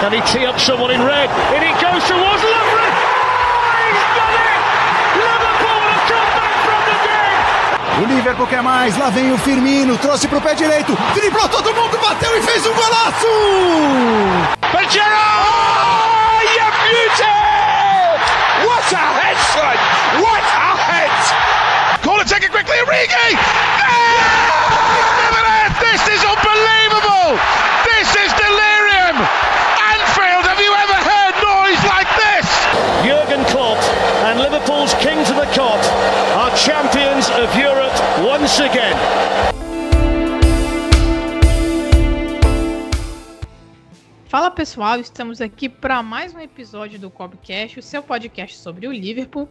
Can 0.00 0.12
he 0.12 0.20
tee 0.30 0.46
up 0.46 0.60
someone 0.60 0.92
in 0.92 1.02
red? 1.02 1.28
In 1.50 1.60
he 1.60 1.72
goes 1.74 2.04
towards 2.06 2.42
Lovren. 2.46 2.92
Oh, 2.94 3.82
he's 3.82 4.06
done 4.14 4.30
it! 4.46 4.62
Liverpool 5.18 5.82
have 5.90 6.04
come 6.06 6.30
back 6.38 6.54
from 6.62 6.80
the 6.86 6.94
dead. 7.02 7.34
O 7.98 8.06
Liverpool 8.06 8.46
quer 8.46 8.62
mais, 8.62 8.96
lá 8.96 9.10
vem 9.10 9.32
o 9.32 9.38
Firmino, 9.38 9.98
trouxe 9.98 10.28
pro 10.28 10.40
pé 10.40 10.54
direito, 10.54 10.96
driblou 11.14 11.48
todo 11.48 11.74
mundo, 11.74 11.98
bateu 11.98 12.38
e 12.38 12.42
fez 12.42 12.64
um 12.64 12.74
golaço! 12.74 13.26
Pajero! 14.70 15.04
Oh, 15.04 16.42
you 16.46 16.70
beauty! 16.86 17.36
What 18.68 18.94
a 18.94 19.04
head, 19.18 19.36
son! 19.52 19.76
What 20.22 20.44
a 20.46 20.76
head! 20.76 21.10
Call 22.04 22.20
it, 22.20 22.28
take 22.28 22.44
it 22.44 22.52
quickly, 22.52 22.76
Origi! 22.76 23.32
Yeah! 23.32 25.27
Again. 38.56 38.94
Fala 44.24 44.50
pessoal, 44.50 44.98
estamos 44.98 45.40
aqui 45.40 45.68
para 45.68 46.02
mais 46.02 46.34
um 46.34 46.40
episódio 46.40 46.98
do 46.98 47.10
Cobcast, 47.10 47.78
o 47.78 47.82
seu 47.82 48.02
podcast 48.02 48.56
sobre 48.58 48.86
o 48.86 48.92
Liverpool. 48.92 49.48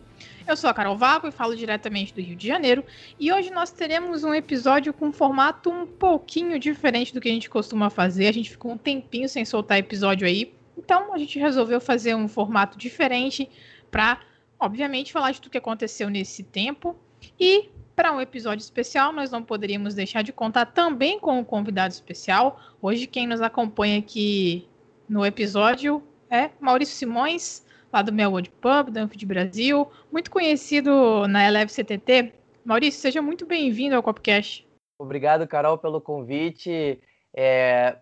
Eu 0.48 0.58
sou 0.58 0.70
a 0.70 0.74
Carol 0.74 0.98
Vago 0.98 1.28
e 1.28 1.32
falo 1.32 1.56
diretamente 1.56 2.14
do 2.14 2.22
Rio 2.22 2.36
de 2.36 2.48
Janeiro. 2.48 2.84
E 3.20 3.32
hoje 3.32 3.52
nós 3.52 3.72
teremos 3.72 4.24
um 4.24 4.34
episódio 4.34 4.92
com 4.94 5.08
um 5.08 5.14
formato 5.14 5.70
um 5.70 5.86
pouquinho 5.86 6.60
diferente 6.60 7.14
do 7.14 7.22
que 7.22 7.30
a 7.30 7.32
gente 7.32 7.50
costuma 7.50 7.90
fazer. 7.90 8.28
A 8.28 8.34
gente 8.34 8.50
ficou 8.50 8.72
um 8.72 8.78
tempinho 8.78 9.30
sem 9.30 9.46
soltar 9.46 9.78
episódio 9.78 10.28
aí, 10.28 10.54
então 10.78 11.14
a 11.14 11.18
gente 11.18 11.38
resolveu 11.40 11.80
fazer 11.80 12.16
um 12.16 12.28
formato 12.28 12.78
diferente 12.78 13.50
para, 13.92 14.20
obviamente, 14.60 15.12
falar 15.12 15.32
de 15.32 15.42
tudo 15.42 15.52
que 15.52 15.58
aconteceu 15.58 16.10
nesse 16.10 16.44
tempo. 16.44 16.96
E 17.40 17.70
para 17.98 18.14
um 18.14 18.22
episódio 18.22 18.62
especial, 18.62 19.12
nós 19.12 19.32
não 19.32 19.42
poderíamos 19.42 19.96
deixar 19.96 20.22
de 20.22 20.32
contar 20.32 20.68
também 20.68 21.20
com 21.20 21.40
um 21.40 21.44
convidado 21.44 21.92
especial. 21.92 22.60
Hoje, 22.80 23.08
quem 23.08 23.26
nos 23.26 23.42
acompanha 23.42 23.98
aqui 23.98 24.70
no 25.10 25.26
episódio 25.26 26.04
é 26.30 26.52
Maurício 26.60 26.96
Simões, 26.96 27.66
lá 27.92 28.04
do 28.04 28.14
Melwood 28.14 28.52
Pub, 28.62 28.92
da 28.92 29.02
Anfi 29.02 29.18
de 29.18 29.26
Brasil, 29.26 29.92
muito 30.12 30.30
conhecido 30.30 31.28
na 31.28 31.44
LFCTT. 31.48 32.34
Maurício, 32.64 33.02
seja 33.02 33.20
muito 33.20 33.48
bem-vindo 33.48 33.96
ao 33.96 34.04
Copcast. 34.04 34.68
Obrigado, 35.00 35.48
Carol, 35.48 35.80
pelo 35.80 36.00
convite. 36.00 37.02
É 37.36 37.98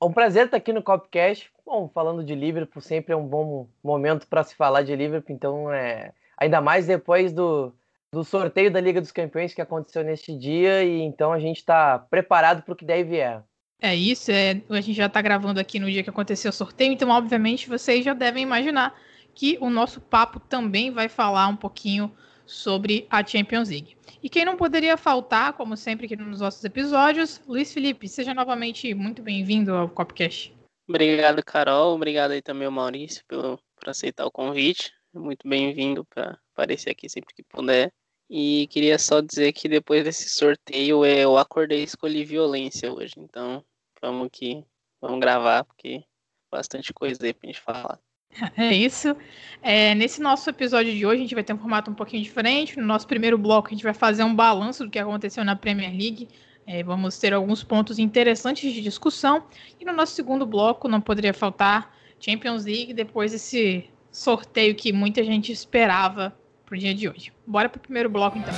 um 0.00 0.12
prazer 0.12 0.44
estar 0.44 0.58
aqui 0.58 0.72
no 0.72 0.82
Copcast. 0.82 1.50
Bom, 1.66 1.90
falando 1.92 2.22
de 2.22 2.36
Liverpool, 2.36 2.80
sempre 2.80 3.14
é 3.14 3.16
um 3.16 3.26
bom 3.26 3.66
momento 3.82 4.28
para 4.28 4.44
se 4.44 4.54
falar 4.54 4.82
de 4.82 4.94
Liverpool, 4.94 5.34
então 5.34 5.72
é 5.72 6.12
ainda 6.38 6.60
mais 6.60 6.86
depois 6.86 7.32
do, 7.32 7.74
do 8.12 8.24
sorteio 8.24 8.70
da 8.70 8.80
Liga 8.80 9.00
dos 9.00 9.12
Campeões 9.12 9.54
que 9.54 9.60
aconteceu 9.60 10.02
neste 10.02 10.36
dia, 10.36 10.82
e 10.82 11.00
então 11.00 11.32
a 11.32 11.38
gente 11.38 11.58
está 11.58 11.98
preparado 11.98 12.62
para 12.62 12.72
o 12.72 12.76
que 12.76 12.84
deve 12.84 13.10
vier. 13.10 13.42
É 13.80 13.94
isso, 13.94 14.30
é, 14.30 14.60
a 14.68 14.80
gente 14.80 14.92
já 14.92 15.06
está 15.06 15.22
gravando 15.22 15.58
aqui 15.58 15.78
no 15.78 15.90
dia 15.90 16.02
que 16.02 16.10
aconteceu 16.10 16.50
o 16.50 16.52
sorteio, 16.52 16.92
então 16.92 17.08
obviamente 17.08 17.68
vocês 17.68 18.04
já 18.04 18.12
devem 18.12 18.42
imaginar 18.42 18.94
que 19.34 19.56
o 19.60 19.70
nosso 19.70 20.00
papo 20.00 20.38
também 20.38 20.90
vai 20.90 21.08
falar 21.08 21.48
um 21.48 21.56
pouquinho 21.56 22.14
sobre 22.44 23.06
a 23.08 23.24
Champions 23.24 23.70
League. 23.70 23.96
E 24.22 24.28
quem 24.28 24.44
não 24.44 24.56
poderia 24.56 24.96
faltar, 24.96 25.52
como 25.54 25.76
sempre 25.76 26.06
aqui 26.06 26.16
nos 26.16 26.40
nossos 26.40 26.62
episódios, 26.64 27.40
Luiz 27.46 27.72
Felipe, 27.72 28.08
seja 28.08 28.34
novamente 28.34 28.92
muito 28.92 29.22
bem-vindo 29.22 29.72
ao 29.72 29.88
Copcast. 29.88 30.52
Obrigado, 30.88 31.42
Carol. 31.44 31.94
Obrigado 31.94 32.32
aí 32.32 32.42
também 32.42 32.66
ao 32.66 32.72
Maurício 32.72 33.24
pelo, 33.26 33.58
por 33.76 33.88
aceitar 33.88 34.26
o 34.26 34.30
convite. 34.30 34.92
Muito 35.14 35.48
bem-vindo 35.48 36.04
para 36.04 36.38
aparecer 36.52 36.90
aqui 36.90 37.08
sempre 37.08 37.34
que 37.34 37.44
puder. 37.44 37.92
E 38.32 38.68
queria 38.68 38.96
só 38.96 39.20
dizer 39.20 39.52
que 39.52 39.68
depois 39.68 40.04
desse 40.04 40.28
sorteio 40.28 41.04
eu 41.04 41.36
acordei 41.36 41.80
e 41.80 41.84
escolhi 41.84 42.24
violência 42.24 42.92
hoje. 42.92 43.14
Então 43.18 43.64
vamos 44.00 44.28
que 44.30 44.64
vamos 45.00 45.18
gravar, 45.18 45.64
porque 45.64 46.04
bastante 46.48 46.94
coisa 46.94 47.26
aí 47.26 47.34
pra 47.34 47.48
gente 47.48 47.60
falar. 47.60 47.98
É 48.56 48.72
isso. 48.72 49.16
É, 49.60 49.92
nesse 49.96 50.22
nosso 50.22 50.48
episódio 50.48 50.94
de 50.94 51.04
hoje, 51.04 51.16
a 51.16 51.22
gente 51.22 51.34
vai 51.34 51.42
ter 51.42 51.52
um 51.52 51.58
formato 51.58 51.90
um 51.90 51.94
pouquinho 51.94 52.22
diferente. 52.22 52.78
No 52.78 52.86
nosso 52.86 53.04
primeiro 53.04 53.36
bloco, 53.36 53.66
a 53.66 53.70
gente 53.72 53.82
vai 53.82 53.92
fazer 53.92 54.22
um 54.22 54.32
balanço 54.32 54.84
do 54.84 54.90
que 54.90 55.00
aconteceu 55.00 55.44
na 55.44 55.56
Premier 55.56 55.90
League. 55.90 56.28
É, 56.64 56.84
vamos 56.84 57.18
ter 57.18 57.34
alguns 57.34 57.64
pontos 57.64 57.98
interessantes 57.98 58.72
de 58.72 58.80
discussão. 58.80 59.44
E 59.80 59.84
no 59.84 59.92
nosso 59.92 60.14
segundo 60.14 60.46
bloco, 60.46 60.86
não 60.86 61.00
poderia 61.00 61.34
faltar 61.34 61.92
Champions 62.20 62.64
League, 62.64 62.94
depois 62.94 63.32
desse 63.32 63.90
sorteio 64.12 64.76
que 64.76 64.92
muita 64.92 65.24
gente 65.24 65.50
esperava 65.50 66.32
pro 66.70 66.78
dia 66.78 66.94
de 66.94 67.08
hoje. 67.08 67.32
Bora 67.44 67.68
pro 67.68 67.80
primeiro 67.80 68.08
bloco, 68.08 68.38
então. 68.38 68.54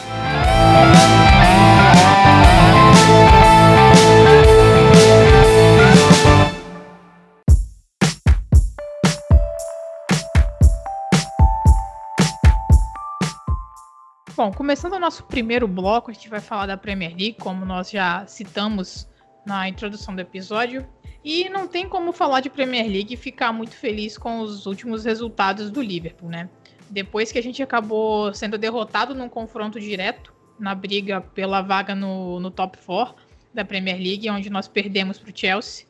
Bom, 14.37 14.53
começando 14.53 14.93
o 14.93 14.99
nosso 14.99 15.25
primeiro 15.25 15.67
bloco, 15.67 16.11
a 16.11 16.15
gente 16.15 16.29
vai 16.29 16.41
falar 16.41 16.67
da 16.67 16.77
Premier 16.77 17.12
League, 17.12 17.37
como 17.41 17.65
nós 17.65 17.91
já 17.91 18.27
citamos 18.27 19.09
na 19.47 19.69
introdução 19.71 20.15
do 20.15 20.21
episódio. 20.21 20.87
E 21.25 21.49
não 21.49 21.67
tem 21.67 21.89
como 21.89 22.12
falar 22.12 22.41
de 22.41 22.50
Premier 22.50 22.84
League 22.84 23.15
e 23.15 23.17
ficar 23.17 23.53
muito 23.53 23.75
feliz 23.75 24.19
com 24.19 24.41
os 24.41 24.67
últimos 24.67 25.05
resultados 25.05 25.71
do 25.71 25.81
Liverpool, 25.81 26.29
né? 26.29 26.50
Depois 26.92 27.32
que 27.32 27.38
a 27.38 27.42
gente 27.42 27.62
acabou 27.62 28.34
sendo 28.34 28.58
derrotado 28.58 29.14
num 29.14 29.26
confronto 29.26 29.80
direto 29.80 30.30
na 30.58 30.75
briga 30.75 31.22
pela 31.22 31.62
vaga 31.62 31.94
no, 31.94 32.38
no 32.38 32.50
top 32.50 32.76
4 32.84 33.14
da 33.54 33.64
Premier 33.64 33.97
League, 33.97 34.28
onde 34.28 34.50
nós 34.50 34.69
perdemos 34.69 35.19
para 35.19 35.31
o 35.31 35.32
Chelsea. 35.34 35.86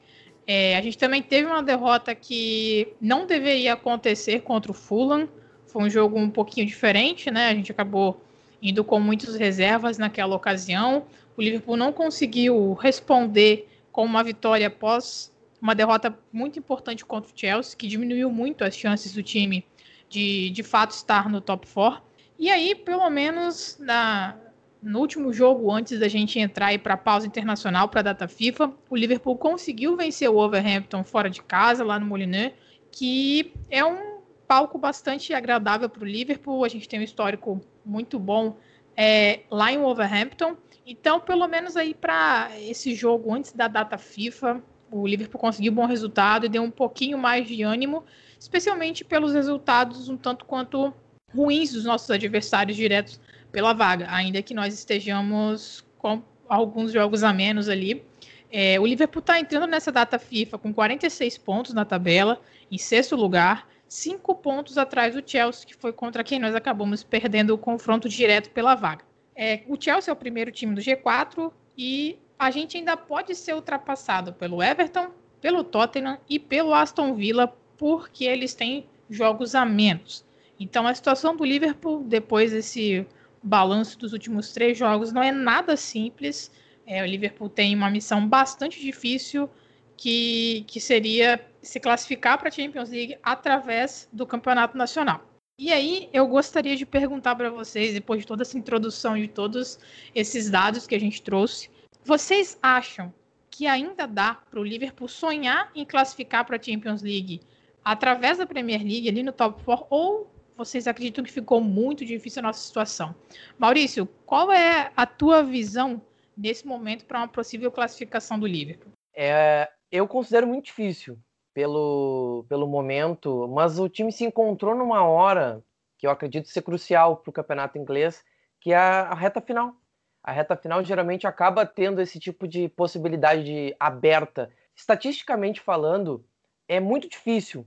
É, 0.47 0.77
a 0.77 0.81
gente 0.81 0.97
também 0.97 1.21
teve 1.21 1.49
uma 1.49 1.61
derrota 1.61 2.15
que 2.15 2.87
não 3.01 3.27
deveria 3.27 3.73
acontecer 3.73 4.43
contra 4.43 4.71
o 4.71 4.75
Fulham. 4.75 5.29
Foi 5.67 5.83
um 5.83 5.91
jogo 5.91 6.17
um 6.17 6.31
pouquinho 6.31 6.69
diferente, 6.69 7.33
né? 7.33 7.49
A 7.49 7.55
gente 7.55 7.73
acabou 7.73 8.23
indo 8.63 8.85
com 8.85 9.01
muitas 9.01 9.35
reservas 9.35 9.99
naquela 9.99 10.37
ocasião. 10.37 11.07
O 11.37 11.43
Liverpool 11.43 11.77
não 11.77 11.93
conseguiu 11.93 12.75
responder 12.75 13.69
com 13.91 14.05
uma 14.05 14.23
vitória 14.23 14.69
após 14.69 15.33
uma 15.61 15.75
derrota 15.75 16.17
muito 16.33 16.61
importante 16.61 17.05
contra 17.05 17.29
o 17.29 17.37
Chelsea, 17.37 17.77
que 17.77 17.89
diminuiu 17.89 18.31
muito 18.31 18.63
as 18.63 18.77
chances 18.77 19.13
do 19.13 19.23
time 19.23 19.65
de 20.13 20.51
de 20.51 20.63
fato 20.63 20.91
estar 20.91 21.29
no 21.29 21.41
top 21.41 21.67
4. 21.67 22.03
E 22.39 22.51
aí, 22.51 22.75
pelo 22.75 23.09
menos 23.09 23.79
na, 23.81 24.37
no 24.83 24.99
último 24.99 25.33
jogo, 25.33 25.73
antes 25.73 25.99
da 25.99 26.09
gente 26.09 26.39
entrar 26.39 26.77
para 26.81 26.95
a 26.95 26.97
pausa 26.97 27.27
internacional 27.27 27.89
para 27.89 28.01
a 28.01 28.03
data 28.03 28.29
FIFA, 28.29 28.73
o 28.91 28.97
Liverpool 28.97 29.37
conseguiu 29.37 29.97
vencer 29.97 30.29
o 30.29 30.35
Wolverhampton 30.35 31.03
fora 31.03 31.31
de 31.31 31.43
casa, 31.43 31.85
lá 31.85 31.99
no 31.99 32.07
Molineux, 32.07 32.53
que 32.91 33.53
é 33.71 33.85
um 33.85 34.21
palco 34.47 34.77
bastante 34.77 35.33
agradável 35.33 35.89
para 35.89 36.03
o 36.03 36.07
Liverpool. 36.07 36.65
A 36.65 36.69
gente 36.69 36.89
tem 36.89 37.01
um 37.01 37.05
histórico 37.05 37.61
muito 37.85 38.19
bom 38.19 38.57
é, 38.97 39.41
lá 39.51 39.73
em 39.73 39.79
Wolverhampton. 39.79 40.57
Então, 40.85 41.21
pelo 41.21 41.47
menos 41.47 41.77
aí 41.77 41.95
para 41.95 42.51
esse 42.61 42.95
jogo 42.95 43.33
antes 43.33 43.53
da 43.53 43.69
data 43.69 43.97
FIFA, 43.97 44.61
o 44.91 45.07
Liverpool 45.07 45.41
conseguiu 45.41 45.73
um 45.73 45.77
bom 45.77 45.87
resultado 45.87 46.45
e 46.45 46.49
deu 46.49 46.63
um 46.63 46.71
pouquinho 46.71 47.17
mais 47.17 47.47
de 47.47 47.63
ânimo, 47.63 48.05
especialmente 48.43 49.05
pelos 49.05 49.33
resultados 49.33 50.09
um 50.09 50.17
tanto 50.17 50.45
quanto 50.45 50.93
ruins 51.33 51.73
dos 51.73 51.85
nossos 51.85 52.11
adversários 52.11 52.77
diretos 52.77 53.21
pela 53.53 53.73
vaga, 53.73 54.09
ainda 54.11 54.43
que 54.43 54.53
nós 54.53 54.75
estejamos 54.75 55.85
com 55.97 56.21
alguns 56.49 56.93
jogos 56.93 57.23
a 57.23 57.33
menos 57.33 57.69
ali. 57.69 58.05
É, 58.51 58.81
o 58.81 58.85
Liverpool 58.85 59.21
está 59.21 59.39
entrando 59.39 59.69
nessa 59.69 59.93
data 59.93 60.19
FIFA 60.19 60.59
com 60.59 60.75
46 60.75 61.39
pontos 61.39 61.73
na 61.73 61.85
tabela, 61.85 62.41
em 62.69 62.77
sexto 62.79 63.15
lugar, 63.15 63.69
cinco 63.87 64.35
pontos 64.35 64.77
atrás 64.77 65.15
do 65.15 65.23
Chelsea, 65.25 65.65
que 65.65 65.77
foi 65.77 65.93
contra 65.93 66.25
quem 66.25 66.41
nós 66.41 66.53
acabamos 66.53 67.05
perdendo 67.05 67.55
o 67.55 67.59
confronto 67.59 68.09
direto 68.09 68.51
pela 68.51 68.75
vaga. 68.75 69.05
É, 69.37 69.63
o 69.69 69.81
Chelsea 69.81 70.11
é 70.11 70.13
o 70.13 70.17
primeiro 70.17 70.51
time 70.51 70.75
do 70.75 70.81
G4 70.81 71.53
e 71.79 72.19
a 72.37 72.51
gente 72.51 72.77
ainda 72.77 72.97
pode 72.97 73.37
ser 73.37 73.55
ultrapassado 73.55 74.33
pelo 74.33 74.61
Everton, 74.61 75.13
pelo 75.41 75.63
Tottenham 75.63 76.19
e 76.29 76.41
pelo 76.41 76.75
Aston 76.75 77.15
Villa, 77.15 77.57
porque 77.83 78.25
eles 78.25 78.55
têm 78.55 78.87
jogos 79.11 79.57
a 79.57 79.65
menos. 79.65 80.25
Então 80.61 80.87
a 80.87 80.95
situação 80.95 81.35
do 81.35 81.45
Liverpool, 81.45 82.05
depois 82.05 82.53
desse 82.53 83.05
balanço 83.43 83.99
dos 83.99 84.13
últimos 84.13 84.53
três 84.53 84.79
jogos, 84.79 85.13
não 85.13 85.21
é 85.21 85.33
nada 85.33 85.77
simples. 85.77 86.49
É, 86.87 87.03
o 87.03 87.07
Liverpool 87.07 87.49
tem 87.49 87.75
uma 87.75 87.91
missão 87.91 88.25
bastante 88.25 88.81
difícil 88.81 89.51
que, 89.97 90.65
que 90.69 90.81
seria 90.81 91.45
se 91.61 91.81
classificar 91.81 92.39
para 92.39 92.51
a 92.51 92.53
Champions 92.53 92.89
League 92.89 93.19
através 93.21 94.09
do 94.13 94.25
Campeonato 94.25 94.79
Nacional. 94.79 95.21
E 95.59 95.73
aí 95.73 96.09
eu 96.13 96.29
gostaria 96.29 96.77
de 96.77 96.87
perguntar 96.87 97.35
para 97.35 97.51
vocês, 97.51 97.95
depois 97.95 98.21
de 98.21 98.29
toda 98.29 98.43
essa 98.43 98.57
introdução 98.57 99.19
de 99.19 99.27
todos 99.27 99.81
esses 100.15 100.49
dados 100.49 100.87
que 100.87 100.95
a 100.95 101.01
gente 101.01 101.21
trouxe, 101.21 101.69
vocês 102.05 102.57
acham 102.63 103.13
que 103.51 103.67
ainda 103.67 104.07
dá 104.07 104.35
para 104.35 104.61
o 104.61 104.65
Liverpool 104.65 105.09
sonhar 105.09 105.69
em 105.75 105.85
classificar 105.85 106.45
para 106.45 106.57
a 106.57 106.63
Champions 106.63 107.03
League 107.03 107.41
através 107.85 108.39
da 108.39 108.47
Premier 108.47 108.81
League 108.81 109.09
ali 109.09 109.23
no 109.23 109.33
top 109.33 109.63
4 109.65 109.87
ou 109.91 110.31
vocês 110.57 110.87
acreditam 110.87 111.25
que 111.25 111.33
ficou 111.33 111.61
muito 111.61 112.05
difícil 112.05 112.41
a 112.41 112.43
nossa 112.43 112.61
situação? 112.61 113.15
Maurício, 113.59 114.07
qual 114.27 114.53
é 114.53 114.93
a 114.97 115.07
tua 115.07 115.43
visão 115.43 116.01
nesse 116.37 116.67
momento 116.67 117.05
para 117.05 117.19
uma 117.19 117.29
possível 117.29 117.71
classificação 117.71 118.39
do 118.39 118.47
Liverpool? 118.47 118.93
É, 119.15 119.69
eu 119.91 120.07
considero 120.07 120.47
muito 120.47 120.67
difícil 120.67 121.19
pelo, 121.55 122.45
pelo 122.49 122.67
momento, 122.67 123.49
mas 123.49 123.79
o 123.79 123.89
time 123.89 124.13
se 124.13 124.25
encontrou 124.25 124.75
numa 124.75 125.05
hora 125.05 125.63
que 125.99 126.07
eu 126.07 126.11
acredito 126.11 126.49
ser 126.49 126.63
crucial 126.63 127.17
para 127.17 127.31
o 127.31 127.33
campeonato 127.33 127.79
inglês, 127.79 128.25
que 128.61 128.73
é 128.73 128.77
a 128.77 129.15
reta 129.15 129.41
final. 129.41 129.75
A 130.23 130.33
reta 130.33 130.57
final 130.57 130.83
geralmente 130.85 131.27
acaba 131.27 131.67
tendo 131.67 132.01
esse 132.01 132.19
tipo 132.19 132.47
de 132.47 132.69
possibilidade 132.69 133.45
de 133.45 133.77
aberta. 133.79 134.51
Estatisticamente 134.75 135.61
falando, 135.61 136.25
é 136.73 136.81
muito 136.81 137.07
difícil, 137.07 137.67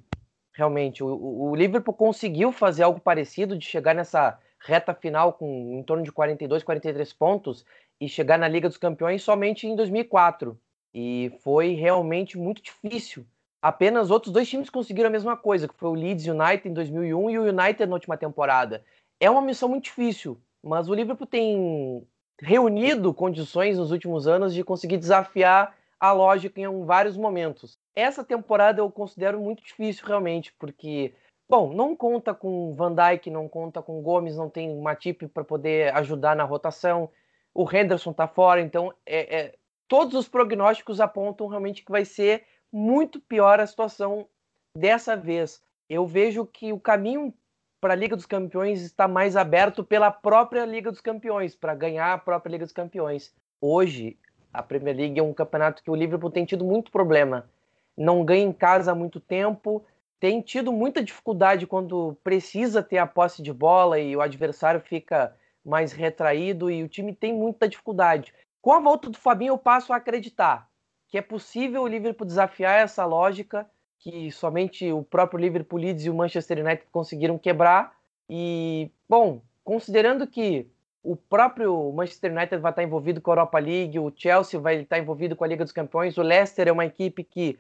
realmente. 0.52 1.04
O, 1.04 1.50
o 1.52 1.56
Liverpool 1.56 1.94
conseguiu 1.94 2.52
fazer 2.52 2.82
algo 2.82 3.00
parecido, 3.00 3.56
de 3.56 3.64
chegar 3.64 3.94
nessa 3.94 4.40
reta 4.60 4.96
final 4.96 5.34
com 5.34 5.78
em 5.78 5.84
torno 5.84 6.04
de 6.04 6.12
42, 6.12 6.64
43 6.64 7.14
pontos 7.14 7.64
e 8.02 8.10
chegar 8.10 8.40
na 8.40 8.48
Liga 8.48 8.68
dos 8.68 8.80
Campeões 8.80 9.22
somente 9.22 9.68
em 9.68 9.76
2004. 9.76 10.60
E 10.92 11.32
foi 11.44 11.74
realmente 11.74 12.36
muito 12.36 12.64
difícil. 12.64 13.28
Apenas 13.62 14.10
outros 14.10 14.34
dois 14.34 14.50
times 14.50 14.70
conseguiram 14.72 15.10
a 15.10 15.12
mesma 15.12 15.38
coisa, 15.38 15.68
que 15.68 15.76
foi 15.76 15.90
o 15.90 15.94
Leeds 15.94 16.26
United 16.26 16.68
em 16.68 16.74
2001 16.74 17.30
e 17.30 17.40
o 17.40 17.44
United 17.44 17.86
na 17.86 17.94
última 17.94 18.18
temporada. 18.18 18.84
É 19.20 19.30
uma 19.30 19.42
missão 19.42 19.70
muito 19.70 19.86
difícil, 19.86 20.40
mas 20.64 20.90
o 20.90 20.94
Liverpool 20.96 21.28
tem 21.28 22.04
reunido 22.42 23.14
condições 23.14 23.78
nos 23.78 23.92
últimos 23.92 24.28
anos 24.28 24.54
de 24.54 24.64
conseguir 24.64 24.98
desafiar 24.98 25.76
a 26.00 26.12
lógica 26.12 26.60
em 26.60 26.86
vários 26.86 27.18
momentos. 27.18 27.78
Essa 27.96 28.24
temporada 28.24 28.82
eu 28.82 28.92
considero 28.92 29.40
muito 29.40 29.64
difícil 29.64 30.06
realmente, 30.06 30.54
porque 30.60 31.14
bom, 31.48 31.74
não 31.74 31.96
conta 31.96 32.34
com 32.34 32.74
Van 32.74 32.94
Dijk, 32.94 33.30
não 33.30 33.48
conta 33.48 33.82
com 33.82 34.02
Gomes, 34.02 34.36
não 34.36 34.50
tem 34.50 34.80
Matip 34.82 35.28
para 35.28 35.44
poder 35.44 35.94
ajudar 35.96 36.36
na 36.36 36.44
rotação. 36.44 37.10
O 37.54 37.70
Henderson 37.70 38.12
está 38.12 38.28
fora, 38.28 38.62
então 38.62 38.94
é, 39.06 39.38
é, 39.38 39.56
todos 39.88 40.14
os 40.16 40.28
prognósticos 40.28 41.00
apontam 41.00 41.48
realmente 41.48 41.84
que 41.84 41.92
vai 41.92 42.04
ser 42.04 42.46
muito 42.72 43.20
pior 43.20 43.60
a 43.60 43.68
situação 43.68 44.28
dessa 44.76 45.16
vez. 45.16 45.64
Eu 45.90 46.06
vejo 46.06 46.46
que 46.46 46.74
o 46.74 46.80
caminho 46.80 47.34
para 47.80 47.94
a 47.94 47.96
Liga 47.96 48.16
dos 48.16 48.26
Campeões 48.26 48.82
está 48.82 49.08
mais 49.08 49.38
aberto 49.38 49.84
pela 49.84 50.12
própria 50.12 50.66
Liga 50.66 50.92
dos 50.92 51.02
Campeões, 51.02 51.56
para 51.56 51.76
ganhar 51.76 52.14
a 52.14 52.18
própria 52.18 52.52
Liga 52.52 52.66
dos 52.66 52.74
Campeões. 52.74 53.34
Hoje, 53.62 54.18
a 54.56 54.64
Premier 54.64 54.96
League 54.96 55.20
é 55.20 55.24
um 55.24 55.34
campeonato 55.34 55.84
que 55.84 55.92
o 55.92 55.96
Liverpool 55.96 56.32
tem 56.32 56.46
tido 56.46 56.64
muito 56.64 56.92
problema. 56.92 57.50
Não 57.98 58.24
ganha 58.24 58.44
em 58.44 58.54
casa 58.54 58.92
há 58.92 58.96
muito 58.96 59.20
tempo, 59.20 59.84
tem 60.20 60.42
tido 60.42 60.72
muita 60.72 61.04
dificuldade 61.04 61.68
quando 61.68 62.18
precisa 62.24 62.82
ter 62.82 62.98
a 62.98 63.08
posse 63.08 63.42
de 63.42 63.54
bola 63.54 64.00
e 64.00 64.16
o 64.16 64.22
adversário 64.22 64.82
fica 64.82 65.36
mais 65.64 65.92
retraído 65.92 66.70
e 66.70 66.84
o 66.84 66.88
time 66.88 67.14
tem 67.14 67.34
muita 67.34 67.68
dificuldade. 67.68 68.34
Com 68.62 68.72
a 68.74 68.80
volta 68.80 69.10
do 69.10 69.18
Fabinho, 69.18 69.54
eu 69.54 69.58
passo 69.58 69.94
a 69.94 69.98
acreditar 69.98 70.70
que 71.08 71.18
é 71.18 71.22
possível 71.22 71.84
o 71.84 71.88
Liverpool 71.88 72.26
desafiar 72.26 72.80
essa 72.82 73.06
lógica 73.06 73.70
que 74.00 74.32
somente 74.32 74.92
o 74.92 75.02
próprio 75.02 75.40
Liverpool 75.40 75.80
Leeds 75.80 76.06
e 76.06 76.10
o 76.10 76.14
Manchester 76.14 76.60
United 76.60 76.86
conseguiram 76.92 77.38
quebrar. 77.38 77.96
E, 78.30 78.92
bom, 79.10 79.42
considerando 79.64 80.28
que 80.28 80.68
o 81.06 81.16
próprio 81.16 81.92
Manchester 81.92 82.32
United 82.32 82.58
vai 82.58 82.72
estar 82.72 82.84
envolvido 82.84 83.22
com 83.22 83.30
a 83.30 83.34
Europa 83.34 83.60
League, 83.60 84.00
o 84.00 84.12
Chelsea 84.16 84.60
vai 84.60 84.82
estar 84.82 84.98
envolvido 84.98 85.36
com 85.36 85.44
a 85.44 85.48
Liga 85.48 85.64
dos 85.64 85.72
Campeões, 85.72 86.18
o 86.18 86.24
Leicester 86.24 86.68
é 86.68 86.72
uma 86.72 86.86
equipe 86.86 87.24
que 87.24 87.60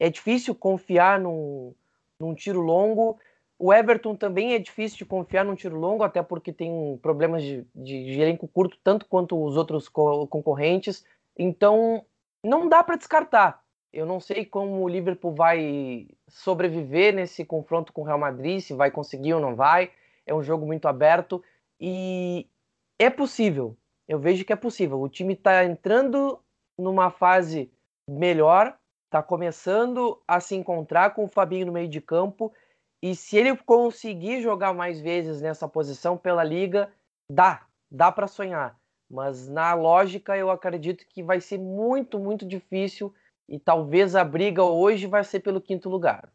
é 0.00 0.08
difícil 0.08 0.54
confiar 0.54 1.20
num, 1.20 1.74
num 2.18 2.34
tiro 2.34 2.60
longo. 2.60 3.18
O 3.58 3.72
Everton 3.72 4.14
também 4.16 4.54
é 4.54 4.58
difícil 4.58 4.98
de 4.98 5.04
confiar 5.04 5.44
num 5.44 5.54
tiro 5.54 5.76
longo, 5.76 6.02
até 6.02 6.22
porque 6.22 6.52
tem 6.52 6.98
problemas 7.02 7.42
de, 7.42 7.66
de, 7.74 8.04
de 8.04 8.20
elenco 8.20 8.48
curto, 8.48 8.78
tanto 8.82 9.06
quanto 9.06 9.42
os 9.42 9.56
outros 9.56 9.88
co 9.88 10.26
concorrentes. 10.26 11.04
Então, 11.38 12.04
não 12.42 12.68
dá 12.68 12.82
para 12.82 12.96
descartar. 12.96 13.62
Eu 13.92 14.04
não 14.04 14.20
sei 14.20 14.44
como 14.44 14.82
o 14.82 14.88
Liverpool 14.88 15.34
vai 15.34 16.08
sobreviver 16.28 17.14
nesse 17.14 17.44
confronto 17.44 17.92
com 17.92 18.02
o 18.02 18.04
Real 18.04 18.18
Madrid, 18.18 18.60
se 18.60 18.74
vai 18.74 18.90
conseguir 18.90 19.34
ou 19.34 19.40
não 19.40 19.54
vai. 19.54 19.90
É 20.26 20.34
um 20.34 20.42
jogo 20.42 20.66
muito 20.66 20.86
aberto 20.86 21.42
e 21.80 22.46
é 22.98 23.10
possível. 23.10 23.76
Eu 24.08 24.18
vejo 24.18 24.44
que 24.44 24.52
é 24.52 24.56
possível. 24.56 25.00
O 25.00 25.08
time 25.08 25.34
está 25.34 25.64
entrando 25.64 26.40
numa 26.78 27.10
fase 27.10 27.70
melhor, 28.08 28.76
está 29.06 29.22
começando 29.22 30.22
a 30.26 30.40
se 30.40 30.54
encontrar 30.54 31.14
com 31.14 31.24
o 31.24 31.28
Fabinho 31.28 31.66
no 31.66 31.72
meio 31.72 31.88
de 31.88 32.00
campo. 32.00 32.52
E 33.02 33.14
se 33.14 33.36
ele 33.36 33.56
conseguir 33.56 34.40
jogar 34.40 34.72
mais 34.72 35.00
vezes 35.00 35.40
nessa 35.40 35.68
posição 35.68 36.16
pela 36.16 36.44
liga, 36.44 36.92
dá, 37.30 37.66
dá 37.90 38.10
para 38.10 38.26
sonhar. 38.26 38.78
Mas 39.10 39.48
na 39.48 39.74
lógica 39.74 40.36
eu 40.36 40.50
acredito 40.50 41.06
que 41.08 41.22
vai 41.22 41.40
ser 41.40 41.58
muito, 41.58 42.18
muito 42.18 42.46
difícil 42.46 43.14
e 43.48 43.58
talvez 43.58 44.16
a 44.16 44.24
briga 44.24 44.64
hoje 44.64 45.06
vai 45.06 45.22
ser 45.22 45.40
pelo 45.40 45.60
quinto 45.60 45.88
lugar. 45.88 46.28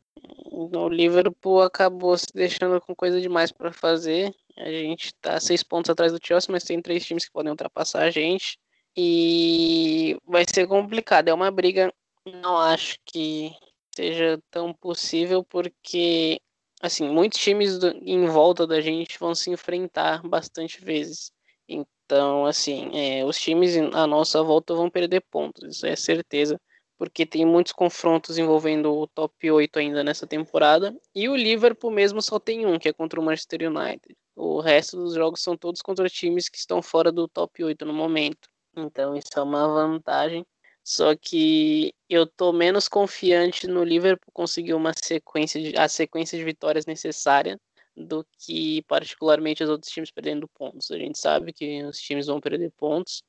O 0.52 0.90
Liverpool 0.90 1.62
acabou 1.62 2.18
se 2.18 2.28
deixando 2.34 2.82
com 2.82 2.94
coisa 2.94 3.22
demais 3.22 3.52
para 3.52 3.72
fazer. 3.72 4.36
A 4.58 4.70
gente 4.70 5.06
está 5.06 5.40
seis 5.40 5.64
pontos 5.64 5.90
atrás 5.90 6.12
do 6.12 6.20
Chelsea, 6.22 6.52
mas 6.52 6.66
tem 6.66 6.82
três 6.82 7.06
times 7.06 7.26
que 7.26 7.32
podem 7.32 7.52
ultrapassar 7.52 8.04
a 8.04 8.12
gente. 8.12 8.60
E 8.96 10.18
vai 10.26 10.44
ser 10.48 10.68
complicado. 10.68 11.30
É 11.30 11.34
uma 11.34 11.50
briga, 11.50 11.94
não 12.26 12.58
acho 12.58 12.98
que 13.06 13.52
seja 13.96 14.40
tão 14.52 14.74
possível, 14.74 15.44
porque 15.44 16.42
assim, 16.82 17.08
muitos 17.08 17.40
times 17.40 17.78
do, 17.78 17.90
em 18.04 18.26
volta 18.26 18.66
da 18.68 18.82
gente 18.82 19.20
vão 19.20 19.36
se 19.36 19.50
enfrentar 19.52 20.22
bastante 20.28 20.84
vezes. 20.84 21.32
Então, 21.68 22.46
assim, 22.46 22.90
é, 22.94 23.24
os 23.24 23.38
times 23.40 23.78
à 23.94 24.06
nossa 24.08 24.44
volta 24.44 24.74
vão 24.74 24.90
perder 24.90 25.22
pontos, 25.32 25.64
isso 25.78 25.86
é 25.86 25.96
certeza, 25.96 26.60
porque 27.02 27.26
tem 27.26 27.44
muitos 27.44 27.74
confrontos 27.74 28.38
envolvendo 28.38 28.94
o 28.94 29.08
top 29.08 29.50
8 29.50 29.80
ainda 29.80 30.04
nessa 30.04 30.28
temporada, 30.28 30.96
e 31.16 31.28
o 31.28 31.36
Liverpool 31.36 31.90
mesmo 31.90 32.22
só 32.22 32.38
tem 32.38 32.64
um, 32.68 32.78
que 32.78 32.88
é 32.90 32.94
contra 32.94 33.20
o 33.20 33.24
Manchester 33.24 33.72
United. 33.72 34.16
O 34.36 34.62
resto 34.62 34.98
dos 34.98 35.16
jogos 35.16 35.42
são 35.42 35.58
todos 35.58 35.82
contra 35.82 36.08
times 36.08 36.48
que 36.48 36.60
estão 36.60 36.80
fora 36.80 37.12
do 37.12 37.28
top 37.28 37.64
8 37.64 37.84
no 37.88 37.92
momento. 37.92 38.48
Então, 38.78 39.16
isso 39.16 39.32
é 39.36 39.42
uma 39.42 39.68
vantagem. 39.68 40.46
Só 40.84 41.16
que 41.16 41.92
eu 42.08 42.28
tô 42.28 42.54
menos 42.54 42.88
confiante 42.88 43.66
no 43.66 43.84
Liverpool 43.84 44.32
conseguir 44.32 44.76
uma 44.76 44.94
sequência 44.94 45.60
de, 45.60 45.76
a 45.76 45.90
sequência 45.90 46.38
de 46.38 46.44
vitórias 46.44 46.86
necessária 46.86 47.60
do 47.98 48.24
que 48.38 48.84
particularmente 48.84 49.64
os 49.64 49.72
outros 49.72 49.92
times 49.92 50.12
perdendo 50.12 50.48
pontos. 50.50 50.92
A 50.92 51.00
gente 51.00 51.18
sabe 51.18 51.52
que 51.52 51.84
os 51.84 51.98
times 51.98 52.28
vão 52.28 52.40
perder 52.40 52.72
pontos. 52.78 53.24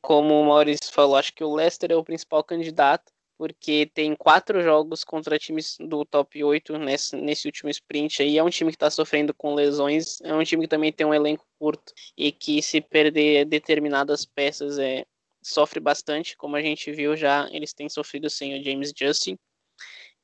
Como 0.00 0.40
o 0.40 0.46
Maurício 0.46 0.92
falou, 0.92 1.16
acho 1.16 1.34
que 1.34 1.42
o 1.42 1.52
Leicester 1.52 1.90
é 1.90 1.96
o 1.96 2.04
principal 2.04 2.42
candidato, 2.44 3.12
porque 3.38 3.90
tem 3.92 4.14
quatro 4.16 4.62
jogos 4.62 5.04
contra 5.04 5.38
times 5.38 5.76
do 5.78 6.04
top 6.04 6.42
8 6.42 6.78
nesse, 6.78 7.16
nesse 7.16 7.46
último 7.46 7.70
sprint 7.70 8.22
aí. 8.22 8.38
É 8.38 8.42
um 8.42 8.50
time 8.50 8.70
que 8.70 8.76
está 8.76 8.90
sofrendo 8.90 9.34
com 9.34 9.54
lesões, 9.54 10.20
é 10.22 10.34
um 10.34 10.42
time 10.42 10.62
que 10.62 10.68
também 10.68 10.92
tem 10.92 11.06
um 11.06 11.14
elenco 11.14 11.46
curto 11.58 11.92
e 12.16 12.32
que 12.32 12.62
se 12.62 12.80
perder 12.80 13.44
determinadas 13.44 14.24
peças 14.24 14.78
é, 14.78 15.04
sofre 15.42 15.80
bastante, 15.80 16.36
como 16.36 16.56
a 16.56 16.62
gente 16.62 16.90
viu 16.92 17.16
já, 17.16 17.48
eles 17.52 17.72
têm 17.72 17.88
sofrido 17.88 18.28
sem 18.30 18.58
o 18.58 18.64
James 18.64 18.92
Justin 18.96 19.38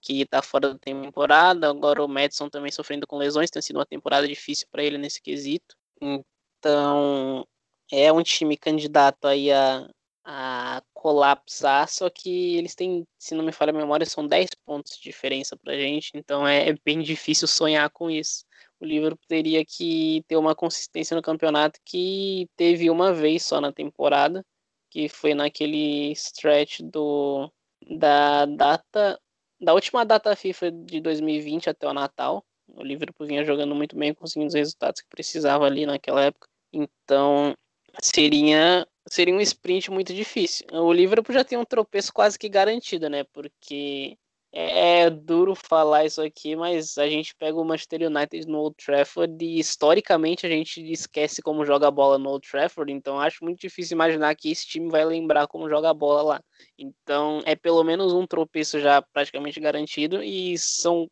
que 0.03 0.23
está 0.23 0.43
fora 0.43 0.73
da 0.73 0.79
temporada. 0.79 1.71
Agora 1.71 2.05
o 2.05 2.09
Madison 2.09 2.49
também 2.49 2.73
sofrendo 2.73 3.07
com 3.07 3.17
lesões, 3.17 3.51
tem 3.51 3.63
sido 3.63 3.77
uma 3.77 3.87
temporada 3.87 4.27
difícil 4.27 4.67
para 4.71 4.83
ele 4.83 4.99
nesse 4.99 5.23
quesito. 5.23 5.77
Então 6.01 7.47
é 7.91 8.13
um 8.13 8.23
time 8.23 8.57
candidato 8.57 9.27
aí 9.27 9.53
a, 9.53 9.89
a 10.25 10.83
colapsar, 10.95 11.89
só 11.89 12.09
que 12.09 12.57
eles 12.57 12.75
têm, 12.75 13.07
se 13.19 13.35
não 13.35 13.45
me 13.45 13.53
falha 13.53 13.71
a 13.71 13.73
memória, 13.73 14.07
são 14.07 14.27
10 14.27 14.51
pontos 14.65 14.97
de 14.97 15.03
diferença 15.03 15.57
para 15.57 15.73
a 15.75 15.77
gente, 15.77 16.13
então 16.15 16.47
é, 16.47 16.69
é 16.69 16.75
bem 16.85 17.01
difícil 17.03 17.49
sonhar 17.49 17.91
com 17.91 18.11
isso. 18.11 18.45
O 18.81 18.85
Liverpool 18.85 19.27
teria 19.29 19.65
que 19.65 20.25
ter 20.29 20.37
uma 20.37 20.55
consistência 20.55 21.15
no 21.17 21.23
campeonato 21.23 21.81
que 21.85 22.49
teve 22.57 22.91
uma 22.91 23.13
vez 23.13 23.45
só 23.45 23.61
na 23.61 23.73
temporada, 23.73 24.45
que 24.91 25.09
foi 25.09 25.35
naquele 25.35 26.13
stretch 26.13 26.81
do 26.83 27.51
da 27.99 28.47
data 28.47 29.21
da 29.61 29.75
última 29.75 30.05
data 30.05 30.35
FIFA 30.37 30.73
de 30.73 31.01
2020 31.01 31.71
até 31.71 31.87
o 31.87 31.93
Natal, 31.93 32.45
o 32.75 32.83
Liverpool 32.83 33.27
vinha 33.27 33.45
jogando 33.45 33.75
muito 33.75 33.97
bem, 33.97 34.15
conseguindo 34.15 34.49
os 34.49 34.55
resultados 34.55 35.01
que 35.01 35.09
precisava 35.09 35.65
ali 35.65 35.87
naquela 35.87 36.25
época. 36.25 36.49
Então, 36.73 37.55
seria 38.03 38.87
seria 39.09 39.35
um 39.35 39.41
sprint 39.41 39.91
muito 39.91 40.15
difícil. 40.15 40.67
O 40.73 40.93
Liverpool 40.93 41.35
já 41.35 41.45
tem 41.45 41.59
um 41.59 41.65
tropeço 41.65 42.13
quase 42.13 42.39
que 42.39 42.49
garantido, 42.49 43.09
né? 43.11 43.25
Porque 43.33 44.17
É, 44.55 45.09
duro 45.11 45.55
falar 45.55 46.05
isso 46.05 46.21
aqui, 46.23 46.55
mas 46.57 46.99
a 46.99 47.09
gente 47.09 47.35
pega 47.37 47.59
o 47.59 47.65
Manchester 47.65 48.03
United 48.03 48.47
no 48.47 48.59
Old 48.59 48.77
Trafford 48.85 49.43
e 49.45 49.59
historicamente 49.59 50.47
a 50.47 50.51
gente 50.51 50.81
esquece 50.93 51.41
como 51.43 51.65
joga 51.65 51.89
a 51.89 51.91
bola 51.91 52.19
no 52.19 52.29
Old 52.31 52.47
Trafford, 52.51 52.93
então 52.93 53.19
acho 53.19 53.43
muito 53.45 53.61
difícil 53.61 53.95
imaginar 53.95 54.35
que 54.37 54.51
esse 54.51 54.67
time 54.67 54.91
vai 54.91 55.05
lembrar 55.07 55.47
como 55.49 55.71
joga 55.71 55.89
a 55.91 55.95
bola 55.95 56.23
lá. 56.23 56.41
Então 56.79 57.41
é 57.47 57.57
pelo 57.57 57.83
menos 57.83 58.13
um 58.13 58.27
tropeço 58.27 58.79
já 58.81 59.01
praticamente 59.03 59.59
garantido 59.61 60.23
e 60.23 60.59
são 60.59 61.09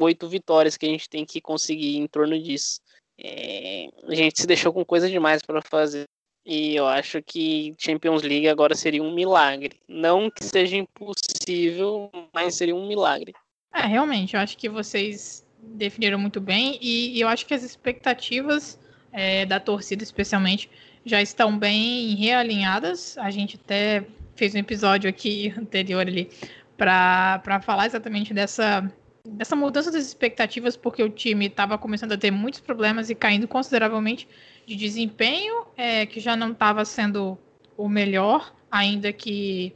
oito 0.00 0.28
vitórias 0.28 0.76
que 0.76 0.86
a 0.86 0.88
gente 0.88 1.08
tem 1.08 1.24
que 1.26 1.40
conseguir 1.40 1.96
em 1.96 2.06
torno 2.06 2.38
disso. 2.40 2.80
É, 3.18 3.86
a 4.04 4.14
gente 4.14 4.40
se 4.40 4.46
deixou 4.46 4.72
com 4.72 4.84
coisa 4.84 5.08
demais 5.10 5.42
para 5.42 5.60
fazer. 5.62 6.06
E 6.44 6.76
eu 6.76 6.86
acho 6.86 7.22
que 7.22 7.74
Champions 7.78 8.22
League 8.22 8.48
agora 8.48 8.74
seria 8.74 9.02
um 9.02 9.14
milagre. 9.14 9.80
Não 9.88 10.30
que 10.30 10.44
seja 10.44 10.76
impossível, 10.76 12.10
mas 12.34 12.56
seria 12.56 12.76
um 12.76 12.86
milagre. 12.86 13.32
É, 13.74 13.86
realmente, 13.86 14.34
eu 14.34 14.40
acho 14.40 14.56
que 14.56 14.68
vocês 14.68 15.44
definiram 15.58 16.18
muito 16.18 16.40
bem 16.40 16.78
e, 16.80 17.16
e 17.16 17.20
eu 17.20 17.28
acho 17.28 17.46
que 17.46 17.54
as 17.54 17.62
expectativas 17.62 18.78
é, 19.10 19.46
da 19.46 19.58
torcida, 19.58 20.02
especialmente, 20.02 20.70
já 21.04 21.22
estão 21.22 21.58
bem 21.58 22.14
realinhadas. 22.14 23.16
A 23.18 23.30
gente 23.30 23.58
até 23.62 24.04
fez 24.36 24.54
um 24.54 24.58
episódio 24.58 25.08
aqui 25.08 25.54
anterior 25.58 26.00
ali 26.00 26.30
para 26.76 27.60
falar 27.62 27.86
exatamente 27.86 28.34
dessa 28.34 28.90
dessa 29.26 29.56
mudança 29.56 29.90
das 29.90 30.06
expectativas, 30.06 30.76
porque 30.76 31.02
o 31.02 31.08
time 31.08 31.46
estava 31.46 31.78
começando 31.78 32.12
a 32.12 32.18
ter 32.18 32.30
muitos 32.30 32.60
problemas 32.60 33.08
e 33.10 33.14
caindo 33.14 33.48
consideravelmente 33.48 34.28
de 34.66 34.76
desempenho, 34.76 35.66
é, 35.76 36.06
que 36.06 36.20
já 36.20 36.36
não 36.36 36.52
estava 36.52 36.84
sendo 36.84 37.38
o 37.76 37.88
melhor, 37.88 38.54
ainda 38.70 39.12
que, 39.12 39.72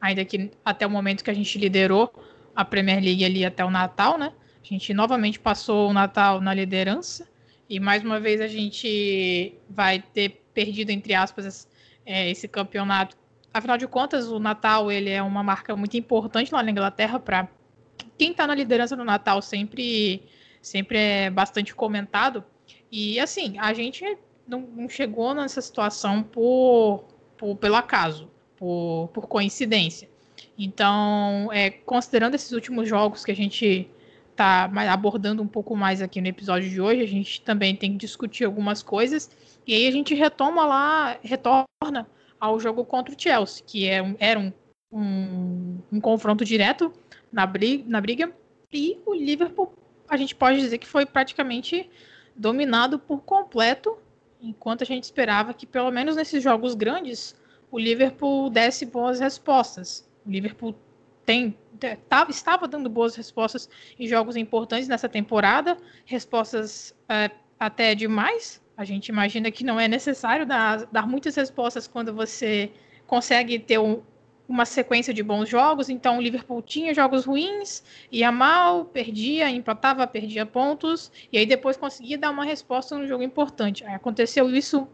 ainda 0.00 0.24
que 0.24 0.50
até 0.64 0.86
o 0.86 0.90
momento 0.90 1.24
que 1.24 1.30
a 1.30 1.34
gente 1.34 1.58
liderou 1.58 2.12
a 2.54 2.64
Premier 2.64 3.02
League 3.02 3.24
ali 3.24 3.44
até 3.44 3.64
o 3.64 3.70
Natal, 3.70 4.16
né? 4.18 4.32
A 4.62 4.66
gente 4.66 4.94
novamente 4.94 5.40
passou 5.40 5.90
o 5.90 5.92
Natal 5.92 6.40
na 6.40 6.54
liderança 6.54 7.28
e 7.68 7.80
mais 7.80 8.04
uma 8.04 8.20
vez 8.20 8.40
a 8.40 8.46
gente 8.46 9.54
vai 9.68 10.00
ter 10.00 10.42
perdido, 10.54 10.90
entre 10.90 11.14
aspas, 11.14 11.68
é, 12.06 12.30
esse 12.30 12.46
campeonato. 12.46 13.16
Afinal 13.52 13.76
de 13.76 13.86
contas, 13.86 14.28
o 14.28 14.38
Natal 14.38 14.90
ele 14.92 15.10
é 15.10 15.22
uma 15.22 15.42
marca 15.42 15.74
muito 15.74 15.96
importante 15.96 16.52
lá 16.52 16.62
na 16.62 16.70
Inglaterra 16.70 17.18
para 17.18 17.48
quem 18.18 18.30
está 18.30 18.46
na 18.46 18.54
liderança 18.54 18.96
no 18.96 19.04
Natal 19.04 19.40
sempre, 19.42 20.22
sempre 20.60 20.98
é 20.98 21.30
bastante 21.30 21.74
comentado. 21.74 22.44
E 22.90 23.18
assim, 23.18 23.58
a 23.58 23.72
gente 23.72 24.18
não, 24.46 24.60
não 24.60 24.88
chegou 24.88 25.34
nessa 25.34 25.60
situação 25.60 26.22
por, 26.22 27.04
por 27.36 27.56
pelo 27.56 27.76
acaso, 27.76 28.30
por, 28.56 29.10
por 29.12 29.26
coincidência. 29.26 30.08
Então, 30.58 31.50
é, 31.52 31.70
considerando 31.70 32.34
esses 32.34 32.52
últimos 32.52 32.88
jogos 32.88 33.24
que 33.24 33.32
a 33.32 33.36
gente 33.36 33.88
está 34.30 34.64
abordando 34.90 35.42
um 35.42 35.46
pouco 35.46 35.76
mais 35.76 36.02
aqui 36.02 36.20
no 36.20 36.28
episódio 36.28 36.68
de 36.68 36.80
hoje, 36.80 37.02
a 37.02 37.06
gente 37.06 37.40
também 37.42 37.74
tem 37.74 37.92
que 37.92 37.98
discutir 37.98 38.44
algumas 38.44 38.82
coisas. 38.82 39.30
E 39.66 39.74
aí 39.74 39.86
a 39.86 39.90
gente 39.90 40.14
retoma 40.14 40.66
lá, 40.66 41.18
retorna 41.22 42.06
ao 42.38 42.58
jogo 42.58 42.84
contra 42.84 43.14
o 43.14 43.20
Chelsea, 43.20 43.64
que 43.66 43.88
é, 43.88 44.14
era 44.18 44.38
um, 44.38 44.52
um, 44.92 45.78
um 45.92 46.00
confronto 46.00 46.44
direto 46.44 46.92
na 47.32 47.46
briga, 47.46 47.84
na 47.88 48.00
briga. 48.00 48.32
E 48.72 48.98
o 49.06 49.14
Liverpool, 49.14 49.72
a 50.08 50.16
gente 50.16 50.34
pode 50.34 50.60
dizer 50.60 50.78
que 50.78 50.86
foi 50.86 51.06
praticamente 51.06 51.88
dominado 52.36 52.98
por 52.98 53.22
completo, 53.22 53.98
enquanto 54.40 54.82
a 54.82 54.86
gente 54.86 55.04
esperava 55.04 55.54
que, 55.54 55.66
pelo 55.66 55.90
menos 55.90 56.16
nesses 56.16 56.42
jogos 56.42 56.74
grandes, 56.74 57.34
o 57.70 57.78
Liverpool 57.78 58.50
desse 58.50 58.84
boas 58.84 59.20
respostas. 59.20 60.08
O 60.26 60.30
Liverpool 60.30 60.74
tem, 61.24 61.56
tava, 62.08 62.30
estava 62.30 62.68
dando 62.68 62.88
boas 62.90 63.14
respostas 63.14 63.68
em 63.98 64.06
jogos 64.06 64.36
importantes 64.36 64.88
nessa 64.88 65.08
temporada, 65.08 65.76
respostas 66.04 66.94
é, 67.08 67.30
até 67.58 67.94
demais. 67.94 68.60
A 68.76 68.84
gente 68.84 69.08
imagina 69.08 69.50
que 69.50 69.64
não 69.64 69.78
é 69.78 69.86
necessário 69.86 70.44
dar, 70.44 70.86
dar 70.86 71.06
muitas 71.06 71.34
respostas 71.36 71.86
quando 71.86 72.12
você 72.12 72.70
consegue 73.06 73.58
ter 73.58 73.78
um, 73.78 74.02
uma 74.52 74.66
sequência 74.66 75.14
de 75.14 75.22
bons 75.22 75.48
jogos, 75.48 75.88
então 75.88 76.18
o 76.18 76.20
Liverpool 76.20 76.60
tinha 76.60 76.92
jogos 76.92 77.24
ruins, 77.24 77.82
ia 78.10 78.30
mal, 78.30 78.84
perdia, 78.84 79.48
empatava, 79.48 80.06
perdia 80.06 80.44
pontos, 80.44 81.10
e 81.32 81.38
aí 81.38 81.46
depois 81.46 81.74
conseguia 81.74 82.18
dar 82.18 82.30
uma 82.30 82.44
resposta 82.44 82.96
num 82.98 83.06
jogo 83.06 83.22
importante. 83.22 83.82
Aí 83.82 83.94
aconteceu 83.94 84.50
isso 84.54 84.86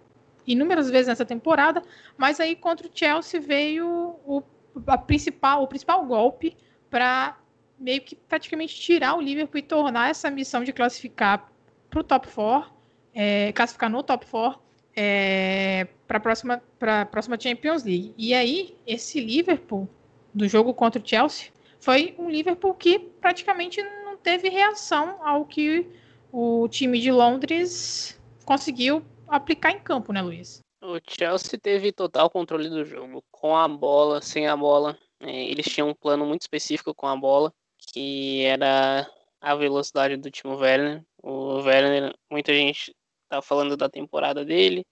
inúmeras 0.47 0.88
vezes 0.88 1.09
nessa 1.09 1.25
temporada, 1.25 1.83
mas 2.17 2.38
aí 2.38 2.55
contra 2.55 2.87
o 2.87 2.91
Chelsea 2.95 3.41
veio 3.41 3.88
o, 4.25 4.45
a 4.87 4.97
principal, 4.97 5.65
o 5.65 5.67
principal 5.67 6.07
golpe 6.07 6.57
para 6.88 7.37
meio 7.77 8.00
que 8.00 8.15
praticamente 8.15 8.77
tirar 8.77 9.17
o 9.17 9.21
Liverpool 9.21 9.59
e 9.59 9.62
tornar 9.62 10.09
essa 10.09 10.31
missão 10.31 10.62
de 10.62 10.73
classificar 10.73 11.50
para 11.91 12.00
o 12.00 12.05
top 12.05 12.29
4, 12.29 12.73
é, 13.12 13.50
classificar 13.53 13.91
no 13.91 14.05
top 14.05 14.25
4, 14.25 14.61
é, 15.00 15.87
para 16.09 16.19
a 16.19 16.21
próxima, 16.21 16.61
próxima 17.09 17.38
Champions 17.38 17.85
League. 17.85 18.12
E 18.19 18.35
aí, 18.35 18.76
esse 18.85 19.21
Liverpool, 19.21 19.88
do 20.35 20.49
jogo 20.49 20.75
contra 20.75 21.00
o 21.00 21.07
Chelsea, 21.07 21.52
foi 21.78 22.17
um 22.19 22.28
Liverpool 22.28 22.75
que 22.75 22.99
praticamente 22.99 23.81
não 24.05 24.17
teve 24.17 24.49
reação 24.49 25.17
ao 25.23 25.45
que 25.45 25.87
o 26.33 26.67
time 26.69 26.99
de 26.99 27.12
Londres 27.12 28.21
conseguiu 28.45 29.05
aplicar 29.28 29.71
em 29.71 29.78
campo, 29.78 30.12
né, 30.12 30.21
Luiz? 30.21 30.59
O 30.83 30.99
Chelsea 31.09 31.57
teve 31.62 31.93
total 31.93 32.28
controle 32.28 32.69
do 32.69 32.85
jogo, 32.85 33.23
com 33.31 33.57
a 33.57 33.69
bola, 33.69 34.21
sem 34.21 34.49
a 34.49 34.57
bola. 34.57 34.99
É, 35.21 35.45
eles 35.45 35.67
tinham 35.67 35.90
um 35.90 35.95
plano 35.95 36.26
muito 36.26 36.43
específico 36.43 36.93
com 36.93 37.07
a 37.07 37.14
bola, 37.14 37.52
que 37.93 38.45
era 38.45 39.09
a 39.40 39.55
velocidade 39.55 40.17
do 40.17 40.28
Timo 40.28 40.57
Werner. 40.57 41.05
O 41.23 41.61
Werner, 41.61 42.12
muita 42.28 42.52
gente 42.52 42.93
tá 43.29 43.43
falando 43.43 43.77
da 43.77 43.89
temporada 43.89 44.45
dele. 44.45 44.87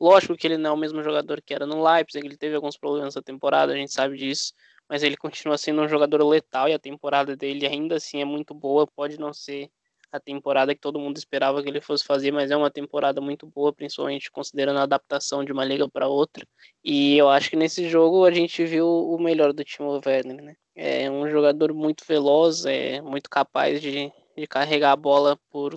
Lógico 0.00 0.36
que 0.36 0.46
ele 0.46 0.56
não 0.56 0.70
é 0.70 0.72
o 0.72 0.76
mesmo 0.76 1.02
jogador 1.02 1.42
que 1.42 1.52
era 1.52 1.66
no 1.66 1.82
Leipzig, 1.82 2.26
ele 2.26 2.36
teve 2.36 2.54
alguns 2.56 2.76
problemas 2.76 3.14
na 3.14 3.22
temporada, 3.22 3.72
a 3.72 3.76
gente 3.76 3.92
sabe 3.92 4.16
disso, 4.16 4.54
mas 4.88 5.02
ele 5.02 5.16
continua 5.16 5.58
sendo 5.58 5.82
um 5.82 5.88
jogador 5.88 6.26
letal 6.26 6.68
e 6.68 6.72
a 6.72 6.78
temporada 6.78 7.36
dele 7.36 7.66
ainda 7.66 7.96
assim 7.96 8.20
é 8.20 8.24
muito 8.24 8.54
boa, 8.54 8.86
pode 8.86 9.20
não 9.20 9.32
ser 9.32 9.70
a 10.12 10.18
temporada 10.18 10.74
que 10.74 10.80
todo 10.80 10.98
mundo 10.98 11.16
esperava 11.16 11.62
que 11.62 11.68
ele 11.68 11.80
fosse 11.80 12.04
fazer, 12.04 12.32
mas 12.32 12.50
é 12.50 12.56
uma 12.56 12.70
temporada 12.70 13.20
muito 13.20 13.46
boa, 13.46 13.72
principalmente 13.72 14.30
considerando 14.30 14.78
a 14.78 14.82
adaptação 14.82 15.44
de 15.44 15.52
uma 15.52 15.64
liga 15.64 15.88
para 15.88 16.08
outra. 16.08 16.46
E 16.82 17.16
eu 17.16 17.28
acho 17.28 17.50
que 17.50 17.56
nesse 17.56 17.88
jogo 17.88 18.24
a 18.24 18.30
gente 18.30 18.64
viu 18.64 18.86
o 18.86 19.18
melhor 19.20 19.52
do 19.52 19.64
Timo 19.64 20.00
Werner, 20.04 20.42
né? 20.42 20.56
É 20.74 21.10
um 21.10 21.28
jogador 21.30 21.72
muito 21.72 22.04
veloz, 22.06 22.64
é 22.64 23.00
muito 23.00 23.28
capaz 23.30 23.80
de, 23.80 24.10
de 24.36 24.46
carregar 24.46 24.92
a 24.92 24.96
bola 24.96 25.38
por 25.50 25.76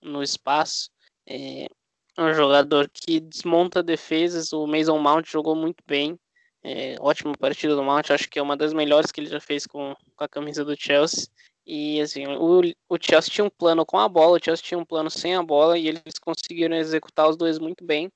no 0.00 0.22
espaço. 0.22 0.90
É 1.26 1.66
um 2.18 2.32
jogador 2.32 2.88
que 2.92 3.20
desmonta 3.20 3.82
defesas. 3.82 4.52
O 4.52 4.66
Mason 4.66 4.98
Mount 4.98 5.26
jogou 5.26 5.54
muito 5.54 5.82
bem. 5.86 6.18
É, 6.62 6.96
ótima 7.00 7.32
partida 7.36 7.76
do 7.76 7.82
Mount, 7.82 8.10
acho 8.10 8.28
que 8.28 8.38
é 8.38 8.42
uma 8.42 8.56
das 8.56 8.72
melhores 8.72 9.12
que 9.12 9.20
ele 9.20 9.28
já 9.28 9.40
fez 9.40 9.66
com, 9.66 9.94
com 10.16 10.24
a 10.24 10.28
camisa 10.28 10.64
do 10.64 10.74
Chelsea. 10.74 11.28
E 11.66 12.00
assim, 12.00 12.26
o, 12.26 12.60
o 12.88 12.98
Chelsea 13.00 13.32
tinha 13.32 13.44
um 13.44 13.50
plano 13.50 13.84
com 13.84 13.98
a 13.98 14.08
bola, 14.08 14.38
o 14.38 14.42
Chelsea 14.42 14.64
tinha 14.64 14.78
um 14.78 14.84
plano 14.84 15.10
sem 15.10 15.34
a 15.34 15.42
bola 15.42 15.78
e 15.78 15.88
eles 15.88 16.18
conseguiram 16.20 16.76
executar 16.76 17.28
os 17.28 17.36
dois 17.36 17.58
muito 17.58 17.84
bem. 17.84 18.10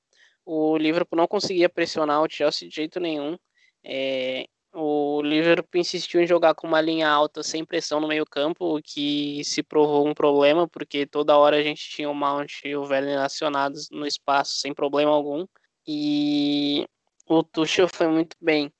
O 0.45 0.77
Liverpool 0.77 1.17
não 1.17 1.27
conseguia 1.27 1.69
pressionar 1.69 2.21
o 2.23 2.29
Chelsea 2.29 2.67
de 2.67 2.75
jeito 2.75 2.99
nenhum. 2.99 3.37
É, 3.83 4.47
o 4.81 5.21
Liverpool 5.21 5.81
insistiu 5.81 6.21
em 6.21 6.27
jogar 6.27 6.55
com 6.55 6.65
uma 6.65 6.79
linha 6.79 7.09
alta 7.09 7.43
sem 7.43 7.65
pressão 7.65 7.99
no 7.99 8.07
meio-campo, 8.07 8.77
o 8.77 8.81
que 8.81 9.43
se 9.43 9.61
provou 9.61 10.07
um 10.07 10.13
problema, 10.13 10.67
porque 10.67 11.05
toda 11.05 11.37
hora 11.37 11.57
a 11.57 11.63
gente 11.63 11.89
tinha 11.89 12.09
o 12.09 12.15
Mount 12.15 12.63
e 12.63 12.75
o 12.75 12.83
Werner 12.83 13.19
acionados 13.19 13.89
no 13.91 14.07
espaço 14.07 14.53
sem 14.57 14.73
problema 14.73 15.11
algum. 15.11 15.45
E 15.85 16.87
o 17.27 17.43
Tuchel 17.43 17.89
foi 17.89 18.07
muito 18.07 18.37
bem. 18.39 18.71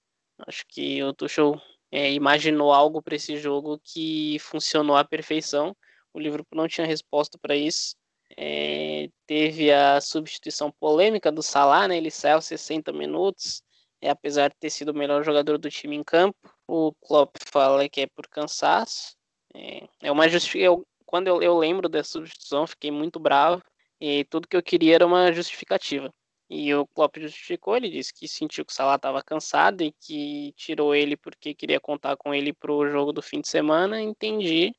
Acho 0.47 0.63
que 0.69 1.03
o 1.03 1.13
Tuchel 1.13 1.59
é, 1.91 2.11
imaginou 2.13 2.71
algo 2.71 3.01
para 3.01 3.15
esse 3.15 3.37
jogo 3.37 3.79
que 3.83 4.37
funcionou 4.39 4.95
à 4.95 5.03
perfeição. 5.03 5.75
O 6.13 6.19
Liverpool 6.19 6.57
não 6.57 6.67
tinha 6.67 6.87
resposta 6.87 7.37
para 7.37 7.55
isso. 7.55 7.95
É, 8.37 9.09
teve 9.27 9.71
a 9.71 9.99
substituição 9.99 10.71
polêmica 10.71 11.31
do 11.31 11.43
Salah, 11.43 11.87
né? 11.87 11.97
ele 11.97 12.11
saiu 12.11 12.41
60 12.41 12.93
minutos 12.93 13.63
é, 14.01 14.09
apesar 14.09 14.49
de 14.49 14.55
ter 14.59 14.69
sido 14.69 14.89
o 14.89 14.93
melhor 14.93 15.23
jogador 15.23 15.57
do 15.57 15.69
time 15.69 15.95
em 15.95 16.03
campo. 16.03 16.37
O 16.67 16.93
Klopp 17.01 17.35
fala 17.51 17.87
que 17.89 18.01
é 18.01 18.07
por 18.07 18.27
cansaço. 18.27 19.15
É, 19.53 19.87
é 20.03 20.11
uma 20.11 20.27
justificativa. 20.29 20.83
Quando 21.05 21.27
eu, 21.27 21.41
eu 21.41 21.57
lembro 21.57 21.89
dessa 21.89 22.11
substituição, 22.11 22.67
fiquei 22.67 22.91
muito 22.91 23.19
bravo. 23.19 23.61
E 23.99 24.23
tudo 24.25 24.47
que 24.47 24.55
eu 24.55 24.63
queria 24.63 24.95
era 24.95 25.05
uma 25.05 25.31
justificativa. 25.33 26.13
E 26.49 26.73
o 26.73 26.87
Klopp 26.87 27.17
justificou, 27.17 27.75
ele 27.77 27.89
disse 27.89 28.13
que 28.13 28.27
sentiu 28.27 28.65
que 28.65 28.71
o 28.71 28.75
Salah 28.75 28.95
estava 28.95 29.21
cansado 29.21 29.83
e 29.83 29.91
que 30.01 30.51
tirou 30.55 30.95
ele 30.95 31.15
porque 31.15 31.53
queria 31.53 31.79
contar 31.79 32.17
com 32.17 32.33
ele 32.33 32.53
para 32.53 32.71
o 32.71 32.87
jogo 32.89 33.11
do 33.13 33.21
fim 33.21 33.41
de 33.41 33.47
semana. 33.47 34.01
Entendi. 34.01 34.73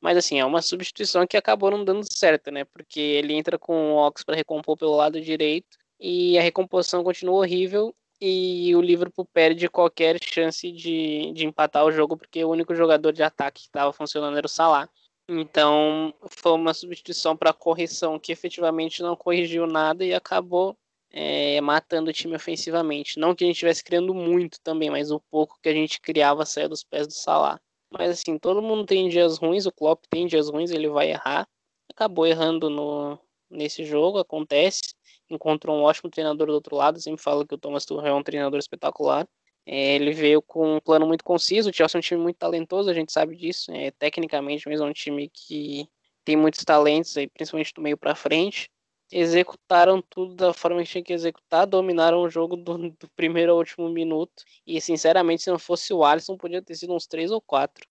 Mas 0.00 0.18
assim, 0.18 0.38
é 0.38 0.44
uma 0.44 0.60
substituição 0.60 1.26
que 1.26 1.36
acabou 1.36 1.70
não 1.70 1.84
dando 1.84 2.04
certo, 2.12 2.50
né? 2.50 2.64
Porque 2.64 3.00
ele 3.00 3.32
entra 3.34 3.58
com 3.58 3.92
o 3.92 3.96
Ox 4.06 4.22
para 4.22 4.36
recompor 4.36 4.76
pelo 4.76 4.96
lado 4.96 5.20
direito 5.20 5.78
e 5.98 6.38
a 6.38 6.42
recomposição 6.42 7.02
continua 7.02 7.38
horrível 7.38 7.94
e 8.26 8.74
o 8.74 8.80
Liverpool 8.80 9.26
perde 9.26 9.68
qualquer 9.68 10.16
chance 10.24 10.72
de, 10.72 11.30
de 11.34 11.44
empatar 11.44 11.84
o 11.84 11.92
jogo, 11.92 12.16
porque 12.16 12.42
o 12.42 12.48
único 12.48 12.74
jogador 12.74 13.12
de 13.12 13.22
ataque 13.22 13.60
que 13.60 13.68
estava 13.68 13.92
funcionando 13.92 14.38
era 14.38 14.46
o 14.46 14.48
Salah. 14.48 14.88
Então, 15.28 16.14
foi 16.30 16.52
uma 16.52 16.72
substituição 16.72 17.36
para 17.36 17.52
correção 17.52 18.18
que 18.18 18.32
efetivamente 18.32 19.02
não 19.02 19.14
corrigiu 19.14 19.66
nada 19.66 20.02
e 20.06 20.14
acabou 20.14 20.74
é, 21.10 21.60
matando 21.60 22.08
o 22.08 22.12
time 22.14 22.34
ofensivamente. 22.34 23.18
Não 23.18 23.34
que 23.34 23.44
a 23.44 23.46
gente 23.46 23.56
estivesse 23.56 23.84
criando 23.84 24.14
muito 24.14 24.58
também, 24.62 24.88
mas 24.88 25.10
o 25.10 25.20
pouco 25.30 25.58
que 25.62 25.68
a 25.68 25.74
gente 25.74 26.00
criava 26.00 26.46
saia 26.46 26.66
dos 26.66 26.82
pés 26.82 27.06
do 27.06 27.12
Salah. 27.12 27.60
Mas 27.90 28.10
assim, 28.10 28.38
todo 28.38 28.62
mundo 28.62 28.86
tem 28.86 29.06
dias 29.10 29.36
ruins, 29.36 29.66
o 29.66 29.72
Klopp 29.72 30.02
tem 30.08 30.26
dias 30.26 30.48
ruins, 30.48 30.70
ele 30.70 30.88
vai 30.88 31.10
errar. 31.10 31.46
Acabou 31.90 32.26
errando 32.26 32.70
no, 32.70 33.18
nesse 33.50 33.84
jogo, 33.84 34.18
acontece. 34.18 34.94
Encontrou 35.30 35.76
um 35.76 35.82
ótimo 35.82 36.10
treinador 36.10 36.46
do 36.46 36.52
outro 36.54 36.76
lado, 36.76 37.00
sempre 37.00 37.22
falo 37.22 37.46
que 37.46 37.54
o 37.54 37.58
Thomas 37.58 37.84
Tuchel 37.84 38.06
é 38.06 38.14
um 38.14 38.22
treinador 38.22 38.58
espetacular. 38.58 39.26
É, 39.66 39.94
ele 39.94 40.12
veio 40.12 40.42
com 40.42 40.76
um 40.76 40.80
plano 40.80 41.06
muito 41.06 41.24
conciso, 41.24 41.70
o 41.70 41.72
Chelsea 41.72 41.96
é 41.96 42.00
um 42.00 42.02
time 42.02 42.20
muito 42.20 42.36
talentoso, 42.36 42.90
a 42.90 42.94
gente 42.94 43.12
sabe 43.12 43.36
disso. 43.36 43.72
É, 43.72 43.90
tecnicamente 43.92 44.68
mesmo 44.68 44.86
é 44.86 44.88
um 44.90 44.92
time 44.92 45.30
que 45.30 45.88
tem 46.24 46.36
muitos 46.36 46.64
talentos, 46.64 47.14
principalmente 47.34 47.72
do 47.74 47.80
meio 47.80 47.96
para 47.96 48.14
frente 48.14 48.70
executaram 49.14 50.02
tudo 50.02 50.34
da 50.34 50.52
forma 50.52 50.82
que 50.82 50.90
tinha 50.90 51.04
que 51.04 51.12
executar, 51.12 51.66
dominaram 51.66 52.22
o 52.22 52.28
jogo 52.28 52.56
do, 52.56 52.90
do, 52.90 53.08
primeiro 53.14 53.52
ao 53.52 53.58
último 53.58 53.88
minuto. 53.88 54.42
E 54.66 54.80
sinceramente, 54.80 55.42
se 55.42 55.50
não 55.50 55.58
fosse 55.58 55.92
o 55.92 56.04
Alisson, 56.04 56.36
podia 56.36 56.60
ter 56.60 56.74
sido 56.74 56.94
uns 56.94 57.06
três 57.06 57.30
ou 57.30 57.40
quatro. 57.40 57.86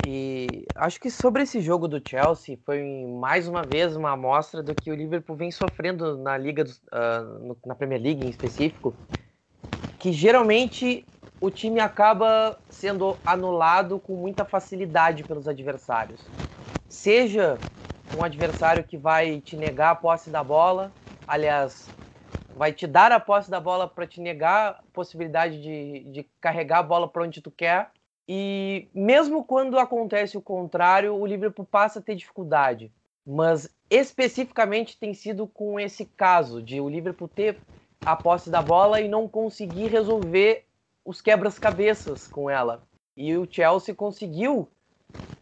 E 0.00 0.64
acho 0.74 1.00
que 1.00 1.10
sobre 1.10 1.42
esse 1.42 1.60
jogo 1.60 1.86
do 1.86 2.00
Chelsea 2.06 2.58
foi 2.64 2.82
mais 3.20 3.46
uma 3.46 3.64
vez 3.64 3.94
uma 3.96 4.12
amostra 4.12 4.62
do 4.62 4.74
que 4.74 4.90
o 4.90 4.94
Liverpool 4.94 5.36
vem 5.36 5.50
sofrendo 5.50 6.18
na 6.18 6.36
liga, 6.36 6.64
uh, 6.64 7.56
na 7.66 7.74
Premier 7.74 8.00
League 8.02 8.22
em 8.24 8.28
específico, 8.28 8.98
que 9.98 10.12
geralmente 10.12 11.08
o 11.40 11.50
time 11.50 11.80
acaba 11.80 12.60
sendo 12.70 13.20
anulado 13.24 14.00
com 14.00 14.16
muita 14.16 14.44
facilidade 14.44 15.24
pelos 15.24 15.46
adversários. 15.48 16.32
Seja 16.88 17.62
um 18.12 18.22
adversário 18.22 18.84
que 18.84 18.98
vai 18.98 19.40
te 19.40 19.56
negar 19.56 19.90
a 19.90 19.96
posse 19.96 20.30
da 20.30 20.42
bola, 20.44 20.94
aliás, 21.26 21.92
vai 22.54 22.72
te 22.72 22.86
dar 22.86 23.12
a 23.12 23.20
posse 23.20 23.50
da 23.50 23.60
bola 23.60 23.88
para 23.88 24.06
te 24.06 24.20
negar 24.20 24.70
a 24.72 24.82
possibilidade 24.92 25.60
de, 25.62 26.04
de 26.12 26.30
carregar 26.40 26.78
a 26.78 26.82
bola 26.82 27.08
para 27.08 27.22
onde 27.24 27.40
tu 27.40 27.50
quer. 27.50 27.90
E 28.28 28.88
mesmo 28.94 29.44
quando 29.44 29.78
acontece 29.78 30.36
o 30.36 30.42
contrário, 30.42 31.14
o 31.14 31.26
Liverpool 31.26 31.66
passa 31.66 31.98
a 31.98 32.02
ter 32.02 32.14
dificuldade. 32.14 32.90
Mas 33.26 33.68
especificamente 33.90 34.98
tem 34.98 35.14
sido 35.14 35.46
com 35.46 35.78
esse 35.78 36.04
caso 36.04 36.62
de 36.62 36.80
o 36.80 36.88
Liverpool 36.88 37.28
ter 37.28 37.58
a 38.04 38.16
posse 38.16 38.50
da 38.50 38.62
bola 38.62 39.00
e 39.00 39.08
não 39.08 39.28
conseguir 39.28 39.88
resolver 39.88 40.64
os 41.04 41.20
quebras-cabeças 41.20 42.26
com 42.26 42.48
ela. 42.48 42.82
E 43.16 43.36
o 43.36 43.46
Chelsea 43.48 43.94
conseguiu 43.94 44.68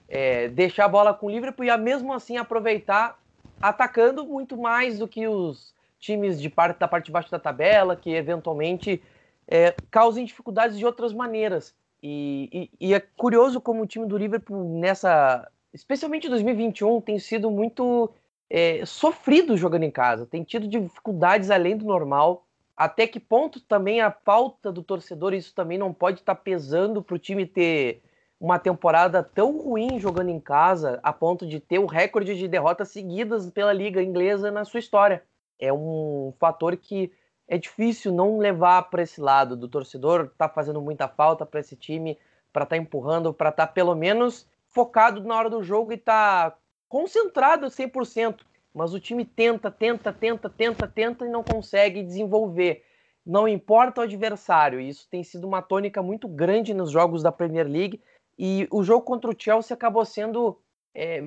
é, 0.09 0.49
deixar 0.49 0.87
a 0.87 0.89
bola 0.89 1.15
com 1.15 1.27
o 1.27 1.31
Liverpool 1.31 1.65
e 1.65 1.77
mesmo 1.77 2.13
assim 2.13 2.37
aproveitar 2.37 3.19
atacando 3.61 4.25
muito 4.27 4.57
mais 4.57 4.99
do 4.99 5.07
que 5.07 5.29
os 5.29 5.75
times 5.99 6.41
de 6.41 6.49
parte 6.49 6.79
da 6.79 6.89
parte 6.89 7.07
de 7.07 7.13
baixo 7.13 7.31
da 7.31 7.39
tabela, 7.39 7.95
que 7.95 8.11
eventualmente 8.11 9.03
é, 9.47 9.75
causem 9.91 10.25
dificuldades 10.25 10.79
de 10.79 10.87
outras 10.87 11.13
maneiras. 11.13 11.75
E, 12.03 12.71
e, 12.81 12.89
e, 12.89 12.95
é 12.95 13.01
curioso 13.01 13.61
como 13.61 13.83
o 13.83 13.87
time 13.87 14.07
do 14.07 14.17
Liverpool 14.17 14.79
nessa, 14.79 15.51
especialmente 15.73 16.29
2021, 16.29 17.01
tem 17.03 17.19
sido 17.19 17.51
muito 17.51 18.11
é, 18.49 18.85
sofrido 18.87 19.57
jogando 19.57 19.83
em 19.83 19.91
casa, 19.91 20.27
tem 20.27 20.43
tido 20.43 20.67
dificuldades 20.67 21.51
além 21.51 21.77
do 21.77 21.85
normal. 21.85 22.47
Até 22.77 23.07
que 23.07 23.21
ponto 23.21 23.61
também 23.61 24.01
a 24.01 24.11
pauta 24.11 24.73
do 24.73 24.83
torcedor, 24.83 25.35
isso 25.35 25.55
também 25.55 25.77
não 25.77 25.93
pode 25.93 26.21
estar 26.21 26.35
tá 26.35 26.41
pesando 26.41 27.03
para 27.03 27.15
o 27.15 27.19
time 27.19 27.45
ter 27.45 28.03
uma 28.41 28.59
temporada 28.59 29.23
tão 29.23 29.59
ruim 29.59 30.01
jogando 30.01 30.31
em 30.31 30.41
casa, 30.41 30.99
a 31.03 31.13
ponto 31.13 31.47
de 31.47 31.61
ter 31.61 31.79
o 31.79 31.85
recorde 31.85 32.35
de 32.35 32.49
derrotas 32.49 32.89
seguidas 32.89 33.51
pela 33.51 33.73
liga 33.73 34.03
inglesa 34.03 34.51
na 34.51 34.65
sua 34.65 34.81
história. 34.81 35.23
É 35.59 35.71
um 35.71 36.33
fator 36.41 36.75
que 36.79 37.13
é 37.51 37.59
difícil 37.59 38.13
não 38.13 38.39
levar 38.39 38.83
para 38.85 39.03
esse 39.03 39.21
lado 39.21 39.57
do 39.57 39.67
torcedor, 39.67 40.31
tá 40.39 40.49
fazendo 40.49 40.81
muita 40.81 41.09
falta 41.09 41.45
para 41.45 41.59
esse 41.59 41.75
time, 41.75 42.17
para 42.53 42.63
estar 42.63 42.77
tá 42.77 42.81
empurrando, 42.81 43.35
para 43.35 43.49
estar 43.49 43.67
tá 43.67 43.73
pelo 43.73 43.97
menos 43.97 44.49
focado 44.69 45.21
na 45.25 45.37
hora 45.37 45.51
do 45.51 45.61
jogo 45.61 45.93
e 45.93 45.97
tá 45.97 46.57
concentrado 46.89 47.67
100%. 47.67 48.43
Mas 48.73 48.95
o 48.95 49.01
time 49.01 49.25
tenta, 49.25 49.69
tenta, 49.69 50.13
tenta, 50.13 50.49
tenta, 50.49 50.87
tenta 50.87 51.27
e 51.27 51.29
não 51.29 51.43
consegue 51.43 52.05
desenvolver. 52.05 52.85
Não 53.27 53.49
importa 53.49 54.01
o 54.01 54.05
adversário, 54.05 54.79
isso 54.79 55.09
tem 55.11 55.25
sido 55.25 55.45
uma 55.45 55.61
tônica 55.61 56.01
muito 56.01 56.29
grande 56.29 56.73
nos 56.73 56.93
jogos 56.93 57.21
da 57.21 57.33
Premier 57.33 57.67
League 57.67 58.01
e 58.39 58.69
o 58.71 58.85
jogo 58.85 59.05
contra 59.05 59.29
o 59.29 59.35
Chelsea 59.37 59.75
acabou 59.75 60.05
sendo 60.05 60.57
é, 60.95 61.21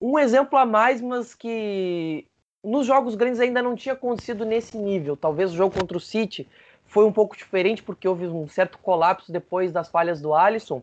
um 0.00 0.18
exemplo 0.18 0.58
a 0.58 0.66
mais, 0.66 1.00
mas 1.00 1.32
que 1.32 2.26
nos 2.62 2.86
jogos 2.86 3.14
grandes 3.14 3.40
ainda 3.40 3.62
não 3.62 3.74
tinha 3.74 3.94
acontecido 3.94 4.44
nesse 4.44 4.76
nível. 4.76 5.16
Talvez 5.16 5.52
o 5.52 5.56
jogo 5.56 5.74
contra 5.74 5.96
o 5.96 6.00
City 6.00 6.48
foi 6.86 7.04
um 7.04 7.12
pouco 7.12 7.36
diferente 7.36 7.82
porque 7.82 8.06
houve 8.06 8.26
um 8.26 8.48
certo 8.48 8.78
colapso 8.78 9.32
depois 9.32 9.72
das 9.72 9.88
falhas 9.88 10.20
do 10.20 10.34
Alisson. 10.34 10.82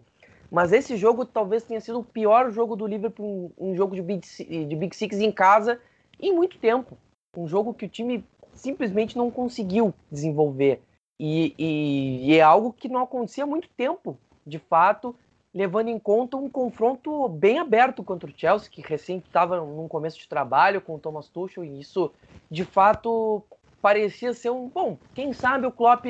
Mas 0.49 0.71
esse 0.71 0.95
jogo 0.95 1.25
talvez 1.25 1.63
tenha 1.63 1.81
sido 1.81 1.99
o 1.99 2.03
pior 2.03 2.49
jogo 2.51 2.75
do 2.75 2.87
Liverpool, 2.87 3.51
um 3.57 3.75
jogo 3.75 3.95
de 3.95 4.01
Big, 4.01 4.25
de 4.25 4.75
Big 4.75 4.95
Six 4.95 5.19
em 5.19 5.31
casa 5.31 5.79
em 6.19 6.33
muito 6.33 6.57
tempo. 6.57 6.97
Um 7.35 7.47
jogo 7.47 7.73
que 7.73 7.85
o 7.85 7.89
time 7.89 8.23
simplesmente 8.53 9.17
não 9.17 9.29
conseguiu 9.29 9.93
desenvolver. 10.11 10.81
E, 11.19 11.53
e, 11.57 12.31
e 12.31 12.37
é 12.37 12.41
algo 12.41 12.71
que 12.71 12.87
não 12.87 13.01
acontecia 13.01 13.43
há 13.43 13.47
muito 13.47 13.67
tempo, 13.75 14.17
de 14.45 14.59
fato 14.59 15.15
levando 15.57 15.87
em 15.87 15.97
conta 15.97 16.37
um 16.37 16.47
confronto 16.47 17.27
bem 17.27 17.57
aberto 17.57 18.03
contra 18.03 18.29
o 18.29 18.33
Chelsea, 18.37 18.69
que 18.69 18.79
recém 18.79 19.17
estava 19.17 19.59
num 19.59 19.87
começo 19.87 20.19
de 20.19 20.29
trabalho 20.29 20.79
com 20.79 20.93
o 20.93 20.99
Thomas 20.99 21.29
Tuchel, 21.29 21.65
e 21.65 21.79
isso, 21.79 22.13
de 22.47 22.63
fato, 22.63 23.43
parecia 23.81 24.35
ser 24.35 24.51
um... 24.51 24.69
Bom, 24.69 24.99
quem 25.15 25.33
sabe 25.33 25.65
o 25.65 25.71
Klopp, 25.71 26.05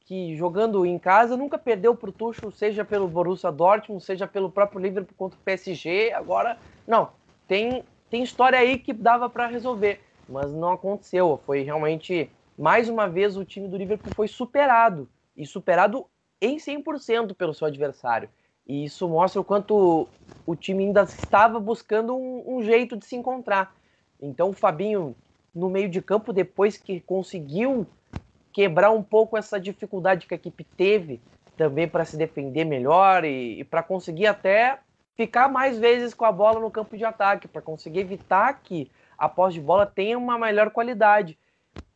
que 0.00 0.36
jogando 0.36 0.84
em 0.84 0.98
casa, 0.98 1.34
nunca 1.34 1.56
perdeu 1.56 1.94
para 1.94 2.10
o 2.10 2.12
Tuchel, 2.12 2.50
seja 2.50 2.84
pelo 2.84 3.08
Borussia 3.08 3.50
Dortmund, 3.50 4.04
seja 4.04 4.26
pelo 4.26 4.50
próprio 4.50 4.82
Liverpool 4.82 5.14
contra 5.16 5.38
o 5.38 5.42
PSG, 5.42 6.12
agora, 6.12 6.58
não, 6.86 7.08
tem, 7.48 7.82
tem 8.10 8.22
história 8.22 8.58
aí 8.58 8.78
que 8.78 8.92
dava 8.92 9.30
para 9.30 9.46
resolver, 9.46 10.02
mas 10.28 10.52
não 10.52 10.72
aconteceu, 10.72 11.40
foi 11.46 11.62
realmente, 11.62 12.30
mais 12.54 12.86
uma 12.86 13.08
vez, 13.08 13.34
o 13.34 13.46
time 13.46 13.66
do 13.66 13.78
Liverpool 13.78 14.12
foi 14.12 14.28
superado, 14.28 15.08
e 15.34 15.46
superado 15.46 16.04
em 16.38 16.58
100% 16.58 17.34
pelo 17.34 17.54
seu 17.54 17.66
adversário. 17.66 18.28
E 18.70 18.84
isso 18.84 19.08
mostra 19.08 19.40
o 19.40 19.44
quanto 19.44 20.06
o 20.46 20.54
time 20.54 20.84
ainda 20.84 21.02
estava 21.02 21.58
buscando 21.58 22.14
um, 22.14 22.44
um 22.46 22.62
jeito 22.62 22.96
de 22.96 23.04
se 23.04 23.16
encontrar. 23.16 23.74
Então 24.22 24.50
o 24.50 24.52
Fabinho, 24.52 25.16
no 25.52 25.68
meio 25.68 25.88
de 25.88 26.00
campo, 26.00 26.32
depois 26.32 26.76
que 26.76 27.00
conseguiu 27.00 27.84
quebrar 28.52 28.92
um 28.92 29.02
pouco 29.02 29.36
essa 29.36 29.58
dificuldade 29.58 30.28
que 30.28 30.34
a 30.34 30.36
equipe 30.36 30.62
teve 30.62 31.20
também 31.56 31.88
para 31.88 32.04
se 32.04 32.16
defender 32.16 32.64
melhor 32.64 33.24
e, 33.24 33.58
e 33.58 33.64
para 33.64 33.82
conseguir 33.82 34.28
até 34.28 34.78
ficar 35.16 35.48
mais 35.48 35.76
vezes 35.76 36.14
com 36.14 36.24
a 36.24 36.30
bola 36.30 36.60
no 36.60 36.70
campo 36.70 36.96
de 36.96 37.04
ataque, 37.04 37.48
para 37.48 37.60
conseguir 37.60 37.98
evitar 37.98 38.60
que 38.62 38.88
a 39.18 39.28
posse 39.28 39.54
de 39.54 39.60
bola 39.60 39.84
tenha 39.84 40.16
uma 40.16 40.38
melhor 40.38 40.70
qualidade. 40.70 41.36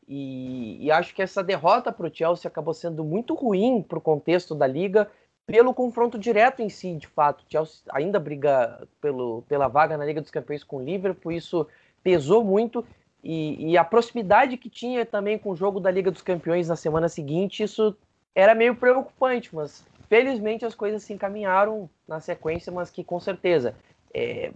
E, 0.09 0.85
e 0.85 0.91
acho 0.91 1.15
que 1.15 1.23
essa 1.23 1.43
derrota 1.43 1.93
para 1.93 2.09
o 2.09 2.13
Chelsea 2.13 2.49
acabou 2.49 2.75
sendo 2.75 3.05
muito 3.05 3.33
ruim 3.33 3.81
para 3.81 3.97
o 3.97 4.03
contexto 4.03 4.57
da 4.57 4.67
liga 4.67 5.09
pelo 5.47 5.75
confronto 5.75 6.19
direto 6.19 6.63
em 6.63 6.69
si, 6.69 6.95
de 6.95 7.07
fato. 7.07 7.45
Chelsea 7.49 7.83
ainda 7.91 8.19
briga 8.19 8.87
pelo, 9.01 9.43
pela 9.43 9.69
vaga 9.69 9.97
na 9.97 10.05
Liga 10.05 10.21
dos 10.21 10.31
Campeões 10.31 10.65
com 10.65 10.77
o 10.79 10.83
Liverpool, 10.83 11.33
isso 11.33 11.67
pesou 12.03 12.45
muito. 12.45 12.85
E, 13.23 13.71
e, 13.71 13.79
a 13.79 13.85
proximidade 13.85 14.57
que 14.57 14.69
tinha 14.69 15.07
também 15.07 15.39
com 15.39 15.51
o 15.51 15.57
jogo 15.57 15.81
da 15.81 15.91
Liga 15.91 16.11
dos 16.11 16.21
Campeões 16.21 16.69
na 16.69 16.77
semana 16.77 17.09
seguinte, 17.09 17.63
isso 17.63 17.97
era 18.35 18.55
meio 18.55 18.75
preocupante, 18.75 19.55
mas 19.55 19.83
felizmente 20.09 20.67
as 20.67 20.75
coisas 20.75 21.03
se 21.03 21.15
encaminharam 21.15 21.89
na 22.07 22.21
sequência, 22.21 22.71
mas 22.71 22.91
que 22.91 23.03
com 23.03 23.19
certeza. 23.19 23.75
É, 24.13 24.53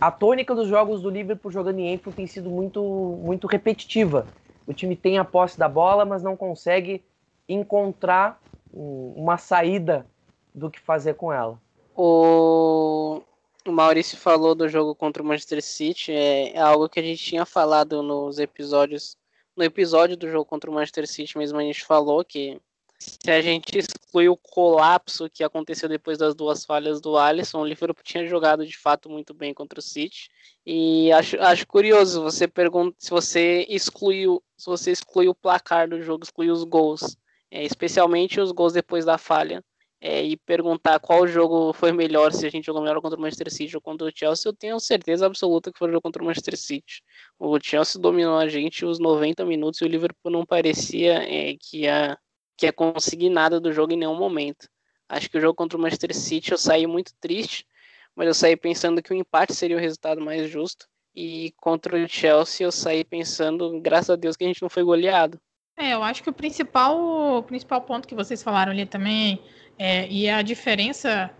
a 0.00 0.10
tônica 0.10 0.54
dos 0.54 0.68
jogos 0.68 1.02
do 1.02 1.10
Liverpool 1.10 1.50
jogando 1.50 1.80
em 1.80 1.94
Anfield 1.94 2.16
tem 2.16 2.26
sido 2.26 2.50
muito, 2.50 2.82
muito 3.22 3.46
repetitiva. 3.46 4.26
O 4.66 4.72
time 4.72 4.94
tem 4.96 5.18
a 5.18 5.24
posse 5.24 5.58
da 5.58 5.68
bola, 5.68 6.04
mas 6.04 6.22
não 6.22 6.36
consegue 6.36 7.02
encontrar 7.48 8.40
uma 8.72 9.36
saída 9.36 10.06
do 10.54 10.70
que 10.70 10.80
fazer 10.80 11.14
com 11.14 11.32
ela. 11.32 11.60
O, 11.96 13.22
o 13.66 13.72
Maurício 13.72 14.16
falou 14.16 14.54
do 14.54 14.68
jogo 14.68 14.94
contra 14.94 15.22
o 15.22 15.26
Manchester 15.26 15.62
City, 15.62 16.12
é, 16.12 16.56
é, 16.56 16.60
algo 16.60 16.88
que 16.88 17.00
a 17.00 17.02
gente 17.02 17.22
tinha 17.22 17.44
falado 17.44 18.02
nos 18.02 18.38
episódios. 18.38 19.16
No 19.56 19.64
episódio 19.64 20.16
do 20.16 20.28
jogo 20.28 20.44
contra 20.44 20.70
o 20.70 20.74
Manchester 20.74 21.06
City 21.06 21.38
mesmo 21.38 21.58
a 21.58 21.62
gente 21.62 21.84
falou 21.84 22.24
que 22.24 22.60
se 22.98 23.30
a 23.30 23.40
gente 23.40 23.76
excluir 23.78 24.28
o 24.28 24.36
colapso 24.36 25.28
que 25.28 25.44
aconteceu 25.44 25.88
depois 25.88 26.18
das 26.18 26.34
duas 26.34 26.64
falhas 26.64 27.00
do 27.00 27.16
Alisson, 27.16 27.60
o 27.60 27.66
Liverpool 27.66 28.02
tinha 28.02 28.26
jogado 28.26 28.66
de 28.66 28.76
fato 28.76 29.10
muito 29.10 29.34
bem 29.34 29.52
contra 29.52 29.78
o 29.78 29.82
City. 29.82 30.30
E 30.64 31.12
acho, 31.12 31.40
acho 31.40 31.66
curioso, 31.66 32.22
você 32.22 32.48
pergunta 32.48 32.96
se 32.98 33.10
você 33.10 33.66
excluiu, 33.68 34.42
se 34.56 34.66
você 34.66 34.90
excluiu 34.90 35.32
o 35.32 35.34
placar 35.34 35.88
do 35.88 36.00
jogo, 36.00 36.24
excluiu 36.24 36.52
os 36.52 36.64
gols 36.64 37.16
é, 37.54 37.62
especialmente 37.62 38.40
os 38.40 38.50
gols 38.50 38.72
depois 38.72 39.04
da 39.04 39.16
falha, 39.16 39.64
é, 40.06 40.22
e 40.22 40.36
perguntar 40.36 41.00
qual 41.00 41.26
jogo 41.26 41.72
foi 41.72 41.90
melhor, 41.90 42.30
se 42.30 42.46
a 42.46 42.50
gente 42.50 42.66
jogou 42.66 42.82
melhor 42.82 43.00
contra 43.00 43.18
o 43.18 43.22
Manchester 43.22 43.50
City 43.50 43.74
ou 43.74 43.80
contra 43.80 44.06
o 44.06 44.12
Chelsea, 44.14 44.46
eu 44.46 44.52
tenho 44.52 44.78
certeza 44.78 45.24
absoluta 45.24 45.72
que 45.72 45.78
foi 45.78 45.88
o 45.88 45.92
jogo 45.92 46.02
contra 46.02 46.22
o 46.22 46.26
Manchester 46.26 46.58
City. 46.58 47.02
O 47.38 47.58
Chelsea 47.58 47.98
dominou 47.98 48.36
a 48.36 48.46
gente 48.46 48.84
os 48.84 48.98
90 48.98 49.46
minutos 49.46 49.80
e 49.80 49.84
o 49.84 49.88
Liverpool 49.88 50.30
não 50.30 50.44
parecia 50.44 51.22
é, 51.22 51.56
que, 51.58 51.84
ia, 51.84 52.18
que 52.54 52.66
ia 52.66 52.72
conseguir 52.72 53.30
nada 53.30 53.58
do 53.58 53.72
jogo 53.72 53.94
em 53.94 53.96
nenhum 53.96 54.14
momento. 54.14 54.68
Acho 55.08 55.30
que 55.30 55.38
o 55.38 55.40
jogo 55.40 55.54
contra 55.54 55.78
o 55.78 55.80
Manchester 55.80 56.14
City 56.14 56.52
eu 56.52 56.58
saí 56.58 56.86
muito 56.86 57.14
triste, 57.18 57.66
mas 58.14 58.26
eu 58.26 58.34
saí 58.34 58.58
pensando 58.58 59.02
que 59.02 59.10
o 59.10 59.16
empate 59.16 59.54
seria 59.54 59.78
o 59.78 59.80
resultado 59.80 60.20
mais 60.20 60.50
justo. 60.50 60.86
E 61.16 61.54
contra 61.56 61.96
o 61.96 62.06
Chelsea 62.06 62.66
eu 62.66 62.70
saí 62.70 63.04
pensando, 63.04 63.80
graças 63.80 64.10
a 64.10 64.16
Deus, 64.16 64.36
que 64.36 64.44
a 64.44 64.46
gente 64.46 64.60
não 64.60 64.68
foi 64.68 64.82
goleado. 64.82 65.40
É, 65.76 65.94
eu 65.94 66.02
acho 66.02 66.22
que 66.22 66.30
o 66.30 66.32
principal, 66.32 67.38
o 67.38 67.42
principal 67.42 67.80
ponto 67.80 68.06
que 68.06 68.14
vocês 68.14 68.42
falaram 68.42 68.70
ali 68.70 68.86
também, 68.86 69.42
é, 69.78 70.08
e 70.08 70.28
a 70.28 70.42
diferença 70.42 71.30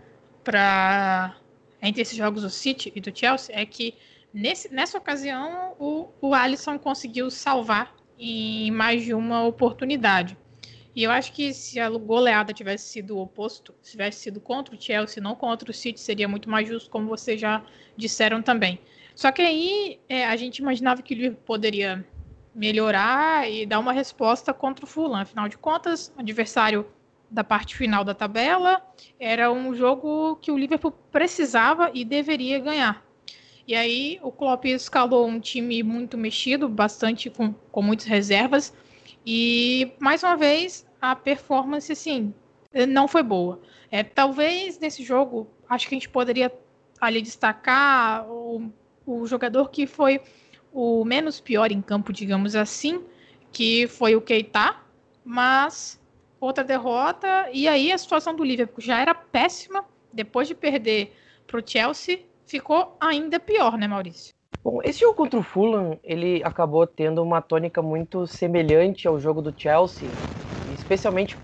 para 0.43 1.35
entre 1.81 2.01
esses 2.01 2.17
jogos 2.17 2.41
do 2.41 2.49
City 2.49 2.91
e 2.95 2.99
do 2.99 3.17
Chelsea 3.17 3.55
é 3.55 3.65
que 3.65 3.93
nesse, 4.33 4.73
nessa 4.73 4.97
ocasião 4.97 5.75
o, 5.79 6.07
o 6.19 6.33
Alisson 6.33 6.79
conseguiu 6.79 7.29
salvar 7.29 7.95
em 8.17 8.71
mais 8.71 9.03
de 9.03 9.13
uma 9.13 9.43
oportunidade. 9.43 10.37
E 10.95 11.03
eu 11.03 11.11
acho 11.11 11.33
que 11.33 11.53
se 11.53 11.79
a 11.79 11.89
goleada 11.89 12.53
tivesse 12.53 12.87
sido 12.87 13.17
o 13.17 13.21
oposto, 13.21 13.75
se 13.81 13.91
tivesse 13.91 14.19
sido 14.19 14.39
contra 14.39 14.73
o 14.73 14.81
Chelsea, 14.81 15.21
não 15.21 15.35
contra 15.35 15.69
o 15.69 15.73
City, 15.73 15.99
seria 15.99 16.27
muito 16.27 16.49
mais 16.49 16.67
justo, 16.67 16.89
como 16.89 17.07
vocês 17.07 17.39
já 17.39 17.61
disseram 17.97 18.41
também. 18.41 18.79
Só 19.13 19.31
que 19.31 19.41
aí 19.41 19.99
é, 20.07 20.25
a 20.25 20.35
gente 20.37 20.59
imaginava 20.59 21.01
que 21.01 21.27
o 21.27 21.35
poderia 21.35 22.05
melhorar 22.53 23.49
e 23.51 23.65
dar 23.65 23.79
uma 23.79 23.91
resposta 23.91 24.53
contra 24.53 24.85
o 24.85 24.87
Fulham. 24.87 25.17
Afinal 25.17 25.49
de 25.49 25.57
contas, 25.57 26.13
adversário 26.17 26.87
da 27.35 27.43
parte 27.43 27.75
final 27.75 28.05
da 28.05 28.13
tabela 28.13 28.81
era 29.19 29.51
um 29.51 29.75
jogo 29.75 30.37
que 30.37 30.51
o 30.51 30.57
Liverpool 30.57 30.91
precisava 31.11 31.91
e 31.93 32.05
deveria 32.05 32.59
ganhar. 32.59 33.05
E 33.67 33.75
aí 33.75 34.19
o 34.23 34.31
Klopp 34.31 34.63
escalou 34.65 35.27
um 35.27 35.39
time 35.39 35.83
muito 35.83 36.17
mexido, 36.17 36.69
bastante 36.69 37.29
com, 37.29 37.53
com 37.71 37.81
muitas 37.81 38.05
reservas. 38.05 38.73
E 39.25 39.91
mais 39.99 40.23
uma 40.23 40.37
vez 40.37 40.87
a 41.01 41.13
performance 41.13 41.91
assim 41.91 42.33
não 42.87 43.07
foi 43.07 43.21
boa. 43.21 43.61
É, 43.91 44.01
talvez 44.01 44.79
nesse 44.79 45.03
jogo 45.03 45.47
acho 45.69 45.89
que 45.89 45.95
a 45.95 45.97
gente 45.97 46.09
poderia 46.09 46.51
ali 47.01 47.21
destacar 47.21 48.25
o, 48.29 48.71
o 49.05 49.27
jogador 49.27 49.69
que 49.69 49.85
foi 49.85 50.21
o 50.71 51.03
menos 51.03 51.41
pior 51.41 51.71
em 51.71 51.81
campo, 51.81 52.13
digamos 52.13 52.55
assim, 52.55 53.03
que 53.51 53.87
foi 53.87 54.15
o 54.15 54.21
Keita, 54.21 54.77
mas 55.23 55.99
outra 56.39 56.63
derrota, 56.63 57.49
e 57.51 57.67
aí 57.67 57.91
a 57.91 57.97
situação 57.97 58.35
do 58.35 58.43
Liverpool 58.43 58.81
já 58.81 58.99
era 58.99 59.13
péssima, 59.13 59.85
depois 60.11 60.47
de 60.47 60.55
perder 60.55 61.13
para 61.47 61.59
o 61.59 61.63
Chelsea, 61.65 62.19
ficou 62.45 62.95
ainda 62.99 63.39
pior, 63.39 63.77
né, 63.77 63.87
Maurício? 63.87 64.33
Bom, 64.63 64.81
esse 64.83 64.99
jogo 64.99 65.15
contra 65.15 65.39
o 65.39 65.43
Fulham, 65.43 65.99
ele 66.03 66.41
acabou 66.43 66.87
tendo 66.87 67.21
uma 67.21 67.41
tônica 67.41 67.81
muito 67.81 68.25
semelhante 68.25 69.07
ao 69.07 69.19
jogo 69.19 69.41
do 69.41 69.53
Chelsea, 69.55 70.09
especialmente 70.73 71.37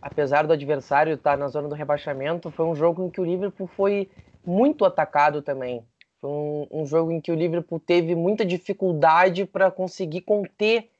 apesar 0.00 0.46
do 0.46 0.52
adversário 0.52 1.14
estar 1.14 1.36
na 1.36 1.48
zona 1.48 1.68
do 1.68 1.74
rebaixamento, 1.74 2.50
foi 2.50 2.66
um 2.66 2.74
jogo 2.74 3.04
em 3.04 3.10
que 3.10 3.20
o 3.20 3.24
Liverpool 3.24 3.66
foi 3.66 4.08
muito 4.44 4.84
atacado 4.84 5.42
também. 5.42 5.84
Foi 6.20 6.30
um, 6.30 6.66
um 6.70 6.86
jogo 6.86 7.10
em 7.12 7.20
que 7.20 7.32
o 7.32 7.34
Liverpool 7.34 7.80
teve 7.80 8.14
muita 8.14 8.44
dificuldade 8.44 9.44
para 9.44 9.70
conseguir 9.70 10.22
conter 10.22 10.90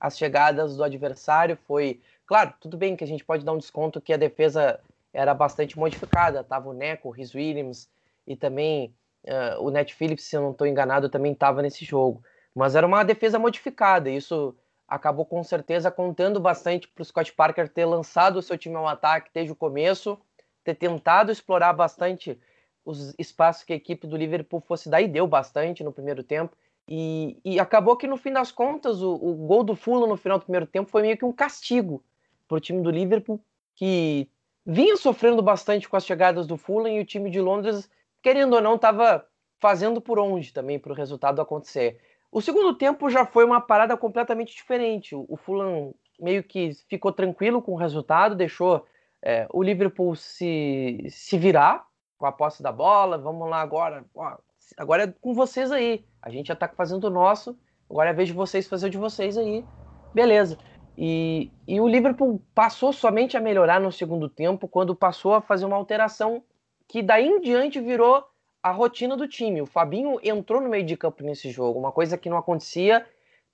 as 0.00 0.16
chegadas 0.18 0.76
do 0.76 0.84
adversário. 0.84 1.58
Foi, 1.66 2.00
claro, 2.26 2.52
tudo 2.60 2.76
bem 2.76 2.96
que 2.96 3.04
a 3.04 3.06
gente 3.06 3.24
pode 3.24 3.44
dar 3.44 3.52
um 3.52 3.58
desconto 3.58 4.00
que 4.00 4.12
a 4.12 4.16
defesa 4.16 4.80
era 5.12 5.32
bastante 5.32 5.78
modificada. 5.78 6.44
Tava 6.44 6.68
o 6.68 6.74
Neco, 6.74 7.08
o 7.08 7.10
Rhys 7.10 7.34
Williams 7.34 7.88
e 8.26 8.36
também 8.36 8.94
uh, 9.24 9.62
o 9.62 9.70
Net 9.70 9.94
Phillips, 9.94 10.24
se 10.24 10.36
eu 10.36 10.42
não 10.42 10.50
estou 10.50 10.66
enganado, 10.66 11.08
também 11.08 11.32
estava 11.32 11.62
nesse 11.62 11.84
jogo. 11.84 12.22
Mas 12.54 12.74
era 12.74 12.86
uma 12.86 13.04
defesa 13.04 13.38
modificada. 13.38 14.10
Isso 14.10 14.54
acabou 14.86 15.24
com 15.24 15.42
certeza 15.42 15.90
contando 15.90 16.38
bastante 16.38 16.86
para 16.88 17.02
o 17.02 17.04
Scott 17.04 17.32
Parker 17.32 17.68
ter 17.68 17.84
lançado 17.84 18.36
o 18.36 18.42
seu 18.42 18.56
time 18.56 18.76
ao 18.76 18.86
ataque 18.86 19.30
desde 19.32 19.52
o 19.52 19.56
começo, 19.56 20.18
ter 20.62 20.74
tentado 20.74 21.32
explorar 21.32 21.72
bastante 21.72 22.38
os 22.84 23.14
espaços 23.18 23.64
que 23.64 23.72
a 23.72 23.76
equipe 23.76 24.06
do 24.06 24.16
Liverpool 24.16 24.60
fosse 24.60 24.88
dar 24.88 25.00
e 25.00 25.08
deu 25.08 25.26
bastante 25.26 25.82
no 25.82 25.92
primeiro 25.92 26.22
tempo. 26.22 26.56
E, 26.88 27.36
e 27.44 27.58
acabou 27.58 27.96
que 27.96 28.06
no 28.06 28.16
fim 28.16 28.32
das 28.32 28.52
contas 28.52 29.02
o, 29.02 29.12
o, 29.12 29.34
gol 29.34 29.64
do 29.64 29.74
Fulham 29.74 30.06
no 30.06 30.16
final 30.16 30.38
do 30.38 30.44
primeiro 30.44 30.66
tempo 30.66 30.88
foi 30.88 31.02
meio 31.02 31.16
que 31.16 31.24
um 31.24 31.32
castigo 31.32 32.00
para 32.46 32.56
o 32.56 32.60
time 32.60 32.82
do 32.82 32.90
Liverpool 32.90 33.40
que 33.74 34.28
vinha 34.64 34.96
sofrendo 34.96 35.42
bastante 35.42 35.88
com 35.88 35.96
as 35.96 36.04
chegadas 36.04 36.46
do 36.46 36.56
Fulham 36.56 36.96
e 36.96 37.00
o 37.00 37.04
time 37.04 37.30
de 37.30 37.40
Londres, 37.40 37.88
querendo 38.22 38.54
ou 38.54 38.60
não, 38.60 38.74
estava 38.74 39.24
fazendo 39.58 40.00
por 40.00 40.18
onde 40.18 40.52
também 40.52 40.78
para 40.78 40.92
o 40.92 40.94
resultado 40.94 41.40
acontecer. 41.40 42.00
O 42.32 42.40
segundo 42.40 42.74
tempo 42.74 43.08
já 43.08 43.24
foi 43.24 43.44
uma 43.44 43.60
parada 43.60 43.96
completamente 43.96 44.54
diferente. 44.54 45.14
O, 45.14 45.36
Fulham 45.36 45.94
meio 46.20 46.42
que 46.42 46.72
ficou 46.88 47.12
tranquilo 47.12 47.62
com 47.62 47.72
o 47.72 47.76
resultado, 47.76 48.34
deixou 48.34 48.84
é, 49.22 49.46
o 49.52 49.62
Liverpool 49.62 50.14
se, 50.16 51.06
se 51.08 51.38
virar 51.38 51.86
com 52.18 52.26
a 52.26 52.32
posse 52.32 52.62
da 52.62 52.72
bola, 52.72 53.16
vamos 53.16 53.48
lá 53.48 53.60
agora. 53.60 54.04
Agora 54.76 55.04
é 55.04 55.14
com 55.20 55.34
vocês 55.34 55.70
aí. 55.70 56.04
A 56.20 56.30
gente 56.30 56.48
já 56.48 56.56
tá 56.56 56.68
fazendo 56.68 57.04
o 57.04 57.10
nosso, 57.10 57.56
agora 57.88 58.10
é 58.10 58.12
a 58.12 58.16
vez 58.16 58.28
de 58.28 58.34
vocês 58.34 58.66
fazer 58.66 58.88
o 58.88 58.90
de 58.90 58.98
vocês 58.98 59.38
aí. 59.38 59.64
Beleza. 60.12 60.58
E, 60.96 61.50
e 61.68 61.80
o 61.80 61.86
Liverpool 61.86 62.40
passou 62.54 62.92
somente 62.92 63.36
a 63.36 63.40
melhorar 63.40 63.80
no 63.80 63.92
segundo 63.92 64.28
tempo 64.28 64.66
quando 64.66 64.94
passou 64.94 65.34
a 65.34 65.42
fazer 65.42 65.66
uma 65.66 65.76
alteração 65.76 66.42
que 66.88 67.02
daí 67.02 67.26
em 67.26 67.40
diante 67.40 67.80
virou 67.80 68.24
a 68.62 68.70
rotina 68.70 69.16
do 69.16 69.28
time. 69.28 69.60
O 69.60 69.66
Fabinho 69.66 70.18
entrou 70.22 70.60
no 70.60 70.68
meio 70.68 70.84
de 70.84 70.96
campo 70.96 71.22
nesse 71.22 71.50
jogo, 71.50 71.78
uma 71.78 71.92
coisa 71.92 72.16
que 72.16 72.30
não 72.30 72.38
acontecia 72.38 73.06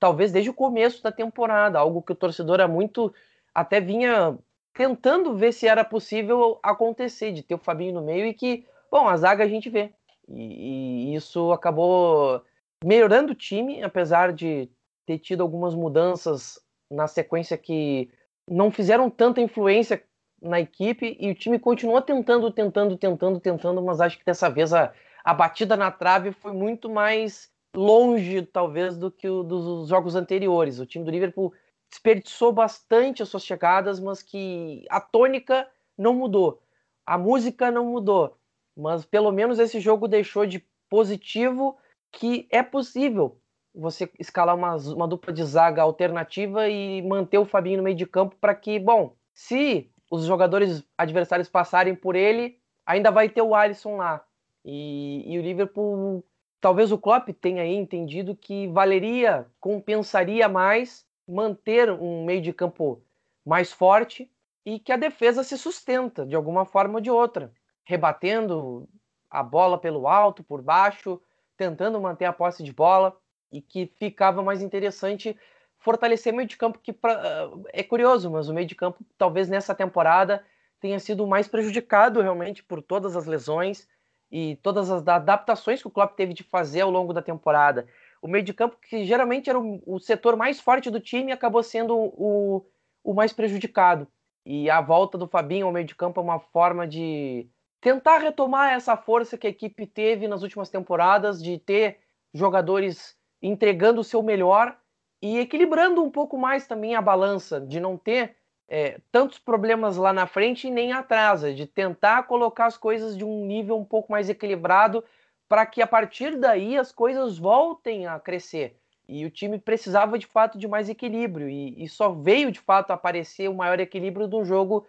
talvez 0.03 0.33
desde 0.33 0.51
o 0.51 0.55
começo 0.55 1.01
da 1.01 1.13
temporada, 1.13 1.79
algo 1.79 2.03
que 2.03 2.11
o 2.11 2.17
torcedor 2.17 2.59
é 2.59 2.67
muito 2.67 3.15
até 3.55 3.81
vinha 3.81 4.37
tentando 4.75 5.37
ver 5.37 5.53
se 5.53 5.69
era 5.69 5.85
possível 5.85 6.59
acontecer, 6.61 7.31
de 7.31 7.41
ter 7.41 7.55
o 7.55 7.59
Fabinho 7.59 7.95
no 7.95 8.03
meio 8.03 8.27
e 8.27 8.35
que, 8.35 8.67
bom, 8.91 9.07
a 9.07 9.17
zaga 9.17 9.45
a 9.45 9.49
gente 9.49 9.71
vê. 9.71 9.93
E, 10.29 11.13
e 11.13 11.15
isso 11.15 11.53
acabou 11.53 12.43
melhorando 12.85 13.31
o 13.31 13.37
time, 13.37 13.81
apesar 13.81 14.33
de 14.33 14.69
ter 15.07 15.19
tido 15.19 15.41
algumas 15.41 15.73
mudanças 15.73 16.59
na 16.93 17.07
sequência 17.09 17.57
que 17.57 18.11
não 18.49 18.71
fizeram 18.71 19.09
tanta 19.09 19.41
influência 19.41 20.03
na 20.41 20.61
equipe 20.61 21.17
e 21.19 21.31
o 21.31 21.35
time 21.35 21.59
continua 21.59 22.03
tentando, 22.03 22.51
tentando, 22.51 22.97
tentando, 22.97 23.41
tentando, 23.41 23.83
mas 23.83 24.01
acho 24.01 24.19
que 24.19 24.25
dessa 24.25 24.51
vez 24.51 24.73
a, 24.75 24.93
a 25.25 25.33
batida 25.33 25.77
na 25.77 25.91
trave 25.91 26.33
foi 26.33 26.53
muito 26.53 26.91
mais 26.91 27.51
longe, 27.75 28.43
talvez, 28.43 28.97
do 28.97 29.11
que 29.11 29.29
o 29.29 29.43
dos 29.43 29.89
jogos 29.89 30.15
anteriores. 30.15 30.79
O 30.79 30.87
time 30.87 31.05
do 31.05 31.11
Liverpool 31.11 31.55
desperdiçou 31.89 32.53
bastante 32.53 33.23
as 33.23 33.29
suas 33.29 33.45
chegadas, 33.45 34.01
mas 34.01 34.23
que 34.23 34.85
a 34.91 35.01
tônica 35.01 35.69
não 35.97 36.15
mudou, 36.15 36.61
a 37.07 37.17
música 37.17 37.71
não 37.71 37.87
mudou, 37.87 38.37
mas 38.77 39.05
pelo 39.05 39.31
menos 39.31 39.59
esse 39.59 39.79
jogo 39.79 40.09
deixou 40.09 40.47
de 40.47 40.65
positivo 40.89 41.77
que 42.11 42.47
é 42.51 42.63
possível 42.63 43.39
você 43.75 44.11
escalar 44.19 44.55
uma, 44.55 44.77
uma 44.77 45.09
dupla 45.09 45.33
de 45.33 45.43
zaga 45.45 45.83
alternativa 45.83 46.69
e 46.69 47.03
manter 47.03 47.39
o 47.39 47.47
Fabinho 47.47 47.79
no 47.79 47.83
meio 47.83 47.97
de 47.97 48.07
campo 48.07 48.37
para 48.41 48.55
que, 48.55 48.79
bom, 48.79 49.17
se 49.33 49.91
os 50.11 50.25
jogadores 50.25 50.85
adversários 50.97 51.49
passarem 51.49 51.95
por 51.95 52.15
ele, 52.15 52.59
ainda 52.85 53.11
vai 53.11 53.29
ter 53.29 53.43
o 53.43 53.55
Alisson 53.55 53.97
lá. 53.97 54.25
E, 54.65 55.25
e 55.27 55.39
o 55.39 55.43
Liverpool, 55.43 56.25
talvez 56.61 56.93
o 56.93 56.99
Klopp 56.99 57.29
tenha 57.41 57.67
entendido 57.67 58.37
que 58.37 58.69
valeria, 58.69 59.47
compensaria 59.59 60.49
mais 60.49 61.07
manter 61.27 61.91
um 61.91 62.25
meio 62.25 62.43
de 62.43 62.53
campo 62.53 63.03
mais 63.45 63.73
forte 63.73 64.31
e 64.65 64.79
que 64.79 64.93
a 64.93 64.97
defesa 64.97 65.43
se 65.43 65.57
sustenta 65.57 66.27
de 66.27 66.37
alguma 66.37 66.65
forma 66.65 66.95
ou 66.97 67.01
de 67.01 67.11
outra, 67.11 67.53
rebatendo 67.85 68.89
a 69.31 69.43
bola 69.43 69.79
pelo 69.79 70.07
alto, 70.07 70.45
por 70.45 70.63
baixo, 70.63 71.21
tentando 71.57 72.01
manter 72.01 72.27
a 72.27 72.33
posse 72.33 72.63
de 72.63 72.73
bola 72.73 73.17
e 73.53 73.61
que 73.61 73.87
ficava 73.99 74.43
mais 74.43 74.63
interessante 74.63 75.37
fortalecer 75.79 76.33
meio 76.33 76.49
de 76.49 76.57
campo 76.57 76.79
que 76.83 76.93
pra, 76.93 77.51
é 77.73 77.83
curioso, 77.83 78.31
mas 78.31 78.49
o 78.49 78.55
meio 78.55 78.67
de 78.67 78.75
campo 78.75 79.05
talvez 79.19 79.49
nessa 79.49 79.75
temporada 79.75 80.45
tenha 80.81 80.99
sido 80.99 81.27
mais 81.27 81.47
prejudicado 81.47 82.21
realmente 82.21 82.63
por 82.63 82.81
todas 82.83 83.17
as 83.17 83.27
lesões 83.27 83.87
e 84.31 84.57
todas 84.63 84.91
as 84.91 85.07
adaptações 85.07 85.83
que 85.83 85.89
o 85.89 85.91
Klopp 85.91 86.17
teve 86.17 86.33
de 86.33 86.43
fazer 86.43 86.81
ao 86.81 86.91
longo 86.91 87.13
da 87.13 87.21
temporada 87.21 87.87
o 88.23 88.29
meio 88.29 88.45
de 88.45 88.55
campo, 88.55 88.79
que 88.81 89.05
geralmente 89.05 89.51
era 89.51 89.59
o, 89.59 89.83
o 89.85 89.99
setor 89.99 90.37
mais 90.37 90.61
forte 90.61 90.89
do 90.89 91.01
time, 91.01 91.33
acabou 91.33 91.61
sendo 91.63 91.97
o, 91.97 92.65
o 93.03 93.13
mais 93.13 93.33
prejudicado. 93.33 94.07
E 94.47 94.71
a 94.71 94.81
volta 94.81 95.19
do 95.19 95.27
Fabinho 95.27 95.67
ao 95.67 95.73
meio 95.73 95.85
de 95.85 95.97
campo 95.97 96.21
é 96.21 96.23
uma 96.23 96.39
forma 96.39 96.87
de 96.87 97.49
tentar 97.81 98.19
retomar 98.19 98.73
essa 98.73 98.97
força 98.97 99.37
que 99.37 99.49
a 99.49 99.51
equipe 99.51 99.87
teve 99.89 100.29
nas 100.29 100.43
últimas 100.43 100.71
temporadas, 100.71 101.43
de 101.43 101.59
ter 101.59 101.99
jogadores 102.33 103.17
entregando 103.43 104.01
o 104.01 104.05
seu 104.05 104.23
melhor 104.23 104.77
e 105.21 105.39
equilibrando 105.39 106.03
um 106.03 106.11
pouco 106.11 106.39
mais 106.39 106.67
também 106.67 106.95
a 106.95 107.03
balança, 107.03 107.61
de 107.61 107.81
não 107.81 107.97
ter 107.97 108.37
é, 108.69 108.99
tantos 109.11 109.39
problemas 109.39 109.97
lá 109.97 110.13
na 110.13 110.27
frente 110.27 110.67
e 110.67 110.71
nem 110.71 110.93
atrasa, 110.93 111.53
de 111.53 111.67
tentar 111.67 112.23
colocar 112.25 112.67
as 112.67 112.77
coisas 112.77 113.17
de 113.17 113.25
um 113.25 113.45
nível 113.45 113.77
um 113.77 113.85
pouco 113.85 114.11
mais 114.11 114.29
equilibrado 114.29 115.05
para 115.49 115.67
que 115.67 115.83
a 115.83 115.87
partir 115.87 116.39
daí 116.39 116.79
as 116.79 116.91
coisas 116.91 117.37
voltem 117.37 118.07
a 118.07 118.19
crescer. 118.19 118.79
E 119.07 119.27
o 119.27 119.31
time 119.31 119.59
precisava 119.59 120.19
de 120.19 120.27
fato 120.27 120.57
de 120.57 120.67
mais 120.67 120.89
equilíbrio, 120.89 121.49
e, 121.51 121.85
e 121.85 121.89
só 121.89 122.11
veio 122.11 122.51
de 122.51 122.61
fato 122.61 122.93
aparecer 122.93 123.51
o 123.51 123.55
maior 123.55 123.79
equilíbrio 123.79 124.27
do 124.27 124.43
jogo 124.45 124.87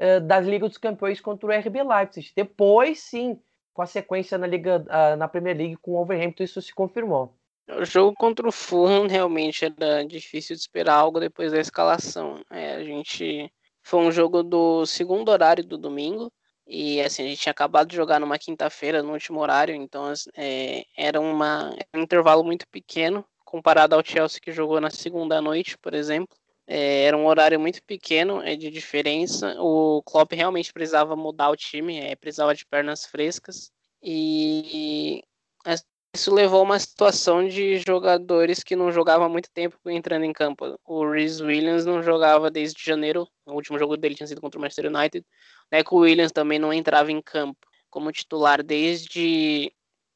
uh, 0.00 0.20
das 0.22 0.46
Liga 0.46 0.66
dos 0.66 0.78
Campeões 0.78 1.20
contra 1.20 1.46
o 1.46 1.52
RB 1.52 1.82
Leipzig. 1.82 2.32
Depois, 2.34 3.00
sim, 3.00 3.38
com 3.74 3.82
a 3.82 3.86
sequência 3.86 4.38
na 4.38 4.46
Liga 4.46 4.82
uh, 4.86 5.16
na 5.16 5.28
Premier 5.28 5.54
League 5.54 5.76
com 5.76 5.90
o 5.90 6.00
Overhampton, 6.00 6.44
isso 6.44 6.62
se 6.62 6.74
confirmou. 6.74 7.35
O 7.68 7.84
jogo 7.84 8.14
contra 8.16 8.48
o 8.48 8.52
Fulham 8.52 9.06
realmente 9.08 9.64
era 9.64 10.04
difícil 10.04 10.54
de 10.54 10.62
esperar 10.62 10.94
algo 10.94 11.18
depois 11.18 11.52
da 11.52 11.60
escalação. 11.60 12.40
É, 12.50 12.76
a 12.76 12.84
gente 12.84 13.52
foi 13.82 14.00
um 14.00 14.12
jogo 14.12 14.42
do 14.42 14.86
segundo 14.86 15.30
horário 15.30 15.64
do 15.64 15.76
domingo 15.76 16.32
e 16.66 17.00
assim 17.00 17.24
a 17.24 17.28
gente 17.28 17.40
tinha 17.40 17.52
acabado 17.52 17.88
de 17.88 17.96
jogar 17.96 18.20
numa 18.20 18.38
quinta-feira 18.38 19.02
no 19.02 19.12
último 19.12 19.40
horário, 19.40 19.74
então 19.74 20.12
é, 20.36 20.84
era 20.96 21.20
uma, 21.20 21.70
um 21.94 22.00
intervalo 22.00 22.42
muito 22.42 22.66
pequeno 22.68 23.24
comparado 23.44 23.94
ao 23.94 24.04
Chelsea 24.04 24.40
que 24.40 24.52
jogou 24.52 24.80
na 24.80 24.90
segunda 24.90 25.40
noite, 25.40 25.78
por 25.78 25.94
exemplo. 25.94 26.36
É, 26.66 27.04
era 27.04 27.16
um 27.16 27.26
horário 27.26 27.58
muito 27.60 27.82
pequeno 27.84 28.42
é, 28.42 28.56
de 28.56 28.70
diferença. 28.70 29.54
O 29.60 30.02
Klopp 30.02 30.32
realmente 30.32 30.72
precisava 30.72 31.14
mudar 31.14 31.50
o 31.50 31.56
time, 31.56 31.98
é, 32.00 32.16
precisava 32.16 32.54
de 32.54 32.66
pernas 32.66 33.06
frescas. 33.06 33.70
E 34.02 35.22
isso 36.16 36.34
levou 36.34 36.60
a 36.60 36.62
uma 36.62 36.78
situação 36.78 37.46
de 37.46 37.78
jogadores 37.86 38.62
que 38.62 38.74
não 38.74 38.90
jogavam 38.90 39.26
há 39.26 39.28
muito 39.28 39.50
tempo 39.50 39.78
entrando 39.86 40.24
em 40.24 40.32
campo. 40.32 40.80
O 40.82 41.06
Rhys 41.08 41.40
Williams 41.40 41.84
não 41.84 42.02
jogava 42.02 42.50
desde 42.50 42.82
janeiro, 42.82 43.28
o 43.44 43.52
último 43.52 43.78
jogo 43.78 43.98
dele 43.98 44.14
tinha 44.14 44.26
sido 44.26 44.40
contra 44.40 44.58
o 44.58 44.62
Manchester 44.62 44.86
United. 44.86 45.20
O 45.20 45.76
Neco 45.76 45.96
Williams 45.98 46.32
também 46.32 46.58
não 46.58 46.72
entrava 46.72 47.12
em 47.12 47.20
campo 47.20 47.58
como 47.90 48.10
titular 48.10 48.62
desde 48.62 49.70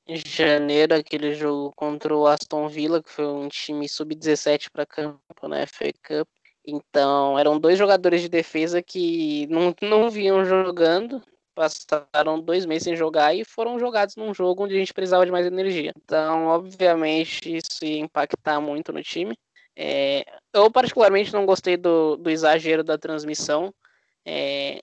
janeiro, 0.08 0.94
aquele 0.94 1.34
jogo 1.34 1.70
contra 1.76 2.16
o 2.16 2.26
Aston 2.26 2.66
Villa, 2.66 3.02
que 3.02 3.10
foi 3.10 3.26
um 3.26 3.48
time 3.48 3.86
sub-17 3.86 4.70
para 4.72 4.86
campo 4.86 5.48
na 5.48 5.66
FA 5.66 5.92
Cup. 6.02 6.28
Então, 6.66 7.38
eram 7.38 7.58
dois 7.60 7.78
jogadores 7.78 8.22
de 8.22 8.28
defesa 8.28 8.82
que 8.82 9.46
não, 9.48 9.74
não 9.82 10.08
vinham 10.08 10.44
jogando, 10.46 11.22
passaram 11.60 12.40
dois 12.40 12.64
meses 12.64 12.84
sem 12.84 12.96
jogar 12.96 13.34
e 13.34 13.44
foram 13.44 13.78
jogados 13.78 14.16
num 14.16 14.32
jogo 14.32 14.64
onde 14.64 14.74
a 14.74 14.78
gente 14.78 14.94
precisava 14.94 15.26
de 15.26 15.32
mais 15.32 15.46
energia. 15.46 15.92
Então, 15.96 16.46
obviamente, 16.46 17.54
isso 17.54 17.84
ia 17.84 17.98
impactar 17.98 18.60
muito 18.60 18.92
no 18.92 19.02
time. 19.02 19.36
É, 19.76 20.24
eu, 20.54 20.70
particularmente, 20.70 21.32
não 21.34 21.44
gostei 21.44 21.76
do, 21.76 22.16
do 22.16 22.30
exagero 22.30 22.82
da 22.82 22.96
transmissão 22.96 23.74
é, 24.24 24.80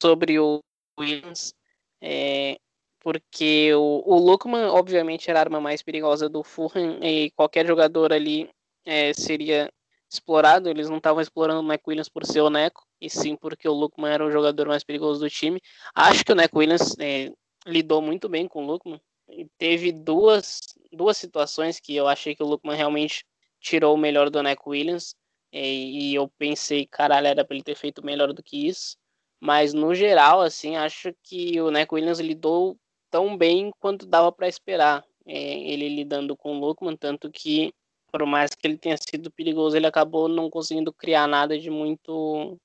sobre 0.00 0.38
o 0.38 0.60
Williams, 0.98 1.52
é, 2.00 2.56
porque 3.00 3.74
o, 3.74 4.02
o 4.06 4.16
Lukman, 4.16 4.66
obviamente, 4.66 5.28
era 5.28 5.40
a 5.40 5.42
arma 5.42 5.60
mais 5.60 5.82
perigosa 5.82 6.28
do 6.28 6.44
Fulham 6.44 6.98
e 7.02 7.32
qualquer 7.32 7.66
jogador 7.66 8.12
ali 8.12 8.48
é, 8.84 9.12
seria 9.12 9.68
explorado. 10.08 10.68
Eles 10.68 10.88
não 10.88 10.98
estavam 10.98 11.20
explorando 11.20 11.60
o 11.60 11.66
Neco 11.66 11.90
Williams 11.90 12.08
por 12.08 12.24
ser 12.24 12.48
Neco 12.50 12.84
e 13.04 13.10
sim 13.10 13.36
porque 13.36 13.68
o 13.68 13.72
Lukman 13.72 14.10
era 14.10 14.24
o 14.24 14.30
jogador 14.30 14.66
mais 14.66 14.82
perigoso 14.82 15.20
do 15.20 15.28
time. 15.28 15.60
Acho 15.94 16.24
que 16.24 16.32
o 16.32 16.34
Neco 16.34 16.58
Williams 16.58 16.96
é, 16.98 17.30
lidou 17.66 18.00
muito 18.00 18.28
bem 18.28 18.48
com 18.48 18.64
o 18.64 18.66
Lukman. 18.66 19.00
E 19.28 19.46
teve 19.58 19.92
duas, 19.92 20.60
duas 20.90 21.16
situações 21.18 21.78
que 21.78 21.94
eu 21.94 22.08
achei 22.08 22.34
que 22.34 22.42
o 22.42 22.46
Lukman 22.46 22.76
realmente 22.76 23.24
tirou 23.60 23.94
o 23.94 23.98
melhor 23.98 24.30
do 24.30 24.42
Neco 24.42 24.70
Williams. 24.70 25.14
É, 25.52 25.62
e 25.62 26.14
eu 26.14 26.28
pensei, 26.38 26.86
caralho, 26.86 27.26
era 27.26 27.44
para 27.44 27.54
ele 27.54 27.64
ter 27.64 27.76
feito 27.76 28.04
melhor 28.04 28.32
do 28.32 28.42
que 28.42 28.66
isso. 28.66 28.96
Mas 29.38 29.74
no 29.74 29.94
geral, 29.94 30.40
assim, 30.40 30.76
acho 30.76 31.12
que 31.22 31.60
o 31.60 31.70
Neco 31.70 31.96
Williams 31.96 32.20
lidou 32.20 32.76
tão 33.10 33.36
bem 33.36 33.70
quanto 33.78 34.06
dava 34.06 34.32
para 34.32 34.48
esperar. 34.48 35.04
É, 35.26 35.34
ele 35.70 35.88
lidando 35.88 36.36
com 36.36 36.56
o 36.56 36.60
Lukman, 36.60 36.96
tanto 36.96 37.30
que 37.30 37.72
por 38.10 38.24
mais 38.26 38.54
que 38.54 38.66
ele 38.66 38.78
tenha 38.78 38.96
sido 38.96 39.30
perigoso, 39.30 39.76
ele 39.76 39.88
acabou 39.88 40.28
não 40.28 40.48
conseguindo 40.48 40.92
criar 40.92 41.26
nada 41.26 41.58
de 41.58 41.68
muito 41.68 42.56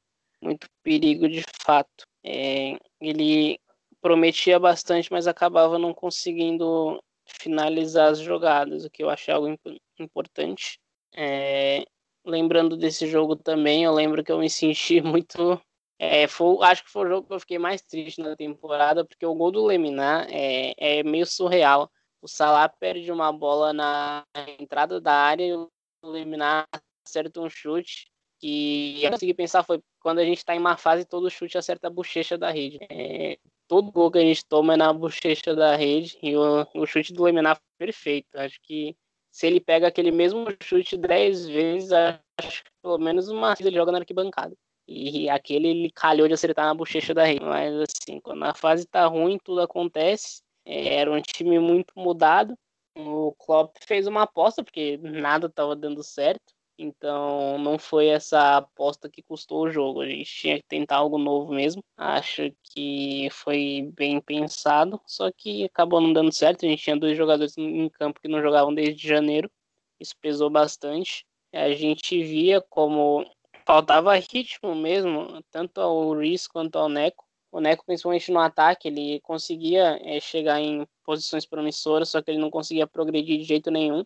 muito 0.42 0.68
perigo 0.84 1.28
de 1.28 1.44
fato. 1.64 2.06
É, 2.24 2.78
ele 3.02 3.60
prometia 4.02 4.60
bastante, 4.60 5.12
mas 5.12 5.28
acabava 5.28 5.78
não 5.78 5.94
conseguindo 5.94 7.02
finalizar 7.26 8.12
as 8.12 8.20
jogadas, 8.20 8.86
o 8.86 8.90
que 8.90 9.04
eu 9.04 9.10
achei 9.10 9.34
algo 9.34 9.48
imp 9.48 9.78
importante. 10.00 10.80
É, 11.16 11.86
lembrando 12.26 12.78
desse 12.78 13.08
jogo 13.08 13.36
também, 13.36 13.84
eu 13.84 13.94
lembro 13.94 14.24
que 14.24 14.32
eu 14.32 14.40
me 14.40 14.50
senti 14.50 15.02
muito. 15.02 15.62
É, 15.98 16.28
foi, 16.28 16.58
acho 16.66 16.84
que 16.86 16.92
foi 16.92 17.06
o 17.06 17.10
jogo 17.10 17.28
que 17.28 17.34
eu 17.34 17.40
fiquei 17.40 17.60
mais 17.60 17.82
triste 17.82 18.22
na 18.22 18.36
temporada, 18.36 19.04
porque 19.06 19.26
o 19.26 19.36
gol 19.36 19.52
do 19.52 19.66
Leminar 19.66 20.28
é, 20.30 20.74
é 20.78 21.04
meio 21.04 21.26
surreal. 21.26 21.92
O 22.22 22.28
Salah 22.28 22.70
perde 22.70 23.12
uma 23.12 23.32
bola 23.32 23.74
na 23.74 24.26
entrada 24.60 25.00
da 25.02 25.14
área 25.14 25.46
e 25.46 25.54
o 25.54 25.70
Leminar 26.04 26.68
acerta 27.06 27.42
um 27.42 27.50
chute 27.50 28.10
que 28.40 29.04
eu 29.04 29.12
consegui 29.12 29.34
pensar 29.34 29.64
foi 29.64 29.82
quando 30.00 30.20
a 30.20 30.26
gente 30.26 30.40
está 30.40 30.56
em 30.56 30.60
uma 30.60 30.78
fase, 30.78 31.06
todo 31.06 31.30
chute 31.30 31.58
acerta 31.58 31.88
a 31.88 31.92
bochecha 31.92 32.38
da 32.38 32.52
rede. 32.52 32.80
É, 32.90 33.38
todo 33.68 33.92
gol 33.92 34.12
que 34.12 34.18
a 34.18 34.22
gente 34.22 34.46
toma 34.46 34.74
é 34.74 34.78
na 34.78 34.92
bochecha 34.92 35.56
da 35.56 35.76
rede 35.76 36.18
e 36.22 36.36
o, 36.36 36.66
o 36.76 36.86
chute 36.86 37.14
do 37.14 37.24
Leminar 37.24 37.56
foi 37.56 37.88
perfeito. 37.88 38.36
Acho 38.36 38.60
que 38.62 38.96
se 39.32 39.48
ele 39.48 39.60
pega 39.60 39.88
aquele 39.88 40.12
mesmo 40.12 40.46
chute 40.62 40.98
10 40.98 41.48
vezes, 41.48 41.92
acho 41.92 42.64
que 42.64 42.72
pelo 42.82 42.98
menos 42.98 43.30
uma 43.30 43.56
ele 43.60 43.72
joga 43.72 43.92
na 43.92 44.00
arquibancada. 44.00 44.56
E 44.88 45.30
aquele 45.30 45.68
ele 45.68 45.92
calhou 45.92 46.28
de 46.28 46.34
acertar 46.34 46.66
na 46.66 46.74
bochecha 46.74 47.14
da 47.14 47.24
rede. 47.24 47.46
Mas 47.46 47.74
assim, 47.76 48.20
quando 48.20 48.44
a 48.44 48.56
fase 48.56 48.88
tá 48.88 49.06
ruim, 49.06 49.38
tudo 49.44 49.62
acontece. 49.62 50.42
É, 50.66 50.96
era 50.96 51.12
um 51.12 51.22
time 51.22 51.60
muito 51.60 51.94
mudado. 51.96 52.56
O 52.98 53.34
Klopp 53.38 53.78
fez 53.86 54.08
uma 54.08 54.24
aposta, 54.24 54.64
porque 54.64 54.98
nada 54.98 55.48
estava 55.48 55.76
dando 55.76 56.04
certo. 56.04 56.54
Então 56.82 57.58
não 57.58 57.78
foi 57.78 58.08
essa 58.08 58.56
aposta 58.56 59.10
que 59.10 59.22
custou 59.22 59.64
o 59.66 59.70
jogo. 59.70 60.00
A 60.00 60.08
gente 60.08 60.34
tinha 60.34 60.56
que 60.58 60.66
tentar 60.66 60.96
algo 60.96 61.18
novo 61.18 61.54
mesmo. 61.54 61.84
Acho 61.98 62.50
que 62.64 63.28
foi 63.32 63.92
bem 63.94 64.22
pensado, 64.22 65.00
só 65.06 65.30
que 65.30 65.66
acabou 65.66 66.00
não 66.00 66.14
dando 66.14 66.32
certo. 66.32 66.66
A 66.66 66.70
gente 66.70 66.82
tinha 66.82 66.96
dois 66.98 67.18
jogadores 67.18 67.58
em 67.58 67.90
campo 67.90 68.22
que 68.22 68.30
não 68.30 68.42
jogavam 68.42 68.74
desde 68.74 69.06
janeiro. 69.06 69.52
Isso 70.00 70.16
pesou 70.22 70.50
bastante. 70.50 71.26
A 71.52 71.70
gente 71.74 72.24
via 72.24 72.62
como 72.62 73.26
faltava 73.66 74.16
ritmo 74.16 74.74
mesmo, 74.74 75.44
tanto 75.52 75.82
ao 75.82 76.14
Reese 76.14 76.48
quanto 76.48 76.78
ao 76.78 76.88
Neco. 76.88 77.26
O 77.52 77.60
Neco, 77.60 77.86
principalmente 77.86 78.32
no 78.32 78.40
ataque, 78.40 78.88
ele 78.88 79.20
conseguia 79.22 80.00
é, 80.02 80.20
chegar 80.22 80.62
em 80.62 80.88
posições 81.04 81.46
promissoras, 81.46 82.10
só 82.10 82.22
que 82.22 82.32
ele 82.32 82.40
não 82.40 82.50
conseguia 82.50 82.88
progredir 82.88 83.38
de 83.40 83.44
jeito 83.44 83.70
nenhum 83.70 84.06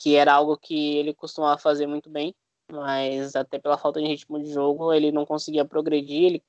que 0.00 0.16
era 0.16 0.32
algo 0.32 0.56
que 0.56 0.96
ele 0.96 1.12
costumava 1.12 1.60
fazer 1.60 1.86
muito 1.86 2.08
bem, 2.08 2.34
mas 2.72 3.36
até 3.36 3.58
pela 3.58 3.76
falta 3.76 4.00
de 4.00 4.06
ritmo 4.06 4.42
de 4.42 4.50
jogo 4.50 4.92
ele 4.94 5.12
não 5.12 5.26
conseguia 5.26 5.64
progredir, 5.64 6.24
ele 6.24 6.44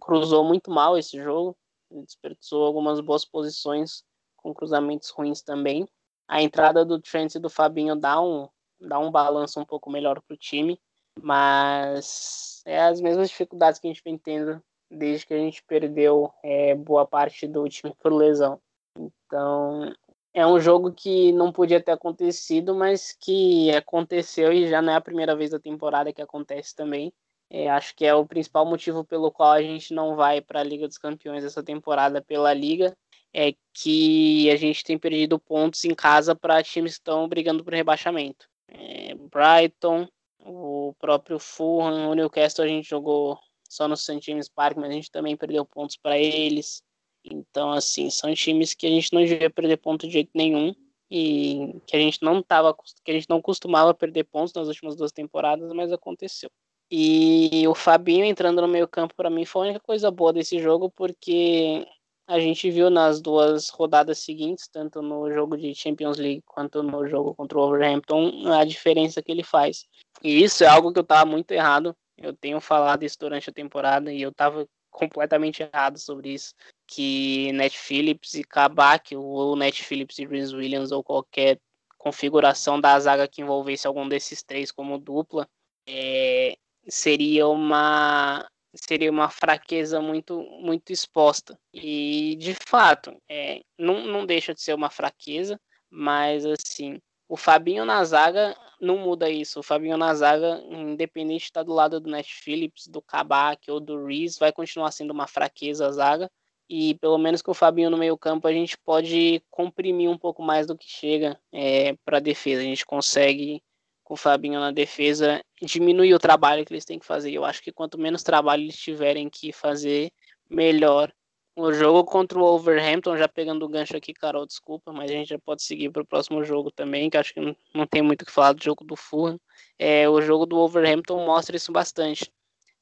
cruzou 0.00 0.42
muito 0.42 0.70
mal 0.70 0.96
esse 0.96 1.22
jogo, 1.22 1.54
desperdiçou 1.90 2.64
algumas 2.64 2.98
boas 3.00 3.26
posições 3.26 4.02
com 4.38 4.54
cruzamentos 4.54 5.10
ruins 5.10 5.42
também. 5.42 5.86
A 6.26 6.42
entrada 6.42 6.82
do 6.82 6.98
Trent 6.98 7.34
e 7.34 7.38
do 7.38 7.50
Fabinho 7.50 7.94
dá 7.94 8.20
um, 8.20 8.48
dá 8.80 8.98
um 8.98 9.10
balanço 9.10 9.60
um 9.60 9.66
pouco 9.66 9.90
melhor 9.90 10.22
para 10.22 10.34
o 10.34 10.38
time, 10.38 10.80
mas 11.20 12.62
é 12.64 12.80
as 12.80 13.02
mesmas 13.02 13.28
dificuldades 13.28 13.78
que 13.78 13.86
a 13.86 13.90
gente 13.90 14.02
vem 14.02 14.16
tendo 14.16 14.62
desde 14.90 15.26
que 15.26 15.34
a 15.34 15.38
gente 15.38 15.62
perdeu 15.64 16.32
é, 16.42 16.74
boa 16.74 17.06
parte 17.06 17.46
do 17.46 17.68
time 17.68 17.94
por 18.00 18.12
lesão. 18.12 18.58
Então, 18.98 19.92
é 20.34 20.46
um 20.46 20.58
jogo 20.58 20.92
que 20.92 21.32
não 21.32 21.52
podia 21.52 21.82
ter 21.82 21.92
acontecido, 21.92 22.74
mas 22.74 23.12
que 23.12 23.70
aconteceu 23.72 24.52
e 24.52 24.68
já 24.68 24.80
não 24.80 24.92
é 24.92 24.96
a 24.96 25.00
primeira 25.00 25.36
vez 25.36 25.50
da 25.50 25.58
temporada 25.58 26.12
que 26.12 26.22
acontece 26.22 26.74
também. 26.74 27.12
É, 27.50 27.68
acho 27.68 27.94
que 27.94 28.06
é 28.06 28.14
o 28.14 28.26
principal 28.26 28.64
motivo 28.64 29.04
pelo 29.04 29.30
qual 29.30 29.52
a 29.52 29.62
gente 29.62 29.92
não 29.92 30.16
vai 30.16 30.40
para 30.40 30.60
a 30.60 30.64
Liga 30.64 30.88
dos 30.88 30.96
Campeões 30.96 31.44
essa 31.44 31.62
temporada 31.62 32.22
pela 32.22 32.54
Liga, 32.54 32.96
é 33.34 33.54
que 33.74 34.50
a 34.50 34.56
gente 34.56 34.82
tem 34.82 34.98
perdido 34.98 35.38
pontos 35.38 35.84
em 35.84 35.94
casa 35.94 36.34
para 36.34 36.62
times 36.62 36.92
que 36.94 37.00
estão 37.00 37.28
brigando 37.28 37.62
por 37.62 37.74
rebaixamento. 37.74 38.48
É, 38.68 39.14
Brighton, 39.14 40.08
o 40.40 40.94
próprio 40.98 41.38
Fulham, 41.38 42.10
o 42.10 42.14
Newcastle 42.14 42.64
a 42.64 42.68
gente 42.68 42.88
jogou 42.88 43.38
só 43.68 43.86
no 43.86 43.96
St. 43.96 44.20
James 44.22 44.48
Park, 44.48 44.76
mas 44.76 44.90
a 44.90 44.94
gente 44.94 45.10
também 45.10 45.36
perdeu 45.36 45.64
pontos 45.64 45.96
para 45.96 46.18
eles. 46.18 46.82
Então, 47.24 47.72
assim, 47.72 48.10
são 48.10 48.34
times 48.34 48.74
que 48.74 48.86
a 48.86 48.90
gente 48.90 49.12
não 49.12 49.24
devia 49.24 49.50
perder 49.50 49.76
ponto 49.76 50.06
de 50.06 50.12
jeito 50.12 50.30
nenhum 50.34 50.74
e 51.10 51.80
que 51.86 51.96
a 51.96 52.00
gente 52.00 52.22
não 52.22 52.42
tava, 52.42 52.74
que 53.04 53.10
a 53.10 53.14
gente 53.14 53.28
não 53.28 53.40
costumava 53.40 53.92
perder 53.92 54.24
pontos 54.24 54.54
nas 54.54 54.68
últimas 54.68 54.96
duas 54.96 55.12
temporadas, 55.12 55.72
mas 55.72 55.92
aconteceu. 55.92 56.50
E 56.90 57.66
o 57.68 57.74
Fabinho 57.74 58.24
entrando 58.24 58.60
no 58.60 58.68
meio 58.68 58.86
campo 58.86 59.14
para 59.14 59.30
mim 59.30 59.44
foi 59.44 59.62
a 59.62 59.70
única 59.70 59.80
coisa 59.80 60.10
boa 60.10 60.32
desse 60.32 60.58
jogo, 60.58 60.90
porque 60.90 61.86
a 62.26 62.38
gente 62.38 62.70
viu 62.70 62.88
nas 62.88 63.20
duas 63.20 63.68
rodadas 63.68 64.18
seguintes, 64.18 64.68
tanto 64.68 65.02
no 65.02 65.30
jogo 65.32 65.56
de 65.56 65.74
Champions 65.74 66.18
League 66.18 66.42
quanto 66.46 66.82
no 66.82 67.06
jogo 67.06 67.34
contra 67.34 67.58
o 67.58 67.62
Wolverhampton, 67.62 68.50
a 68.52 68.64
diferença 68.64 69.22
que 69.22 69.32
ele 69.32 69.42
faz. 69.42 69.86
E 70.22 70.42
isso 70.42 70.64
é 70.64 70.66
algo 70.66 70.92
que 70.92 70.98
eu 70.98 71.02
estava 71.02 71.24
muito 71.28 71.50
errado 71.50 71.96
Eu 72.16 72.34
tenho 72.34 72.60
falado 72.60 73.02
isso 73.02 73.18
durante 73.18 73.50
a 73.50 73.52
temporada 73.52 74.12
e 74.12 74.22
eu 74.22 74.32
tava 74.32 74.66
completamente 74.92 75.62
errado 75.62 75.98
sobre 75.98 76.32
isso. 76.34 76.54
Que 76.86 77.50
Net 77.52 77.76
Phillips 77.76 78.34
e 78.34 78.44
Kabak, 78.44 79.16
ou 79.16 79.56
Net 79.56 79.82
Phillips 79.82 80.18
e 80.18 80.24
Rhys 80.24 80.52
Williams, 80.52 80.92
ou 80.92 81.02
qualquer 81.02 81.58
configuração 81.98 82.80
da 82.80 82.98
zaga 83.00 83.26
que 83.26 83.40
envolvesse 83.42 83.86
algum 83.86 84.08
desses 84.08 84.42
três 84.42 84.70
como 84.70 84.98
dupla, 84.98 85.48
é, 85.88 86.56
seria 86.88 87.48
uma 87.48 88.48
seria 88.74 89.10
uma 89.10 89.28
fraqueza 89.28 90.00
muito 90.00 90.40
muito 90.60 90.92
exposta 90.92 91.58
e 91.74 92.36
de 92.36 92.54
fato 92.54 93.14
é, 93.28 93.60
não, 93.78 94.06
não 94.06 94.24
deixa 94.24 94.54
de 94.54 94.62
ser 94.62 94.74
uma 94.74 94.88
fraqueza 94.88 95.60
mas 95.90 96.46
assim 96.46 96.98
o 97.32 97.36
Fabinho 97.38 97.86
na 97.86 98.04
zaga 98.04 98.54
não 98.78 98.98
muda 98.98 99.30
isso. 99.30 99.60
O 99.60 99.62
Fabinho 99.62 99.96
na 99.96 100.12
zaga, 100.14 100.62
independente 100.68 101.38
de 101.38 101.44
estar 101.44 101.62
do 101.62 101.72
lado 101.72 101.98
do 101.98 102.10
Nash 102.10 102.28
Phillips, 102.28 102.86
do 102.86 103.00
Kabak 103.00 103.70
ou 103.70 103.80
do 103.80 104.04
Reese, 104.04 104.38
vai 104.38 104.52
continuar 104.52 104.90
sendo 104.92 105.12
uma 105.12 105.26
fraqueza 105.26 105.86
a 105.86 105.90
zaga. 105.92 106.30
E 106.68 106.92
pelo 106.96 107.16
menos 107.16 107.40
com 107.40 107.52
o 107.52 107.54
Fabinho 107.54 107.88
no 107.88 107.96
meio 107.96 108.18
campo, 108.18 108.46
a 108.46 108.52
gente 108.52 108.76
pode 108.76 109.42
comprimir 109.50 110.10
um 110.10 110.18
pouco 110.18 110.42
mais 110.42 110.66
do 110.66 110.76
que 110.76 110.84
chega 110.86 111.40
é, 111.50 111.96
para 112.04 112.18
a 112.18 112.20
defesa. 112.20 112.60
A 112.60 112.64
gente 112.64 112.84
consegue, 112.84 113.62
com 114.04 114.12
o 114.12 114.16
Fabinho 114.16 114.60
na 114.60 114.70
defesa, 114.70 115.42
diminuir 115.62 116.12
o 116.12 116.18
trabalho 116.18 116.66
que 116.66 116.72
eles 116.74 116.84
têm 116.84 116.98
que 116.98 117.06
fazer. 117.06 117.32
Eu 117.32 117.46
acho 117.46 117.62
que 117.62 117.72
quanto 117.72 117.96
menos 117.96 118.22
trabalho 118.22 118.64
eles 118.64 118.76
tiverem 118.76 119.30
que 119.30 119.54
fazer, 119.54 120.12
melhor 120.50 121.10
o 121.54 121.72
jogo 121.72 122.04
contra 122.04 122.38
o 122.38 122.42
Wolverhampton, 122.42 123.16
já 123.16 123.28
pegando 123.28 123.64
o 123.64 123.68
gancho 123.68 123.96
aqui, 123.96 124.12
Carol, 124.12 124.46
desculpa, 124.46 124.92
mas 124.92 125.10
a 125.10 125.14
gente 125.14 125.28
já 125.28 125.38
pode 125.38 125.62
seguir 125.62 125.90
para 125.90 126.02
o 126.02 126.06
próximo 126.06 126.42
jogo 126.44 126.70
também, 126.70 127.10
que 127.10 127.16
acho 127.16 127.34
que 127.34 127.40
não, 127.74 127.86
tem 127.86 128.02
muito 128.02 128.22
o 128.22 128.26
que 128.26 128.32
falar 128.32 128.52
do 128.52 128.62
jogo 128.62 128.84
do 128.84 128.96
Fulham. 128.96 129.38
É, 129.78 130.08
o 130.08 130.20
jogo 130.20 130.46
do 130.46 130.56
Wolverhampton 130.56 131.24
mostra 131.24 131.56
isso 131.56 131.70
bastante. 131.70 132.32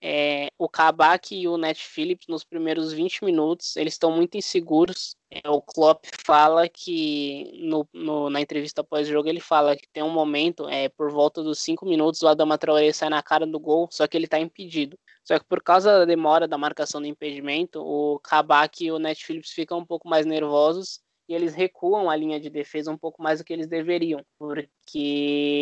É, 0.02 0.50
o 0.58 0.68
Kabak 0.68 1.34
e 1.34 1.46
o 1.46 1.58
Net 1.58 1.78
Phillips, 1.84 2.26
nos 2.26 2.42
primeiros 2.42 2.92
20 2.92 3.24
minutos, 3.24 3.76
eles 3.76 3.94
estão 3.94 4.10
muito 4.10 4.36
inseguros. 4.36 5.14
É, 5.30 5.48
o 5.48 5.60
Klopp 5.60 6.06
fala 6.24 6.68
que, 6.68 7.52
no, 7.62 7.86
no, 7.92 8.30
na 8.30 8.40
entrevista 8.40 8.80
após-jogo, 8.80 9.28
ele 9.28 9.40
fala 9.40 9.76
que 9.76 9.86
tem 9.92 10.02
um 10.02 10.10
momento, 10.10 10.68
é, 10.68 10.88
por 10.88 11.10
volta 11.10 11.42
dos 11.42 11.58
5 11.58 11.84
minutos, 11.84 12.22
o 12.22 12.28
Adama 12.28 12.56
Traoré 12.56 12.92
sai 12.92 13.10
na 13.10 13.22
cara 13.22 13.46
do 13.46 13.60
gol, 13.60 13.88
só 13.92 14.06
que 14.06 14.16
ele 14.16 14.24
está 14.24 14.38
impedido. 14.38 14.98
Só 15.22 15.38
que 15.38 15.44
por 15.44 15.62
causa 15.62 15.98
da 15.98 16.04
demora 16.04 16.48
da 16.48 16.56
marcação 16.56 17.00
do 17.00 17.06
impedimento, 17.06 17.80
o 17.82 18.18
Kabak 18.20 18.84
e 18.84 18.90
o 18.90 18.98
Net 18.98 19.24
Phillips 19.24 19.52
ficam 19.52 19.78
um 19.78 19.86
pouco 19.86 20.08
mais 20.08 20.24
nervosos 20.24 21.00
e 21.28 21.34
eles 21.34 21.54
recuam 21.54 22.10
a 22.10 22.16
linha 22.16 22.40
de 22.40 22.50
defesa 22.50 22.90
um 22.90 22.98
pouco 22.98 23.22
mais 23.22 23.38
do 23.38 23.44
que 23.44 23.52
eles 23.52 23.68
deveriam, 23.68 24.20
porque 24.36 24.98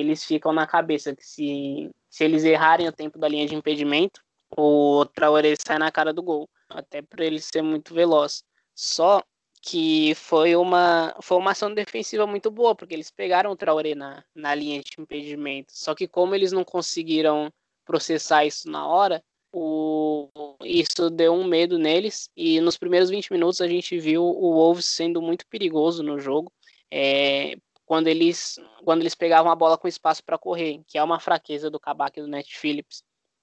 eles 0.01 0.25
ficam 0.25 0.51
na 0.51 0.67
cabeça 0.67 1.15
que 1.15 1.23
se, 1.23 1.91
se 2.09 2.25
eles 2.25 2.43
errarem 2.45 2.89
o 2.89 2.93
tempo 2.93 3.19
da 3.19 3.29
linha 3.29 3.47
de 3.47 3.55
impedimento, 3.55 4.23
o 4.57 5.05
Traoré 5.07 5.55
sai 5.57 5.79
na 5.79 5.91
cara 5.91 6.13
do 6.13 6.23
gol, 6.23 6.49
até 6.69 7.03
por 7.03 7.21
ele 7.21 7.41
ser 7.41 7.63
muito 7.63 7.95
veloz. 7.95 8.43
Só 8.75 9.23
que 9.61 10.15
foi 10.15 10.57
uma, 10.57 11.15
uma 11.31 11.51
ação 11.51 11.73
defensiva 11.73 12.27
muito 12.27 12.51
boa, 12.51 12.75
porque 12.75 12.95
eles 12.95 13.11
pegaram 13.11 13.51
o 13.51 13.57
Traoré 13.57 13.95
na, 13.95 14.25
na 14.35 14.55
linha 14.55 14.81
de 14.81 14.93
impedimento. 14.99 15.73
Só 15.75 15.95
que 15.95 16.07
como 16.09 16.35
eles 16.35 16.53
não 16.53 16.65
conseguiram 16.65 17.53
processar 17.85 18.45
isso 18.45 18.71
na 18.71 18.87
hora, 18.87 19.23
o, 19.53 20.29
isso 20.63 21.11
deu 21.11 21.33
um 21.33 21.45
medo 21.45 21.79
neles. 21.79 22.31
E 22.37 22.61
nos 22.61 22.77
primeiros 22.77 23.11
20 23.11 23.33
minutos 23.33 23.61
a 23.61 23.69
gente 23.69 23.99
viu 23.99 24.23
o 24.23 24.55
Wolves 24.55 24.87
sendo 24.87 25.21
muito 25.21 25.47
perigoso 25.47 26.03
no 26.03 26.19
jogo. 26.19 26.53
É, 26.91 27.57
quando 27.85 28.07
eles 28.09 28.59
quando 28.85 29.01
eles 29.01 29.15
pegavam 29.15 29.51
a 29.51 29.57
bola 29.57 29.79
com 29.79 29.89
espaço 29.89 30.23
para 30.23 30.39
correr, 30.39 30.83
que 30.87 30.99
é 30.99 31.03
uma 31.03 31.19
fraqueza 31.19 31.71
do 31.71 31.81
Kabak 31.81 32.19
e 32.19 32.23
do 32.23 32.29
Net 32.29 32.57
Phillips. 32.57 33.03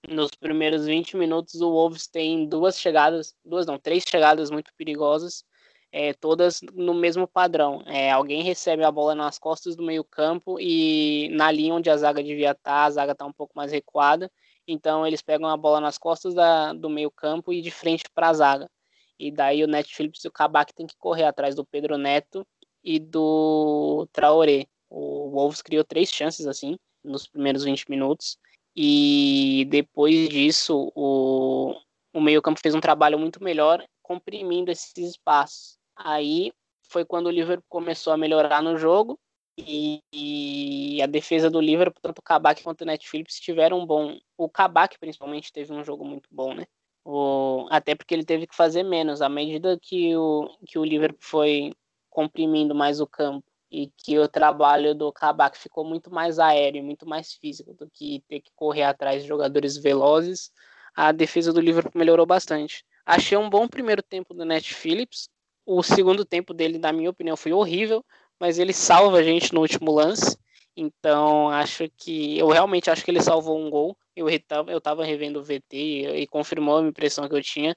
Nos 0.10 0.32
primeiros 0.32 0.86
20 0.86 1.18
minutos 1.18 1.62
o 1.62 1.72
Wolves 1.72 2.08
tem 2.08 2.48
duas 2.48 2.80
chegadas, 2.80 3.36
duas 3.44 3.66
não, 3.66 3.80
três 3.80 4.04
chegadas 4.08 4.52
muito 4.52 4.72
perigosas, 4.78 5.44
é, 5.92 6.14
todas 6.14 6.62
no 6.74 6.94
mesmo 6.94 7.28
padrão. 7.28 7.82
É, 7.88 8.12
alguém 8.12 8.44
recebe 8.44 8.84
a 8.84 8.92
bola 8.92 9.16
nas 9.16 9.40
costas 9.40 9.76
do 9.76 9.84
meio-campo 9.84 10.60
e 10.60 11.30
na 11.32 11.52
linha 11.52 11.74
onde 11.74 11.90
a 11.90 11.98
zaga 11.98 12.24
devia 12.24 12.52
estar, 12.52 12.62
tá, 12.64 12.84
a 12.86 12.90
zaga 12.92 13.12
está 13.14 13.26
um 13.26 13.34
pouco 13.34 13.54
mais 13.56 13.72
recuada 13.72 14.32
então 14.68 15.06
eles 15.06 15.22
pegam 15.22 15.48
a 15.48 15.58
bola 15.58 15.80
nas 15.80 15.98
costas 15.98 16.34
da, 16.34 16.74
do 16.74 16.90
meio 16.90 17.12
campo 17.12 17.54
e 17.54 17.62
de 17.62 17.72
frente 17.72 18.04
para 18.14 18.30
a 18.30 18.34
zaga. 18.34 18.70
E 19.18 19.32
daí 19.32 19.64
o 19.64 19.68
Net 19.68 19.94
Phillips 19.96 20.24
e 20.26 20.28
o 20.28 20.32
Kabak 20.32 20.74
tem 20.74 20.88
que 20.88 20.96
correr 20.98 21.24
atrás 21.24 21.56
do 21.56 21.66
Pedro 21.66 21.98
Neto 21.98 22.46
e 22.84 23.00
do 23.00 24.08
Traoré. 24.12 24.66
O 24.90 25.30
Wolves 25.32 25.62
criou 25.62 25.84
três 25.84 26.10
chances 26.10 26.48
assim 26.48 26.78
nos 27.04 27.28
primeiros 27.28 27.64
20 27.64 27.90
minutos. 27.90 28.38
E 28.76 29.66
depois 29.70 30.28
disso, 30.28 30.92
o, 30.96 31.76
o 32.14 32.20
meio-campo 32.20 32.60
fez 32.62 32.76
um 32.76 32.82
trabalho 32.82 33.18
muito 33.18 33.42
melhor, 33.44 33.86
comprimindo 34.02 34.70
esses 34.70 34.96
espaços. 34.98 35.78
Aí 35.96 36.52
foi 36.90 37.06
quando 37.06 37.28
o 37.28 37.32
Liverpool 37.32 37.66
começou 37.70 38.12
a 38.12 38.18
melhorar 38.18 38.62
no 38.62 38.78
jogo 38.78 39.18
e, 39.58 40.02
e, 40.12 41.02
a 41.02 41.06
defesa 41.06 41.50
do 41.50 41.62
Liverpool, 41.62 42.02
tanto 42.02 42.20
o 42.20 42.22
Kabak 42.22 42.62
quanto 42.62 42.82
o 42.82 42.86
Net 42.86 43.08
Phillips 43.10 43.40
tiveram 43.40 43.80
um 43.80 43.86
bom. 43.86 44.18
O 44.38 44.50
Kabak, 44.50 45.00
principalmente, 45.00 45.54
teve 45.54 45.74
um 45.74 45.84
jogo 45.84 46.04
muito 46.06 46.28
bom, 46.30 46.54
né? 46.54 46.66
O, 47.06 47.68
até 47.70 47.96
porque 47.96 48.14
ele 48.14 48.26
teve 48.26 48.48
que 48.48 48.56
fazer 48.56 48.84
menos. 48.84 49.22
À 49.22 49.30
medida 49.30 49.80
que 49.82 50.16
o, 50.18 50.50
que 50.68 50.78
o 50.78 50.84
Liverpool 50.84 51.22
foi 51.22 51.74
comprimindo 52.10 52.76
mais 52.76 53.00
o 53.00 53.08
campo 53.08 53.46
e 53.72 53.92
que 53.98 54.18
o 54.20 54.28
trabalho 54.28 54.94
do 54.96 55.12
Kabak 55.12 55.58
ficou 55.58 55.84
muito 55.84 56.12
mais 56.12 56.40
aéreo, 56.40 56.84
muito 56.84 57.08
mais 57.08 57.34
físico 57.34 57.74
do 57.74 57.90
que 57.90 58.24
ter 58.28 58.40
que 58.42 58.52
correr 58.56 58.84
atrás 58.84 59.22
de 59.22 59.28
jogadores 59.28 59.78
velozes, 59.78 60.52
a 60.96 61.12
defesa 61.12 61.52
do 61.52 61.60
Liverpool 61.60 61.92
melhorou 61.96 62.26
bastante. 62.26 62.86
Achei 63.06 63.38
um 63.38 63.50
bom 63.50 63.68
primeiro 63.68 64.02
tempo 64.02 64.34
do 64.34 64.46
Net 64.46 64.74
Phillips. 64.74 65.30
O 65.66 65.82
segundo 65.84 66.24
tempo 66.24 66.54
dele, 66.54 66.78
na 66.78 66.94
minha 66.94 67.10
opinião, 67.10 67.36
foi 67.36 67.52
horrível 67.52 68.04
mas 68.40 68.60
ele 68.60 68.74
salva 68.74 69.20
a 69.20 69.24
gente 69.24 69.54
no 69.54 69.62
último 69.62 69.92
lance. 69.92 70.38
Então, 70.76 71.50
acho 71.50 71.90
que. 71.98 72.38
Eu 72.38 72.50
realmente 72.50 72.90
acho 72.90 73.04
que 73.04 73.12
ele 73.12 73.22
salvou 73.22 73.60
um 73.60 73.70
gol. 73.70 73.98
Eu 74.16 74.30
estava 74.30 74.72
eu 74.72 74.82
tava 74.82 75.06
revendo 75.06 75.40
o 75.40 75.44
VT 75.44 75.64
e, 75.72 76.06
e, 76.22 76.28
confirmou 76.28 76.78
a 76.78 76.88
impressão 76.88 77.28
que 77.28 77.36
eu 77.36 77.42
tinha. 77.42 77.76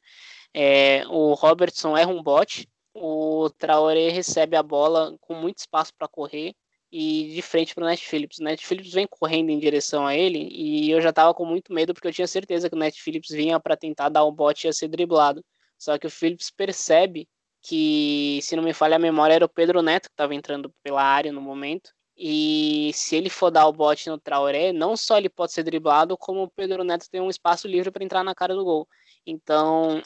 É, 0.55 1.07
o 1.09 1.35
Robertson 1.35 1.97
erra 1.97 2.11
um 2.11 2.23
bote. 2.23 2.69
O 2.95 3.51
Traoré 3.51 4.11
recebe 4.11 4.57
a 4.57 4.63
bola 4.63 5.17
com 5.21 5.35
muito 5.35 5.59
espaço 5.59 5.93
para 5.97 6.09
correr 6.09 6.55
e 6.91 7.35
de 7.35 7.43
frente 7.43 7.75
para 7.75 7.85
o 7.85 7.87
Net 7.87 8.05
Phillips. 8.07 8.39
O 8.39 8.45
Net 8.45 8.67
Phillips 8.67 8.93
vem 8.93 9.07
correndo 9.07 9.51
em 9.51 9.59
direção 9.59 10.07
a 10.07 10.17
ele 10.17 10.49
e 10.51 10.91
eu 10.91 11.01
já 11.01 11.11
estava 11.11 11.35
com 11.35 11.45
muito 11.45 11.73
medo 11.73 11.93
porque 11.95 12.09
eu 12.09 12.13
tinha 12.13 12.27
certeza 12.27 12.69
que 12.69 12.75
o 12.75 12.79
Net 12.79 13.01
Phillips 13.01 13.31
vinha 13.31 13.61
para 13.61 13.77
tentar 13.77 14.09
dar 14.09 14.25
o 14.25 14.33
bote 14.33 14.67
e 14.67 14.69
ia 14.69 14.73
ser 14.73 14.89
driblado. 14.89 15.45
Só 15.79 15.99
que 15.99 16.07
o 16.07 16.11
Phillips 16.11 16.51
percebe 16.51 17.29
que, 17.63 18.41
se 18.43 18.57
não 18.57 18.63
me 18.63 18.73
falha 18.73 18.97
a 18.97 18.99
memória, 18.99 19.35
era 19.35 19.45
o 19.45 19.49
Pedro 19.49 19.83
Neto 19.83 20.09
que 20.09 20.15
estava 20.15 20.35
entrando 20.35 20.73
pela 20.83 21.03
área 21.03 21.33
no 21.33 21.41
momento. 21.41 21.91
E 22.17 22.91
se 22.95 23.15
ele 23.15 23.31
for 23.31 23.51
dar 23.51 23.69
o 23.69 23.73
bote 23.73 24.09
no 24.09 24.19
Traoré, 24.19 24.73
não 24.73 24.97
só 24.97 25.19
ele 25.19 25.29
pode 25.29 25.53
ser 25.53 25.63
driblado, 25.63 26.17
como 26.19 26.43
o 26.43 26.51
Pedro 26.51 26.83
Neto 26.83 27.09
tem 27.09 27.21
um 27.21 27.31
espaço 27.31 27.69
livre 27.69 27.93
para 27.93 28.05
entrar 28.05 28.25
na 28.25 28.35
cara 28.35 28.55
do 28.55 28.65
gol. 28.65 28.89
Então, 29.25 30.03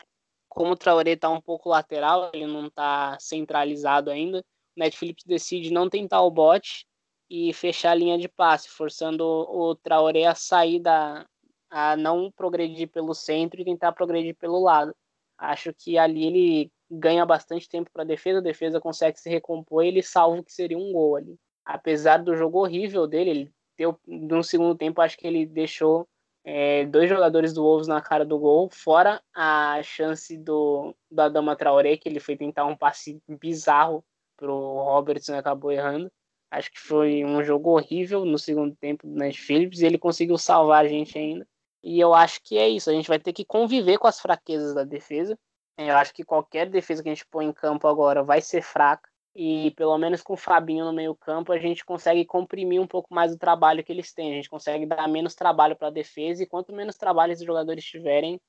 como 0.54 0.72
o 0.72 0.76
Traoré 0.76 1.12
está 1.12 1.30
um 1.30 1.40
pouco 1.40 1.70
lateral, 1.70 2.30
ele 2.34 2.46
não 2.46 2.66
está 2.66 3.16
centralizado 3.18 4.10
ainda, 4.10 4.40
o 4.76 4.80
Net 4.80 4.96
Phillips 4.96 5.24
decide 5.24 5.72
não 5.72 5.88
tentar 5.88 6.20
o 6.20 6.30
bote 6.30 6.86
e 7.30 7.54
fechar 7.54 7.92
a 7.92 7.94
linha 7.94 8.18
de 8.18 8.28
passe, 8.28 8.68
forçando 8.68 9.24
o 9.24 9.74
Traoré 9.74 10.26
a 10.26 10.34
sair 10.34 10.78
da. 10.78 11.26
a 11.70 11.96
não 11.96 12.30
progredir 12.30 12.88
pelo 12.88 13.14
centro 13.14 13.62
e 13.62 13.64
tentar 13.64 13.92
progredir 13.92 14.36
pelo 14.36 14.60
lado. 14.60 14.94
Acho 15.38 15.72
que 15.72 15.96
ali 15.96 16.26
ele 16.26 16.72
ganha 16.90 17.24
bastante 17.24 17.66
tempo 17.66 17.90
para 17.90 18.02
a 18.02 18.06
defesa, 18.06 18.38
a 18.38 18.42
defesa 18.42 18.78
consegue 18.78 19.18
se 19.18 19.30
recompor 19.30 19.82
ele 19.82 20.02
salva 20.02 20.40
o 20.40 20.44
que 20.44 20.52
seria 20.52 20.76
um 20.76 20.92
gol 20.92 21.16
ali. 21.16 21.38
Apesar 21.64 22.18
do 22.18 22.36
jogo 22.36 22.58
horrível 22.58 23.06
dele, 23.06 23.30
ele 23.30 23.52
deu, 23.78 23.98
no 24.06 24.44
segundo 24.44 24.76
tempo, 24.76 25.00
acho 25.00 25.16
que 25.16 25.26
ele 25.26 25.46
deixou 25.46 26.06
é, 26.44 26.84
dois 26.86 27.08
jogadores 27.08 27.52
do 27.52 27.62
Wolves 27.62 27.86
na 27.86 28.00
cara 28.00 28.24
do 28.24 28.38
gol, 28.38 28.68
fora 28.70 29.22
a 29.34 29.80
chance 29.82 30.36
do, 30.36 30.94
do 31.10 31.20
Adama 31.20 31.56
Traoré, 31.56 31.96
que 31.96 32.08
ele 32.08 32.18
foi 32.20 32.36
tentar 32.36 32.64
um 32.66 32.76
passe 32.76 33.20
bizarro 33.28 34.04
pro 34.36 34.82
Robertson 34.82 35.34
e 35.34 35.38
acabou 35.38 35.70
errando. 35.70 36.10
Acho 36.50 36.70
que 36.70 36.80
foi 36.80 37.24
um 37.24 37.42
jogo 37.42 37.70
horrível 37.70 38.24
no 38.24 38.38
segundo 38.38 38.76
tempo 38.76 39.06
do 39.06 39.14
Nash 39.14 39.36
Phillips 39.36 39.80
e 39.80 39.86
ele 39.86 39.98
conseguiu 39.98 40.36
salvar 40.36 40.84
a 40.84 40.88
gente 40.88 41.16
ainda. 41.16 41.46
E 41.82 41.98
eu 41.98 42.12
acho 42.12 42.40
que 42.42 42.58
é 42.58 42.68
isso. 42.68 42.90
A 42.90 42.92
gente 42.92 43.08
vai 43.08 43.18
ter 43.18 43.32
que 43.32 43.44
conviver 43.44 43.98
com 43.98 44.06
as 44.06 44.20
fraquezas 44.20 44.74
da 44.74 44.84
defesa. 44.84 45.38
Eu 45.78 45.96
acho 45.96 46.12
que 46.12 46.24
qualquer 46.24 46.68
defesa 46.68 47.02
que 47.02 47.08
a 47.08 47.14
gente 47.14 47.26
põe 47.26 47.46
em 47.46 47.52
campo 47.52 47.88
agora 47.88 48.22
vai 48.22 48.40
ser 48.40 48.62
fraca. 48.62 49.08
E 49.34 49.70
pelo 49.72 49.96
menos 49.98 50.22
com 50.22 50.34
o 50.34 50.36
Fabinho 50.36 50.84
no 50.84 50.92
meio-campo, 50.92 51.52
a 51.52 51.58
gente 51.58 51.84
consegue 51.84 52.24
comprimir 52.24 52.80
um 52.80 52.86
pouco 52.86 53.14
mais 53.14 53.32
o 53.32 53.38
trabalho 53.38 53.82
que 53.84 53.92
eles 53.92 54.12
têm. 54.12 54.32
A 54.32 54.36
gente 54.36 54.50
consegue 54.50 54.86
dar 54.86 55.08
menos 55.08 55.34
trabalho 55.34 55.76
para 55.76 55.88
a 55.88 55.90
defesa. 55.90 56.42
E 56.42 56.46
quanto 56.46 56.72
menos 56.72 56.96
trabalho 56.96 57.32
esses 57.32 57.46
jogadores 57.46 57.84
tiverem, 57.84 58.40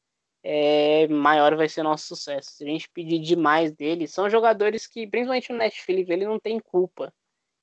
é, 0.44 1.08
maior 1.08 1.56
vai 1.56 1.70
ser 1.70 1.84
nosso 1.84 2.08
sucesso. 2.08 2.52
Se 2.52 2.64
a 2.66 2.68
gente 2.68 2.90
pedir 2.90 3.20
demais 3.20 3.72
deles, 3.74 4.12
são 4.14 4.30
jogadores 4.30 4.88
que, 4.88 5.08
principalmente 5.08 5.52
o 5.54 5.56
Netflix, 5.58 6.10
ele 6.10 6.26
não 6.26 6.40
tem 6.40 6.60
culpa 6.60 7.14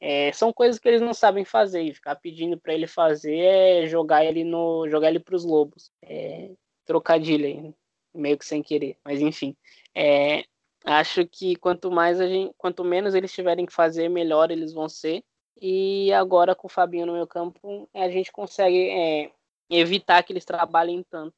É, 0.01 0.33
são 0.33 0.53
coisas 0.53 0.79
que 0.81 0.89
eles 0.89 1.03
não 1.03 1.13
sabem 1.15 1.45
fazer 1.45 1.83
e 1.83 1.95
ficar 1.95 2.17
pedindo 2.17 2.59
para 2.61 2.75
ele 2.75 2.87
fazer 2.87 3.37
é 3.39 3.87
jogar 3.87 4.25
ele 4.25 4.45
no 4.45 4.89
jogar 4.89 5.11
ele 5.11 5.21
para 5.21 5.37
os 5.37 5.45
lobos. 5.45 5.93
É, 6.03 6.51
trocadilho 6.87 7.47
aí, 7.47 7.75
meio 8.15 8.39
que 8.39 8.45
sem 8.47 8.63
querer, 8.63 8.99
mas 9.05 9.21
enfim. 9.21 9.57
É, 9.95 10.45
acho 10.85 11.27
que 11.27 11.57
quanto 11.57 11.91
mais 11.91 12.21
a 12.21 12.27
gente, 12.27 12.55
quanto 12.57 12.85
menos 12.85 13.15
eles 13.15 13.33
tiverem 13.33 13.67
que 13.67 13.73
fazer, 13.73 14.09
melhor 14.09 14.51
eles 14.51 14.73
vão 14.73 14.89
ser. 14.89 15.23
E 15.61 16.13
agora 16.13 16.55
com 16.55 16.67
o 16.67 16.71
Fabinho 16.71 17.07
no 17.07 17.13
meu 17.13 17.27
campo, 17.27 17.89
a 17.95 18.09
gente 18.09 18.33
consegue 18.33 18.89
é, 18.91 19.31
evitar 19.69 20.23
que 20.23 20.33
eles 20.33 20.45
trabalhem 20.45 21.05
tanto. 21.11 21.35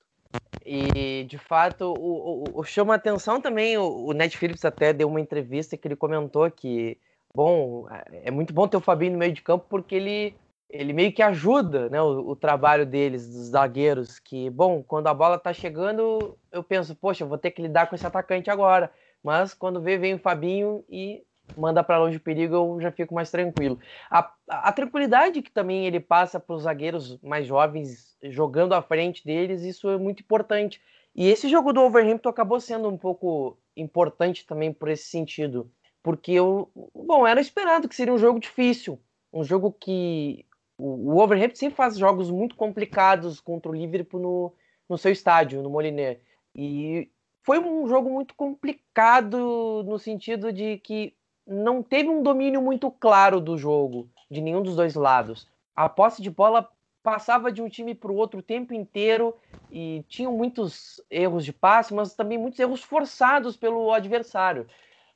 E 0.64 1.24
de 1.24 1.38
fato, 1.38 1.92
o, 1.98 2.44
o, 2.44 2.60
o 2.60 2.64
chama 2.64 2.94
atenção 2.94 3.40
também. 3.40 3.76
O, 3.76 4.06
o 4.06 4.12
Ned 4.12 4.36
Phillips 4.36 4.64
até 4.64 4.92
deu 4.92 5.08
uma 5.08 5.20
entrevista 5.20 5.76
que 5.76 5.88
ele 5.88 5.96
comentou 5.96 6.48
que, 6.50 6.96
bom, 7.34 7.86
é 8.10 8.30
muito 8.30 8.54
bom 8.54 8.68
ter 8.68 8.76
o 8.76 8.80
Fabinho 8.80 9.12
no 9.12 9.18
meio 9.18 9.32
de 9.32 9.42
campo 9.42 9.66
porque 9.68 9.96
ele, 9.96 10.36
ele 10.70 10.92
meio 10.92 11.12
que 11.12 11.22
ajuda 11.22 11.88
né, 11.88 12.00
o, 12.00 12.30
o 12.30 12.36
trabalho 12.36 12.86
deles, 12.86 13.26
dos 13.26 13.48
zagueiros. 13.48 14.20
Que, 14.20 14.48
bom, 14.50 14.84
quando 14.84 15.08
a 15.08 15.14
bola 15.14 15.36
tá 15.36 15.52
chegando, 15.52 16.38
eu 16.52 16.62
penso, 16.62 16.94
poxa, 16.94 17.26
vou 17.26 17.38
ter 17.38 17.50
que 17.50 17.62
lidar 17.62 17.88
com 17.88 17.96
esse 17.96 18.06
atacante 18.06 18.48
agora. 18.50 18.92
Mas 19.22 19.54
quando 19.54 19.80
vê, 19.80 19.96
vem 19.96 20.14
o 20.14 20.18
Fabinho 20.18 20.84
e 20.88 21.22
manda 21.56 21.82
para 21.82 21.98
longe 21.98 22.16
o 22.16 22.20
perigo, 22.20 22.54
eu 22.54 22.80
já 22.80 22.90
fico 22.90 23.14
mais 23.14 23.30
tranquilo. 23.30 23.78
A, 24.10 24.32
a 24.48 24.72
tranquilidade 24.72 25.42
que 25.42 25.50
também 25.50 25.86
ele 25.86 26.00
passa 26.00 26.40
para 26.40 26.54
os 26.54 26.62
zagueiros 26.62 27.18
mais 27.22 27.46
jovens 27.46 28.16
jogando 28.24 28.74
à 28.74 28.82
frente 28.82 29.24
deles, 29.24 29.62
isso 29.62 29.88
é 29.90 29.98
muito 29.98 30.20
importante. 30.20 30.80
E 31.14 31.28
esse 31.28 31.48
jogo 31.48 31.72
do 31.72 31.82
Overhampton 31.82 32.28
acabou 32.28 32.58
sendo 32.60 32.88
um 32.88 32.96
pouco 32.96 33.58
importante 33.76 34.46
também 34.46 34.72
por 34.72 34.88
esse 34.88 35.04
sentido, 35.04 35.70
porque 36.02 36.32
eu, 36.32 36.70
bom, 36.94 37.26
era 37.26 37.40
esperado 37.40 37.88
que 37.88 37.94
seria 37.94 38.12
um 38.12 38.18
jogo 38.18 38.40
difícil, 38.40 38.98
um 39.32 39.44
jogo 39.44 39.72
que 39.72 40.46
o, 40.78 41.20
Overhampton 41.20 41.56
sempre 41.56 41.76
faz 41.76 41.96
jogos 41.96 42.30
muito 42.30 42.56
complicados 42.56 43.40
contra 43.40 43.70
o 43.70 43.74
Liverpool 43.74 44.20
no, 44.20 44.54
no 44.88 44.98
seu 44.98 45.12
estádio, 45.12 45.62
no 45.62 45.70
Moliné. 45.70 46.18
E 46.54 47.10
foi 47.42 47.58
um 47.58 47.86
jogo 47.86 48.10
muito 48.10 48.34
complicado 48.34 49.82
no 49.84 49.98
sentido 49.98 50.52
de 50.52 50.78
que 50.78 51.14
não 51.46 51.82
teve 51.82 52.08
um 52.08 52.22
domínio 52.22 52.62
muito 52.62 52.90
claro 52.90 53.40
do 53.40 53.58
jogo 53.58 54.08
de 54.30 54.40
nenhum 54.40 54.62
dos 54.62 54.76
dois 54.76 54.94
lados. 54.94 55.48
A 55.74 55.88
posse 55.88 56.22
de 56.22 56.30
bola 56.30 56.68
passava 57.02 57.50
de 57.50 57.60
um 57.60 57.68
time 57.68 57.94
para 57.94 58.12
o 58.12 58.16
outro 58.16 58.38
o 58.38 58.42
tempo 58.42 58.72
inteiro 58.72 59.34
e 59.70 60.04
tinham 60.08 60.32
muitos 60.32 61.02
erros 61.10 61.44
de 61.44 61.52
passe, 61.52 61.92
mas 61.92 62.14
também 62.14 62.38
muitos 62.38 62.60
erros 62.60 62.82
forçados 62.82 63.56
pelo 63.56 63.92
adversário. 63.92 64.66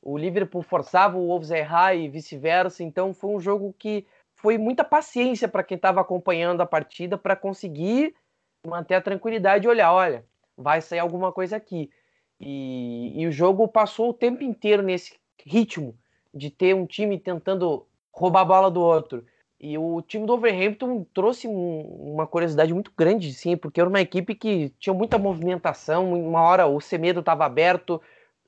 O 0.02 0.18
Liverpool 0.18 0.62
forçava 0.62 1.16
o 1.16 1.28
Wolves 1.28 1.52
a 1.52 1.58
errar 1.58 1.94
e 1.94 2.08
vice-versa, 2.08 2.82
então 2.82 3.14
foi 3.14 3.30
um 3.30 3.40
jogo 3.40 3.74
que 3.78 4.06
foi 4.34 4.58
muita 4.58 4.84
paciência 4.84 5.48
para 5.48 5.62
quem 5.62 5.76
estava 5.76 6.00
acompanhando 6.00 6.60
a 6.60 6.66
partida 6.66 7.16
para 7.16 7.36
conseguir 7.36 8.14
manter 8.66 8.94
a 8.94 9.00
tranquilidade 9.00 9.66
e 9.66 9.68
olhar, 9.68 9.92
olha, 9.92 10.24
vai 10.56 10.80
sair 10.80 10.98
alguma 10.98 11.32
coisa 11.32 11.56
aqui. 11.56 11.90
E, 12.40 13.12
e 13.14 13.26
o 13.26 13.32
jogo 13.32 13.66
passou 13.66 14.10
o 14.10 14.14
tempo 14.14 14.42
inteiro 14.42 14.82
nesse 14.82 15.14
ritmo 15.44 15.96
de 16.34 16.50
ter 16.50 16.74
um 16.74 16.86
time 16.86 17.18
tentando 17.18 17.86
roubar 18.12 18.42
a 18.42 18.44
bola 18.44 18.70
do 18.70 18.80
outro. 18.80 19.24
E 19.58 19.78
o 19.78 20.02
time 20.02 20.26
do 20.26 20.34
Overhampton 20.34 21.06
trouxe 21.14 21.48
um, 21.48 21.80
uma 22.12 22.26
curiosidade 22.26 22.74
muito 22.74 22.92
grande, 22.96 23.32
sim, 23.32 23.56
porque 23.56 23.80
era 23.80 23.88
uma 23.88 24.00
equipe 24.00 24.34
que 24.34 24.68
tinha 24.78 24.92
muita 24.92 25.16
movimentação. 25.16 26.12
Uma 26.12 26.42
hora 26.42 26.66
o 26.66 26.80
Semedo 26.80 27.20
estava 27.20 27.46
aberto, 27.46 28.00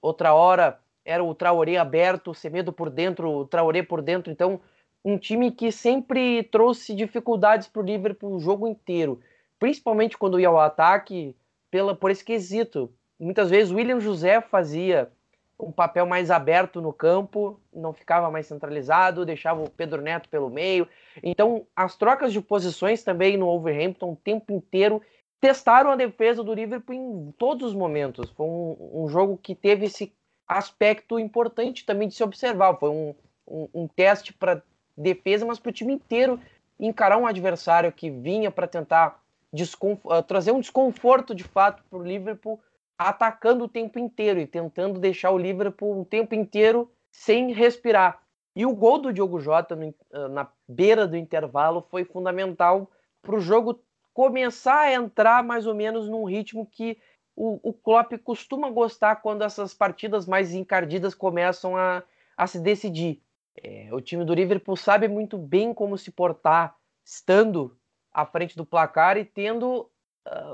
outra 0.03 0.34
hora 0.34 0.78
era 1.05 1.24
o 1.24 1.34
Traoré 1.34 1.76
aberto, 1.76 2.30
o 2.30 2.34
Semedo 2.34 2.72
por 2.72 2.91
dentro, 2.91 3.30
o 3.30 3.47
Traoré 3.47 3.82
por 3.82 4.03
dentro. 4.03 4.30
Então, 4.30 4.61
um 5.03 5.16
time 5.16 5.51
que 5.51 5.72
sempre 5.72 6.43
trouxe 6.43 6.95
dificuldades 6.95 7.68
para 7.68 7.80
o 7.80 7.84
Liverpool 7.84 8.34
o 8.34 8.41
jogo 8.41 8.68
inteiro, 8.68 9.20
principalmente 9.59 10.18
quando 10.18 10.39
ia 10.39 10.49
ao 10.49 10.61
ataque, 10.61 11.34
pela, 11.70 11.95
por 11.95 12.11
esse 12.11 12.22
quesito. 12.22 12.93
Muitas 13.19 13.51
vezes 13.51 13.73
William 13.73 14.01
José 14.01 14.41
fazia 14.41 15.11
um 15.59 15.73
papel 15.73 16.07
mais 16.07 16.31
aberto 16.31 16.81
no 16.81 16.93
campo, 16.93 17.59
não 17.73 17.93
ficava 17.93 18.31
mais 18.31 18.47
centralizado, 18.47 19.27
deixava 19.27 19.62
o 19.62 19.71
Pedro 19.71 20.01
Neto 20.01 20.29
pelo 20.29 20.49
meio. 20.49 20.87
Então, 21.23 21.66
as 21.75 21.97
trocas 21.97 22.33
de 22.33 22.41
posições 22.41 23.03
também 23.03 23.37
no 23.37 23.49
Overhampton 23.49 24.12
o 24.12 24.16
tempo 24.16 24.53
inteiro 24.53 25.03
testaram 25.41 25.91
a 25.91 25.97
defesa 25.97 26.45
do 26.45 26.55
Liverpool 26.55 26.95
em 26.95 27.35
todos 27.37 27.69
os 27.69 27.75
momentos. 27.75 28.31
Foi 28.31 28.47
um, 28.47 29.03
um 29.05 29.09
jogo 29.09 29.37
que 29.37 29.55
teve 29.55 29.87
esse 29.87 30.12
aspecto 30.47 31.19
importante 31.19 31.85
também 31.85 32.09
de 32.09 32.14
se 32.14 32.23
observar. 32.23 32.77
Foi 32.77 32.91
um, 32.91 33.14
um, 33.47 33.69
um 33.75 33.89
teste 33.89 34.33
para 34.33 34.62
defesa, 34.97 35.45
mas 35.45 35.59
para 35.59 35.71
o 35.71 35.73
time 35.73 35.93
inteiro 35.93 36.41
encarar 36.79 37.19
um 37.19 37.27
adversário 37.27 37.93
que 37.93 38.11
vinha 38.11 38.51
para 38.51 38.69
tentar 38.69 39.21
uh, 39.53 40.23
trazer 40.23 40.53
um 40.53 40.61
desconforto 40.61 41.35
de 41.35 41.45
fato 41.45 41.83
para 41.91 41.99
o 41.99 42.03
Liverpool 42.03 42.61
atacando 42.99 43.64
o 43.64 43.68
tempo 43.68 43.99
inteiro 43.99 44.40
e 44.40 44.46
tentando 44.46 44.99
deixar 44.99 45.30
o 45.30 45.38
Liverpool 45.38 46.01
o 46.01 46.05
tempo 46.05 46.34
inteiro 46.34 46.90
sem 47.12 47.53
respirar. 47.53 48.20
E 48.57 48.66
o 48.66 48.74
gol 48.74 48.99
do 48.99 49.12
Diogo 49.12 49.38
Jota 49.38 49.76
no, 49.76 49.94
ah, 50.12 50.28
na 50.28 50.49
beira 50.68 51.07
do 51.07 51.16
intervalo 51.16 51.80
foi 51.80 52.05
fundamental 52.05 52.90
para 53.22 53.36
o 53.36 53.40
jogo 53.40 53.80
começar 54.12 54.80
a 54.80 54.92
entrar 54.92 55.44
mais 55.44 55.64
ou 55.64 55.74
menos 55.74 56.09
num 56.09 56.24
ritmo 56.24 56.66
que 56.66 56.99
o, 57.36 57.61
o 57.62 57.72
Klopp 57.72 58.14
costuma 58.24 58.68
gostar 58.68 59.16
quando 59.16 59.44
essas 59.44 59.72
partidas 59.72 60.26
mais 60.26 60.53
encardidas 60.53 61.14
começam 61.14 61.76
a, 61.76 62.03
a 62.36 62.46
se 62.49 62.59
decidir. 62.59 63.22
É, 63.62 63.88
o 63.92 64.01
time 64.01 64.24
do 64.24 64.34
Liverpool 64.34 64.76
sabe 64.76 65.07
muito 65.07 65.38
bem 65.38 65.72
como 65.72 65.96
se 65.96 66.11
portar 66.11 66.76
estando 67.05 67.76
à 68.12 68.26
frente 68.26 68.57
do 68.57 68.66
placar 68.66 69.16
e 69.16 69.24
tendo 69.24 69.88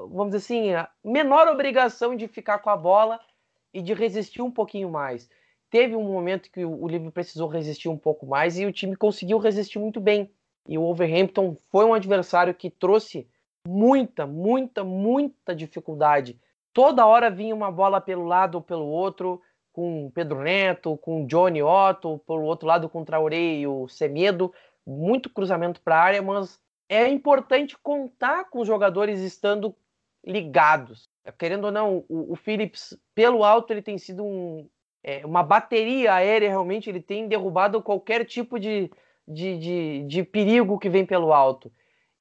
vamos 0.08 0.32
dizer 0.32 0.38
assim, 0.38 0.72
a 0.74 0.88
menor 1.04 1.48
obrigação 1.48 2.16
de 2.16 2.28
ficar 2.28 2.58
com 2.58 2.70
a 2.70 2.76
bola 2.76 3.20
e 3.72 3.82
de 3.82 3.92
resistir 3.94 4.42
um 4.42 4.50
pouquinho 4.50 4.90
mais. 4.90 5.28
Teve 5.70 5.96
um 5.96 6.04
momento 6.04 6.50
que 6.50 6.64
o 6.64 6.86
Liverpool 6.86 7.12
precisou 7.12 7.48
resistir 7.48 7.88
um 7.88 7.98
pouco 7.98 8.26
mais 8.26 8.58
e 8.58 8.64
o 8.64 8.72
time 8.72 8.94
conseguiu 8.94 9.38
resistir 9.38 9.78
muito 9.78 10.00
bem. 10.00 10.30
E 10.68 10.78
o 10.78 10.82
Wolverhampton 10.82 11.56
foi 11.70 11.84
um 11.84 11.92
adversário 11.92 12.54
que 12.54 12.70
trouxe 12.70 13.28
muita, 13.66 14.26
muita, 14.26 14.84
muita 14.84 15.54
dificuldade. 15.54 16.38
Toda 16.72 17.06
hora 17.06 17.30
vinha 17.30 17.54
uma 17.54 17.70
bola 17.70 18.00
pelo 18.00 18.24
lado 18.24 18.56
ou 18.56 18.62
pelo 18.62 18.86
outro, 18.86 19.42
com 19.72 20.10
Pedro 20.14 20.42
Neto, 20.42 20.96
com 20.98 21.26
Johnny 21.26 21.62
Otto, 21.62 22.20
pelo 22.26 22.42
outro 22.42 22.66
lado 22.66 22.88
com 22.88 23.02
o 23.02 23.04
Traoré 23.04 23.56
e 23.56 23.66
o 23.66 23.88
Semedo, 23.88 24.52
muito 24.86 25.28
cruzamento 25.28 25.80
para 25.80 25.96
a 25.96 26.02
área, 26.02 26.22
mas 26.22 26.60
é 26.88 27.08
importante 27.08 27.76
contar 27.78 28.44
com 28.50 28.60
os 28.60 28.66
jogadores 28.66 29.20
estando 29.20 29.74
ligados. 30.24 31.08
Querendo 31.38 31.66
ou 31.66 31.72
não, 31.72 32.04
o, 32.08 32.32
o 32.32 32.36
Phillips, 32.36 32.96
pelo 33.14 33.44
alto, 33.44 33.72
ele 33.72 33.82
tem 33.82 33.98
sido 33.98 34.24
um, 34.24 34.68
é, 35.02 35.24
uma 35.24 35.42
bateria 35.42 36.14
aérea, 36.14 36.48
realmente, 36.48 36.88
ele 36.88 37.00
tem 37.00 37.28
derrubado 37.28 37.82
qualquer 37.82 38.24
tipo 38.24 38.58
de, 38.58 38.90
de, 39.26 39.58
de, 39.58 40.04
de 40.06 40.22
perigo 40.22 40.78
que 40.78 40.88
vem 40.88 41.04
pelo 41.04 41.32
alto. 41.32 41.72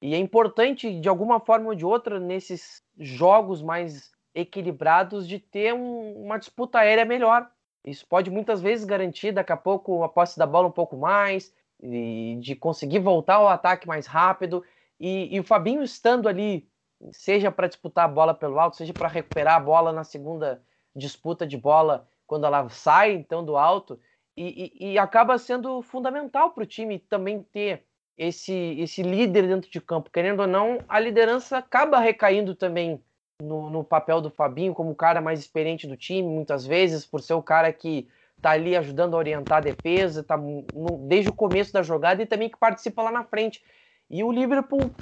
E 0.01 0.13
é 0.13 0.17
importante, 0.17 0.99
de 0.99 1.07
alguma 1.07 1.39
forma 1.39 1.69
ou 1.69 1.75
de 1.75 1.85
outra, 1.85 2.19
nesses 2.19 2.83
jogos 2.97 3.61
mais 3.61 4.11
equilibrados, 4.35 5.27
de 5.27 5.39
ter 5.39 5.73
um, 5.73 6.25
uma 6.25 6.37
disputa 6.37 6.79
aérea 6.79 7.05
melhor. 7.05 7.49
Isso 7.85 8.05
pode 8.07 8.29
muitas 8.29 8.61
vezes 8.61 8.85
garantir 8.85 9.31
daqui 9.31 9.51
a 9.51 9.57
pouco 9.57 10.03
a 10.03 10.09
posse 10.09 10.37
da 10.37 10.45
bola 10.45 10.67
um 10.67 10.71
pouco 10.71 10.97
mais, 10.97 11.53
e 11.83 12.37
de 12.39 12.55
conseguir 12.55 12.99
voltar 12.99 13.35
ao 13.35 13.47
ataque 13.47 13.87
mais 13.87 14.07
rápido. 14.07 14.63
E, 14.99 15.35
e 15.35 15.39
o 15.39 15.43
Fabinho 15.43 15.83
estando 15.83 16.29
ali, 16.29 16.67
seja 17.11 17.51
para 17.51 17.67
disputar 17.67 18.05
a 18.05 18.07
bola 18.07 18.33
pelo 18.33 18.59
alto, 18.59 18.77
seja 18.77 18.93
para 18.93 19.09
recuperar 19.09 19.55
a 19.55 19.59
bola 19.59 19.91
na 19.91 20.03
segunda 20.03 20.63
disputa 20.95 21.45
de 21.45 21.57
bola, 21.57 22.07
quando 22.25 22.45
ela 22.45 22.69
sai 22.69 23.13
então 23.13 23.43
do 23.43 23.57
alto, 23.57 23.99
e, 24.35 24.71
e, 24.79 24.93
e 24.93 24.97
acaba 24.97 25.37
sendo 25.37 25.81
fundamental 25.81 26.51
para 26.51 26.63
o 26.63 26.67
time 26.67 26.97
também 26.97 27.43
ter 27.43 27.83
esse, 28.17 28.75
esse 28.79 29.03
líder 29.03 29.47
dentro 29.47 29.69
de 29.69 29.81
campo. 29.81 30.09
Querendo 30.09 30.41
ou 30.41 30.47
não, 30.47 30.79
a 30.87 30.99
liderança 30.99 31.57
acaba 31.57 31.99
recaindo 31.99 32.55
também 32.55 33.03
no, 33.41 33.69
no 33.69 33.83
papel 33.83 34.21
do 34.21 34.29
Fabinho 34.29 34.73
como 34.73 34.91
o 34.91 34.95
cara 34.95 35.19
mais 35.19 35.39
experiente 35.39 35.85
do 35.85 35.97
time, 35.97 36.27
muitas 36.27 36.65
vezes, 36.65 37.05
por 37.05 37.21
ser 37.21 37.33
o 37.33 37.43
cara 37.43 37.73
que 37.73 38.07
tá 38.41 38.51
ali 38.51 38.75
ajudando 38.75 39.15
a 39.15 39.17
orientar 39.17 39.59
a 39.59 39.61
defesa, 39.61 40.23
tá 40.23 40.37
no, 40.37 41.05
desde 41.07 41.29
o 41.29 41.33
começo 41.33 41.71
da 41.71 41.81
jogada 41.81 42.21
e 42.21 42.25
também 42.25 42.49
que 42.49 42.57
participa 42.57 43.01
lá 43.01 43.11
na 43.11 43.23
frente. 43.23 43.63
E 44.09 44.23
o 44.23 44.31
Liverpool 44.31 44.95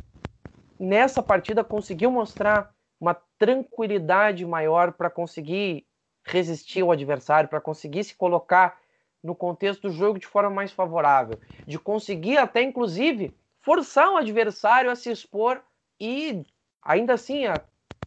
nessa 0.80 1.22
partida 1.22 1.64
conseguiu 1.64 2.12
mostrar 2.12 2.74
uma 3.00 3.16
tranquilidade 3.38 4.46
maior 4.46 4.94
para 4.94 5.10
conseguir 5.10 5.86
resistir 6.24 6.82
ao 6.82 6.92
adversário, 6.92 7.50
para 7.50 7.60
conseguir 7.60 8.04
se 8.04 8.16
colocar 8.16 8.80
no 9.24 9.36
contexto 9.36 9.84
do 9.84 9.90
jogo 9.92 10.20
de 10.20 10.28
forma 10.28 10.50
mais 10.50 10.72
favorável, 10.72 11.40
de 11.66 11.78
conseguir 11.80 12.38
até 12.38 12.62
inclusive 12.62 13.36
forçar 13.60 14.12
o 14.12 14.18
adversário 14.18 14.90
a 14.90 14.96
se 14.96 15.12
expor 15.12 15.62
e 16.00 16.44
ainda 16.82 17.14
assim 17.14 17.46
a 17.46 17.64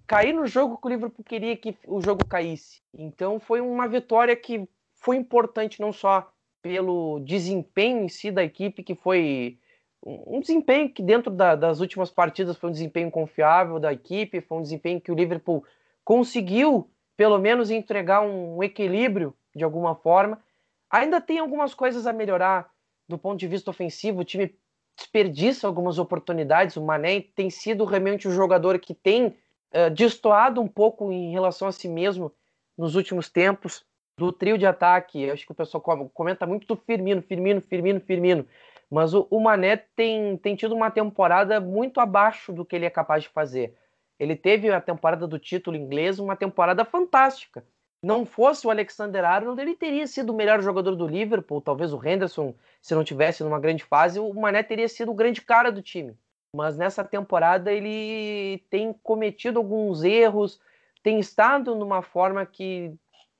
cair 0.06 0.32
no 0.32 0.46
jogo 0.46 0.76
que 0.76 0.86
o 0.86 0.90
Liverpool 0.90 1.24
queria 1.24 1.56
que 1.56 1.76
o 1.86 2.00
jogo 2.00 2.24
caísse. 2.24 2.82
Então 2.92 3.38
foi 3.38 3.60
uma 3.60 3.88
vitória 3.88 4.34
que 4.36 4.68
foi 5.05 5.16
importante 5.16 5.82
não 5.82 5.92
só 5.92 6.26
pelo 6.62 7.20
desempenho 7.20 8.05
em 8.05 8.09
si 8.09 8.30
da 8.30 8.42
equipe, 8.42 8.82
que 8.82 8.94
foi 8.94 9.59
um 10.02 10.40
desempenho 10.40 10.88
que 10.88 11.02
dentro 11.02 11.30
da, 11.30 11.55
das 11.55 11.80
últimas 11.80 12.11
partidas 12.11 12.57
foi 12.57 12.70
um 12.70 12.72
desempenho 12.72 13.11
confiável 13.11 13.78
da 13.78 13.92
equipe, 13.92 14.40
foi 14.40 14.59
um 14.59 14.62
desempenho 14.62 15.00
que 15.00 15.12
o 15.12 15.14
Liverpool 15.14 15.62
conseguiu 16.02 16.90
pelo 17.18 17.38
menos 17.38 17.70
entregar 17.70 18.22
um 18.22 18.62
equilíbrio 18.62 19.34
de 19.55 19.62
alguma 19.62 19.94
forma. 19.94 20.42
Ainda 20.90 21.20
tem 21.20 21.38
algumas 21.38 21.74
coisas 21.74 22.07
a 22.07 22.12
melhorar 22.12 22.70
do 23.07 23.18
ponto 23.18 23.38
de 23.38 23.46
vista 23.46 23.70
ofensivo, 23.70 24.22
o 24.22 24.24
time 24.24 24.55
desperdiça 24.96 25.66
algumas 25.66 25.98
oportunidades, 25.98 26.76
o 26.76 26.82
Mané 26.82 27.20
tem 27.20 27.50
sido 27.50 27.84
realmente 27.84 28.26
o 28.26 28.32
jogador 28.32 28.78
que 28.78 28.94
tem 28.94 29.26
uh, 29.26 29.90
destoado 29.94 30.62
um 30.62 30.68
pouco 30.68 31.12
em 31.12 31.30
relação 31.30 31.68
a 31.68 31.72
si 31.72 31.88
mesmo 31.88 32.32
nos 32.76 32.94
últimos 32.94 33.28
tempos, 33.28 33.84
do 34.16 34.32
trio 34.32 34.56
de 34.56 34.66
ataque, 34.66 35.30
acho 35.30 35.44
que 35.44 35.52
o 35.52 35.54
pessoal 35.54 35.82
comenta 36.12 36.46
muito 36.46 36.66
do 36.66 36.76
Firmino, 36.76 37.22
Firmino, 37.22 37.60
Firmino, 37.60 38.00
Firmino, 38.00 38.46
mas 38.90 39.12
o, 39.12 39.26
o 39.30 39.40
Mané 39.40 39.76
tem, 39.76 40.36
tem 40.36 40.54
tido 40.54 40.74
uma 40.74 40.90
temporada 40.90 41.60
muito 41.60 42.00
abaixo 42.00 42.52
do 42.52 42.64
que 42.64 42.76
ele 42.76 42.86
é 42.86 42.90
capaz 42.90 43.24
de 43.24 43.28
fazer. 43.28 43.74
Ele 44.18 44.36
teve 44.36 44.70
a 44.70 44.80
temporada 44.80 45.26
do 45.26 45.38
título 45.38 45.76
inglês, 45.76 46.20
uma 46.20 46.36
temporada 46.36 46.84
fantástica. 46.84 47.64
Não 48.00 48.24
fosse 48.24 48.66
o 48.66 48.70
Alexander 48.70 49.24
Arnold, 49.24 49.60
ele 49.60 49.74
teria 49.74 50.06
sido 50.06 50.30
o 50.30 50.36
melhor 50.36 50.60
jogador 50.62 50.94
do 50.94 51.06
Liverpool. 51.06 51.60
Talvez 51.60 51.92
o 51.92 52.06
Henderson, 52.06 52.54
se 52.80 52.94
não 52.94 53.02
tivesse 53.02 53.42
numa 53.42 53.58
grande 53.58 53.82
fase, 53.82 54.20
o 54.20 54.32
Mané 54.32 54.62
teria 54.62 54.88
sido 54.88 55.10
o 55.10 55.14
grande 55.14 55.40
cara 55.40 55.72
do 55.72 55.82
time. 55.82 56.16
Mas 56.54 56.76
nessa 56.76 57.02
temporada 57.02 57.72
ele 57.72 58.62
tem 58.70 58.92
cometido 59.02 59.58
alguns 59.58 60.04
erros, 60.04 60.60
tem 61.02 61.18
estado 61.18 61.74
numa 61.74 62.02
forma 62.02 62.46
que 62.46 62.94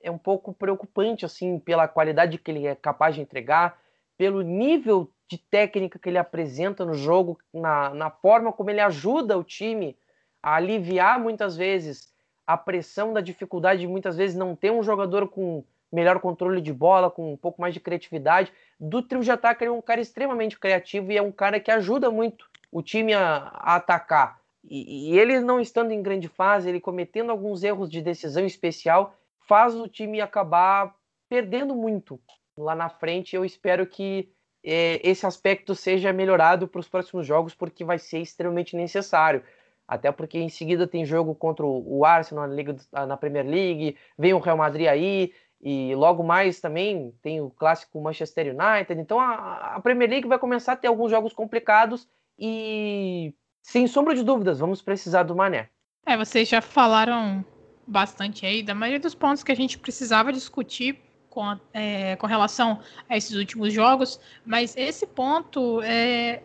é 0.05 0.11
um 0.11 0.19
pouco 0.19 0.53
preocupante 0.53 1.25
assim 1.25 1.59
pela 1.59 1.89
qualidade 1.89 2.39
que 2.39 2.51
ele 2.51 2.67
é 2.67 2.75
capaz 2.75 3.15
de 3.15 3.23
entregar, 3.23 3.79
pelo 4.17 4.43
nível 4.43 5.11
de 5.27 5.39
técnica 5.39 5.99
que 5.99 6.09
ele 6.09 6.19
apresenta 6.19 6.85
no 6.85 6.95
jogo, 6.95 7.39
na, 7.53 7.91
na 7.91 8.11
forma 8.11 8.53
como 8.53 8.71
ele 8.71 8.81
ajuda 8.81 9.37
o 9.37 9.43
time 9.43 9.97
a 10.43 10.57
aliviar 10.57 11.19
muitas 11.19 11.57
vezes 11.57 12.13
a 12.47 12.57
pressão 12.57 13.13
da 13.13 13.23
dificuldade 13.23 13.81
de 13.81 13.87
muitas 13.87 14.17
vezes 14.17 14.37
não 14.37 14.55
ter 14.55 14.71
um 14.71 14.83
jogador 14.83 15.29
com 15.29 15.65
melhor 15.91 16.21
controle 16.21 16.61
de 16.61 16.73
bola, 16.73 17.11
com 17.11 17.33
um 17.33 17.37
pouco 17.37 17.61
mais 17.61 17.73
de 17.73 17.81
criatividade. 17.81 18.53
Do 18.79 19.01
trio 19.01 19.23
de 19.23 19.31
ataque, 19.31 19.65
ele 19.65 19.71
é 19.71 19.73
um 19.73 19.81
cara 19.81 20.01
extremamente 20.01 20.59
criativo 20.59 21.11
e 21.11 21.17
é 21.17 21.23
um 21.23 21.33
cara 21.33 21.59
que 21.59 21.71
ajuda 21.71 22.11
muito 22.11 22.47
o 22.71 22.83
time 22.83 23.15
a, 23.15 23.51
a 23.55 23.77
atacar. 23.77 24.39
E, 24.69 25.13
e, 25.13 25.19
ele 25.19 25.41
não 25.41 25.61
estando 25.61 25.93
em 25.93 26.03
grande 26.03 26.29
fase, 26.29 26.69
ele 26.69 26.81
cometendo 26.81 27.31
alguns 27.31 27.63
erros 27.63 27.91
de 27.91 28.03
decisão 28.03 28.45
especial, 28.45 29.15
faz 29.47 29.75
o 29.75 29.89
time 29.89 30.21
acabar 30.21 30.95
perdendo 31.29 31.75
muito 31.75 32.21
lá 32.57 32.75
na 32.75 32.89
frente. 32.89 33.37
Eu 33.37 33.45
espero 33.45 33.87
que 33.87 34.29
é, 34.63 35.01
esse 35.03 35.27
aspecto 35.27 35.75
seja 35.75 36.13
melhorado 36.13 36.67
para 36.67 36.81
os 36.81 36.89
próximos 36.89 37.27
jogos, 37.27 37.55
porque 37.55 37.85
vai 37.85 37.99
ser 37.99 38.21
extremamente 38.21 38.77
necessário. 38.77 39.43
Até 39.87 40.11
porque 40.11 40.39
em 40.39 40.49
seguida 40.49 40.87
tem 40.87 41.05
jogo 41.05 41.35
contra 41.35 41.65
o 41.67 42.05
Arsenal 42.05 42.49
na, 42.49 42.55
Liga, 42.55 42.75
na 43.07 43.17
Premier 43.17 43.47
League, 43.47 43.99
vem 44.19 44.33
o 44.33 44.39
Real 44.39 44.57
Madrid 44.57 44.87
aí, 44.87 45.35
e 45.61 45.95
logo 45.95 46.23
mais 46.23 46.61
também 46.61 47.15
tem 47.21 47.41
o 47.43 47.51
clássico 47.51 48.01
Manchester 48.01 48.55
United. 48.55 48.99
Então 48.99 49.21
a, 49.21 49.75
a 49.77 49.81
Premier 49.81 50.09
League 50.09 50.29
vai 50.29 50.39
começar 50.39 50.73
a 50.73 50.77
ter 50.77 50.89
alguns 50.89 51.11
jogos 51.11 51.35
complicados 51.35 52.09
e, 52.39 53.35
sem 53.63 53.87
sombra 53.87 54.15
de 54.15 54.23
dúvidas, 54.23 54.59
vamos 54.59 54.81
precisar 54.81 55.23
do 55.25 55.37
Mané. 55.37 55.69
É, 56.07 56.17
vocês 56.17 56.49
já 56.49 56.63
falaram 56.63 57.45
bastante 57.87 58.47
aí 58.47 58.63
da 58.63 58.75
maioria 58.75 59.01
dos 59.01 59.15
pontos 59.15 59.43
que 59.43 59.53
a 59.53 59.57
gente 59.57 59.79
precisava 59.79 60.33
discutir 60.33 60.99
com, 61.29 61.59
é, 61.73 62.17
com 62.17 62.27
relação 62.27 62.79
a 63.09 63.17
esses 63.17 63.37
últimos 63.37 63.73
jogos, 63.73 64.21
mas 64.45 64.77
esse 64.77 65.07
ponto 65.07 65.83
é, 65.83 66.43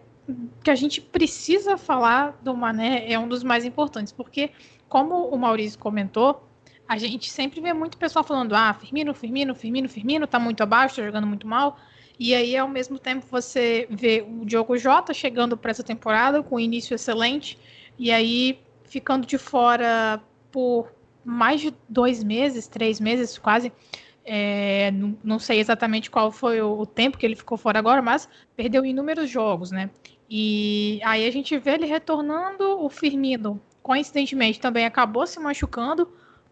que 0.64 0.70
a 0.70 0.76
gente 0.76 1.00
precisa 1.00 1.78
falar 1.78 2.38
do 2.42 2.56
Mané 2.56 3.12
é 3.12 3.18
um 3.18 3.28
dos 3.28 3.44
mais 3.44 3.66
importantes, 3.66 4.12
porque, 4.12 4.52
como 4.88 5.28
o 5.30 5.38
Maurício 5.38 5.78
comentou, 5.78 6.44
a 6.88 6.98
gente 6.98 7.30
sempre 7.30 7.62
vê 7.62 7.72
muito 7.72 7.98
pessoal 7.98 8.26
falando: 8.26 8.54
ah, 8.54 8.74
Firmino, 8.74 9.14
Firmino, 9.14 9.54
Firmino, 9.54 9.88
Firmino, 9.88 10.26
tá 10.26 10.40
muito 10.40 10.62
abaixo, 10.64 10.96
tá 10.96 11.06
jogando 11.06 11.28
muito 11.28 11.48
mal. 11.48 11.78
E 12.20 12.34
aí, 12.34 12.58
ao 12.58 12.68
mesmo 12.68 13.00
tempo, 13.00 13.26
você 13.30 13.88
vê 13.90 14.26
o 14.28 14.44
Diogo 14.44 14.78
Jota 14.78 15.14
chegando 15.14 15.56
para 15.56 15.72
essa 15.72 15.84
temporada 15.84 16.44
com 16.44 16.56
um 16.56 16.60
início 16.60 16.94
excelente, 16.94 17.58
e 17.98 18.12
aí 18.12 18.60
ficando 18.84 19.26
de 19.26 19.38
fora 19.38 20.22
por 20.52 20.92
mais 21.24 21.62
de 21.62 21.74
dois 21.88 22.24
meses, 22.24 22.68
três 22.68 23.00
meses 23.00 23.38
quase. 23.38 23.72
É, 24.26 24.92
não, 24.92 25.18
não, 25.24 25.40
sei 25.40 25.60
exatamente 25.60 26.12
qual 26.12 26.32
foi 26.32 26.62
o, 26.62 26.80
o, 26.80 26.86
tempo 26.86 27.18
que 27.18 27.26
ele 27.26 27.36
ficou 27.36 27.58
fora 27.58 27.80
agora, 27.80 28.02
mas 28.02 28.30
perdeu 28.56 28.86
inúmeros 28.86 29.30
jogos, 29.30 29.72
né? 29.72 29.90
E 30.30 31.02
aí 31.04 31.26
a 31.26 31.32
gente 31.32 31.58
vê 31.58 31.72
ele 31.72 31.88
retornando, 31.88 32.80
o 32.84 32.90
Firmino, 32.90 33.60
coincidentemente, 33.82 34.60
também 34.60 34.86
acabou 34.86 35.26
se 35.26 35.40
machucando 35.40 36.04
uh, 36.04 36.10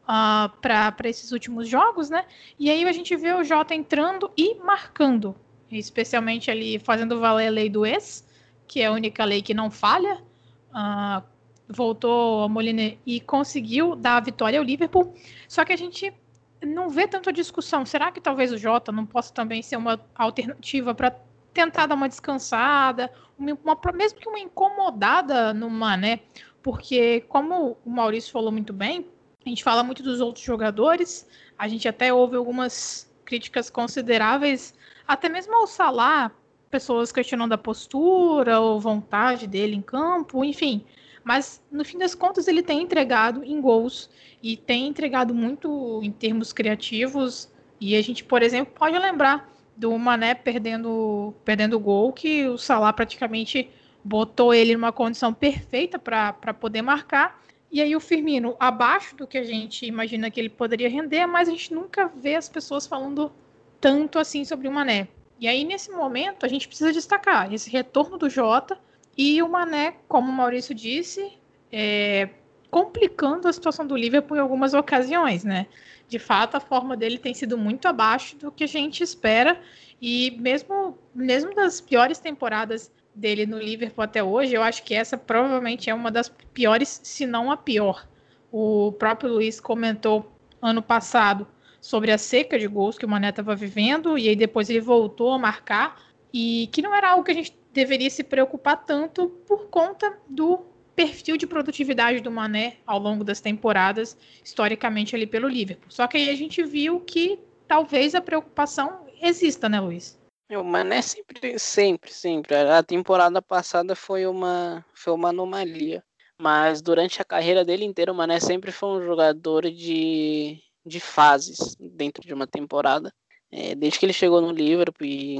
ah, 0.07 0.53
para 0.59 1.09
esses 1.09 1.31
últimos 1.31 1.67
jogos, 1.67 2.09
né? 2.09 2.25
E 2.57 2.71
aí 2.71 2.83
a 2.83 2.91
gente 2.91 3.15
vê 3.15 3.33
o 3.33 3.43
Jota 3.43 3.75
entrando 3.75 4.31
e 4.35 4.55
marcando, 4.55 5.35
especialmente 5.69 6.49
ali 6.49 6.79
fazendo 6.79 7.19
valer 7.19 7.47
a 7.47 7.51
lei 7.51 7.69
do 7.69 7.85
ex, 7.85 8.25
que 8.67 8.81
é 8.81 8.87
a 8.87 8.91
única 8.91 9.23
lei 9.23 9.41
que 9.43 9.53
não 9.53 9.69
falha. 9.69 10.23
Uh, 10.71 11.21
voltou 11.69 12.43
a 12.43 12.49
Molina 12.49 12.97
e 13.05 13.19
conseguiu 13.19 13.95
dar 13.95 14.17
a 14.17 14.21
vitória 14.21 14.59
ao 14.59 14.65
Liverpool. 14.65 15.13
Só 15.47 15.65
que 15.65 15.73
a 15.73 15.77
gente 15.77 16.13
não 16.61 16.89
vê 16.89 17.07
tanta 17.07 17.31
discussão. 17.31 17.85
Será 17.85 18.11
que 18.11 18.21
talvez 18.21 18.51
o 18.51 18.57
Jota 18.57 18.91
não 18.91 19.05
possa 19.05 19.33
também 19.33 19.61
ser 19.61 19.77
uma 19.77 19.99
alternativa 20.15 20.95
para 20.95 21.15
tentar 21.53 21.87
dar 21.87 21.95
uma 21.95 22.07
descansada, 22.07 23.11
uma, 23.37 23.57
uma, 23.63 23.77
mesmo 23.93 24.19
que 24.19 24.29
uma 24.29 24.39
incomodada 24.39 25.53
no 25.53 25.69
Mané, 25.69 26.21
porque 26.61 27.21
como 27.21 27.77
o 27.83 27.89
Maurício 27.89 28.31
falou 28.31 28.51
muito 28.51 28.71
bem, 28.73 29.07
a 29.45 29.49
gente 29.49 29.63
fala 29.63 29.83
muito 29.83 30.03
dos 30.03 30.19
outros 30.19 30.43
jogadores, 30.43 31.27
a 31.57 31.67
gente 31.67 31.87
até 31.87 32.13
ouve 32.13 32.35
algumas 32.35 33.11
críticas 33.25 33.69
consideráveis, 33.69 34.73
até 35.07 35.29
mesmo 35.29 35.55
ao 35.55 35.67
Salah, 35.67 36.31
pessoas 36.69 37.11
questionando 37.11 37.53
a 37.53 37.57
postura 37.57 38.59
ou 38.59 38.79
vontade 38.79 39.47
dele 39.47 39.75
em 39.75 39.81
campo, 39.81 40.43
enfim. 40.43 40.85
Mas 41.27 41.61
no 41.69 41.83
fim 41.83 41.97
das 41.97 42.15
contas 42.15 42.47
ele 42.47 42.63
tem 42.63 42.81
entregado 42.81 43.43
em 43.43 43.59
gols 43.59 44.09
e 44.41 44.55
tem 44.55 44.87
entregado 44.87 45.33
muito 45.33 45.99
em 46.01 46.09
termos 46.09 46.53
criativos. 46.53 47.51
E 47.81 47.97
a 47.97 48.01
gente, 48.01 48.23
por 48.23 48.41
exemplo, 48.41 48.73
pode 48.73 48.97
lembrar 48.97 49.53
do 49.75 49.91
Mané 49.99 50.33
perdendo 50.33 51.33
perdendo 51.43 51.73
o 51.75 51.81
gol, 51.81 52.13
que 52.13 52.47
o 52.47 52.57
Salah 52.57 52.93
praticamente 52.93 53.69
botou 54.01 54.53
ele 54.53 54.73
numa 54.73 54.93
condição 54.93 55.33
perfeita 55.33 55.99
para 55.99 56.53
poder 56.53 56.81
marcar. 56.81 57.43
E 57.69 57.81
aí 57.81 57.93
o 57.93 57.99
Firmino 57.99 58.55
abaixo 58.57 59.13
do 59.17 59.27
que 59.27 59.37
a 59.37 59.43
gente 59.43 59.85
imagina 59.85 60.31
que 60.31 60.39
ele 60.39 60.47
poderia 60.47 60.89
render, 60.89 61.25
mas 61.25 61.49
a 61.49 61.51
gente 61.51 61.73
nunca 61.73 62.07
vê 62.07 62.35
as 62.35 62.47
pessoas 62.47 62.87
falando 62.87 63.33
tanto 63.81 64.17
assim 64.17 64.45
sobre 64.45 64.69
o 64.69 64.71
Mané. 64.71 65.09
E 65.37 65.45
aí 65.45 65.65
nesse 65.65 65.91
momento 65.91 66.45
a 66.45 66.49
gente 66.49 66.69
precisa 66.69 66.93
destacar 66.93 67.53
esse 67.53 67.69
retorno 67.69 68.17
do 68.17 68.29
Jota 68.29 68.79
e 69.17 69.41
o 69.41 69.49
Mané, 69.49 69.95
como 70.07 70.31
o 70.31 70.35
Maurício 70.35 70.75
disse, 70.75 71.33
é, 71.71 72.29
complicando 72.69 73.47
a 73.47 73.53
situação 73.53 73.87
do 73.87 73.95
Liverpool 73.95 74.37
em 74.37 74.41
algumas 74.41 74.73
ocasiões, 74.73 75.43
né? 75.43 75.67
de 76.07 76.19
fato 76.19 76.55
a 76.55 76.59
forma 76.59 76.95
dele 76.95 77.17
tem 77.17 77.33
sido 77.33 77.57
muito 77.57 77.87
abaixo 77.87 78.37
do 78.37 78.51
que 78.51 78.63
a 78.63 78.67
gente 78.67 79.03
espera 79.03 79.59
e 80.01 80.37
mesmo 80.39 80.97
mesmo 81.13 81.53
das 81.53 81.81
piores 81.81 82.19
temporadas 82.19 82.91
dele 83.13 83.45
no 83.45 83.59
Liverpool 83.59 84.03
até 84.03 84.23
hoje, 84.23 84.53
eu 84.53 84.61
acho 84.61 84.83
que 84.83 84.93
essa 84.93 85.17
provavelmente 85.17 85.89
é 85.89 85.93
uma 85.93 86.11
das 86.11 86.29
piores, 86.53 87.01
se 87.03 87.25
não 87.25 87.51
a 87.51 87.57
pior. 87.57 88.07
O 88.51 88.91
próprio 88.91 89.31
Luiz 89.31 89.59
comentou 89.59 90.31
ano 90.61 90.83
passado 90.83 91.47
sobre 91.81 92.11
a 92.11 92.17
seca 92.17 92.59
de 92.59 92.67
gols 92.67 92.97
que 92.97 93.05
o 93.05 93.09
Mané 93.09 93.29
estava 93.29 93.55
vivendo 93.55 94.17
e 94.17 94.29
aí 94.29 94.35
depois 94.35 94.69
ele 94.69 94.79
voltou 94.79 95.33
a 95.33 95.39
marcar 95.39 95.99
e 96.31 96.69
que 96.71 96.81
não 96.81 96.93
era 96.93 97.09
algo 97.09 97.23
que 97.23 97.31
a 97.31 97.35
gente 97.35 97.57
deveria 97.77 98.09
se 98.09 98.23
preocupar 98.23 98.83
tanto 98.83 99.29
por 99.45 99.67
conta 99.67 100.17
do 100.27 100.65
perfil 100.95 101.37
de 101.37 101.45
produtividade 101.45 102.19
do 102.21 102.31
Mané 102.31 102.77
ao 102.87 102.97
longo 102.97 103.23
das 103.23 103.39
temporadas, 103.39 104.17
historicamente 104.43 105.15
ali 105.15 105.27
pelo 105.27 105.47
Liverpool. 105.47 105.91
Só 105.91 106.07
que 106.07 106.17
aí 106.17 106.27
a 106.31 106.35
gente 106.35 106.63
viu 106.63 106.99
que 106.99 107.39
talvez 107.67 108.15
a 108.15 108.21
preocupação 108.21 109.05
exista, 109.21 109.69
né, 109.69 109.79
Luiz? 109.79 110.19
O 110.49 110.63
Mané 110.63 111.03
sempre, 111.03 111.59
sempre, 111.59 112.11
sempre. 112.11 112.55
A 112.55 112.81
temporada 112.81 113.43
passada 113.43 113.95
foi 113.95 114.25
uma, 114.25 114.83
foi 114.95 115.13
uma 115.13 115.29
anomalia. 115.29 116.03
Mas 116.39 116.81
durante 116.81 117.21
a 117.21 117.25
carreira 117.25 117.63
dele 117.63 117.85
inteira, 117.85 118.11
o 118.11 118.15
Mané 118.15 118.39
sempre 118.39 118.71
foi 118.71 118.89
um 118.89 119.05
jogador 119.05 119.69
de, 119.69 120.59
de 120.83 120.99
fases 120.99 121.75
dentro 121.79 122.25
de 122.25 122.33
uma 122.33 122.47
temporada. 122.47 123.13
É, 123.51 123.75
desde 123.75 123.99
que 123.99 124.05
ele 124.05 124.13
chegou 124.13 124.41
no 124.41 124.51
Liverpool 124.51 125.05
e 125.07 125.39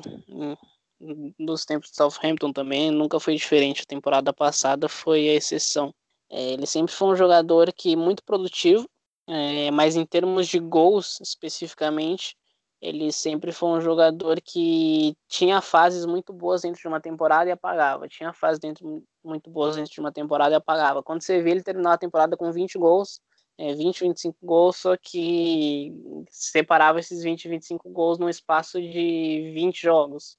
nos 1.00 1.66
tempos 1.66 1.90
de 1.90 1.96
Southampton 1.96 2.52
também, 2.52 2.92
nunca 2.92 3.20
foi 3.20 3.36
diferente. 3.36 3.82
A 3.84 3.86
temporada 3.86 4.34
passada 4.34 4.90
foi 4.90 5.30
a 5.30 5.34
exceção. 5.34 5.94
É, 6.30 6.54
ele 6.54 6.66
sempre 6.66 6.94
foi 6.94 7.10
um 7.10 7.16
jogador 7.16 7.72
que 7.74 7.96
muito 7.96 8.24
produtivo, 8.24 8.88
é, 9.28 9.72
mas 9.72 9.96
em 9.96 10.06
termos 10.06 10.48
de 10.48 10.60
gols 10.60 11.20
especificamente, 11.22 12.36
ele 12.82 13.12
sempre 13.12 13.52
foi 13.52 13.70
um 13.70 13.82
jogador 13.82 14.40
que 14.42 15.16
tinha 15.28 15.62
fases 15.62 16.06
muito 16.06 16.32
boas 16.32 16.62
dentro 16.62 16.80
de 16.80 16.88
uma 16.88 17.02
temporada 17.02 17.50
e 17.50 17.54
apagava. 17.54 18.08
Tinha 18.08 18.34
fases 18.34 18.60
dentro, 18.60 19.04
muito 19.24 19.50
boas 19.50 19.76
dentro 19.76 19.92
de 19.92 20.00
uma 20.00 20.12
temporada 20.12 20.54
e 20.54 20.58
apagava. 20.58 21.02
Quando 21.02 21.22
você 21.22 21.42
vê 21.42 21.52
ele 21.52 21.64
terminar 21.64 21.94
a 21.94 21.98
temporada 21.98 22.38
com 22.38 22.52
20 22.52 22.78
gols, 22.78 23.20
é, 23.58 23.74
20, 23.74 24.02
25 24.02 24.38
gols, 24.44 24.78
só 24.78 24.96
que 24.96 25.92
separava 26.30 27.00
esses 27.00 27.24
20, 27.24 27.48
25 27.50 27.90
gols 27.90 28.20
num 28.20 28.30
espaço 28.30 28.80
de 28.80 29.52
20 29.56 29.82
jogos. 29.82 30.38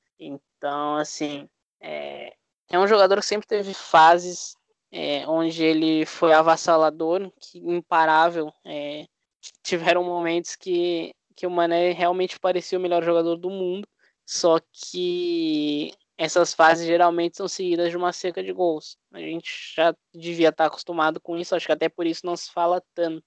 Então, 0.58 0.96
assim, 0.96 1.48
é, 1.80 2.34
é 2.70 2.78
um 2.78 2.86
jogador 2.86 3.20
que 3.20 3.26
sempre 3.26 3.46
teve 3.46 3.72
fases 3.72 4.54
é, 4.92 5.26
onde 5.26 5.62
ele 5.64 6.04
foi 6.04 6.32
avassalador, 6.32 7.32
que 7.40 7.58
imparável. 7.58 8.52
É, 8.64 9.06
tiveram 9.62 10.04
momentos 10.04 10.56
que 10.56 11.12
que 11.38 11.46
o 11.46 11.50
Mané 11.50 11.92
realmente 11.92 12.36
parecia 12.40 12.76
o 12.76 12.82
melhor 12.82 13.04
jogador 13.04 13.36
do 13.36 13.48
mundo, 13.48 13.86
só 14.26 14.58
que 14.72 15.92
essas 16.16 16.52
fases 16.52 16.84
geralmente 16.84 17.36
são 17.36 17.46
seguidas 17.46 17.90
de 17.90 17.96
uma 17.96 18.12
seca 18.12 18.42
de 18.42 18.52
gols. 18.52 18.96
A 19.12 19.20
gente 19.20 19.48
já 19.76 19.94
devia 20.12 20.48
estar 20.48 20.66
acostumado 20.66 21.20
com 21.20 21.36
isso, 21.36 21.54
acho 21.54 21.66
que 21.66 21.70
até 21.70 21.88
por 21.88 22.08
isso 22.08 22.26
não 22.26 22.36
se 22.36 22.50
fala 22.50 22.82
tanto. 22.92 23.22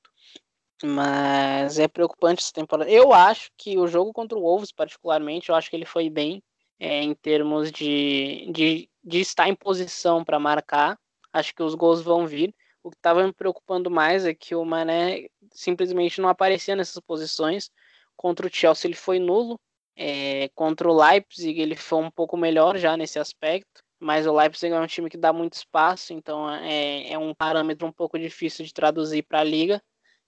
Mas 0.84 1.80
é 1.80 1.88
preocupante 1.88 2.44
essa 2.44 2.52
temporada. 2.52 2.92
Eu 2.92 3.14
acho 3.14 3.50
que 3.58 3.78
o 3.78 3.88
jogo 3.88 4.12
contra 4.12 4.38
o 4.38 4.42
Wolves, 4.42 4.74
particularmente, 4.74 5.48
eu 5.48 5.56
acho 5.56 5.70
que 5.70 5.76
ele 5.78 5.86
foi 5.86 6.10
bem 6.10 6.44
é, 6.82 7.04
em 7.04 7.14
termos 7.14 7.72
de, 7.72 8.52
de, 8.52 8.90
de 9.04 9.20
estar 9.20 9.48
em 9.48 9.54
posição 9.54 10.24
para 10.26 10.40
marcar. 10.40 10.98
Acho 11.32 11.54
que 11.54 11.62
os 11.62 11.76
gols 11.76 12.02
vão 12.02 12.26
vir. 12.26 12.56
O 12.82 12.90
que 12.90 12.98
estava 12.98 13.24
me 13.24 13.32
preocupando 13.32 13.92
mais 13.92 14.26
é 14.26 14.34
que 14.34 14.56
o 14.56 14.66
Mané 14.66 15.28
simplesmente 15.52 16.20
não 16.20 16.28
aparecia 16.28 16.76
nessas 16.76 17.00
posições. 17.00 17.70
Contra 18.18 18.48
o 18.48 18.50
Chelsea 18.52 18.90
ele 18.90 18.96
foi 18.96 19.20
nulo. 19.20 19.60
É, 19.96 20.50
contra 20.56 20.90
o 20.90 21.00
Leipzig 21.00 21.62
ele 21.62 21.76
foi 21.76 22.00
um 22.00 22.10
pouco 22.10 22.36
melhor 22.36 22.76
já 22.80 22.98
nesse 22.98 23.20
aspecto. 23.20 23.84
Mas 24.00 24.26
o 24.26 24.34
Leipzig 24.36 24.74
é 24.74 24.80
um 24.80 24.88
time 24.88 25.08
que 25.08 25.18
dá 25.18 25.32
muito 25.32 25.54
espaço, 25.54 26.12
então 26.12 26.50
é, 26.50 27.14
é 27.14 27.20
um 27.20 27.36
parâmetro 27.36 27.86
um 27.86 27.92
pouco 27.92 28.18
difícil 28.18 28.66
de 28.66 28.74
traduzir 28.74 29.22
para 29.22 29.42
a 29.42 29.44
liga. 29.44 29.80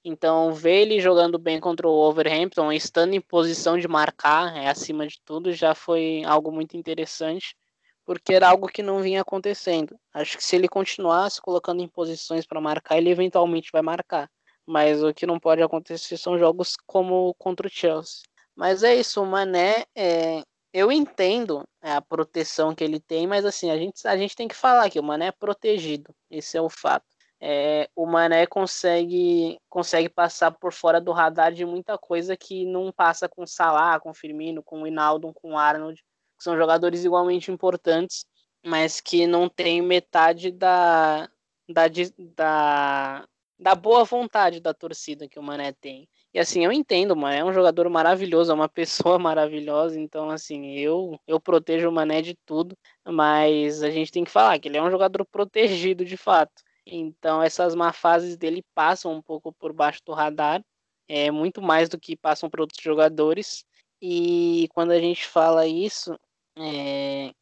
Então, 0.05 0.53
ver 0.53 0.81
ele 0.81 0.99
jogando 0.99 1.39
bem 1.39 1.59
contra 1.59 1.87
o 1.87 1.91
Overhampton, 1.91 2.71
estando 2.73 3.13
em 3.13 3.21
posição 3.21 3.77
de 3.77 3.87
marcar, 3.87 4.55
é, 4.57 4.67
acima 4.67 5.07
de 5.07 5.21
tudo, 5.23 5.53
já 5.53 5.73
foi 5.73 6.23
algo 6.25 6.51
muito 6.51 6.75
interessante, 6.75 7.55
porque 8.05 8.33
era 8.33 8.49
algo 8.49 8.67
que 8.67 8.83
não 8.83 9.01
vinha 9.01 9.21
acontecendo. 9.21 9.97
Acho 10.13 10.37
que 10.37 10.43
se 10.43 10.55
ele 10.57 10.67
continuasse 10.67 11.41
colocando 11.41 11.81
em 11.81 11.87
posições 11.87 12.45
para 12.45 12.59
marcar, 12.59 12.97
ele 12.97 13.09
eventualmente 13.09 13.71
vai 13.71 13.81
marcar. 13.81 14.29
Mas 14.65 15.01
o 15.03 15.13
que 15.13 15.25
não 15.25 15.39
pode 15.39 15.61
acontecer 15.61 16.17
são 16.17 16.37
jogos 16.37 16.75
como 16.85 17.33
contra 17.35 17.67
o 17.67 17.69
Chelsea. 17.69 18.23
Mas 18.55 18.83
é 18.83 18.95
isso, 18.95 19.21
o 19.21 19.25
Mané, 19.25 19.85
é, 19.95 20.43
eu 20.73 20.91
entendo 20.91 21.63
a 21.81 22.01
proteção 22.01 22.75
que 22.75 22.83
ele 22.83 22.99
tem, 22.99 23.27
mas 23.27 23.45
assim, 23.45 23.69
a 23.71 23.77
gente, 23.77 24.07
a 24.07 24.17
gente 24.17 24.35
tem 24.35 24.47
que 24.47 24.55
falar 24.55 24.89
que 24.89 24.99
o 24.99 25.03
Mané 25.03 25.27
é 25.27 25.31
protegido, 25.31 26.13
esse 26.29 26.57
é 26.57 26.61
o 26.61 26.69
fato. 26.69 27.05
É, 27.45 27.89
o 27.93 28.05
Mané 28.05 28.47
consegue, 28.47 29.59
consegue 29.67 30.07
passar 30.07 30.49
por 30.51 30.71
fora 30.71 31.01
do 31.01 31.11
radar 31.11 31.51
de 31.51 31.65
muita 31.65 31.97
coisa 31.97 32.37
que 32.37 32.65
não 32.65 32.89
passa 32.89 33.27
com 33.27 33.45
Salah, 33.45 33.99
com 33.99 34.13
Firmino, 34.13 34.63
com 34.63 34.87
Hinaldo, 34.87 35.33
com 35.33 35.57
Arnold, 35.57 36.01
que 36.37 36.43
são 36.43 36.55
jogadores 36.55 37.03
igualmente 37.03 37.51
importantes, 37.51 38.25
mas 38.65 39.01
que 39.01 39.27
não 39.27 39.49
tem 39.49 39.81
metade 39.81 40.51
da, 40.51 41.29
da, 41.67 41.83
da, 42.33 43.27
da 43.59 43.75
boa 43.75 44.05
vontade 44.05 44.61
da 44.61 44.73
torcida 44.73 45.27
que 45.27 45.37
o 45.37 45.43
Mané 45.43 45.73
tem. 45.73 46.07
E 46.33 46.39
assim, 46.39 46.63
eu 46.63 46.71
entendo, 46.71 47.11
o 47.11 47.17
Mané 47.17 47.39
é 47.39 47.43
um 47.43 47.51
jogador 47.51 47.89
maravilhoso, 47.89 48.53
é 48.53 48.55
uma 48.55 48.69
pessoa 49.17 49.19
maravilhosa, 49.19 49.99
então 49.99 50.29
assim, 50.29 50.77
eu 50.77 51.19
eu 51.27 51.41
protejo 51.41 51.89
o 51.89 51.91
Mané 51.91 52.21
de 52.21 52.35
tudo, 52.45 52.73
mas 53.05 53.83
a 53.83 53.89
gente 53.89 54.13
tem 54.13 54.23
que 54.23 54.31
falar 54.31 54.57
que 54.59 54.69
ele 54.69 54.77
é 54.77 54.81
um 54.81 54.89
jogador 54.89 55.25
protegido 55.25 56.05
de 56.05 56.15
fato. 56.15 56.63
Então 56.85 57.41
essas 57.41 57.75
má 57.75 57.93
fases 57.93 58.37
dele 58.37 58.63
passam 58.75 59.13
um 59.13 59.21
pouco 59.21 59.53
por 59.53 59.73
baixo 59.73 60.01
do 60.05 60.13
radar, 60.13 60.63
é 61.07 61.31
muito 61.31 61.61
mais 61.61 61.89
do 61.89 61.99
que 61.99 62.15
passam 62.15 62.49
para 62.49 62.61
outros 62.61 62.81
jogadores. 62.81 63.65
E 64.01 64.67
quando 64.73 64.91
a 64.91 64.99
gente 64.99 65.25
fala 65.25 65.65
isso, 65.65 66.17
é, 66.57 67.33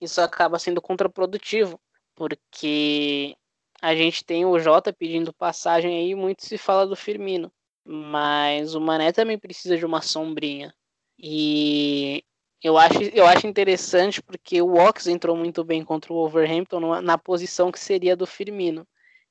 isso 0.00 0.20
acaba 0.20 0.58
sendo 0.58 0.82
contraprodutivo, 0.82 1.80
porque 2.14 3.36
a 3.80 3.94
gente 3.94 4.24
tem 4.24 4.44
o 4.44 4.58
Jota 4.58 4.92
pedindo 4.92 5.32
passagem 5.32 5.96
aí, 5.96 6.14
muito 6.14 6.44
se 6.44 6.58
fala 6.58 6.86
do 6.86 6.96
Firmino. 6.96 7.52
Mas 7.84 8.74
o 8.74 8.80
Mané 8.80 9.12
também 9.12 9.38
precisa 9.38 9.76
de 9.76 9.86
uma 9.86 10.02
sombrinha. 10.02 10.74
E 11.18 12.24
eu 12.62 12.76
acho, 12.76 13.02
eu 13.14 13.26
acho 13.26 13.46
interessante 13.46 14.22
porque 14.22 14.60
o 14.60 14.74
Ox 14.74 15.06
entrou 15.06 15.36
muito 15.36 15.62
bem 15.64 15.84
contra 15.84 16.12
o 16.12 16.16
Wolverhampton 16.16 17.00
na 17.00 17.16
posição 17.16 17.70
que 17.70 17.78
seria 17.78 18.16
do 18.16 18.26
Firmino. 18.26 18.86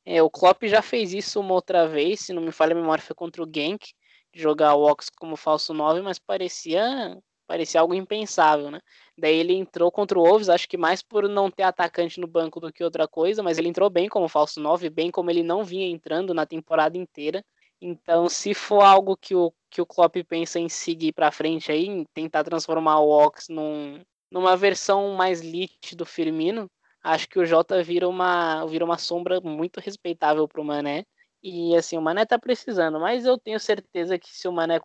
É, 0.06 0.24
o 0.24 0.30
Klopp 0.30 0.64
já 0.64 0.82
fez 0.82 1.14
isso 1.14 1.40
uma 1.40 1.54
outra 1.54 1.88
vez, 1.88 2.22
se 2.22 2.34
não 2.34 2.42
me 2.42 2.52
falha 2.52 2.72
a 2.74 2.76
memória, 2.76 3.04
foi 3.04 3.16
contra 3.16 3.44
o 3.44 3.50
Genk, 3.54 3.94
jogar 4.34 4.76
o 4.76 4.84
Ox 4.84 5.10
como 5.10 5.36
falso 5.36 5.74
9, 5.74 6.02
mas 6.02 6.18
parecia 6.20 7.18
parecia 7.48 7.80
algo 7.80 7.94
impensável, 7.94 8.70
né? 8.70 8.82
Daí 9.18 9.36
ele 9.38 9.54
entrou 9.54 9.90
contra 9.92 10.20
o 10.20 10.24
Wolves, 10.24 10.50
acho 10.50 10.68
que 10.68 10.78
mais 10.78 11.02
por 11.02 11.28
não 11.30 11.50
ter 11.50 11.64
atacante 11.64 12.20
no 12.20 12.28
banco 12.28 12.60
do 12.60 12.72
que 12.72 12.84
outra 12.84 13.08
coisa, 13.08 13.42
mas 13.42 13.58
ele 13.58 13.70
entrou 13.70 13.90
bem 13.90 14.10
como 14.10 14.28
falso 14.28 14.60
9, 14.60 14.90
bem 14.90 15.10
como 15.10 15.32
ele 15.32 15.44
não 15.44 15.64
vinha 15.64 15.88
entrando 15.88 16.34
na 16.34 16.46
temporada 16.46 16.98
inteira. 16.98 17.44
Então, 17.82 18.28
se 18.28 18.54
for 18.54 18.82
algo 18.82 19.16
que 19.16 19.36
o, 19.36 19.54
que 19.70 19.82
o 19.82 19.86
Klopp 19.86 20.16
pensa 20.28 20.60
em 20.60 20.68
seguir 20.68 21.14
para 21.14 21.32
frente 21.32 21.72
aí, 21.72 21.86
em 21.86 22.04
tentar 22.14 22.44
transformar 22.44 23.00
o 23.00 23.10
Ox 23.10 23.50
num, 23.50 24.02
numa 24.32 24.58
versão 24.58 25.14
mais 25.14 25.42
lit 25.42 25.96
do 25.96 26.06
Firmino, 26.06 26.70
acho 27.04 27.30
que 27.30 27.40
o 27.40 27.46
Jota 27.46 27.82
vira 27.84 28.08
uma, 28.10 28.66
vira 28.66 28.84
uma 28.84 28.98
sombra 28.98 29.40
muito 29.42 29.80
respeitável 29.80 30.48
pro 30.48 30.64
Mané. 30.64 31.06
E 31.42 31.76
assim, 31.76 31.98
o 31.98 32.02
Mané 32.02 32.26
tá 32.26 32.40
precisando, 32.40 33.00
mas 33.00 33.26
eu 33.26 33.38
tenho 33.38 33.60
certeza 33.60 34.18
que 34.18 34.36
se 34.36 34.48
o 34.48 34.52
Mané 34.52 34.80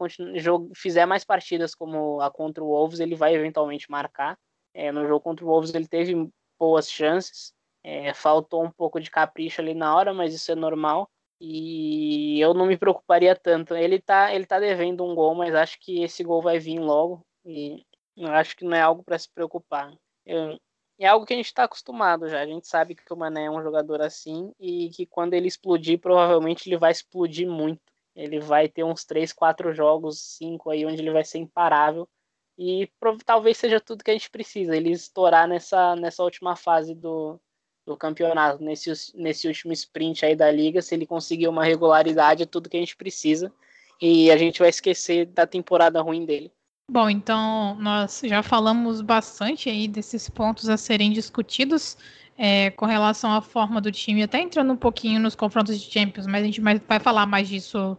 fizer 0.76 1.06
mais 1.06 1.24
partidas 1.24 1.74
como 1.74 2.20
a 2.20 2.30
contra 2.30 2.62
o 2.62 2.68
Wolves, 2.68 3.00
ele 3.00 3.14
vai 3.14 3.34
eventualmente 3.34 3.90
marcar. 3.90 4.38
É, 4.74 4.92
no 4.92 5.06
jogo 5.06 5.20
contra 5.20 5.44
o 5.44 5.48
Wolves 5.48 5.74
ele 5.74 5.88
teve 5.88 6.14
boas 6.58 6.90
chances, 6.90 7.52
é, 7.82 8.14
faltou 8.14 8.64
um 8.64 8.70
pouco 8.70 9.00
de 9.00 9.10
capricho 9.10 9.60
ali 9.60 9.74
na 9.74 9.94
hora, 9.96 10.14
mas 10.14 10.34
isso 10.34 10.52
é 10.52 10.54
normal. 10.54 11.10
E 11.44 12.38
eu 12.40 12.54
não 12.54 12.66
me 12.66 12.76
preocuparia 12.76 13.34
tanto. 13.34 13.74
Ele 13.74 14.00
tá, 14.00 14.32
ele 14.32 14.46
tá 14.46 14.60
devendo 14.60 15.04
um 15.04 15.12
gol, 15.12 15.34
mas 15.34 15.52
acho 15.56 15.76
que 15.80 16.00
esse 16.00 16.22
gol 16.22 16.40
vai 16.40 16.60
vir 16.60 16.78
logo. 16.78 17.26
E 17.44 17.84
acho 18.28 18.56
que 18.56 18.64
não 18.64 18.76
é 18.76 18.80
algo 18.80 19.02
para 19.02 19.18
se 19.18 19.28
preocupar. 19.28 19.92
Eu, 20.24 20.56
é 21.00 21.06
algo 21.08 21.26
que 21.26 21.32
a 21.34 21.36
gente 21.36 21.46
está 21.46 21.64
acostumado 21.64 22.28
já. 22.28 22.40
A 22.40 22.46
gente 22.46 22.68
sabe 22.68 22.94
que 22.94 23.12
o 23.12 23.16
Mané 23.16 23.46
é 23.46 23.50
um 23.50 23.60
jogador 23.60 24.00
assim 24.00 24.52
e 24.60 24.90
que 24.90 25.04
quando 25.04 25.34
ele 25.34 25.48
explodir, 25.48 25.98
provavelmente 25.98 26.68
ele 26.68 26.78
vai 26.78 26.92
explodir 26.92 27.48
muito. 27.48 27.82
Ele 28.14 28.38
vai 28.38 28.68
ter 28.68 28.84
uns 28.84 29.04
3, 29.04 29.32
4 29.32 29.72
jogos, 29.74 30.20
5 30.36 30.70
aí, 30.70 30.86
onde 30.86 31.02
ele 31.02 31.10
vai 31.10 31.24
ser 31.24 31.38
imparável. 31.38 32.08
E 32.56 32.88
talvez 33.26 33.56
seja 33.58 33.80
tudo 33.80 34.04
que 34.04 34.12
a 34.12 34.14
gente 34.14 34.30
precisa, 34.30 34.76
ele 34.76 34.92
estourar 34.92 35.48
nessa, 35.48 35.96
nessa 35.96 36.22
última 36.22 36.54
fase 36.54 36.94
do, 36.94 37.40
do 37.86 37.96
campeonato, 37.96 38.62
nesse, 38.62 38.92
nesse 39.14 39.46
último 39.48 39.72
sprint 39.72 40.24
aí 40.24 40.36
da 40.36 40.50
liga. 40.50 40.80
Se 40.80 40.94
ele 40.94 41.06
conseguir 41.06 41.48
uma 41.48 41.64
regularidade, 41.64 42.42
é 42.42 42.46
tudo 42.46 42.68
que 42.68 42.76
a 42.76 42.80
gente 42.80 42.96
precisa. 42.96 43.52
E 44.00 44.30
a 44.30 44.36
gente 44.36 44.58
vai 44.58 44.68
esquecer 44.68 45.26
da 45.26 45.46
temporada 45.46 46.00
ruim 46.00 46.24
dele. 46.24 46.52
Bom, 46.90 47.08
então 47.08 47.76
nós 47.76 48.20
já 48.24 48.42
falamos 48.42 49.00
bastante 49.00 49.70
aí 49.70 49.86
desses 49.88 50.28
pontos 50.28 50.68
a 50.68 50.76
serem 50.76 51.12
discutidos 51.12 51.96
é, 52.36 52.70
com 52.70 52.86
relação 52.86 53.32
à 53.32 53.40
forma 53.40 53.80
do 53.80 53.92
time, 53.92 54.22
até 54.22 54.40
entrando 54.40 54.72
um 54.72 54.76
pouquinho 54.76 55.20
nos 55.20 55.34
confrontos 55.34 55.80
de 55.80 55.90
Champions, 55.90 56.26
mas 56.26 56.42
a 56.42 56.46
gente 56.46 56.60
vai 56.60 57.00
falar 57.00 57.26
mais 57.26 57.48
disso 57.48 57.96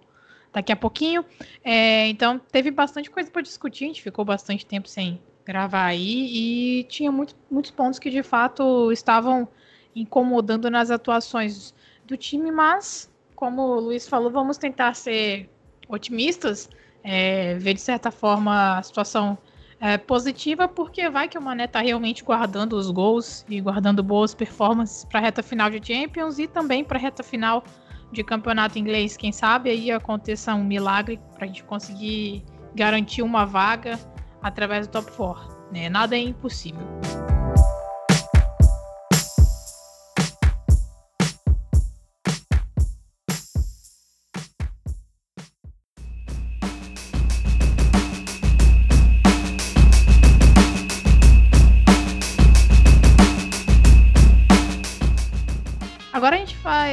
daqui 0.51 0.71
a 0.71 0.75
pouquinho. 0.75 1.25
É, 1.63 2.07
então 2.07 2.39
teve 2.51 2.69
bastante 2.71 3.09
coisa 3.09 3.31
para 3.31 3.41
discutir, 3.41 3.85
a 3.85 3.87
gente 3.87 4.01
ficou 4.01 4.25
bastante 4.25 4.65
tempo 4.65 4.87
sem 4.87 5.19
gravar 5.45 5.85
aí 5.85 6.79
e 6.79 6.83
tinha 6.83 7.11
muito, 7.11 7.35
muitos 7.49 7.71
pontos 7.71 7.99
que 7.99 8.09
de 8.09 8.23
fato 8.23 8.91
estavam 8.91 9.47
incomodando 9.95 10.69
nas 10.69 10.91
atuações 10.91 11.73
do 12.05 12.17
time, 12.17 12.51
mas 12.51 13.11
como 13.35 13.61
o 13.61 13.79
Luiz 13.79 14.07
falou, 14.07 14.31
vamos 14.31 14.57
tentar 14.57 14.93
ser 14.95 15.49
otimistas 15.87 16.69
é, 17.03 17.55
ver 17.55 17.73
de 17.73 17.81
certa 17.81 18.09
forma 18.09 18.77
a 18.77 18.83
situação 18.83 19.37
é, 19.79 19.97
positiva, 19.97 20.67
porque 20.67 21.09
vai 21.09 21.27
que 21.27 21.37
o 21.37 21.41
Mané 21.41 21.65
está 21.65 21.81
realmente 21.81 22.23
guardando 22.23 22.73
os 22.73 22.89
gols 22.89 23.45
e 23.49 23.59
guardando 23.59 24.01
boas 24.01 24.33
performances 24.33 25.03
para 25.03 25.19
a 25.19 25.23
reta 25.23 25.43
final 25.43 25.69
de 25.69 25.85
Champions 25.85 26.39
e 26.39 26.47
também 26.47 26.83
para 26.83 26.97
a 26.97 27.01
reta 27.01 27.21
final 27.21 27.63
de 28.11 28.23
campeonato 28.23 28.79
inglês. 28.79 29.17
Quem 29.17 29.31
sabe 29.31 29.69
aí 29.69 29.91
aconteça 29.91 30.55
um 30.55 30.63
milagre 30.63 31.19
para 31.35 31.43
a 31.43 31.47
gente 31.47 31.63
conseguir 31.65 32.45
garantir 32.73 33.21
uma 33.21 33.45
vaga 33.45 33.99
através 34.41 34.87
do 34.87 34.91
top 34.91 35.11
4. 35.11 35.57
Né? 35.71 35.89
Nada 35.89 36.15
é 36.15 36.19
impossível. 36.19 36.87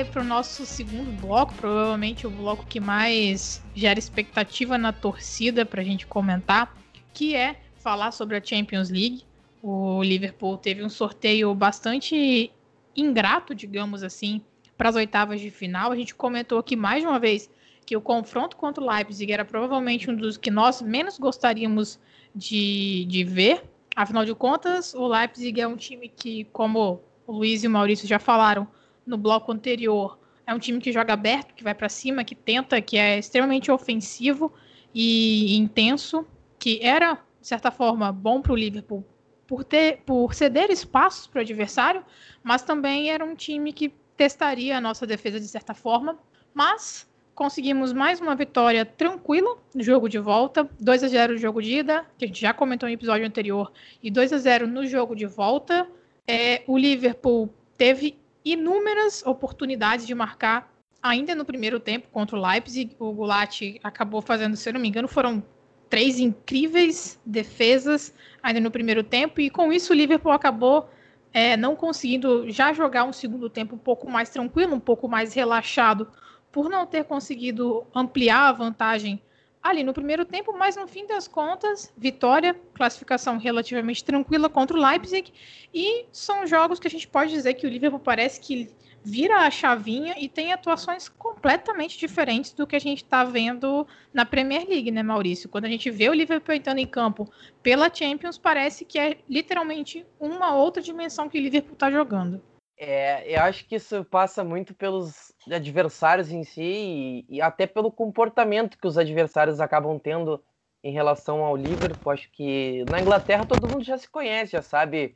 Para 0.04 0.22
o 0.22 0.24
nosso 0.24 0.64
segundo 0.64 1.10
bloco, 1.20 1.54
provavelmente 1.54 2.26
o 2.26 2.30
bloco 2.30 2.66
que 2.66 2.80
mais 2.80 3.62
gera 3.74 3.98
expectativa 3.98 4.78
na 4.78 4.92
torcida 4.92 5.66
para 5.66 5.80
a 5.80 5.84
gente 5.84 6.06
comentar, 6.06 6.76
que 7.12 7.34
é 7.34 7.60
falar 7.76 8.12
sobre 8.12 8.36
a 8.36 8.42
Champions 8.42 8.90
League. 8.90 9.24
O 9.62 10.02
Liverpool 10.02 10.56
teve 10.56 10.82
um 10.82 10.88
sorteio 10.88 11.54
bastante 11.54 12.50
ingrato, 12.96 13.54
digamos 13.54 14.02
assim, 14.02 14.40
para 14.76 14.88
as 14.88 14.96
oitavas 14.96 15.40
de 15.40 15.50
final. 15.50 15.92
A 15.92 15.96
gente 15.96 16.14
comentou 16.14 16.58
aqui 16.58 16.76
mais 16.76 17.02
de 17.02 17.08
uma 17.08 17.18
vez 17.18 17.50
que 17.84 17.96
o 17.96 18.00
confronto 18.00 18.56
contra 18.56 18.82
o 18.82 18.88
Leipzig 18.88 19.32
era 19.32 19.44
provavelmente 19.44 20.10
um 20.10 20.16
dos 20.16 20.36
que 20.36 20.50
nós 20.50 20.80
menos 20.80 21.18
gostaríamos 21.18 21.98
de, 22.34 23.04
de 23.06 23.24
ver. 23.24 23.64
Afinal 23.94 24.24
de 24.24 24.34
contas, 24.34 24.94
o 24.94 25.06
Leipzig 25.06 25.60
é 25.60 25.66
um 25.66 25.76
time 25.76 26.08
que, 26.08 26.44
como 26.52 27.00
o 27.26 27.32
Luiz 27.32 27.64
e 27.64 27.66
o 27.66 27.70
Maurício 27.70 28.08
já 28.08 28.18
falaram 28.18 28.66
no 29.06 29.16
bloco 29.16 29.52
anterior, 29.52 30.18
é 30.46 30.54
um 30.54 30.58
time 30.58 30.80
que 30.80 30.92
joga 30.92 31.12
aberto, 31.12 31.54
que 31.54 31.62
vai 31.62 31.74
para 31.74 31.88
cima, 31.88 32.24
que 32.24 32.34
tenta, 32.34 32.80
que 32.80 32.96
é 32.96 33.18
extremamente 33.18 33.70
ofensivo 33.70 34.52
e 34.94 35.56
intenso, 35.56 36.26
que 36.58 36.80
era, 36.82 37.14
de 37.40 37.46
certa 37.46 37.70
forma, 37.70 38.10
bom 38.10 38.42
para 38.42 38.52
o 38.52 38.56
Liverpool 38.56 39.04
por, 39.50 39.64
ter, 39.64 40.02
por 40.06 40.32
ceder 40.32 40.70
espaços 40.70 41.26
para 41.26 41.40
o 41.40 41.42
adversário, 41.42 42.04
mas 42.40 42.62
também 42.62 43.10
era 43.10 43.24
um 43.24 43.34
time 43.34 43.72
que 43.72 43.92
testaria 44.16 44.78
a 44.78 44.80
nossa 44.80 45.04
defesa 45.04 45.40
de 45.40 45.48
certa 45.48 45.74
forma. 45.74 46.16
Mas 46.54 47.10
conseguimos 47.34 47.92
mais 47.92 48.20
uma 48.20 48.36
vitória 48.36 48.84
tranquila 48.84 49.58
no 49.74 49.82
jogo 49.82 50.08
de 50.08 50.20
volta, 50.20 50.70
2 50.78 51.02
a 51.02 51.08
0 51.08 51.32
no 51.32 51.38
jogo 51.40 51.60
de 51.60 51.78
ida, 51.78 52.06
que 52.16 52.26
a 52.26 52.28
gente 52.28 52.40
já 52.40 52.54
comentou 52.54 52.88
no 52.88 52.92
episódio 52.92 53.26
anterior, 53.26 53.72
e 54.00 54.08
2 54.08 54.32
a 54.32 54.38
0 54.38 54.68
no 54.68 54.86
jogo 54.86 55.16
de 55.16 55.26
volta. 55.26 55.88
É, 56.28 56.62
o 56.68 56.78
Liverpool 56.78 57.52
teve 57.76 58.19
inúmeras 58.44 59.24
oportunidades 59.26 60.06
de 60.06 60.14
marcar 60.14 60.72
ainda 61.02 61.34
no 61.34 61.44
primeiro 61.44 61.80
tempo 61.80 62.08
contra 62.10 62.36
o 62.36 62.40
Leipzig. 62.40 62.94
O 62.98 63.12
Gulat 63.12 63.78
acabou 63.82 64.20
fazendo, 64.20 64.56
se 64.56 64.68
eu 64.68 64.74
não 64.74 64.80
me 64.80 64.88
engano, 64.88 65.08
foram 65.08 65.42
três 65.88 66.18
incríveis 66.18 67.20
defesas 67.26 68.14
ainda 68.42 68.60
no 68.60 68.70
primeiro 68.70 69.02
tempo, 69.02 69.40
e 69.40 69.50
com 69.50 69.72
isso 69.72 69.92
o 69.92 69.96
Liverpool 69.96 70.30
acabou 70.30 70.88
é, 71.32 71.56
não 71.56 71.74
conseguindo 71.74 72.48
já 72.48 72.72
jogar 72.72 73.04
um 73.04 73.12
segundo 73.12 73.50
tempo 73.50 73.74
um 73.74 73.78
pouco 73.78 74.08
mais 74.08 74.30
tranquilo, 74.30 74.74
um 74.74 74.80
pouco 74.80 75.08
mais 75.08 75.34
relaxado, 75.34 76.08
por 76.52 76.68
não 76.68 76.86
ter 76.86 77.04
conseguido 77.04 77.86
ampliar 77.94 78.48
a 78.48 78.52
vantagem 78.52 79.20
ali 79.62 79.82
no 79.82 79.92
primeiro 79.92 80.24
tempo, 80.24 80.56
mas 80.56 80.76
no 80.76 80.86
fim 80.86 81.06
das 81.06 81.28
contas, 81.28 81.92
vitória, 81.96 82.54
classificação 82.74 83.38
relativamente 83.38 84.02
tranquila 84.02 84.48
contra 84.48 84.76
o 84.76 84.80
Leipzig, 84.80 85.32
e 85.72 86.06
são 86.10 86.46
jogos 86.46 86.78
que 86.78 86.86
a 86.88 86.90
gente 86.90 87.06
pode 87.06 87.30
dizer 87.30 87.54
que 87.54 87.66
o 87.66 87.70
Liverpool 87.70 88.00
parece 88.00 88.40
que 88.40 88.70
vira 89.02 89.38
a 89.38 89.50
chavinha 89.50 90.14
e 90.18 90.28
tem 90.28 90.52
atuações 90.52 91.08
completamente 91.08 91.98
diferentes 91.98 92.52
do 92.52 92.66
que 92.66 92.76
a 92.76 92.80
gente 92.80 93.02
está 93.02 93.24
vendo 93.24 93.86
na 94.12 94.26
Premier 94.26 94.68
League, 94.68 94.90
né, 94.90 95.02
Maurício? 95.02 95.48
Quando 95.48 95.64
a 95.64 95.68
gente 95.68 95.90
vê 95.90 96.08
o 96.08 96.14
Liverpool 96.14 96.54
entrando 96.54 96.78
em 96.78 96.86
campo 96.86 97.30
pela 97.62 97.92
Champions, 97.92 98.36
parece 98.36 98.84
que 98.84 98.98
é 98.98 99.18
literalmente 99.28 100.04
uma 100.18 100.54
outra 100.54 100.82
dimensão 100.82 101.28
que 101.28 101.38
o 101.38 101.42
Liverpool 101.42 101.74
está 101.74 101.90
jogando. 101.90 102.42
É, 102.82 103.36
eu 103.36 103.42
acho 103.42 103.66
que 103.68 103.74
isso 103.76 104.02
passa 104.06 104.42
muito 104.42 104.74
pelos 104.74 105.34
adversários 105.52 106.32
em 106.32 106.42
si 106.42 106.62
e, 106.62 107.26
e, 107.28 107.42
até 107.42 107.66
pelo 107.66 107.92
comportamento 107.92 108.78
que 108.78 108.86
os 108.86 108.96
adversários 108.96 109.60
acabam 109.60 109.98
tendo 109.98 110.42
em 110.82 110.90
relação 110.90 111.44
ao 111.44 111.54
Liverpool. 111.54 112.10
Acho 112.10 112.30
que 112.32 112.82
na 112.86 112.98
Inglaterra 112.98 113.44
todo 113.44 113.68
mundo 113.68 113.84
já 113.84 113.98
se 113.98 114.08
conhece, 114.08 114.52
já 114.52 114.62
sabe 114.62 115.14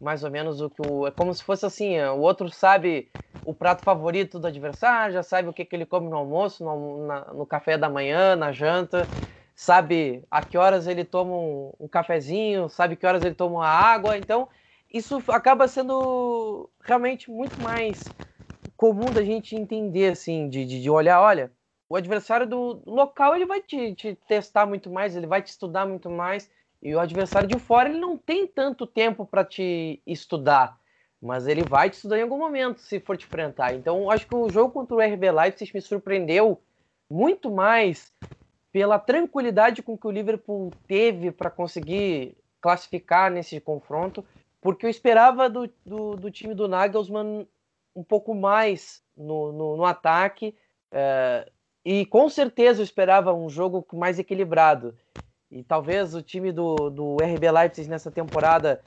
mais 0.00 0.24
ou 0.24 0.30
menos 0.32 0.60
o 0.60 0.68
que 0.70 0.82
o. 0.82 1.06
É 1.06 1.12
como 1.12 1.32
se 1.34 1.44
fosse 1.44 1.64
assim: 1.66 2.00
o 2.00 2.18
outro 2.20 2.50
sabe 2.50 3.08
o 3.44 3.54
prato 3.54 3.82
favorito 3.84 4.40
do 4.40 4.48
adversário, 4.48 5.14
já 5.14 5.22
sabe 5.22 5.48
o 5.48 5.52
que, 5.52 5.64
que 5.64 5.76
ele 5.76 5.86
come 5.86 6.08
no 6.10 6.16
almoço, 6.16 6.64
no, 6.64 7.06
na, 7.06 7.32
no 7.34 7.46
café 7.46 7.78
da 7.78 7.88
manhã, 7.88 8.34
na 8.36 8.50
janta, 8.52 9.08
sabe 9.54 10.24
a 10.30 10.42
que 10.42 10.58
horas 10.58 10.86
ele 10.88 11.04
toma 11.04 11.32
um, 11.36 11.72
um 11.80 11.88
cafezinho, 11.88 12.68
sabe 12.68 12.96
que 12.96 13.06
horas 13.06 13.22
ele 13.24 13.34
toma 13.36 13.56
uma 13.56 13.68
água. 13.68 14.18
Então 14.18 14.48
isso 14.92 15.22
acaba 15.28 15.68
sendo 15.68 16.68
realmente 16.80 17.30
muito 17.30 17.60
mais 17.62 18.04
comum 18.76 19.06
da 19.06 19.24
gente 19.24 19.56
entender, 19.56 20.12
assim, 20.12 20.48
de, 20.48 20.64
de, 20.64 20.82
de 20.82 20.90
olhar, 20.90 21.20
olha, 21.20 21.50
o 21.88 21.96
adversário 21.96 22.46
do 22.46 22.82
local 22.86 23.34
ele 23.34 23.46
vai 23.46 23.62
te, 23.62 23.94
te, 23.94 24.14
testar 24.28 24.66
muito 24.66 24.90
mais, 24.90 25.16
ele 25.16 25.26
vai 25.26 25.40
te 25.40 25.48
estudar 25.48 25.86
muito 25.86 26.10
mais, 26.10 26.50
e 26.82 26.94
o 26.94 27.00
adversário 27.00 27.48
de 27.48 27.58
fora 27.58 27.88
ele 27.88 27.98
não 27.98 28.16
tem 28.16 28.46
tanto 28.46 28.86
tempo 28.86 29.24
para 29.24 29.44
te 29.44 30.00
estudar, 30.06 30.78
mas 31.22 31.46
ele 31.46 31.62
vai 31.62 31.88
te 31.88 31.94
estudar 31.94 32.18
em 32.18 32.22
algum 32.22 32.38
momento 32.38 32.80
se 32.80 33.00
for 33.00 33.16
te 33.16 33.24
enfrentar. 33.24 33.74
Então, 33.74 34.10
acho 34.10 34.26
que 34.26 34.34
o 34.34 34.48
jogo 34.50 34.72
contra 34.72 34.94
o 34.94 35.00
RB 35.00 35.30
Leipzig 35.30 35.72
me 35.74 35.80
surpreendeu 35.80 36.60
muito 37.08 37.50
mais 37.50 38.12
pela 38.72 38.98
tranquilidade 38.98 39.82
com 39.82 39.96
que 39.96 40.06
o 40.06 40.10
Liverpool 40.10 40.70
teve 40.86 41.30
para 41.30 41.50
conseguir 41.50 42.36
classificar 42.60 43.30
nesse 43.30 43.60
confronto 43.60 44.24
porque 44.66 44.84
eu 44.84 44.90
esperava 44.90 45.48
do, 45.48 45.70
do, 45.84 46.16
do 46.16 46.28
time 46.28 46.52
do 46.52 46.66
Nagelsmann 46.66 47.46
um 47.94 48.02
pouco 48.02 48.34
mais 48.34 49.00
no, 49.16 49.52
no, 49.52 49.76
no 49.76 49.84
ataque, 49.84 50.56
é, 50.90 51.48
e 51.84 52.04
com 52.06 52.28
certeza 52.28 52.80
eu 52.80 52.84
esperava 52.84 53.32
um 53.32 53.48
jogo 53.48 53.86
mais 53.92 54.18
equilibrado. 54.18 54.92
E 55.52 55.62
talvez 55.62 56.16
o 56.16 56.20
time 56.20 56.50
do, 56.50 56.90
do 56.90 57.18
RB 57.22 57.48
Leipzig 57.48 57.88
nessa 57.88 58.10
temporada, 58.10 58.82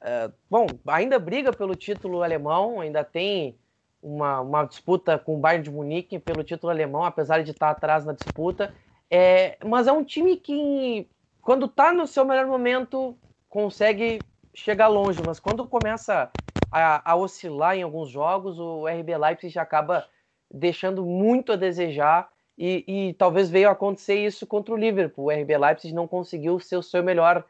é, 0.00 0.32
bom, 0.50 0.80
ainda 0.84 1.16
briga 1.16 1.52
pelo 1.52 1.76
título 1.76 2.24
alemão, 2.24 2.80
ainda 2.80 3.04
tem 3.04 3.56
uma, 4.02 4.40
uma 4.40 4.64
disputa 4.64 5.16
com 5.16 5.36
o 5.36 5.40
Bayern 5.40 5.62
de 5.62 5.70
Munique 5.70 6.18
pelo 6.18 6.42
título 6.42 6.72
alemão, 6.72 7.04
apesar 7.04 7.44
de 7.44 7.52
estar 7.52 7.70
atrás 7.70 8.04
na 8.04 8.14
disputa. 8.14 8.74
É, 9.08 9.56
mas 9.64 9.86
é 9.86 9.92
um 9.92 10.02
time 10.02 10.36
que, 10.36 11.08
quando 11.40 11.66
está 11.66 11.92
no 11.92 12.04
seu 12.08 12.24
melhor 12.24 12.48
momento, 12.48 13.16
consegue 13.48 14.18
chegar 14.54 14.88
longe, 14.88 15.20
mas 15.24 15.40
quando 15.40 15.66
começa 15.66 16.30
a, 16.70 17.12
a, 17.12 17.16
oscilar 17.16 17.76
em 17.76 17.82
alguns 17.82 18.08
jogos, 18.08 18.58
o 18.58 18.86
RB 18.86 19.16
Leipzig 19.16 19.58
acaba 19.58 20.06
deixando 20.52 21.04
muito 21.04 21.52
a 21.52 21.56
desejar 21.56 22.28
e, 22.58 22.84
e, 22.86 23.14
talvez 23.14 23.48
veio 23.48 23.70
acontecer 23.70 24.16
isso 24.16 24.46
contra 24.46 24.74
o 24.74 24.76
Liverpool. 24.76 25.26
O 25.26 25.30
RB 25.30 25.56
Leipzig 25.56 25.94
não 25.94 26.06
conseguiu 26.06 26.60
ser 26.60 26.76
o 26.76 26.82
seu 26.82 27.02
melhor 27.02 27.44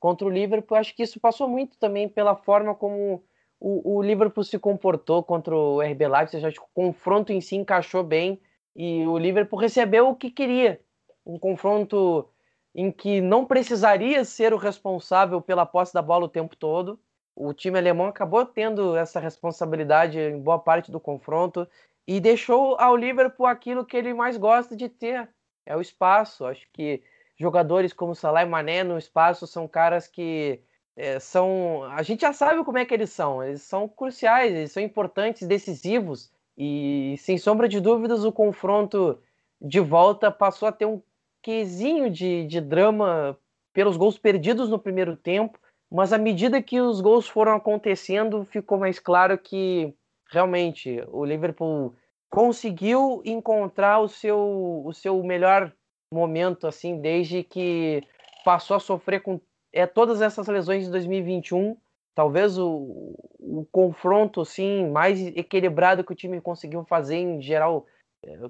contra 0.00 0.26
o 0.26 0.30
Liverpool. 0.30 0.78
Acho 0.78 0.94
que 0.94 1.02
isso 1.02 1.20
passou 1.20 1.48
muito 1.48 1.78
também 1.78 2.08
pela 2.08 2.34
forma 2.34 2.74
como 2.74 3.22
o, 3.60 3.96
o 3.96 4.02
Liverpool 4.02 4.42
se 4.42 4.58
comportou 4.58 5.22
contra 5.22 5.54
o 5.54 5.82
RB 5.82 6.08
Leipzig. 6.08 6.46
Acho 6.46 6.60
que 6.60 6.66
o 6.66 6.74
confronto 6.74 7.32
em 7.32 7.40
si 7.40 7.56
encaixou 7.56 8.02
bem 8.02 8.40
e 8.74 9.06
o 9.06 9.18
Liverpool 9.18 9.58
recebeu 9.58 10.08
o 10.08 10.16
que 10.16 10.30
queria. 10.30 10.80
Um 11.26 11.38
confronto 11.38 12.28
em 12.74 12.90
que 12.90 13.20
não 13.20 13.44
precisaria 13.44 14.24
ser 14.24 14.52
o 14.52 14.58
responsável 14.58 15.40
pela 15.40 15.64
posse 15.64 15.94
da 15.94 16.02
bola 16.02 16.24
o 16.24 16.28
tempo 16.28 16.56
todo. 16.56 16.98
O 17.36 17.52
time 17.52 17.78
alemão 17.78 18.06
acabou 18.06 18.44
tendo 18.44 18.96
essa 18.96 19.20
responsabilidade 19.20 20.18
em 20.18 20.40
boa 20.40 20.58
parte 20.58 20.90
do 20.90 21.00
confronto 21.00 21.68
e 22.06 22.20
deixou 22.20 22.76
ao 22.78 22.96
Liverpool 22.96 23.46
aquilo 23.46 23.84
que 23.84 23.96
ele 23.96 24.12
mais 24.12 24.36
gosta 24.36 24.76
de 24.76 24.88
ter, 24.88 25.28
é 25.64 25.76
o 25.76 25.80
espaço. 25.80 26.44
Acho 26.44 26.66
que 26.72 27.02
jogadores 27.36 27.92
como 27.92 28.14
Salah 28.14 28.42
e 28.42 28.46
Mané 28.46 28.84
no 28.84 28.98
espaço 28.98 29.46
são 29.46 29.66
caras 29.66 30.06
que 30.06 30.60
é, 30.96 31.18
são. 31.18 31.84
A 31.84 32.02
gente 32.02 32.20
já 32.20 32.32
sabe 32.32 32.62
como 32.64 32.78
é 32.78 32.84
que 32.84 32.94
eles 32.94 33.10
são. 33.10 33.42
Eles 33.42 33.62
são 33.62 33.88
cruciais, 33.88 34.52
eles 34.52 34.72
são 34.72 34.82
importantes, 34.82 35.46
decisivos. 35.46 36.30
E 36.56 37.16
sem 37.18 37.36
sombra 37.38 37.68
de 37.68 37.80
dúvidas, 37.80 38.24
o 38.24 38.32
confronto 38.32 39.18
de 39.60 39.80
volta 39.80 40.30
passou 40.30 40.68
a 40.68 40.72
ter 40.72 40.86
um 40.86 41.02
quesinho 41.44 42.10
de, 42.10 42.46
de 42.46 42.58
drama 42.58 43.38
pelos 43.74 43.98
gols 43.98 44.16
perdidos 44.16 44.70
no 44.70 44.78
primeiro 44.78 45.14
tempo, 45.14 45.58
mas 45.92 46.10
à 46.10 46.16
medida 46.16 46.62
que 46.62 46.80
os 46.80 47.02
gols 47.02 47.28
foram 47.28 47.52
acontecendo, 47.52 48.46
ficou 48.46 48.78
mais 48.78 48.98
claro 48.98 49.36
que 49.36 49.94
realmente 50.30 51.04
o 51.08 51.22
Liverpool 51.22 51.94
conseguiu 52.30 53.20
encontrar 53.26 54.00
o 54.00 54.08
seu, 54.08 54.82
o 54.86 54.92
seu 54.94 55.22
melhor 55.22 55.70
momento 56.10 56.66
assim 56.66 56.98
desde 56.98 57.42
que 57.42 58.02
passou 58.42 58.78
a 58.78 58.80
sofrer 58.80 59.20
com 59.20 59.38
é, 59.70 59.86
todas 59.86 60.22
essas 60.22 60.48
lesões 60.48 60.86
de 60.86 60.90
2021. 60.90 61.76
Talvez 62.14 62.56
o, 62.58 63.14
o 63.38 63.66
confronto 63.70 64.40
assim, 64.40 64.88
mais 64.88 65.20
equilibrado 65.20 66.02
que 66.02 66.12
o 66.12 66.16
time 66.16 66.40
conseguiu 66.40 66.84
fazer 66.84 67.16
em 67.16 67.42
geral 67.42 67.84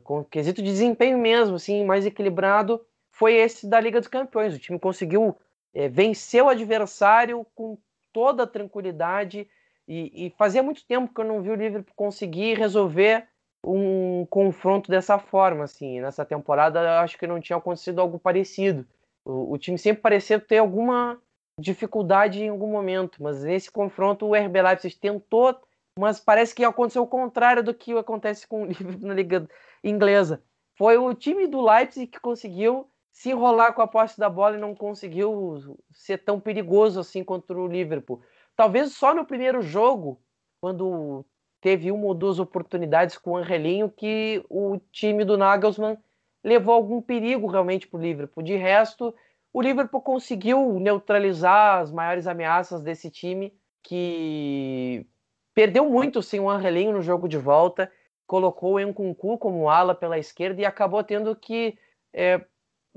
com 0.02 0.24
quesito 0.24 0.62
de 0.62 0.70
desempenho 0.70 1.18
mesmo, 1.18 1.56
assim, 1.56 1.84
mais 1.84 2.06
equilibrado, 2.06 2.84
foi 3.10 3.34
esse 3.34 3.66
da 3.66 3.80
Liga 3.80 4.00
dos 4.00 4.08
Campeões. 4.08 4.54
O 4.54 4.58
time 4.58 4.78
conseguiu 4.78 5.36
é, 5.72 5.88
vencer 5.88 6.42
o 6.42 6.48
adversário 6.48 7.46
com 7.54 7.78
toda 8.12 8.44
a 8.44 8.46
tranquilidade 8.46 9.48
e, 9.86 10.26
e, 10.26 10.30
fazia 10.30 10.62
muito 10.62 10.86
tempo 10.86 11.12
que 11.12 11.20
eu 11.20 11.24
não 11.24 11.42
vi 11.42 11.50
o 11.50 11.54
Liverpool 11.54 11.92
conseguir 11.94 12.54
resolver 12.54 13.26
um 13.66 14.26
confronto 14.26 14.90
dessa 14.90 15.18
forma, 15.18 15.64
assim. 15.64 16.00
Nessa 16.00 16.24
temporada, 16.24 17.00
acho 17.00 17.18
que 17.18 17.26
não 17.26 17.40
tinha 17.40 17.56
acontecido 17.56 18.00
algo 18.00 18.18
parecido. 18.18 18.86
O, 19.24 19.52
o 19.52 19.58
time 19.58 19.78
sempre 19.78 20.02
parecia 20.02 20.38
ter 20.38 20.58
alguma 20.58 21.20
dificuldade 21.58 22.42
em 22.42 22.48
algum 22.48 22.70
momento, 22.70 23.22
mas 23.22 23.44
nesse 23.44 23.70
confronto 23.70 24.26
o 24.26 24.34
RB 24.34 24.60
Leipzig 24.60 24.96
tentou 24.96 25.56
mas 25.98 26.20
parece 26.20 26.54
que 26.54 26.64
aconteceu 26.64 27.02
o 27.02 27.06
contrário 27.06 27.62
do 27.62 27.72
que 27.72 27.92
acontece 27.92 28.46
com 28.46 28.62
o 28.62 28.66
Liverpool 28.66 29.08
na 29.08 29.14
liga 29.14 29.48
inglesa. 29.82 30.42
Foi 30.76 30.96
o 30.96 31.14
time 31.14 31.46
do 31.46 31.60
Leipzig 31.60 32.08
que 32.08 32.20
conseguiu 32.20 32.90
se 33.12 33.30
enrolar 33.30 33.74
com 33.74 33.82
a 33.82 33.86
posse 33.86 34.18
da 34.18 34.28
bola 34.28 34.56
e 34.56 34.60
não 34.60 34.74
conseguiu 34.74 35.78
ser 35.92 36.18
tão 36.18 36.40
perigoso 36.40 36.98
assim 36.98 37.22
contra 37.22 37.56
o 37.56 37.68
Liverpool. 37.68 38.20
Talvez 38.56 38.92
só 38.92 39.14
no 39.14 39.24
primeiro 39.24 39.62
jogo, 39.62 40.20
quando 40.60 41.24
teve 41.60 41.92
uma 41.92 42.06
ou 42.06 42.14
duas 42.14 42.40
oportunidades 42.40 43.16
com 43.16 43.30
o 43.30 43.36
Angelinho, 43.36 43.88
que 43.88 44.44
o 44.50 44.78
time 44.90 45.24
do 45.24 45.38
Nagelsmann 45.38 45.96
levou 46.42 46.74
algum 46.74 47.00
perigo 47.00 47.46
realmente 47.46 47.86
para 47.86 47.98
o 47.98 48.02
Liverpool. 48.02 48.42
De 48.42 48.56
resto, 48.56 49.14
o 49.52 49.62
Liverpool 49.62 50.02
conseguiu 50.02 50.78
neutralizar 50.80 51.80
as 51.80 51.92
maiores 51.92 52.26
ameaças 52.26 52.82
desse 52.82 53.10
time, 53.10 53.56
que 53.82 55.06
perdeu 55.54 55.88
muito 55.88 56.22
sem 56.22 56.40
o 56.40 56.50
Angelinho 56.50 56.92
no 56.92 57.02
jogo 57.02 57.28
de 57.28 57.38
volta, 57.38 57.90
colocou 58.26 58.74
o 58.74 58.80
Nkunku 58.80 59.38
como 59.38 59.68
ala 59.68 59.94
pela 59.94 60.18
esquerda 60.18 60.60
e 60.60 60.64
acabou 60.64 61.02
tendo 61.04 61.34
que 61.36 61.78
é, 62.12 62.44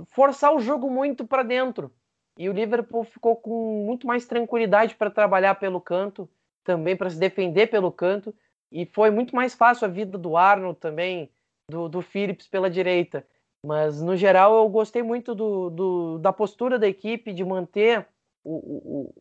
forçar 0.07 0.53
o 0.53 0.59
jogo 0.59 0.89
muito 0.89 1.25
para 1.25 1.43
dentro. 1.43 1.93
E 2.37 2.49
o 2.49 2.53
Liverpool 2.53 3.03
ficou 3.03 3.35
com 3.35 3.83
muito 3.85 4.05
mais 4.05 4.25
tranquilidade 4.25 4.95
para 4.95 5.09
trabalhar 5.09 5.55
pelo 5.55 5.81
canto, 5.81 6.29
também 6.63 6.95
para 6.95 7.09
se 7.09 7.17
defender 7.17 7.67
pelo 7.67 7.91
canto. 7.91 8.33
E 8.71 8.85
foi 8.85 9.09
muito 9.09 9.35
mais 9.35 9.55
fácil 9.55 9.85
a 9.85 9.89
vida 9.89 10.17
do 10.17 10.37
Arnold 10.37 10.79
também, 10.79 11.31
do, 11.69 11.89
do 11.89 12.01
Phillips 12.01 12.47
pela 12.47 12.69
direita. 12.69 13.25
Mas, 13.65 14.01
no 14.01 14.15
geral, 14.15 14.55
eu 14.55 14.69
gostei 14.69 15.01
muito 15.01 15.33
do, 15.33 15.69
do 15.69 16.17
da 16.19 16.31
postura 16.31 16.77
da 16.77 16.87
equipe, 16.87 17.33
de 17.33 17.43
manter 17.43 18.07
o, 18.43 18.55
o, 18.55 19.15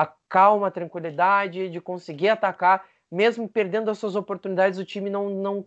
a 0.00 0.06
calma, 0.28 0.68
a 0.68 0.70
tranquilidade, 0.70 1.68
de 1.68 1.80
conseguir 1.80 2.28
atacar. 2.28 2.86
Mesmo 3.10 3.48
perdendo 3.48 3.90
as 3.90 3.98
suas 3.98 4.16
oportunidades, 4.16 4.78
o 4.78 4.84
time 4.84 5.10
não, 5.10 5.28
não, 5.28 5.66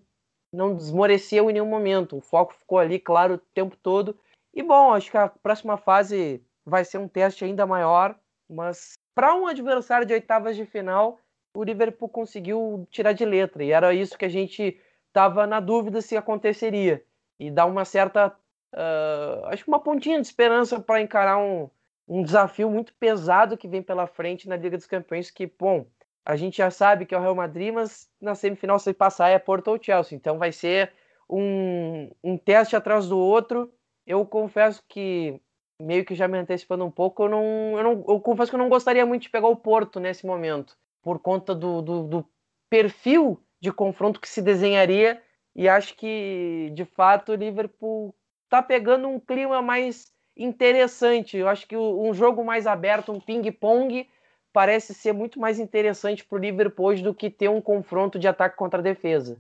não 0.52 0.76
desmoreceu 0.76 1.50
em 1.50 1.54
nenhum 1.54 1.68
momento. 1.68 2.18
O 2.18 2.22
foco 2.22 2.54
ficou 2.54 2.80
ali, 2.80 3.00
claro, 3.00 3.36
o 3.36 3.38
tempo 3.38 3.76
todo. 3.76 4.18
E 4.54 4.64
bom, 4.64 4.94
acho 4.94 5.12
que 5.12 5.18
a 5.18 5.28
próxima 5.28 5.78
fase 5.78 6.44
vai 6.66 6.86
ser 6.86 6.98
um 6.98 7.08
teste 7.08 7.44
ainda 7.44 7.66
maior, 7.66 8.18
mas 8.50 8.94
para 9.16 9.36
um 9.36 9.48
adversário 9.48 10.08
de 10.08 10.14
oitavas 10.14 10.56
de 10.56 10.66
final, 10.66 11.20
o 11.56 11.64
Liverpool 11.64 12.10
conseguiu 12.10 12.88
tirar 12.90 13.14
de 13.14 13.26
letra, 13.26 13.64
e 13.64 13.72
era 13.72 13.94
isso 13.94 14.18
que 14.18 14.26
a 14.26 14.30
gente 14.30 14.80
estava 15.08 15.46
na 15.46 15.60
dúvida 15.60 16.02
se 16.02 16.18
aconteceria. 16.18 17.04
E 17.40 17.52
dá 17.52 17.66
uma 17.66 17.86
certa, 17.86 18.30
uh, 18.74 19.46
acho 19.46 19.64
que 19.64 19.70
uma 19.70 19.80
pontinha 19.80 20.20
de 20.20 20.26
esperança 20.26 20.80
para 20.80 21.02
encarar 21.02 21.38
um, 21.38 21.70
um 22.08 22.24
desafio 22.24 22.70
muito 22.70 22.93
pesado 22.95 23.58
que 23.58 23.68
vem 23.68 23.82
pela 23.82 24.08
frente 24.08 24.47
na 24.47 24.56
Liga 24.56 24.78
dos 24.78 24.86
Campeões, 24.86 25.32
que, 25.32 25.47
bom, 25.47 25.86
a 26.26 26.36
gente 26.36 26.58
já 26.58 26.70
sabe 26.72 27.06
que 27.06 27.16
é 27.16 27.18
o 27.18 27.22
Real 27.22 27.36
Madrid, 27.36 27.74
mas 27.74 28.10
na 28.22 28.36
semifinal, 28.36 28.80
se 28.80 28.93
passar, 28.93 29.30
é 29.30 29.39
Porto 29.39 29.70
ou 29.70 29.82
Chelsea. 29.82 30.16
Então 30.16 30.38
vai 30.38 30.51
ser 30.51 30.91
um, 31.30 32.10
um 32.24 32.38
teste 32.38 32.76
atrás 32.76 33.08
do 33.08 33.18
outro 33.18 33.72
eu 34.06 34.26
confesso 34.26 34.84
que, 34.88 35.39
meio 35.80 36.06
que 36.06 36.16
já 36.16 36.28
me 36.28 36.38
antecipando 36.38 36.86
um 36.86 36.91
pouco, 36.91 37.24
eu 37.24 37.30
não, 37.30 37.43
eu 37.78 37.84
não 37.84 38.06
eu 38.08 38.20
confesso 38.20 38.51
que 38.51 38.56
eu 38.56 38.60
não 38.60 38.70
gostaria 38.70 39.06
muito 39.06 39.24
de 39.24 39.30
pegar 39.30 39.47
o 39.47 39.56
Porto 39.56 39.99
nesse 39.99 40.26
momento, 40.26 40.78
por 41.01 41.20
conta 41.20 41.56
do, 41.56 41.82
do, 41.82 42.04
do 42.04 42.30
perfil 42.70 43.41
de 43.60 43.72
confronto 43.72 44.20
que 44.20 44.28
se 44.28 44.41
desenharia, 44.41 45.22
e 45.56 45.70
acho 45.70 45.95
que, 45.95 46.72
de 46.74 46.84
fato, 46.84 47.32
o 47.32 47.36
Liverpool 47.36 48.14
está 48.43 48.62
pegando 48.62 49.08
um 49.08 49.20
clima 49.20 49.62
mais 49.62 50.12
interessante. 50.36 51.38
Eu 51.38 51.48
acho 51.48 51.68
que 51.68 51.76
um 51.78 52.14
jogo 52.14 52.44
mais 52.44 52.68
aberto, 52.68 53.12
um 53.12 53.20
ping-pong, 53.20 54.08
parece 54.52 54.94
ser 54.94 55.14
muito 55.14 55.40
mais 55.40 55.60
interessante 55.60 56.24
para 56.24 56.38
o 56.38 56.40
Liverpool 56.40 56.96
do 57.02 57.14
que 57.14 57.30
ter 57.30 57.50
um 57.50 57.62
confronto 57.62 58.20
de 58.20 58.28
ataque 58.28 58.56
contra 58.56 58.82
defesa. 58.82 59.38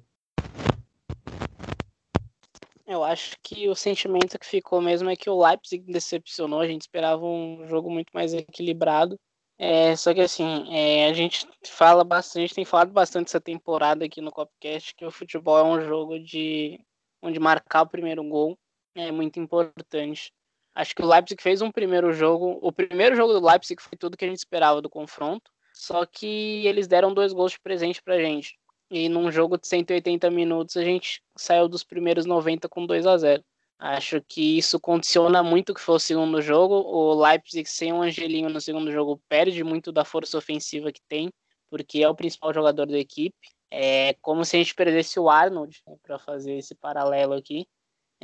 Eu 2.85 3.03
acho 3.03 3.37
que 3.41 3.69
o 3.69 3.75
sentimento 3.75 4.37
que 4.37 4.45
ficou 4.45 4.81
mesmo 4.81 5.09
é 5.09 5.15
que 5.15 5.29
o 5.29 5.41
Leipzig 5.41 5.91
decepcionou. 5.91 6.59
A 6.59 6.67
gente 6.67 6.81
esperava 6.81 7.25
um 7.25 7.65
jogo 7.67 7.89
muito 7.89 8.11
mais 8.13 8.33
equilibrado. 8.33 9.17
É, 9.57 9.95
só 9.95 10.13
que 10.13 10.21
assim, 10.21 10.67
é, 10.75 11.07
a 11.07 11.13
gente 11.13 11.47
fala 11.65 12.03
bastante, 12.03 12.53
tem 12.53 12.65
falado 12.65 12.91
bastante 12.91 13.27
essa 13.27 13.39
temporada 13.39 14.03
aqui 14.03 14.19
no 14.19 14.31
Copcast 14.31 14.95
que 14.95 15.05
o 15.05 15.11
futebol 15.11 15.57
é 15.57 15.63
um 15.63 15.81
jogo 15.81 16.19
de 16.19 16.79
onde 17.21 17.39
marcar 17.39 17.83
o 17.83 17.87
primeiro 17.87 18.23
gol 18.23 18.57
é 18.95 19.11
muito 19.11 19.39
importante. 19.39 20.31
Acho 20.75 20.95
que 20.95 21.03
o 21.03 21.07
Leipzig 21.07 21.41
fez 21.41 21.61
um 21.61 21.71
primeiro 21.71 22.11
jogo. 22.13 22.57
O 22.61 22.71
primeiro 22.71 23.15
jogo 23.15 23.33
do 23.33 23.45
Leipzig 23.45 23.81
foi 23.81 23.97
tudo 23.97 24.17
que 24.17 24.25
a 24.25 24.27
gente 24.27 24.37
esperava 24.37 24.81
do 24.81 24.89
confronto. 24.89 25.51
Só 25.73 26.05
que 26.05 26.65
eles 26.65 26.87
deram 26.87 27.13
dois 27.13 27.33
gols 27.33 27.53
de 27.53 27.59
presente 27.59 28.01
pra 28.01 28.19
gente. 28.19 28.57
E 28.89 29.09
num 29.09 29.31
jogo 29.31 29.57
de 29.57 29.67
180 29.67 30.29
minutos 30.29 30.77
a 30.77 30.83
gente 30.83 31.21
saiu 31.35 31.67
dos 31.67 31.83
primeiros 31.83 32.25
90 32.25 32.69
com 32.69 32.85
2 32.85 33.07
a 33.07 33.17
0. 33.17 33.43
Acho 33.79 34.21
que 34.21 34.57
isso 34.57 34.79
condiciona 34.79 35.43
muito 35.43 35.71
o 35.71 35.73
que 35.73 35.81
foi 35.81 35.95
o 35.95 35.99
segundo 35.99 36.41
jogo. 36.41 36.75
O 36.75 37.13
Leipzig 37.21 37.67
sem 37.69 37.91
o 37.91 38.01
Angelinho 38.01 38.49
no 38.49 38.61
segundo 38.61 38.91
jogo 38.91 39.21
perde 39.27 39.63
muito 39.63 39.91
da 39.91 40.05
força 40.05 40.37
ofensiva 40.37 40.91
que 40.91 41.01
tem, 41.09 41.31
porque 41.69 42.01
é 42.01 42.07
o 42.07 42.15
principal 42.15 42.53
jogador 42.53 42.85
da 42.85 42.97
equipe. 42.97 43.35
É 43.69 44.13
como 44.21 44.45
se 44.45 44.55
a 44.55 44.59
gente 44.59 44.75
perdesse 44.75 45.19
o 45.19 45.29
Arnold, 45.29 45.81
né, 45.87 45.95
para 46.03 46.19
fazer 46.19 46.53
esse 46.53 46.75
paralelo 46.75 47.33
aqui. 47.33 47.67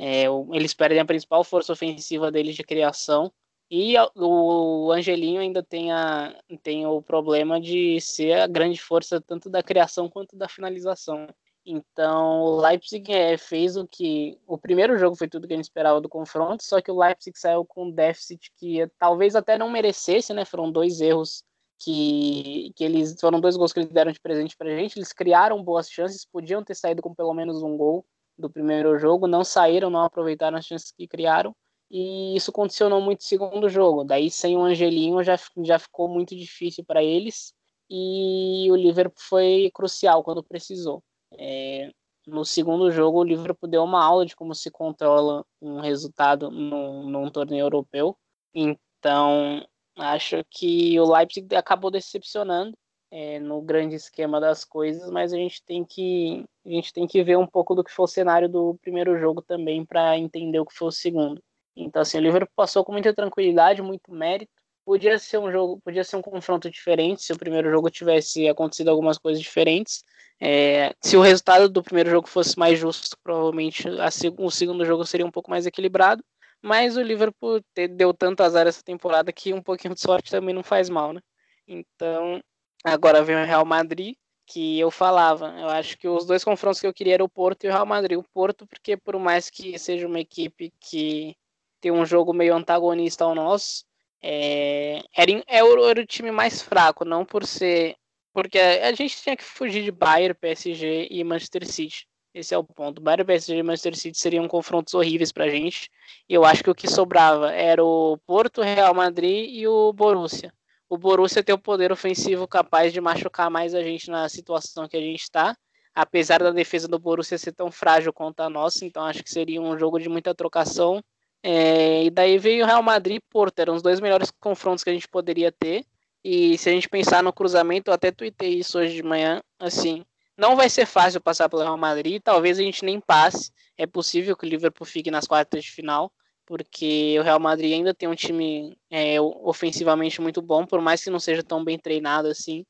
É, 0.02 0.24
eles 0.52 0.72
perdem 0.72 0.98
a 0.98 1.04
principal 1.04 1.44
força 1.44 1.74
ofensiva 1.74 2.32
deles 2.32 2.56
de 2.56 2.64
criação 2.64 3.30
e 3.70 3.96
o 4.16 4.90
Angelinho 4.90 5.42
ainda 5.42 5.62
tem, 5.62 5.92
a, 5.92 6.34
tem 6.62 6.86
o 6.86 7.02
problema 7.02 7.60
de 7.60 8.00
ser 8.00 8.32
a 8.40 8.46
grande 8.46 8.80
força 8.80 9.20
tanto 9.20 9.50
da 9.50 9.62
criação 9.62 10.08
quanto 10.08 10.34
da 10.36 10.48
finalização. 10.48 11.28
Então, 11.66 12.40
o 12.40 12.60
Leipzig 12.62 13.12
é, 13.12 13.36
fez 13.36 13.76
o 13.76 13.86
que. 13.86 14.38
O 14.46 14.56
primeiro 14.56 14.96
jogo 14.98 15.14
foi 15.14 15.28
tudo 15.28 15.46
que 15.46 15.52
a 15.52 15.56
gente 15.56 15.66
esperava 15.66 16.00
do 16.00 16.08
confronto, 16.08 16.64
só 16.64 16.80
que 16.80 16.90
o 16.90 16.98
Leipzig 16.98 17.38
saiu 17.38 17.66
com 17.66 17.84
um 17.88 17.90
déficit 17.90 18.50
que 18.56 18.88
talvez 18.98 19.36
até 19.36 19.58
não 19.58 19.68
merecesse, 19.68 20.32
né? 20.32 20.46
Foram 20.46 20.72
dois 20.72 21.02
erros 21.02 21.44
que, 21.78 22.72
que 22.74 22.82
eles. 22.82 23.20
Foram 23.20 23.38
dois 23.38 23.54
gols 23.54 23.72
que 23.74 23.80
eles 23.80 23.92
deram 23.92 24.12
de 24.12 24.20
presente 24.20 24.56
pra 24.56 24.74
gente. 24.74 24.98
Eles 24.98 25.12
criaram 25.12 25.62
boas 25.62 25.90
chances, 25.90 26.24
podiam 26.24 26.64
ter 26.64 26.74
saído 26.74 27.02
com 27.02 27.14
pelo 27.14 27.34
menos 27.34 27.62
um 27.62 27.76
gol 27.76 28.04
do 28.40 28.50
primeiro 28.50 28.98
jogo, 28.98 29.26
não 29.26 29.44
saíram, 29.44 29.90
não 29.90 30.02
aproveitaram 30.02 30.58
as 30.58 30.66
chances 30.66 30.92
que 30.92 31.06
criaram 31.06 31.54
e 31.90 32.36
isso 32.36 32.52
condicionou 32.52 33.00
muito 33.00 33.20
o 33.20 33.24
segundo 33.24 33.68
jogo. 33.68 34.04
Daí, 34.04 34.30
sem 34.30 34.56
o 34.56 34.62
Angelinho, 34.62 35.22
já, 35.24 35.36
já 35.62 35.78
ficou 35.78 36.08
muito 36.08 36.36
difícil 36.36 36.84
para 36.84 37.02
eles 37.02 37.52
e 37.90 38.68
o 38.70 38.76
Liverpool 38.76 39.20
foi 39.20 39.70
crucial 39.74 40.22
quando 40.22 40.44
precisou. 40.44 41.02
É, 41.38 41.90
no 42.26 42.44
segundo 42.44 42.90
jogo, 42.90 43.18
o 43.18 43.24
Liverpool 43.24 43.68
deu 43.68 43.82
uma 43.82 44.04
aula 44.04 44.24
de 44.24 44.36
como 44.36 44.54
se 44.54 44.70
controla 44.70 45.44
um 45.60 45.80
resultado 45.80 46.50
num, 46.50 47.08
num 47.08 47.30
torneio 47.30 47.62
europeu. 47.62 48.16
Então, 48.54 49.66
acho 49.96 50.44
que 50.48 50.98
o 51.00 51.12
Leipzig 51.12 51.54
acabou 51.56 51.90
decepcionando 51.90 52.76
é, 53.10 53.40
no 53.40 53.60
grande 53.60 53.96
esquema 53.96 54.40
das 54.40 54.64
coisas, 54.64 55.10
mas 55.10 55.32
a 55.32 55.36
gente 55.36 55.62
tem 55.64 55.84
que 55.84 56.44
a 56.64 56.68
gente 56.68 56.92
tem 56.92 57.06
que 57.06 57.22
ver 57.24 57.36
um 57.36 57.46
pouco 57.46 57.74
do 57.74 57.82
que 57.82 57.90
foi 57.90 58.04
o 58.04 58.08
cenário 58.08 58.48
do 58.48 58.78
primeiro 58.80 59.18
jogo 59.18 59.42
também 59.42 59.84
para 59.84 60.16
entender 60.16 60.60
o 60.60 60.66
que 60.66 60.74
foi 60.74 60.88
o 60.88 60.92
segundo. 60.92 61.42
Então, 61.76 62.02
assim, 62.02 62.18
o 62.18 62.20
Liverpool 62.20 62.52
passou 62.54 62.84
com 62.84 62.92
muita 62.92 63.14
tranquilidade, 63.14 63.82
muito 63.82 64.12
mérito. 64.12 64.52
Podia 64.84 65.18
ser 65.18 65.38
um 65.38 65.50
jogo, 65.50 65.80
podia 65.84 66.04
ser 66.04 66.16
um 66.16 66.22
confronto 66.22 66.70
diferente 66.70 67.22
se 67.22 67.32
o 67.32 67.38
primeiro 67.38 67.70
jogo 67.70 67.90
tivesse 67.90 68.48
acontecido 68.48 68.88
algumas 68.88 69.18
coisas 69.18 69.42
diferentes. 69.42 70.04
É, 70.40 70.94
se 71.02 71.16
o 71.16 71.20
resultado 71.20 71.68
do 71.68 71.82
primeiro 71.82 72.10
jogo 72.10 72.28
fosse 72.28 72.58
mais 72.58 72.78
justo, 72.78 73.16
provavelmente 73.22 73.86
a, 73.88 74.08
o 74.38 74.50
segundo 74.50 74.84
jogo 74.84 75.04
seria 75.04 75.26
um 75.26 75.30
pouco 75.30 75.50
mais 75.50 75.66
equilibrado. 75.66 76.22
Mas 76.62 76.96
o 76.96 77.02
Liverpool 77.02 77.60
deu 77.96 78.12
tanto 78.12 78.42
azar 78.42 78.66
essa 78.66 78.82
temporada 78.82 79.32
que 79.32 79.52
um 79.52 79.62
pouquinho 79.62 79.94
de 79.94 80.00
sorte 80.00 80.30
também 80.30 80.54
não 80.54 80.62
faz 80.62 80.90
mal, 80.90 81.12
né? 81.12 81.20
Então, 81.66 82.40
agora 82.84 83.22
vem 83.22 83.36
o 83.36 83.44
Real 83.44 83.64
Madrid, 83.64 84.16
que 84.46 84.78
eu 84.78 84.90
falava. 84.90 85.54
Eu 85.58 85.68
acho 85.68 85.96
que 85.98 86.08
os 86.08 86.26
dois 86.26 86.44
confrontos 86.44 86.80
que 86.80 86.86
eu 86.86 86.94
queria 86.94 87.14
eram 87.14 87.26
o 87.26 87.28
Porto 87.28 87.64
e 87.64 87.68
o 87.68 87.72
Real 87.72 87.86
Madrid. 87.86 88.18
O 88.18 88.24
Porto, 88.34 88.66
porque 88.66 88.96
por 88.96 89.18
mais 89.18 89.48
que 89.50 89.78
seja 89.78 90.06
uma 90.06 90.20
equipe 90.20 90.72
que 90.80 91.36
tem 91.80 91.90
um 91.90 92.04
jogo 92.04 92.32
meio 92.32 92.54
antagonista 92.54 93.24
ao 93.24 93.34
nosso. 93.34 93.84
É, 94.22 95.00
era, 95.16 95.30
era, 95.46 95.90
era 95.90 96.00
o 96.00 96.06
time 96.06 96.30
mais 96.30 96.62
fraco, 96.62 97.04
não 97.04 97.24
por 97.24 97.46
ser. 97.46 97.96
Porque 98.32 98.58
a, 98.58 98.92
gente 98.92 99.16
tinha 99.22 99.36
que 99.36 99.42
fugir 99.44 99.82
de 99.82 99.90
Bayern, 99.90 100.34
PSG 100.34 101.08
e 101.10 101.24
Manchester 101.24 101.66
City. 101.66 102.06
Esse 102.34 102.54
é 102.54 102.58
o 102.58 102.64
ponto. 102.64 103.00
Bayern, 103.00 103.24
PSG 103.24 103.56
e 103.58 103.62
Manchester 103.62 103.96
City 103.96 104.18
seriam 104.18 104.46
confrontos 104.46 104.94
horríveis 104.94 105.32
pra 105.32 105.48
gente. 105.48 105.90
E 106.28 106.34
eu 106.34 106.44
acho 106.44 106.62
que 106.62 106.70
o 106.70 106.74
que 106.74 106.88
sobrava 106.88 107.52
era 107.52 107.84
o 107.84 108.18
Porto, 108.26 108.62
Real 108.62 108.94
Madrid 108.94 109.48
e 109.50 109.66
o 109.66 109.92
Borussia. 109.92 110.52
O 110.90 110.98
Borussia 110.98 111.42
tem 111.42 111.54
o 111.54 111.58
poder 111.58 111.90
ofensivo 111.90 112.46
capaz 112.46 112.92
de 112.92 113.00
machucar 113.00 113.48
mais 113.48 113.74
a 113.74 113.82
gente 113.82 114.10
na 114.10 114.28
situação 114.28 114.86
que 114.86 114.96
a 114.96 115.00
gente 115.00 115.22
está. 115.22 115.56
Apesar 115.94 116.42
da 116.42 116.50
defesa 116.50 116.86
do 116.86 116.98
Borussia 116.98 117.38
ser 117.38 117.52
tão 117.52 117.70
frágil 117.70 118.12
quanto 118.12 118.40
a 118.40 118.50
nossa, 118.50 118.84
então 118.84 119.04
acho 119.04 119.24
que 119.24 119.30
seria 119.30 119.60
um 119.62 119.78
jogo 119.78 119.98
de 119.98 120.08
muita 120.08 120.34
trocação 120.34 121.02
é, 121.42 122.04
e 122.04 122.10
daí 122.10 122.38
veio 122.38 122.64
o 122.64 122.66
Real 122.66 122.82
Madrid 122.82 123.16
e 123.16 123.30
Porto, 123.30 123.58
eram 123.58 123.74
os 123.74 123.82
dois 123.82 124.00
melhores 124.00 124.30
confrontos 124.30 124.84
que 124.84 124.90
a 124.90 124.92
gente 124.92 125.08
poderia 125.08 125.50
ter. 125.50 125.84
E 126.22 126.58
se 126.58 126.68
a 126.68 126.72
gente 126.72 126.88
pensar 126.88 127.22
no 127.22 127.32
cruzamento, 127.32 127.90
eu 127.90 127.94
até 127.94 128.10
tuitei 128.10 128.58
isso 128.58 128.78
hoje 128.78 128.94
de 128.94 129.02
manhã. 129.02 129.40
assim, 129.58 130.04
não 130.36 130.56
vai 130.56 130.68
ser 130.68 130.86
fácil 130.86 131.20
passar 131.20 131.48
pelo 131.48 131.62
Real 131.62 131.76
Madrid, 131.76 132.20
talvez 132.22 132.58
a 132.58 132.62
gente 132.62 132.84
nem 132.84 133.00
passe. 133.00 133.52
É 133.76 133.86
possível 133.86 134.36
que 134.36 134.46
o 134.46 134.48
Liverpool 134.48 134.86
fique 134.86 135.10
nas 135.10 135.26
quartas 135.26 135.64
de 135.64 135.70
final, 135.70 136.12
porque 136.50 137.16
o 137.16 137.22
Real 137.22 137.38
Madrid 137.38 137.74
ainda 137.74 137.94
tem 137.94 138.08
um 138.08 138.14
time 138.16 138.76
é, 138.90 139.20
ofensivamente 139.20 140.20
muito 140.20 140.42
bom, 140.42 140.66
por 140.66 140.80
mais 140.80 141.00
que 141.00 141.08
não 141.08 141.20
seja 141.20 141.44
tão 141.44 141.62
bem 141.62 141.78
treinado 141.78 142.26
assim. 142.26 142.66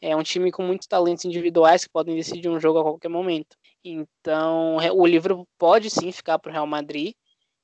É 0.00 0.14
um 0.14 0.22
time 0.22 0.52
com 0.52 0.62
muitos 0.62 0.86
talentos 0.86 1.24
individuais 1.24 1.82
que 1.82 1.90
podem 1.90 2.14
decidir 2.14 2.48
um 2.48 2.60
jogo 2.60 2.78
a 2.78 2.84
qualquer 2.84 3.08
momento. 3.08 3.56
Então, 3.82 4.76
o 4.76 5.04
Liverpool 5.04 5.48
pode 5.58 5.90
sim 5.90 6.12
ficar 6.12 6.38
para 6.38 6.50
o 6.50 6.52
Real 6.52 6.64
Madrid. 6.64 7.12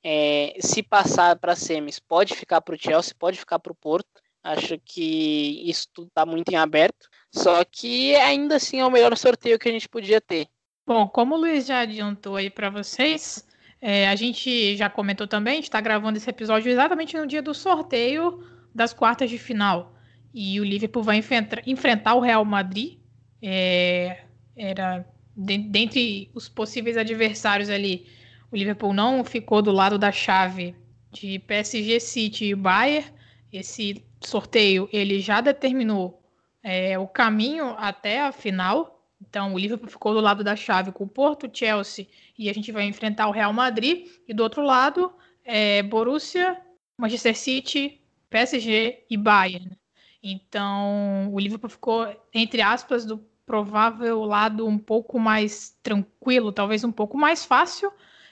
É, 0.03 0.57
se 0.59 0.83
passar 0.83 1.39
para 1.39 1.55
semis, 1.55 1.99
pode 1.99 2.35
ficar 2.35 2.59
para 2.59 2.75
o 2.75 2.77
Chelsea, 2.77 3.15
pode 3.17 3.39
ficar 3.39 3.57
para 3.57 3.71
o 3.71 3.75
Porto. 3.75 4.21
Acho 4.43 4.77
que 4.77 5.63
isso 5.69 5.87
tudo 5.93 6.09
está 6.09 6.25
muito 6.25 6.51
em 6.51 6.57
aberto. 6.57 7.07
Só 7.33 7.63
que 7.63 8.13
ainda 8.15 8.57
assim 8.57 8.81
é 8.81 8.85
o 8.85 8.91
melhor 8.91 9.15
sorteio 9.15 9.57
que 9.57 9.69
a 9.69 9.71
gente 9.71 9.87
podia 9.87 10.19
ter. 10.19 10.49
Bom, 10.85 11.07
como 11.07 11.35
o 11.35 11.37
Luiz 11.37 11.65
já 11.65 11.79
adiantou 11.79 12.35
aí 12.35 12.49
para 12.49 12.69
vocês, 12.69 13.47
é, 13.81 14.07
a 14.07 14.15
gente 14.15 14.77
já 14.77 14.89
comentou 14.89 15.27
também, 15.27 15.53
a 15.53 15.55
gente 15.55 15.63
está 15.63 15.81
gravando 15.81 16.17
esse 16.17 16.29
episódio 16.29 16.71
exatamente 16.71 17.17
no 17.17 17.25
dia 17.25 17.41
do 17.41 17.53
sorteio 17.53 18.45
das 18.73 18.93
quartas 18.93 19.29
de 19.29 19.39
final. 19.39 19.95
E 20.33 20.59
o 20.61 20.63
Liverpool 20.63 21.03
vai 21.03 21.21
enfrentar 21.65 22.13
o 22.13 22.19
Real 22.19 22.45
Madrid. 22.45 22.99
É, 23.41 24.23
era 24.55 25.05
de, 25.35 25.57
dentre 25.57 26.29
os 26.33 26.47
possíveis 26.47 26.95
adversários 26.95 27.69
ali, 27.69 28.05
o 28.51 28.55
Liverpool 28.55 28.93
não 28.93 29.23
ficou 29.23 29.61
do 29.61 29.71
lado 29.71 29.97
da 29.97 30.11
chave 30.11 30.75
de 31.11 31.39
PSG, 31.39 31.99
City 31.99 32.45
e 32.45 32.55
Bayern. 32.55 33.11
Esse 33.51 34.05
sorteio 34.21 34.87
ele 34.93 35.19
já 35.19 35.41
determinou 35.41 36.21
é, 36.63 36.99
o 36.99 37.07
caminho 37.07 37.75
até 37.77 38.21
a 38.21 38.31
final. 38.31 39.00
Então, 39.21 39.53
o 39.53 39.57
Liverpool 39.57 39.89
ficou 39.89 40.13
do 40.13 40.19
lado 40.19 40.43
da 40.43 40.55
chave 40.55 40.91
com 40.91 41.03
o 41.03 41.09
Porto, 41.09 41.49
Chelsea, 41.51 42.07
e 42.37 42.49
a 42.49 42.53
gente 42.53 42.71
vai 42.71 42.83
enfrentar 42.85 43.27
o 43.27 43.31
Real 43.31 43.53
Madrid. 43.53 44.07
E 44.27 44.33
do 44.33 44.43
outro 44.43 44.63
lado, 44.63 45.13
é, 45.45 45.83
Borussia, 45.83 46.59
Manchester 46.97 47.37
City, 47.37 48.01
PSG 48.29 49.05
e 49.09 49.17
Bayern. 49.17 49.77
Então, 50.23 51.29
o 51.33 51.39
Liverpool 51.39 51.69
ficou, 51.69 52.07
entre 52.33 52.61
aspas, 52.61 53.05
do 53.05 53.17
provável 53.45 54.23
lado 54.23 54.67
um 54.67 54.77
pouco 54.77 55.19
mais 55.19 55.77
tranquilo, 55.83 56.51
talvez 56.51 56.83
um 56.83 56.91
pouco 56.91 57.17
mais 57.17 57.43
fácil, 57.43 57.91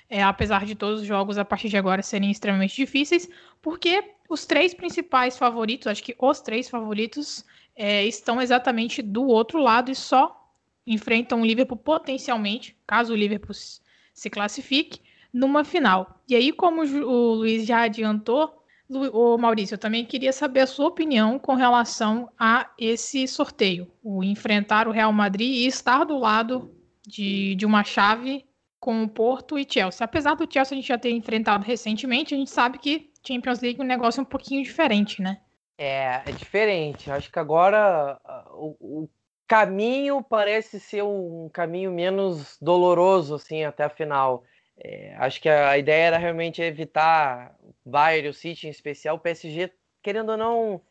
é, 0.09 0.23
apesar 0.23 0.65
de 0.65 0.75
todos 0.75 1.01
os 1.01 1.07
jogos 1.07 1.37
a 1.37 1.45
partir 1.45 1.69
de 1.69 1.77
agora 1.77 2.01
serem 2.01 2.31
extremamente 2.31 2.75
difíceis, 2.75 3.27
porque 3.61 4.13
os 4.29 4.45
três 4.45 4.73
principais 4.73 5.37
favoritos, 5.37 5.87
acho 5.87 6.03
que 6.03 6.15
os 6.17 6.39
três 6.41 6.69
favoritos, 6.69 7.43
é, 7.75 8.05
estão 8.05 8.41
exatamente 8.41 9.01
do 9.01 9.25
outro 9.25 9.59
lado 9.59 9.91
e 9.91 9.95
só 9.95 10.48
enfrentam 10.89 11.41
o 11.41 11.45
Liverpool 11.45 11.77
potencialmente, 11.77 12.75
caso 12.85 13.13
o 13.13 13.15
Liverpool 13.15 13.53
se 13.53 14.29
classifique, 14.29 15.01
numa 15.31 15.63
final. 15.63 16.19
E 16.27 16.35
aí, 16.35 16.51
como 16.51 16.81
o 16.81 17.33
Luiz 17.35 17.65
já 17.65 17.83
adiantou, 17.83 18.59
o 18.89 19.37
Maurício, 19.37 19.75
eu 19.75 19.79
também 19.79 20.03
queria 20.03 20.33
saber 20.33 20.61
a 20.61 20.67
sua 20.67 20.87
opinião 20.87 21.37
com 21.37 21.53
relação 21.53 22.31
a 22.39 22.67
esse 22.77 23.27
sorteio, 23.27 23.87
o 24.03 24.23
enfrentar 24.23 24.87
o 24.87 24.91
Real 24.91 25.13
Madrid 25.13 25.47
e 25.47 25.67
estar 25.67 26.03
do 26.03 26.17
lado 26.17 26.75
de, 27.05 27.53
de 27.53 27.67
uma 27.67 27.83
chave 27.83 28.45
com 28.79 29.03
o 29.03 29.09
Porto 29.09 29.59
e 29.59 29.67
Chelsea. 29.69 30.03
Apesar 30.03 30.35
do 30.35 30.51
Chelsea 30.51 30.75
a 30.75 30.79
gente 30.79 30.87
já 30.87 30.97
ter 30.97 31.11
enfrentado 31.11 31.63
recentemente, 31.63 32.33
a 32.33 32.37
gente 32.37 32.49
sabe 32.49 32.79
que 32.79 33.11
Champions 33.25 33.59
League 33.59 33.79
é 33.79 33.83
um 33.83 33.87
negócio 33.87 34.23
um 34.23 34.25
pouquinho 34.25 34.63
diferente, 34.63 35.21
né? 35.21 35.39
É, 35.77 36.23
é 36.25 36.31
diferente. 36.31 37.11
Acho 37.11 37.31
que 37.31 37.37
agora 37.37 38.19
o, 38.53 39.03
o 39.03 39.09
caminho 39.49 40.21
parece 40.21 40.79
ser 40.79 41.03
um 41.03 41.49
caminho 41.51 41.91
menos 41.91 42.55
doloroso, 42.61 43.33
assim, 43.33 43.63
até 43.63 43.83
a 43.83 43.89
final. 43.89 44.43
É, 44.77 45.15
acho 45.17 45.41
que 45.41 45.49
a, 45.49 45.75
ideia 45.75 46.03
era 46.03 46.17
realmente 46.19 46.61
evitar 46.61 47.55
Bayern 47.83 48.27
e 48.27 48.29
o 48.29 48.33
City 48.33 48.67
em 48.67 48.69
especial. 48.69 49.15
O 49.15 49.19
PSG, 49.19 49.71
querendo 50.03 50.29
ou 50.29 50.37
não, 50.37 50.81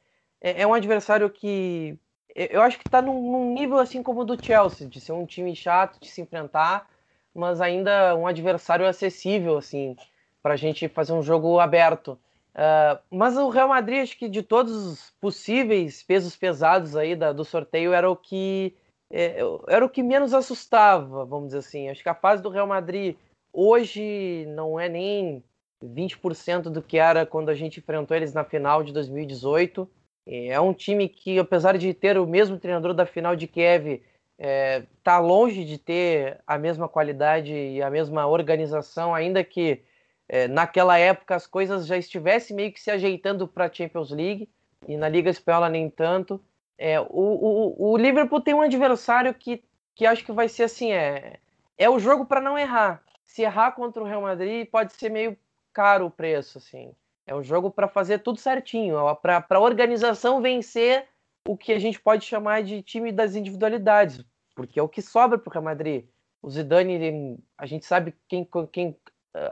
é, 0.41 0.63
é 0.63 0.67
um 0.67 0.75
adversário 0.75 1.31
que 1.31 1.97
eu 2.35 2.61
acho 2.61 2.79
que 2.79 2.87
está 2.87 3.01
num, 3.01 3.31
num, 3.33 3.55
nível 3.55 3.79
assim 3.79 4.03
como 4.03 4.21
o 4.21 4.25
do 4.25 4.45
Chelsea, 4.45 4.89
de 4.89 5.01
ser 5.01 5.13
um 5.13 5.25
time 5.25 5.55
chato 5.55 6.01
de 6.01 6.09
se 6.09 6.21
enfrentar, 6.21 6.89
mas 7.35 7.61
ainda 7.61 8.15
um 8.17 8.27
adversário 8.27 8.87
acessível, 8.87 9.57
assim, 9.57 9.97
para 10.43 10.55
a 10.55 10.57
gente 10.57 10.89
fazer 10.89 11.13
um 11.13 11.23
jogo 11.23 11.61
aberto. 11.61 12.19
Uh, 12.55 12.99
mas 13.11 13.37
o 13.37 13.49
Real 13.49 13.69
Madrid, 13.69 14.03
acho 14.03 14.19
que 14.19 14.29
de 14.29 14.43
todos 14.43 14.73
os 14.73 15.11
possíveis 15.21 16.03
pesos 16.03 16.37
pesados 16.37 16.97
aí 16.97 17.15
da, 17.15 17.33
do 17.33 17.45
sorteio, 17.45 17.93
era 17.93 18.11
o 18.11 18.17
que 18.17 18.75
é, 19.11 19.39
era 19.69 19.85
o 19.85 19.89
que 19.89 20.03
menos 20.03 20.35
assustava, 20.35 21.25
vamos 21.25 21.49
dizer 21.49 21.59
assim. 21.59 21.89
Acho 21.89 22.03
que 22.03 22.09
a 22.09 22.15
fase 22.15 22.43
do 22.43 22.49
Real 22.49 22.67
Madrid 22.67 23.17
hoje 23.53 24.45
não 24.49 24.79
é 24.79 24.89
nem 24.89 25.43
20% 25.83 26.65
do 26.65 26.83
que 26.83 26.99
era 26.99 27.25
quando 27.25 27.49
a 27.49 27.55
gente 27.55 27.79
enfrentou 27.79 28.17
eles 28.17 28.35
na 28.35 28.45
final 28.45 28.83
de 28.83 28.93
2018. 28.93 29.89
É 30.27 30.61
um 30.61 30.75
time 30.75 31.09
que, 31.09 31.39
apesar 31.39 31.79
de 31.79 31.95
ter 31.95 32.19
o 32.19 32.27
mesmo 32.27 32.59
treinador 32.59 32.93
da 32.93 33.07
final 33.07 33.35
de 33.35 33.47
Kiev, 33.47 33.87
está 33.87 34.03
é, 34.39 34.87
tá 35.03 35.19
longe 35.19 35.65
de 35.65 35.79
ter 35.79 36.39
a 36.47 36.59
mesma 36.59 36.87
qualidade 36.87 37.53
e 37.53 37.83
a 37.83 37.89
mesma 37.89 38.27
organização, 38.27 39.15
ainda 39.15 39.43
que 39.43 39.81
é, 40.29 40.47
naquela 40.47 40.99
época 40.99 41.35
as 41.35 41.47
coisas 41.47 41.87
já 41.87 41.97
estivessem 41.97 42.55
meio 42.55 42.73
que 42.73 42.81
se 42.81 42.91
ajeitando 42.91 43.49
para 43.49 43.67
a 43.67 43.73
Champions 43.73 44.11
League 44.11 44.49
e 44.87 44.97
na 44.97 45.09
Liga 45.09 45.31
Espanhola 45.31 45.69
nem 45.69 45.89
tanto. 45.89 46.41
É, 46.77 47.01
o, 47.01 47.07
o, 47.09 47.93
o 47.93 47.97
Liverpool 47.97 48.41
tem 48.41 48.55
um 48.55 48.63
adversário 48.63 49.33
que, 49.35 49.65
que 49.95 50.07
acho 50.07 50.25
que 50.25 50.33
vai 50.33 50.49
ser 50.49 50.65
assim: 50.65 50.93
é, 50.93 51.39
é 51.77 51.89
o 51.89 51.99
jogo 51.99 52.27
para 52.27 52.41
não 52.41 52.59
errar. 52.59 53.03
Se 53.25 53.43
errar 53.43 53.73
contra 53.73 54.03
o 54.03 54.07
Real 54.07 54.23
Madrid, 54.23 54.69
pode 54.69 54.93
ser 54.93 55.11
meio 55.11 55.37
caro 55.73 56.07
o 56.07 56.11
preço. 56.11 56.59
assim. 56.59 56.93
É 57.27 57.35
um 57.35 57.43
jogo 57.43 57.71
para 57.71 57.89
fazer 57.89 58.21
tudo 58.21 58.39
certinho, 58.39 58.97
para 59.17 59.45
a 59.49 59.61
organização 59.61 60.41
vencer 60.41 61.07
o 61.47 61.57
que 61.57 61.73
a 61.73 61.79
gente 61.79 62.01
pode 62.01 62.25
chamar 62.25 62.63
de 62.63 62.83
time 62.83 63.13
das 63.13 63.35
individualidades, 63.35 64.25
porque 64.55 64.81
é 64.81 64.83
o 64.83 64.89
que 64.89 65.03
sobra 65.03 65.39
para 65.39 65.51
o 65.51 65.53
Real 65.53 65.65
Madrid. 65.65 66.07
O 66.41 66.49
Zidane, 66.49 67.39
a 67.57 67.67
gente 67.67 67.85
sabe 67.85 68.15
quem, 68.29 68.49
quem 68.73 68.97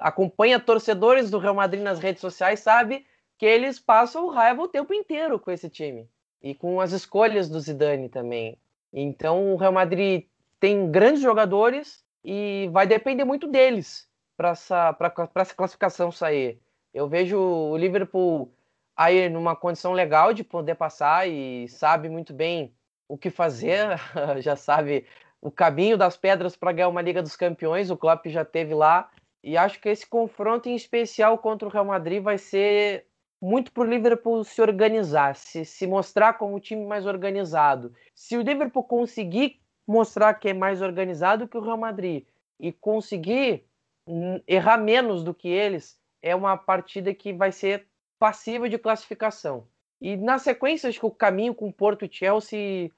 acompanha 0.00 0.60
torcedores 0.60 1.30
do 1.30 1.38
Real 1.38 1.54
Madrid 1.54 1.82
nas 1.82 1.98
redes 1.98 2.20
sociais 2.20 2.60
sabe 2.60 3.06
que 3.38 3.46
eles 3.46 3.78
passam 3.78 4.28
raiva 4.28 4.62
o 4.62 4.68
tempo 4.68 4.94
inteiro 4.94 5.38
com 5.38 5.50
esse 5.50 5.68
time 5.68 6.08
e 6.42 6.54
com 6.54 6.80
as 6.80 6.92
escolhas 6.92 7.48
do 7.48 7.60
Zidane 7.60 8.08
também. 8.08 8.58
Então 8.92 9.52
o 9.52 9.56
Real 9.56 9.72
Madrid 9.72 10.24
tem 10.58 10.90
grandes 10.90 11.20
jogadores 11.20 12.04
e 12.24 12.68
vai 12.72 12.86
depender 12.86 13.24
muito 13.24 13.46
deles 13.46 14.08
para 14.36 14.50
essa, 14.50 14.96
essa 15.34 15.54
classificação 15.54 16.10
sair. 16.10 16.58
Eu 16.92 17.08
vejo 17.08 17.38
o 17.38 17.76
Liverpool 17.76 18.50
aí 18.96 19.28
numa 19.28 19.54
condição 19.54 19.92
legal 19.92 20.32
de 20.32 20.42
poder 20.42 20.74
passar 20.74 21.28
e 21.28 21.68
sabe 21.68 22.08
muito 22.08 22.32
bem 22.32 22.72
o 23.06 23.18
que 23.18 23.30
fazer, 23.30 24.00
já 24.40 24.56
sabe 24.56 25.06
o 25.40 25.50
caminho 25.50 25.98
das 25.98 26.16
pedras 26.16 26.56
para 26.56 26.72
ganhar 26.72 26.88
uma 26.88 27.02
Liga 27.02 27.22
dos 27.22 27.36
Campeões, 27.36 27.90
o 27.90 27.96
Klopp 27.96 28.26
já 28.26 28.44
teve 28.44 28.74
lá 28.74 29.10
e 29.42 29.56
acho 29.56 29.80
que 29.80 29.88
esse 29.88 30.06
confronto 30.06 30.68
em 30.68 30.74
especial 30.74 31.38
contra 31.38 31.68
o 31.68 31.70
Real 31.70 31.84
Madrid 31.84 32.22
vai 32.22 32.38
ser 32.38 33.06
muito 33.40 33.70
para 33.72 33.82
o 33.82 33.86
Liverpool 33.86 34.42
se 34.44 34.60
organizar, 34.60 35.36
se, 35.36 35.64
se 35.64 35.86
mostrar 35.86 36.34
como 36.34 36.56
o 36.56 36.60
time 36.60 36.84
mais 36.84 37.06
organizado. 37.06 37.94
Se 38.14 38.36
o 38.36 38.42
Liverpool 38.42 38.84
conseguir 38.84 39.60
mostrar 39.86 40.34
que 40.34 40.48
é 40.48 40.54
mais 40.54 40.82
organizado 40.82 41.46
que 41.46 41.56
o 41.56 41.60
Real 41.60 41.76
Madrid 41.76 42.26
e 42.58 42.72
conseguir 42.72 43.64
hum, 44.06 44.40
errar 44.46 44.78
menos 44.78 45.22
do 45.22 45.34
que 45.34 45.48
eles, 45.48 46.00
é 46.22 46.34
uma 46.34 46.56
partida 46.56 47.14
que 47.14 47.32
vai 47.32 47.52
ser 47.52 47.86
passiva 48.18 48.68
de 48.68 48.78
classificação. 48.78 49.68
E 50.00 50.16
na 50.16 50.38
sequência, 50.38 50.88
acho 50.88 50.98
que 50.98 51.06
o 51.06 51.10
caminho 51.10 51.54
com 51.54 51.70
Porto 51.70 52.04
e 52.04 52.12
Chelsea 52.12 52.90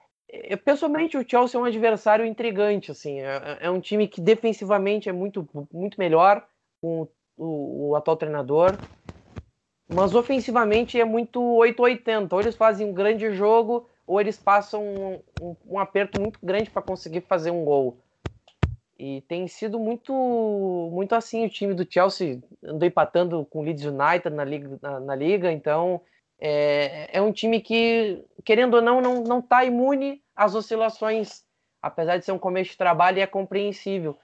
pessoalmente, 0.64 1.16
o 1.16 1.24
Chelsea 1.26 1.58
é 1.58 1.62
um 1.62 1.66
adversário 1.66 2.24
intrigante, 2.24 2.90
assim. 2.90 3.20
É, 3.20 3.58
é, 3.60 3.70
um 3.70 3.80
time 3.80 4.06
que 4.06 4.20
defensivamente 4.20 5.08
é 5.08 5.12
muito, 5.12 5.48
muito 5.72 5.98
melhor 5.98 6.46
com 6.80 7.08
o, 7.36 7.90
o, 7.90 7.96
atual 7.96 8.16
treinador, 8.16 8.76
mas 9.88 10.14
ofensivamente 10.14 11.00
é 11.00 11.04
muito 11.04 11.40
880. 11.40 12.34
Ou 12.34 12.40
eles 12.40 12.56
fazem 12.56 12.86
um 12.86 12.92
grande 12.92 13.32
jogo, 13.32 13.88
ou 14.06 14.20
eles 14.20 14.36
passam 14.36 14.82
um, 14.82 15.20
um, 15.40 15.56
um 15.66 15.78
aperto 15.78 16.20
muito 16.20 16.38
grande 16.42 16.70
para 16.70 16.82
conseguir 16.82 17.22
fazer 17.22 17.50
um 17.50 17.64
gol. 17.64 17.98
E 18.98 19.20
tem 19.22 19.46
sido 19.46 19.78
muito, 19.78 20.12
muito 20.92 21.14
assim. 21.14 21.46
O 21.46 21.50
time 21.50 21.72
do 21.72 21.86
Chelsea 21.88 22.42
andou 22.62 22.86
empatando 22.86 23.46
com 23.46 23.60
o 23.60 23.62
Leeds 23.62 23.84
United 23.84 24.30
na 24.30 24.44
liga, 24.44 24.78
na, 24.82 25.00
na 25.00 25.14
liga 25.14 25.52
então 25.52 26.02
é, 26.40 27.10
é 27.18 27.20
um 27.20 27.32
time 27.32 27.60
que, 27.60 28.24
querendo 28.44 28.74
ou 28.74 28.82
não, 28.82 29.00
não, 29.00 29.22
não 29.22 29.38
está 29.40 29.64
imune 29.64 30.22
às 30.34 30.54
oscilações, 30.54 31.44
apesar 31.82 32.16
de 32.16 32.24
ser 32.24 32.32
um 32.32 32.38
começo 32.38 32.70
de 32.70 32.76
trabalho, 32.76 33.18
e 33.18 33.20
é 33.20 33.26
compreensível. 33.26 34.18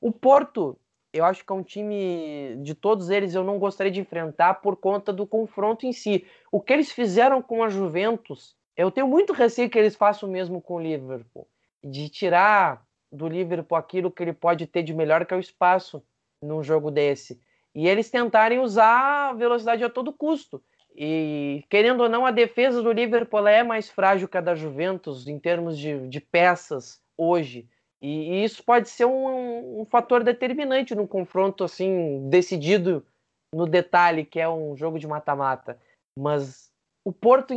O 0.00 0.10
Porto, 0.10 0.78
eu 1.12 1.24
acho 1.24 1.44
que 1.44 1.52
é 1.52 1.54
um 1.54 1.62
time, 1.62 2.56
de 2.62 2.74
todos 2.74 3.10
eles, 3.10 3.34
eu 3.34 3.44
não 3.44 3.58
gostaria 3.58 3.92
de 3.92 4.00
enfrentar 4.00 4.54
por 4.54 4.76
conta 4.76 5.12
do 5.12 5.26
confronto 5.26 5.86
em 5.86 5.92
si. 5.92 6.26
O 6.50 6.60
que 6.60 6.72
eles 6.72 6.90
fizeram 6.90 7.42
com 7.42 7.62
a 7.62 7.68
Juventus, 7.68 8.56
eu 8.76 8.90
tenho 8.90 9.06
muito 9.06 9.32
receio 9.32 9.70
que 9.70 9.78
eles 9.78 9.94
façam 9.94 10.28
o 10.28 10.32
mesmo 10.32 10.60
com 10.60 10.74
o 10.74 10.80
Liverpool. 10.80 11.46
de 11.82 12.08
tirar 12.08 12.84
do 13.10 13.28
Liverpool 13.28 13.76
aquilo 13.76 14.10
que 14.10 14.22
ele 14.22 14.32
pode 14.32 14.66
ter 14.66 14.82
de 14.82 14.94
melhor, 14.94 15.24
que 15.26 15.34
é 15.34 15.36
o 15.36 15.40
espaço 15.40 16.02
num 16.40 16.62
jogo 16.62 16.90
desse. 16.90 17.40
E 17.74 17.88
eles 17.88 18.10
tentarem 18.10 18.58
usar 18.58 19.30
a 19.30 19.32
velocidade 19.32 19.84
a 19.84 19.90
todo 19.90 20.12
custo. 20.12 20.62
E, 20.94 21.64
querendo 21.70 22.02
ou 22.02 22.08
não, 22.08 22.26
a 22.26 22.30
defesa 22.30 22.82
do 22.82 22.92
Liverpool 22.92 23.46
é 23.46 23.62
mais 23.62 23.88
frágil 23.88 24.28
que 24.28 24.36
a 24.36 24.40
da 24.40 24.54
Juventus 24.54 25.26
em 25.26 25.38
termos 25.38 25.78
de, 25.78 26.08
de 26.08 26.20
peças 26.20 27.00
hoje. 27.16 27.68
E, 28.02 28.32
e, 28.32 28.44
isso 28.44 28.62
pode 28.64 28.88
ser 28.88 29.04
um, 29.04 29.80
um 29.80 29.84
fator 29.84 30.24
determinante 30.24 30.94
num 30.94 31.06
confronto 31.06 31.64
assim 31.64 32.28
decidido 32.28 33.04
no 33.52 33.66
detalhe, 33.66 34.24
que 34.24 34.40
é 34.40 34.48
um 34.48 34.76
jogo 34.76 34.98
de 34.98 35.06
mata-mata. 35.06 35.78
Mas 36.18 36.70
o 37.04 37.12
Porto, 37.12 37.54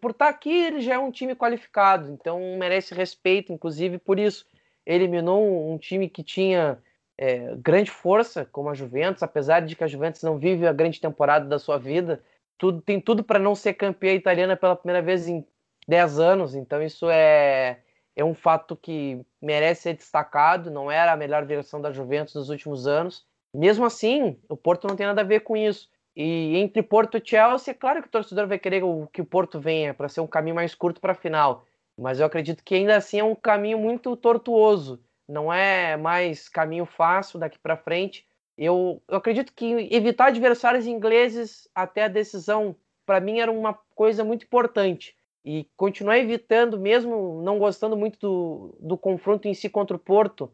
por 0.00 0.10
estar 0.10 0.28
aqui, 0.28 0.52
ele 0.52 0.80
já 0.80 0.94
é 0.94 0.98
um 0.98 1.10
time 1.10 1.34
qualificado, 1.34 2.10
então 2.10 2.38
merece 2.58 2.94
respeito, 2.94 3.52
inclusive 3.52 3.98
por 3.98 4.18
isso. 4.18 4.46
Eliminou 4.86 5.72
um 5.72 5.78
time 5.78 6.08
que 6.08 6.22
tinha 6.22 6.78
é, 7.16 7.54
grande 7.56 7.90
força, 7.90 8.44
como 8.44 8.68
a 8.68 8.74
Juventus, 8.74 9.22
apesar 9.22 9.60
de 9.60 9.74
que 9.74 9.84
a 9.84 9.86
Juventus 9.86 10.22
não 10.22 10.38
vive 10.38 10.66
a 10.66 10.72
grande 10.72 11.00
temporada 11.00 11.46
da 11.46 11.58
sua 11.58 11.78
vida. 11.78 12.22
Tudo, 12.58 12.80
tem 12.80 13.00
tudo 13.00 13.24
para 13.24 13.38
não 13.38 13.54
ser 13.54 13.74
campeã 13.74 14.12
italiana 14.12 14.56
pela 14.56 14.76
primeira 14.76 15.02
vez 15.02 15.28
em 15.28 15.46
10 15.86 16.18
anos, 16.18 16.54
então 16.54 16.82
isso 16.82 17.08
é, 17.10 17.80
é 18.16 18.24
um 18.24 18.34
fato 18.34 18.76
que 18.76 19.20
merece 19.40 19.82
ser 19.82 19.94
destacado. 19.94 20.70
Não 20.70 20.90
era 20.90 21.12
a 21.12 21.16
melhor 21.16 21.44
versão 21.44 21.80
da 21.80 21.92
Juventus 21.92 22.34
nos 22.34 22.48
últimos 22.48 22.86
anos. 22.86 23.26
Mesmo 23.52 23.84
assim, 23.84 24.38
o 24.48 24.56
Porto 24.56 24.86
não 24.86 24.96
tem 24.96 25.06
nada 25.06 25.20
a 25.20 25.24
ver 25.24 25.40
com 25.40 25.56
isso. 25.56 25.88
E 26.16 26.56
entre 26.56 26.82
Porto 26.82 27.18
e 27.18 27.22
Chelsea, 27.24 27.72
é 27.72 27.74
claro 27.74 28.00
que 28.00 28.08
o 28.08 28.10
torcedor 28.10 28.46
vai 28.46 28.58
querer 28.58 28.82
que 29.12 29.20
o 29.20 29.24
Porto 29.24 29.60
venha 29.60 29.92
para 29.92 30.08
ser 30.08 30.20
um 30.20 30.26
caminho 30.26 30.54
mais 30.54 30.74
curto 30.74 31.00
para 31.00 31.12
a 31.12 31.16
final. 31.16 31.64
Mas 31.98 32.20
eu 32.20 32.26
acredito 32.26 32.62
que 32.64 32.74
ainda 32.74 32.96
assim 32.96 33.18
é 33.18 33.24
um 33.24 33.34
caminho 33.34 33.78
muito 33.78 34.16
tortuoso. 34.16 35.00
Não 35.28 35.52
é 35.52 35.96
mais 35.96 36.48
caminho 36.48 36.86
fácil 36.86 37.38
daqui 37.38 37.58
para 37.58 37.76
frente. 37.76 38.26
Eu, 38.56 39.02
eu 39.08 39.16
acredito 39.16 39.52
que 39.52 39.88
evitar 39.90 40.26
adversários 40.26 40.86
ingleses 40.86 41.68
até 41.74 42.04
a 42.04 42.08
decisão, 42.08 42.76
para 43.04 43.20
mim, 43.20 43.40
era 43.40 43.50
uma 43.50 43.74
coisa 43.94 44.24
muito 44.24 44.44
importante. 44.44 45.16
E 45.44 45.68
continuar 45.76 46.18
evitando, 46.18 46.78
mesmo 46.78 47.42
não 47.42 47.58
gostando 47.58 47.96
muito 47.96 48.18
do, 48.18 48.78
do 48.80 48.96
confronto 48.96 49.46
em 49.46 49.54
si 49.54 49.68
contra 49.68 49.96
o 49.96 50.00
Porto, 50.00 50.52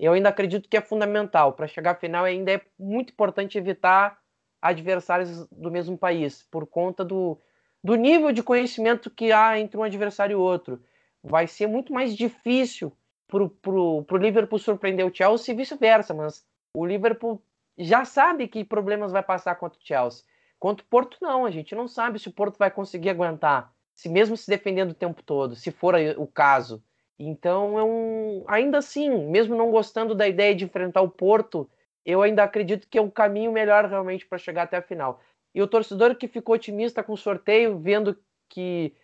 eu 0.00 0.12
ainda 0.12 0.30
acredito 0.30 0.68
que 0.68 0.76
é 0.76 0.80
fundamental. 0.80 1.52
Para 1.52 1.68
chegar 1.68 1.92
à 1.92 1.94
final, 1.94 2.24
ainda 2.24 2.52
é 2.52 2.60
muito 2.78 3.12
importante 3.12 3.56
evitar 3.56 4.18
adversários 4.60 5.46
do 5.50 5.70
mesmo 5.70 5.96
país, 5.96 6.46
por 6.50 6.66
conta 6.66 7.04
do, 7.04 7.38
do 7.84 7.94
nível 7.94 8.32
de 8.32 8.42
conhecimento 8.42 9.10
que 9.10 9.30
há 9.30 9.58
entre 9.58 9.76
um 9.76 9.82
adversário 9.82 10.34
e 10.34 10.36
outro. 10.36 10.82
Vai 11.22 11.46
ser 11.46 11.66
muito 11.66 11.92
mais 11.92 12.16
difícil 12.16 12.92
para 13.28 13.42
o 13.44 14.16
Liverpool 14.18 14.58
surpreender 14.58 15.06
o 15.06 15.14
Chelsea 15.14 15.54
e 15.54 15.56
vice-versa, 15.56 16.12
mas 16.12 16.44
o 16.74 16.86
Liverpool 16.86 17.42
já 17.76 18.04
sabe 18.04 18.48
que 18.48 18.64
problemas 18.64 19.12
vai 19.12 19.22
passar 19.22 19.54
contra 19.56 19.78
o 19.78 19.82
Chelsea. 19.82 20.24
Contra 20.58 20.84
o 20.84 20.88
Porto, 20.88 21.18
não. 21.20 21.44
A 21.44 21.50
gente 21.50 21.74
não 21.74 21.88
sabe 21.88 22.18
se 22.18 22.28
o 22.28 22.32
Porto 22.32 22.58
vai 22.58 22.70
conseguir 22.70 23.10
aguentar, 23.10 23.72
se 23.94 24.08
mesmo 24.08 24.36
se 24.36 24.48
defendendo 24.48 24.92
o 24.92 24.94
tempo 24.94 25.22
todo, 25.22 25.56
se 25.56 25.70
for 25.70 25.94
o 26.16 26.26
caso. 26.26 26.82
Então, 27.18 27.78
é 27.78 27.84
um... 27.84 28.44
ainda 28.48 28.78
assim, 28.78 29.10
mesmo 29.26 29.54
não 29.54 29.70
gostando 29.70 30.14
da 30.14 30.26
ideia 30.26 30.54
de 30.54 30.64
enfrentar 30.64 31.02
o 31.02 31.10
Porto, 31.10 31.68
eu 32.04 32.22
ainda 32.22 32.42
acredito 32.42 32.88
que 32.88 32.98
é 32.98 33.02
um 33.02 33.10
caminho 33.10 33.52
melhor 33.52 33.86
realmente 33.86 34.26
para 34.26 34.38
chegar 34.38 34.62
até 34.62 34.76
a 34.76 34.82
final. 34.82 35.20
E 35.54 35.62
o 35.62 35.68
torcedor 35.68 36.16
que 36.16 36.26
ficou 36.26 36.54
otimista 36.54 37.02
com 37.02 37.12
o 37.12 37.16
sorteio, 37.16 37.78
vendo 37.78 38.18
que, 38.48 38.94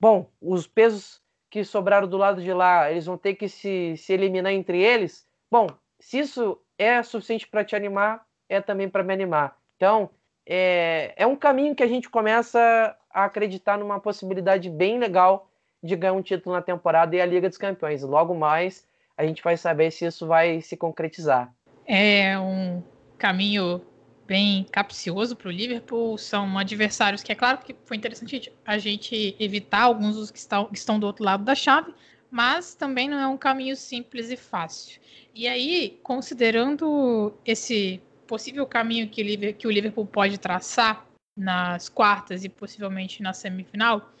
bom, 0.00 0.30
os 0.40 0.66
pesos 0.66 1.22
que 1.50 1.64
sobraram 1.64 2.08
do 2.08 2.16
lado 2.16 2.42
de 2.42 2.52
lá, 2.52 2.90
eles 2.90 3.06
vão 3.06 3.16
ter 3.16 3.34
que 3.34 3.48
se, 3.48 3.96
se 3.96 4.12
eliminar 4.12 4.52
entre 4.52 4.82
eles. 4.82 5.26
Bom, 5.50 5.68
se 6.00 6.18
isso 6.18 6.58
é 6.78 7.02
suficiente 7.02 7.46
para 7.46 7.64
te 7.64 7.74
animar, 7.74 8.24
é 8.48 8.60
também 8.60 8.88
para 8.88 9.02
me 9.02 9.12
animar. 9.12 9.56
Então, 9.76 10.10
é, 10.46 11.12
é 11.16 11.26
um 11.26 11.36
caminho 11.36 11.74
que 11.74 11.82
a 11.82 11.86
gente 11.86 12.08
começa 12.08 12.96
a 13.10 13.24
acreditar 13.24 13.76
numa 13.76 14.00
possibilidade 14.00 14.70
bem 14.70 14.98
legal 14.98 15.50
de 15.82 15.94
ganhar 15.94 16.14
um 16.14 16.22
título 16.22 16.54
na 16.54 16.62
temporada 16.62 17.14
e 17.14 17.20
a 17.20 17.26
Liga 17.26 17.48
dos 17.48 17.58
Campeões. 17.58 18.02
Logo 18.02 18.34
mais, 18.34 18.86
a 19.16 19.24
gente 19.24 19.42
vai 19.42 19.56
saber 19.56 19.90
se 19.90 20.06
isso 20.06 20.26
vai 20.26 20.60
se 20.60 20.76
concretizar. 20.76 21.52
É 21.86 22.38
um 22.38 22.82
caminho 23.16 23.82
bem 24.26 24.66
capcioso 24.70 25.34
para 25.34 25.48
o 25.48 25.50
Liverpool. 25.50 26.18
São 26.18 26.58
adversários 26.58 27.22
que 27.22 27.32
é 27.32 27.34
claro 27.34 27.58
que 27.58 27.74
foi 27.84 27.96
interessante 27.96 28.52
a 28.64 28.78
gente 28.78 29.34
evitar 29.40 29.82
alguns 29.82 30.16
dos 30.16 30.30
que 30.30 30.38
estão, 30.38 30.66
que 30.66 30.78
estão 30.78 30.98
do 30.98 31.06
outro 31.06 31.24
lado 31.24 31.44
da 31.44 31.54
chave, 31.54 31.92
mas 32.30 32.74
também 32.74 33.08
não 33.08 33.18
é 33.18 33.26
um 33.26 33.36
caminho 33.36 33.76
simples 33.76 34.30
e 34.30 34.36
fácil. 34.36 35.00
E 35.34 35.46
aí, 35.46 35.98
considerando 36.02 37.32
esse 37.44 38.00
possível 38.26 38.66
caminho 38.66 39.08
que 39.08 39.66
o 39.66 39.70
Liverpool, 39.70 40.06
pode 40.06 40.38
traçar 40.38 41.06
nas 41.36 41.88
quartas 41.88 42.44
e 42.44 42.48
possivelmente 42.48 43.22
na 43.22 43.32
semifinal, 43.32 44.12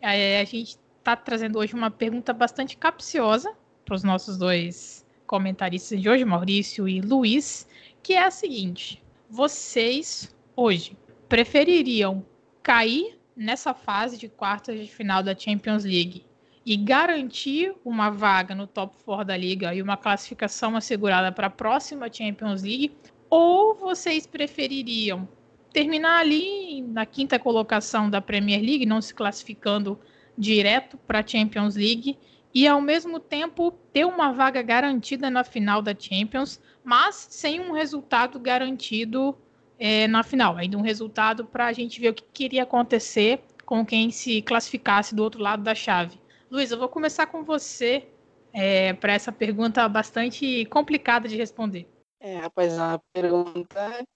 é, 0.00 0.40
a 0.40 0.44
gente 0.44 0.78
está 0.98 1.16
trazendo 1.16 1.58
hoje 1.58 1.74
uma 1.74 1.90
pergunta 1.90 2.32
bastante 2.32 2.76
capciosa 2.76 3.52
para 3.84 3.94
os 3.94 4.04
nossos 4.04 4.36
dois 4.36 5.04
comentaristas 5.26 6.00
de 6.00 6.08
hoje, 6.08 6.24
Maurício 6.24 6.88
e 6.88 7.00
Luiz, 7.00 7.66
que 8.02 8.12
é 8.12 8.24
a 8.24 8.30
seguinte: 8.30 9.02
vocês 9.28 10.34
hoje 10.54 10.96
prefeririam 11.28 12.24
cair 12.62 13.18
nessa 13.34 13.72
fase 13.74 14.16
de 14.16 14.28
quartas 14.28 14.78
de 14.78 14.86
final 14.86 15.22
da 15.22 15.36
Champions 15.36 15.84
League 15.84 16.27
e 16.68 16.76
garantir 16.76 17.74
uma 17.82 18.10
vaga 18.10 18.54
no 18.54 18.66
top 18.66 18.94
4 19.02 19.24
da 19.24 19.34
liga 19.34 19.74
e 19.74 19.80
uma 19.80 19.96
classificação 19.96 20.76
assegurada 20.76 21.32
para 21.32 21.46
a 21.46 21.50
próxima 21.50 22.12
Champions 22.12 22.62
League, 22.62 22.94
ou 23.30 23.74
vocês 23.74 24.26
prefeririam 24.26 25.26
terminar 25.72 26.20
ali 26.20 26.82
na 26.82 27.06
quinta 27.06 27.38
colocação 27.38 28.10
da 28.10 28.20
Premier 28.20 28.60
League, 28.60 28.84
não 28.84 29.00
se 29.00 29.14
classificando 29.14 29.98
direto 30.36 30.98
para 30.98 31.20
a 31.20 31.26
Champions 31.26 31.74
League 31.74 32.18
e 32.52 32.68
ao 32.68 32.82
mesmo 32.82 33.18
tempo 33.18 33.70
ter 33.90 34.04
uma 34.04 34.30
vaga 34.30 34.60
garantida 34.60 35.30
na 35.30 35.44
final 35.44 35.80
da 35.80 35.94
Champions, 35.98 36.60
mas 36.84 37.28
sem 37.30 37.60
um 37.60 37.72
resultado 37.72 38.38
garantido 38.38 39.34
é, 39.78 40.06
na 40.06 40.22
final. 40.22 40.58
Ainda 40.58 40.76
um 40.76 40.82
resultado 40.82 41.46
para 41.46 41.64
a 41.64 41.72
gente 41.72 41.98
ver 41.98 42.10
o 42.10 42.14
que 42.14 42.24
queria 42.30 42.64
acontecer 42.64 43.40
com 43.64 43.86
quem 43.86 44.10
se 44.10 44.42
classificasse 44.42 45.14
do 45.14 45.22
outro 45.22 45.40
lado 45.40 45.62
da 45.62 45.74
chave. 45.74 46.18
Luiz, 46.50 46.70
eu 46.70 46.78
vou 46.78 46.88
começar 46.88 47.26
com 47.26 47.44
você 47.44 48.08
é, 48.52 48.94
para 48.94 49.12
essa 49.12 49.30
pergunta 49.30 49.86
bastante 49.88 50.64
complicada 50.66 51.28
de 51.28 51.36
responder. 51.36 51.86
É, 52.20 52.38
rapaz, 52.38 52.72
é 52.72 52.76
uma 52.76 53.02
pergunta 53.12 54.06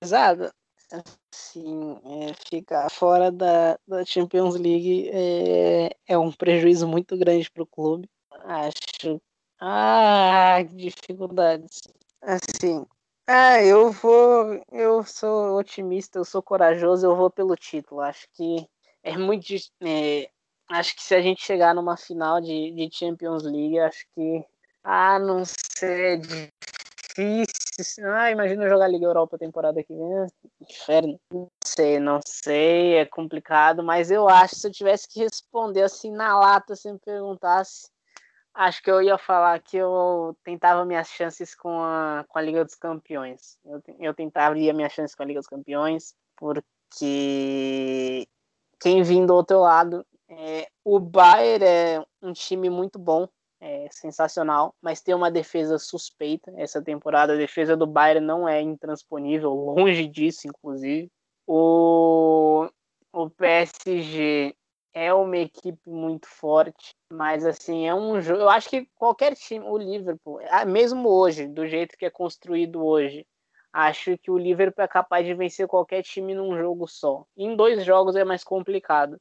pesada 0.00 0.52
assim, 1.32 1.98
é, 2.04 2.34
ficar 2.48 2.90
fora 2.90 3.32
da, 3.32 3.78
da 3.86 4.04
Champions 4.04 4.56
League 4.56 5.08
é, 5.10 5.96
é 6.06 6.18
um 6.18 6.30
prejuízo 6.30 6.86
muito 6.86 7.16
grande 7.16 7.50
para 7.50 7.62
o 7.62 7.66
clube. 7.66 8.08
Acho. 8.44 9.20
Ah, 9.58 10.62
dificuldades. 10.62 11.80
Assim, 12.20 12.84
ah, 13.26 13.62
eu 13.62 13.90
vou. 13.92 14.60
Eu 14.70 15.04
sou 15.04 15.56
otimista, 15.56 16.18
eu 16.18 16.24
sou 16.24 16.42
corajoso, 16.42 17.06
eu 17.06 17.16
vou 17.16 17.30
pelo 17.30 17.56
título. 17.56 18.00
Acho 18.00 18.26
que 18.32 18.66
é 19.02 19.16
muito. 19.16 19.46
É, 19.80 20.28
acho 20.72 20.96
que 20.96 21.02
se 21.02 21.14
a 21.14 21.20
gente 21.20 21.44
chegar 21.44 21.74
numa 21.74 21.96
final 21.96 22.40
de, 22.40 22.70
de 22.72 22.88
Champions 22.92 23.42
League, 23.44 23.78
acho 23.78 24.06
que. 24.14 24.44
Ah, 24.84 25.18
não 25.18 25.42
sei, 25.44 26.14
é 26.14 26.16
difícil. 26.16 28.12
Ah, 28.12 28.30
imagina 28.30 28.68
jogar 28.68 28.88
Liga 28.88 29.06
Europa 29.06 29.38
temporada 29.38 29.82
que 29.82 29.94
vem. 29.94 30.26
Inferno. 30.60 31.20
Não 31.32 31.48
sei, 31.64 31.98
não 31.98 32.20
sei, 32.26 32.96
é 32.96 33.06
complicado, 33.06 33.82
mas 33.82 34.10
eu 34.10 34.28
acho 34.28 34.54
que 34.54 34.60
se 34.60 34.66
eu 34.66 34.72
tivesse 34.72 35.08
que 35.08 35.20
responder 35.20 35.82
assim 35.82 36.10
na 36.10 36.38
lata, 36.38 36.76
se 36.76 36.92
me 36.92 36.98
perguntasse, 36.98 37.88
acho 38.54 38.82
que 38.82 38.90
eu 38.90 39.00
ia 39.00 39.16
falar 39.16 39.58
que 39.60 39.76
eu 39.76 40.36
tentava 40.44 40.84
minhas 40.84 41.08
chances 41.08 41.54
com 41.54 41.80
a, 41.82 42.24
com 42.28 42.38
a 42.38 42.42
Liga 42.42 42.64
dos 42.64 42.74
Campeões. 42.74 43.58
Eu, 43.64 43.82
eu 43.98 44.14
tentaria 44.14 44.72
minhas 44.74 44.92
chances 44.92 45.14
com 45.14 45.22
a 45.22 45.26
Liga 45.26 45.40
dos 45.40 45.48
Campeões, 45.48 46.14
porque 46.36 48.26
quem 48.80 49.02
vindo 49.02 49.28
do 49.28 49.34
outro 49.34 49.60
lado, 49.60 50.04
é, 50.38 50.68
o 50.84 50.98
Bayern 50.98 51.64
é 51.64 52.04
um 52.22 52.32
time 52.32 52.70
muito 52.70 52.98
bom, 52.98 53.28
é 53.60 53.86
sensacional, 53.90 54.74
mas 54.80 55.00
tem 55.00 55.14
uma 55.14 55.30
defesa 55.30 55.78
suspeita 55.78 56.52
essa 56.56 56.82
temporada. 56.82 57.34
A 57.34 57.36
defesa 57.36 57.76
do 57.76 57.86
Bayern 57.86 58.26
não 58.26 58.48
é 58.48 58.60
intransponível, 58.60 59.52
longe 59.54 60.06
disso, 60.08 60.48
inclusive. 60.48 61.10
O, 61.46 62.68
o 63.12 63.30
PSG 63.30 64.54
é 64.94 65.12
uma 65.12 65.36
equipe 65.36 65.88
muito 65.88 66.26
forte, 66.26 66.94
mas 67.10 67.44
assim, 67.44 67.86
é 67.86 67.94
um 67.94 68.20
jogo. 68.20 68.40
Eu 68.40 68.48
acho 68.48 68.68
que 68.68 68.86
qualquer 68.94 69.34
time, 69.34 69.64
o 69.66 69.76
Liverpool, 69.76 70.40
mesmo 70.66 71.08
hoje, 71.08 71.46
do 71.46 71.66
jeito 71.66 71.96
que 71.96 72.06
é 72.06 72.10
construído 72.10 72.84
hoje, 72.84 73.26
acho 73.72 74.18
que 74.18 74.30
o 74.30 74.38
Liverpool 74.38 74.84
é 74.84 74.88
capaz 74.88 75.26
de 75.26 75.34
vencer 75.34 75.66
qualquer 75.66 76.02
time 76.02 76.34
num 76.34 76.56
jogo 76.56 76.86
só. 76.86 77.24
Em 77.36 77.54
dois 77.56 77.84
jogos 77.84 78.16
é 78.16 78.24
mais 78.24 78.44
complicado. 78.44 79.18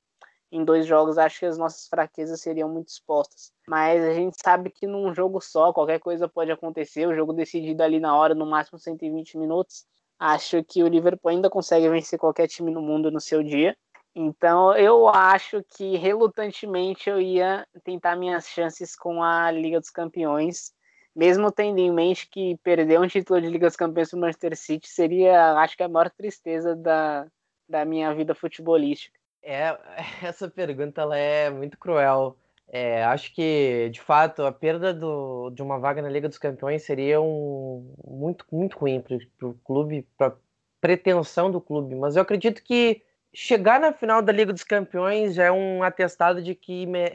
Em 0.52 0.66
dois 0.66 0.86
jogos, 0.86 1.18
acho 1.18 1.40
que 1.40 1.46
as 1.46 1.58
nossas 1.58 1.88
fraquezas 1.88 2.42
seriam 2.42 2.68
muito 2.68 2.90
expostas. 2.90 3.54
Mas 3.68 4.04
a 4.04 4.14
gente 4.14 4.36
sabe 4.44 4.70
que 4.70 4.86
num 4.86 5.14
jogo 5.14 5.40
só, 5.40 5.72
qualquer 5.72 6.00
coisa 6.00 6.28
pode 6.28 6.52
acontecer. 6.52 7.08
O 7.08 7.16
jogo 7.16 7.32
decidido 7.32 7.82
ali 7.82 8.00
na 8.00 8.16
hora, 8.16 8.36
no 8.36 8.46
máximo 8.46 8.78
120 8.78 9.38
minutos. 9.38 9.86
Acho 10.20 10.64
que 10.64 10.84
o 10.84 10.88
Liverpool 10.88 11.32
ainda 11.32 11.50
consegue 11.50 11.88
vencer 11.90 12.20
qualquer 12.20 12.48
time 12.48 12.70
no 12.70 12.82
mundo 12.82 13.10
no 13.10 13.22
seu 13.22 13.42
dia. 13.42 13.76
Então 14.14 14.76
eu 14.76 15.08
acho 15.08 15.64
que 15.76 15.96
relutantemente 15.96 17.10
eu 17.10 17.22
ia 17.22 17.66
tentar 17.84 18.18
minhas 18.18 18.48
chances 18.48 18.94
com 18.96 19.24
a 19.24 19.50
Liga 19.52 19.80
dos 19.80 19.90
Campeões, 19.90 20.74
mesmo 21.16 21.50
tendo 21.50 21.80
em 21.80 21.92
mente 21.92 22.28
que 22.30 22.58
perder 22.58 23.00
um 23.00 23.08
título 23.08 23.40
de 23.40 23.48
Liga 23.48 23.68
dos 23.68 23.78
Campeões 23.78 24.10
para 24.10 24.18
o 24.18 24.20
Manchester 24.20 24.58
City 24.58 24.88
seria, 24.90 25.54
acho 25.54 25.78
que 25.78 25.84
a 25.84 25.88
maior 25.88 26.10
tristeza 26.10 26.76
da, 26.76 27.26
da 27.70 27.86
minha 27.86 28.14
vida 28.14 28.36
futebolística. 28.36 29.21
É, 29.44 29.78
essa 30.24 30.50
pergunta 30.50 31.02
ela 31.02 31.18
é 31.18 31.50
muito 31.50 31.78
cruel. 31.78 32.38
É, 32.74 33.04
acho 33.04 33.34
que, 33.34 33.90
de 33.92 34.00
fato, 34.00 34.44
a 34.44 34.52
perda 34.52 34.94
do, 34.94 35.50
de 35.50 35.62
uma 35.62 35.78
vaga 35.78 36.02
na 36.02 36.10
Liga 36.10 36.30
dos 36.30 36.38
Campeões 36.38 36.84
seria 36.84 37.20
um, 37.20 37.94
muito, 38.06 38.46
muito 38.50 38.78
ruim 38.78 39.02
para 39.02 39.48
o 39.48 39.54
clube, 39.56 40.08
para 40.18 40.38
pretensão 40.80 41.52
do 41.52 41.60
clube. 41.60 41.96
Mas 41.96 42.16
eu 42.16 42.22
acredito 42.22 42.64
que 42.64 43.04
chegar 43.34 43.80
na 43.80 43.92
final 43.92 44.22
da 44.22 44.32
Liga 44.32 44.54
dos 44.54 44.64
Campeões 44.64 45.36
já 45.36 45.46
é 45.46 45.52
um 45.52 45.84
atestado 45.84 46.42
de 46.42 46.56
que 46.56 46.86
me... 46.86 47.10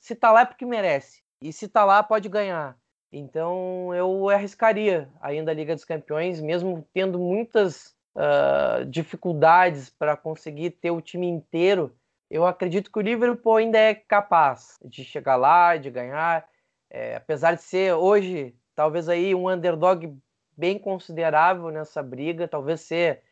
se 0.00 0.14
tá 0.14 0.32
lá 0.32 0.40
é 0.40 0.46
porque 0.46 0.64
merece. 0.64 1.22
E 1.42 1.52
se 1.52 1.68
tá 1.68 1.84
lá, 1.84 2.02
pode 2.02 2.28
ganhar. 2.28 2.78
Então 3.12 3.94
eu 3.94 4.28
arriscaria 4.30 5.08
ainda 5.20 5.50
a 5.50 5.54
Liga 5.54 5.74
dos 5.74 5.84
Campeões, 5.84 6.40
mesmo 6.40 6.86
tendo 6.94 7.18
muitas 7.18 7.94
uh, 8.18 8.84
dificuldades 8.84 9.88
para 9.88 10.16
conseguir 10.16 10.70
ter 10.70 10.90
o 10.90 11.00
time 11.00 11.26
inteiro. 11.26 11.94
Eu 12.28 12.44
acredito 12.44 12.90
que 12.90 12.98
o 12.98 13.02
Liverpool 13.02 13.56
ainda 13.56 13.78
é 13.78 13.94
capaz 13.94 14.78
de 14.84 15.04
chegar 15.04 15.36
lá, 15.36 15.76
de 15.76 15.90
ganhar. 15.90 16.46
É, 16.90 17.16
apesar 17.16 17.54
de 17.54 17.62
ser 17.62 17.94
hoje, 17.94 18.54
talvez 18.74 19.08
aí 19.08 19.34
um 19.34 19.48
underdog 19.48 20.14
bem 20.56 20.78
considerável 20.78 21.70
nessa 21.70 22.02
briga, 22.02 22.48
talvez 22.48 22.80
ser 22.80 23.22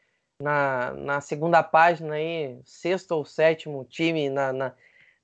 na, 0.41 0.93
na 0.93 1.21
segunda 1.21 1.63
página 1.63 2.15
aí, 2.15 2.61
sexto 2.65 3.13
ou 3.13 3.25
sétimo 3.25 3.85
time 3.85 4.31
na, 4.31 4.53
na, 4.53 4.73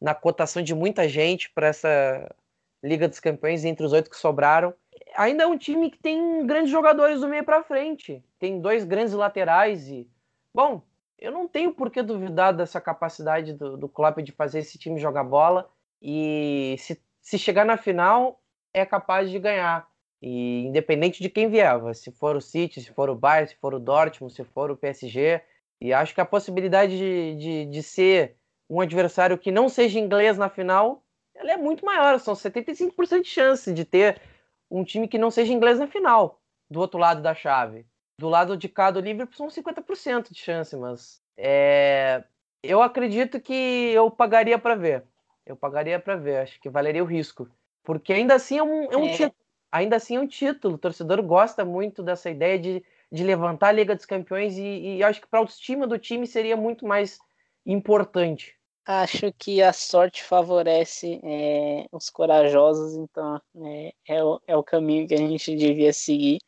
na 0.00 0.14
cotação 0.14 0.62
de 0.62 0.74
muita 0.74 1.08
gente 1.08 1.50
para 1.50 1.68
essa 1.68 2.34
Liga 2.82 3.08
dos 3.08 3.20
Campeões 3.20 3.64
entre 3.64 3.86
os 3.86 3.92
oito 3.92 4.10
que 4.10 4.16
sobraram. 4.16 4.74
Ainda 5.16 5.44
é 5.44 5.46
um 5.46 5.58
time 5.58 5.90
que 5.90 5.98
tem 5.98 6.46
grandes 6.46 6.70
jogadores 6.70 7.20
do 7.20 7.28
meio 7.28 7.44
para 7.44 7.62
frente, 7.62 8.24
tem 8.38 8.60
dois 8.60 8.84
grandes 8.84 9.12
laterais 9.12 9.88
e, 9.88 10.08
bom, 10.54 10.82
eu 11.18 11.30
não 11.30 11.46
tenho 11.46 11.72
por 11.72 11.90
que 11.90 12.02
duvidar 12.02 12.52
dessa 12.52 12.80
capacidade 12.80 13.52
do, 13.52 13.76
do 13.76 13.88
Klopp 13.88 14.18
de 14.18 14.32
fazer 14.32 14.58
esse 14.58 14.76
time 14.76 14.98
jogar 14.98 15.22
bola. 15.22 15.70
E 16.00 16.74
se, 16.78 17.00
se 17.20 17.38
chegar 17.38 17.64
na 17.64 17.76
final 17.76 18.40
é 18.74 18.84
capaz 18.84 19.30
de 19.30 19.38
ganhar. 19.38 19.88
E 20.20 20.64
independente 20.66 21.22
de 21.22 21.28
quem 21.28 21.48
vier, 21.48 21.80
se 21.94 22.10
for 22.10 22.34
o 22.34 22.40
City, 22.40 22.80
se 22.80 22.90
for 22.92 23.08
o 23.08 23.14
Bayern, 23.14 23.48
se 23.48 23.56
for 23.56 23.72
o 23.72 23.78
Dortmund, 23.78 24.34
se 24.34 24.42
for 24.44 24.70
o 24.70 24.76
PSG, 24.76 25.40
e 25.80 25.92
acho 25.92 26.14
que 26.14 26.20
a 26.20 26.24
possibilidade 26.24 26.96
de, 26.96 27.36
de, 27.36 27.66
de 27.66 27.82
ser 27.82 28.36
um 28.68 28.80
adversário 28.80 29.38
que 29.38 29.50
não 29.50 29.68
seja 29.68 29.98
inglês 29.98 30.38
na 30.38 30.48
final, 30.48 31.04
ela 31.34 31.52
é 31.52 31.56
muito 31.56 31.84
maior, 31.84 32.18
são 32.18 32.34
75% 32.34 33.22
de 33.22 33.28
chance 33.28 33.72
de 33.72 33.84
ter 33.84 34.20
um 34.72 34.84
time 34.84 35.06
que 35.06 35.18
não 35.18 35.30
seja 35.30 35.52
inglês 35.52 35.78
na 35.78 35.86
final, 35.86 36.40
do 36.70 36.80
outro 36.80 36.98
lado 36.98 37.22
da 37.22 37.34
chave. 37.34 37.86
Do 38.18 38.28
lado 38.28 38.56
de 38.56 38.68
cá 38.68 38.90
do 38.90 39.00
Liverpool 39.00 39.36
são 39.36 39.48
50% 39.48 40.32
de 40.32 40.38
chance, 40.38 40.76
mas 40.76 41.20
é... 41.36 42.24
eu 42.62 42.82
acredito 42.82 43.40
que 43.40 43.52
eu 43.52 44.10
pagaria 44.10 44.58
para 44.58 44.74
ver. 44.74 45.04
Eu 45.44 45.56
pagaria 45.56 45.98
para 45.98 46.16
ver, 46.16 46.38
acho 46.38 46.60
que 46.60 46.70
valeria 46.70 47.02
o 47.02 47.06
risco. 47.06 47.48
Porque 47.82 48.12
ainda 48.12 48.34
assim 48.34 48.58
é 48.58 48.62
um, 48.62 48.92
é 48.92 48.96
um 48.96 49.06
é. 49.06 49.12
título 49.12 49.42
ainda 49.72 49.96
assim 49.96 50.16
é 50.16 50.20
um 50.20 50.26
título. 50.26 50.74
O 50.74 50.78
torcedor 50.78 51.22
gosta 51.22 51.64
muito 51.64 52.02
dessa 52.02 52.28
ideia 52.28 52.58
de, 52.58 52.84
de 53.10 53.24
levantar 53.24 53.68
a 53.68 53.72
Liga 53.72 53.96
dos 53.96 54.04
Campeões 54.04 54.58
e, 54.58 54.98
e 54.98 55.02
acho 55.02 55.22
que 55.22 55.26
para 55.26 55.40
a 55.40 55.42
autoestima 55.42 55.86
do 55.86 55.98
time 55.98 56.26
seria 56.26 56.56
muito 56.56 56.86
mais 56.86 57.18
importante. 57.64 58.54
Acho 58.84 59.32
que 59.32 59.62
a 59.62 59.72
sorte 59.72 60.24
favorece 60.24 61.20
é, 61.22 61.86
os 61.92 62.10
corajosos, 62.10 62.94
então 62.94 63.40
é, 63.64 63.94
é, 64.08 64.24
o, 64.24 64.40
é 64.44 64.56
o 64.56 64.62
caminho 64.62 65.06
que 65.06 65.14
a 65.14 65.18
gente 65.18 65.54
devia 65.54 65.92
seguir. 65.92 66.38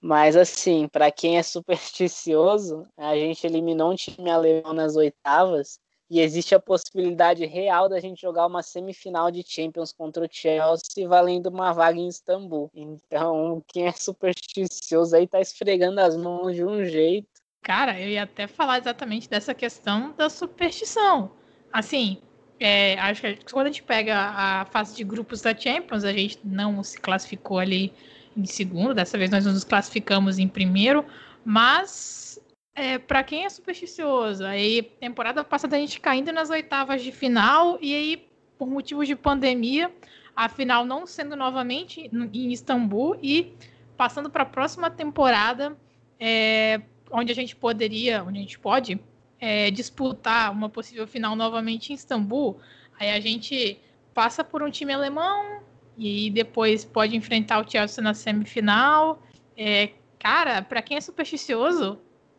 Mas 0.00 0.36
assim, 0.36 0.88
para 0.88 1.12
quem 1.12 1.38
é 1.38 1.42
supersticioso, 1.44 2.84
a 2.96 3.14
gente 3.14 3.46
eliminou 3.46 3.92
um 3.92 3.94
time 3.94 4.28
alemão 4.28 4.72
nas 4.72 4.96
oitavas 4.96 5.78
e 6.10 6.20
existe 6.20 6.52
a 6.52 6.60
possibilidade 6.60 7.46
real 7.46 7.88
da 7.88 8.00
gente 8.00 8.20
jogar 8.20 8.46
uma 8.46 8.62
semifinal 8.62 9.30
de 9.30 9.44
Champions 9.46 9.92
contra 9.92 10.24
o 10.24 10.28
Chelsea 10.30 11.08
valendo 11.08 11.46
uma 11.46 11.72
vaga 11.72 11.98
em 11.98 12.08
Istambul. 12.08 12.70
Então, 12.74 13.62
quem 13.68 13.86
é 13.86 13.92
supersticioso 13.92 15.14
aí 15.14 15.28
tá 15.28 15.40
esfregando 15.40 16.00
as 16.00 16.16
mãos 16.16 16.54
de 16.54 16.64
um 16.64 16.84
jeito. 16.84 17.28
Cara, 17.62 17.98
eu 18.00 18.08
ia 18.08 18.24
até 18.24 18.48
falar 18.48 18.80
exatamente 18.80 19.30
dessa 19.30 19.54
questão 19.54 20.12
da 20.12 20.28
superstição. 20.28 21.30
Assim, 21.72 22.18
é, 22.60 22.98
acho 22.98 23.22
que 23.22 23.52
quando 23.52 23.66
a 23.66 23.70
gente 23.70 23.82
pega 23.82 24.16
a 24.16 24.64
fase 24.66 24.94
de 24.94 25.02
grupos 25.02 25.40
da 25.40 25.56
Champions, 25.56 26.04
a 26.04 26.12
gente 26.12 26.38
não 26.44 26.82
se 26.82 27.00
classificou 27.00 27.58
ali 27.58 27.92
em 28.36 28.46
segundo, 28.46 28.94
dessa 28.94 29.18
vez 29.18 29.30
nós 29.30 29.44
nos 29.44 29.64
classificamos 29.64 30.38
em 30.38 30.48
primeiro, 30.48 31.04
mas 31.44 32.40
é, 32.74 32.98
para 32.98 33.22
quem 33.22 33.44
é 33.44 33.48
supersticioso, 33.50 34.44
aí 34.44 34.82
temporada 34.82 35.42
passada 35.44 35.76
a 35.76 35.78
gente 35.78 36.00
caindo 36.00 36.32
nas 36.32 36.50
oitavas 36.50 37.02
de 37.02 37.12
final 37.12 37.78
e 37.80 37.94
aí 37.94 38.28
por 38.56 38.68
motivos 38.68 39.08
de 39.08 39.16
pandemia, 39.16 39.90
a 40.36 40.48
final 40.48 40.84
não 40.84 41.06
sendo 41.06 41.34
novamente 41.36 42.08
em 42.12 42.52
Istambul 42.52 43.18
e 43.22 43.52
passando 43.96 44.30
para 44.30 44.44
a 44.44 44.46
próxima 44.46 44.88
temporada, 44.88 45.76
é, 46.18 46.80
onde 47.10 47.32
a 47.32 47.34
gente 47.34 47.56
poderia, 47.56 48.22
onde 48.22 48.38
a 48.38 48.42
gente 48.42 48.58
pode 48.58 49.00
é, 49.42 49.72
disputar 49.72 50.52
uma 50.52 50.68
possível 50.68 51.04
final 51.04 51.34
novamente 51.34 51.92
em 51.92 51.96
Istambul, 51.96 52.60
aí 52.96 53.10
a 53.10 53.18
gente 53.18 53.76
passa 54.14 54.44
por 54.44 54.62
um 54.62 54.70
time 54.70 54.92
alemão 54.92 55.60
e 55.98 56.30
depois 56.30 56.84
pode 56.84 57.16
enfrentar 57.16 57.60
o 57.60 57.68
Chelsea 57.68 58.02
na 58.04 58.14
semifinal. 58.14 59.20
É, 59.56 59.90
cara, 60.16 60.62
para 60.62 60.80
quem 60.80 60.96
é 60.96 61.00
supersticioso, 61.00 61.98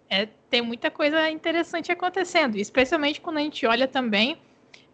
é, 0.09 0.27
tem 0.49 0.61
muita 0.61 0.89
coisa 0.89 1.29
interessante 1.29 1.91
acontecendo, 1.91 2.55
especialmente 2.55 3.19
quando 3.19 3.37
a 3.37 3.41
gente 3.41 3.65
olha 3.65 3.85
também 3.85 4.37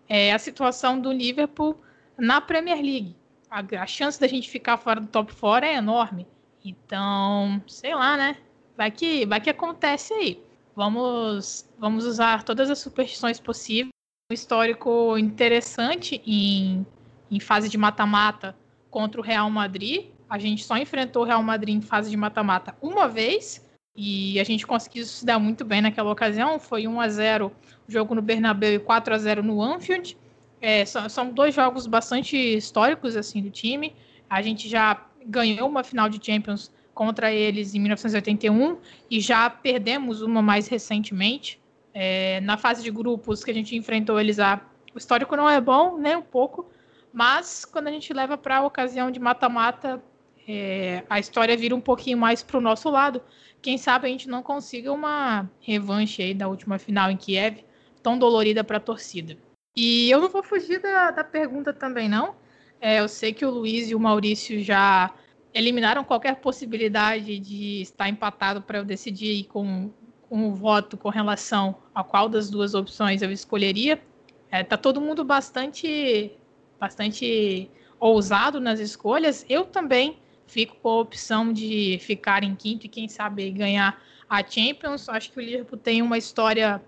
é, 0.08 0.34
a 0.34 0.40
situação 0.40 1.00
do 1.00 1.12
Liverpool 1.12 1.80
na 2.18 2.42
Premier 2.42 2.82
League. 2.82 3.16
A, 3.52 3.64
a, 3.84 3.86
chance 3.86 4.20
da 4.20 4.28
gente 4.28 4.50
ficar 4.50 4.78
fora 4.78 5.00
do 5.00 5.08
top 5.08 5.36
4 5.36 5.70
é 5.70 5.76
enorme. 5.76 6.26
Então, 6.66 7.62
sei 7.68 7.94
lá, 7.94 8.18
né? 8.18 8.38
Vai 8.76 8.90
que, 8.90 9.28
vai 9.28 9.40
que 9.40 9.50
acontece 9.52 10.12
aí. 10.12 10.49
Vamos, 10.80 11.70
vamos 11.78 12.06
usar 12.06 12.44
todas 12.44 12.70
as 12.70 12.80
superstições 12.80 13.38
possíveis. 13.38 13.90
Um 14.32 14.34
histórico 14.34 15.18
interessante 15.18 16.22
em, 16.26 16.88
em 17.30 17.38
fase 17.38 17.68
de 17.68 17.78
mata-mata 17.78 18.56
contra 18.90 19.20
o 19.20 19.24
Real 19.24 19.50
Madrid. 19.50 20.06
A 20.30 20.40
gente 20.40 20.64
só 20.64 20.78
enfrentou 20.78 21.24
o 21.24 21.26
Real 21.26 21.44
Madrid 21.44 21.76
em 21.76 21.82
fase 21.82 22.10
de 22.10 22.16
mata-mata 22.16 22.78
uma 22.82 23.10
vez 23.10 23.70
e 23.94 24.40
a 24.40 24.46
gente 24.46 24.66
conseguiu 24.66 25.04
se 25.04 25.26
dar 25.26 25.38
muito 25.38 25.66
bem 25.66 25.82
naquela 25.82 26.14
ocasião. 26.14 26.58
Foi 26.58 26.88
1 26.88 27.02
a 27.02 27.10
0 27.10 27.52
o 27.86 27.92
jogo 27.92 28.16
no 28.16 28.22
Bernabéu 28.22 28.76
e 28.76 28.80
4 28.80 29.14
a 29.14 29.18
0 29.18 29.44
no 29.44 29.62
Anfield. 29.62 30.18
É, 30.62 30.86
são, 30.86 31.10
são, 31.10 31.30
dois 31.30 31.54
jogos 31.54 31.88
bastante 31.88 32.38
históricos 32.38 33.18
assim 33.18 33.42
do 33.42 33.50
time. 33.50 33.94
A 34.30 34.42
gente 34.42 34.70
já 34.70 35.06
ganhou 35.26 35.68
uma 35.68 35.84
final 35.84 36.08
de 36.08 36.26
Champions 36.26 36.72
contra 37.00 37.32
eles 37.32 37.74
em 37.74 37.80
1981 37.80 38.78
e 39.10 39.22
já 39.22 39.50
perdemos 39.50 40.22
uma 40.22 40.42
mais 40.42 40.68
recentemente. 40.68 41.58
É, 41.94 42.42
na 42.42 42.58
fase 42.58 42.84
de 42.84 42.92
grupos 42.92 43.42
que 43.42 43.52
a 43.52 43.54
gente 43.54 43.74
enfrentou 43.74 44.20
eles, 44.20 44.38
a, 44.38 44.60
o 44.94 44.98
histórico 44.98 45.34
não 45.38 45.50
é 45.50 45.62
bom, 45.62 45.98
nem 45.98 46.18
um 46.18 46.22
pouco, 46.22 46.70
mas 47.14 47.64
quando 47.64 47.88
a 47.88 47.92
gente 47.92 48.12
leva 48.12 48.38
para 48.38 48.58
a 48.58 48.66
ocasião 48.66 49.10
de 49.10 49.18
mata-mata, 49.18 50.04
é, 50.46 51.04
a 51.10 51.18
história 51.20 51.56
vira 51.56 51.74
um 51.74 51.80
pouquinho 51.80 52.18
mais 52.18 52.44
para 52.44 52.58
o 52.58 52.62
nosso 52.62 52.90
lado 52.90 53.22
quem 53.62 53.78
sabe 53.78 54.08
a 54.08 54.10
gente 54.10 54.30
não 54.30 54.42
consiga 54.42 54.92
uma 54.92 55.50
revanche 55.60 56.22
aí 56.22 56.34
da 56.34 56.48
última 56.48 56.78
final 56.78 57.10
em 57.12 57.18
Kiev, 57.18 57.64
tão 58.02 58.18
dolorida 58.18 58.64
para 58.64 58.78
a 58.78 58.82
torcida. 58.82 59.38
E 59.76 60.10
eu 60.10 60.20
não 60.20 60.30
vou 60.30 60.44
fugir 60.44 60.82
da, 60.82 61.12
da 61.12 61.24
pergunta 61.24 61.74
também, 61.74 62.10
não. 62.10 62.36
É, 62.82 63.00
eu 63.00 63.08
sei 63.08 63.34
que 63.34 63.46
o 63.46 63.50
Luiz 63.50 63.90
e 63.90 63.96
o 63.96 64.00
Maurício 64.00 64.62
já 64.64 65.14
eliminaram 65.54 66.04
qualquer 66.04 66.36
possibilidade 66.38 67.40
de 67.40 67.82
estar 67.82 68.08
empatado 68.10 68.62
para 68.62 68.80
eu 68.80 68.86
decidir 68.86 69.46
com, 69.46 69.92
com 70.28 70.50
o 70.50 70.54
voto 70.54 70.98
com 70.98 71.10
relação 71.10 71.76
a 71.94 72.04
qual 72.04 72.30
das 72.30 72.50
duas 72.50 72.74
opções 72.74 73.22
eu 73.22 73.32
escolheria. 73.32 74.02
É, 74.52 74.64
tá 74.64 74.78
todo 74.78 75.02
mundo 75.02 75.24
bastante, 75.24 76.32
bastante 76.80 77.70
ousado 78.00 78.60
nas 78.60 78.80
escolhas. 78.80 79.46
Eu 79.50 79.66
também 79.66 80.18
fico 80.48 80.76
com 80.78 80.90
a 80.90 81.00
opção 81.02 81.54
de 81.54 82.00
ficar 82.02 82.44
em 82.44 82.56
quinto 82.56 82.86
e 82.86 82.90
quem 82.90 83.08
sabe 83.08 83.50
ganhar 83.52 84.02
a 84.28 84.46
Champions. 84.46 85.08
Acho 85.10 85.32
que 85.32 85.40
o 85.40 85.42
Liverpool 85.42 85.78
tem 85.78 86.02
uma 86.02 86.18
história 86.18 86.82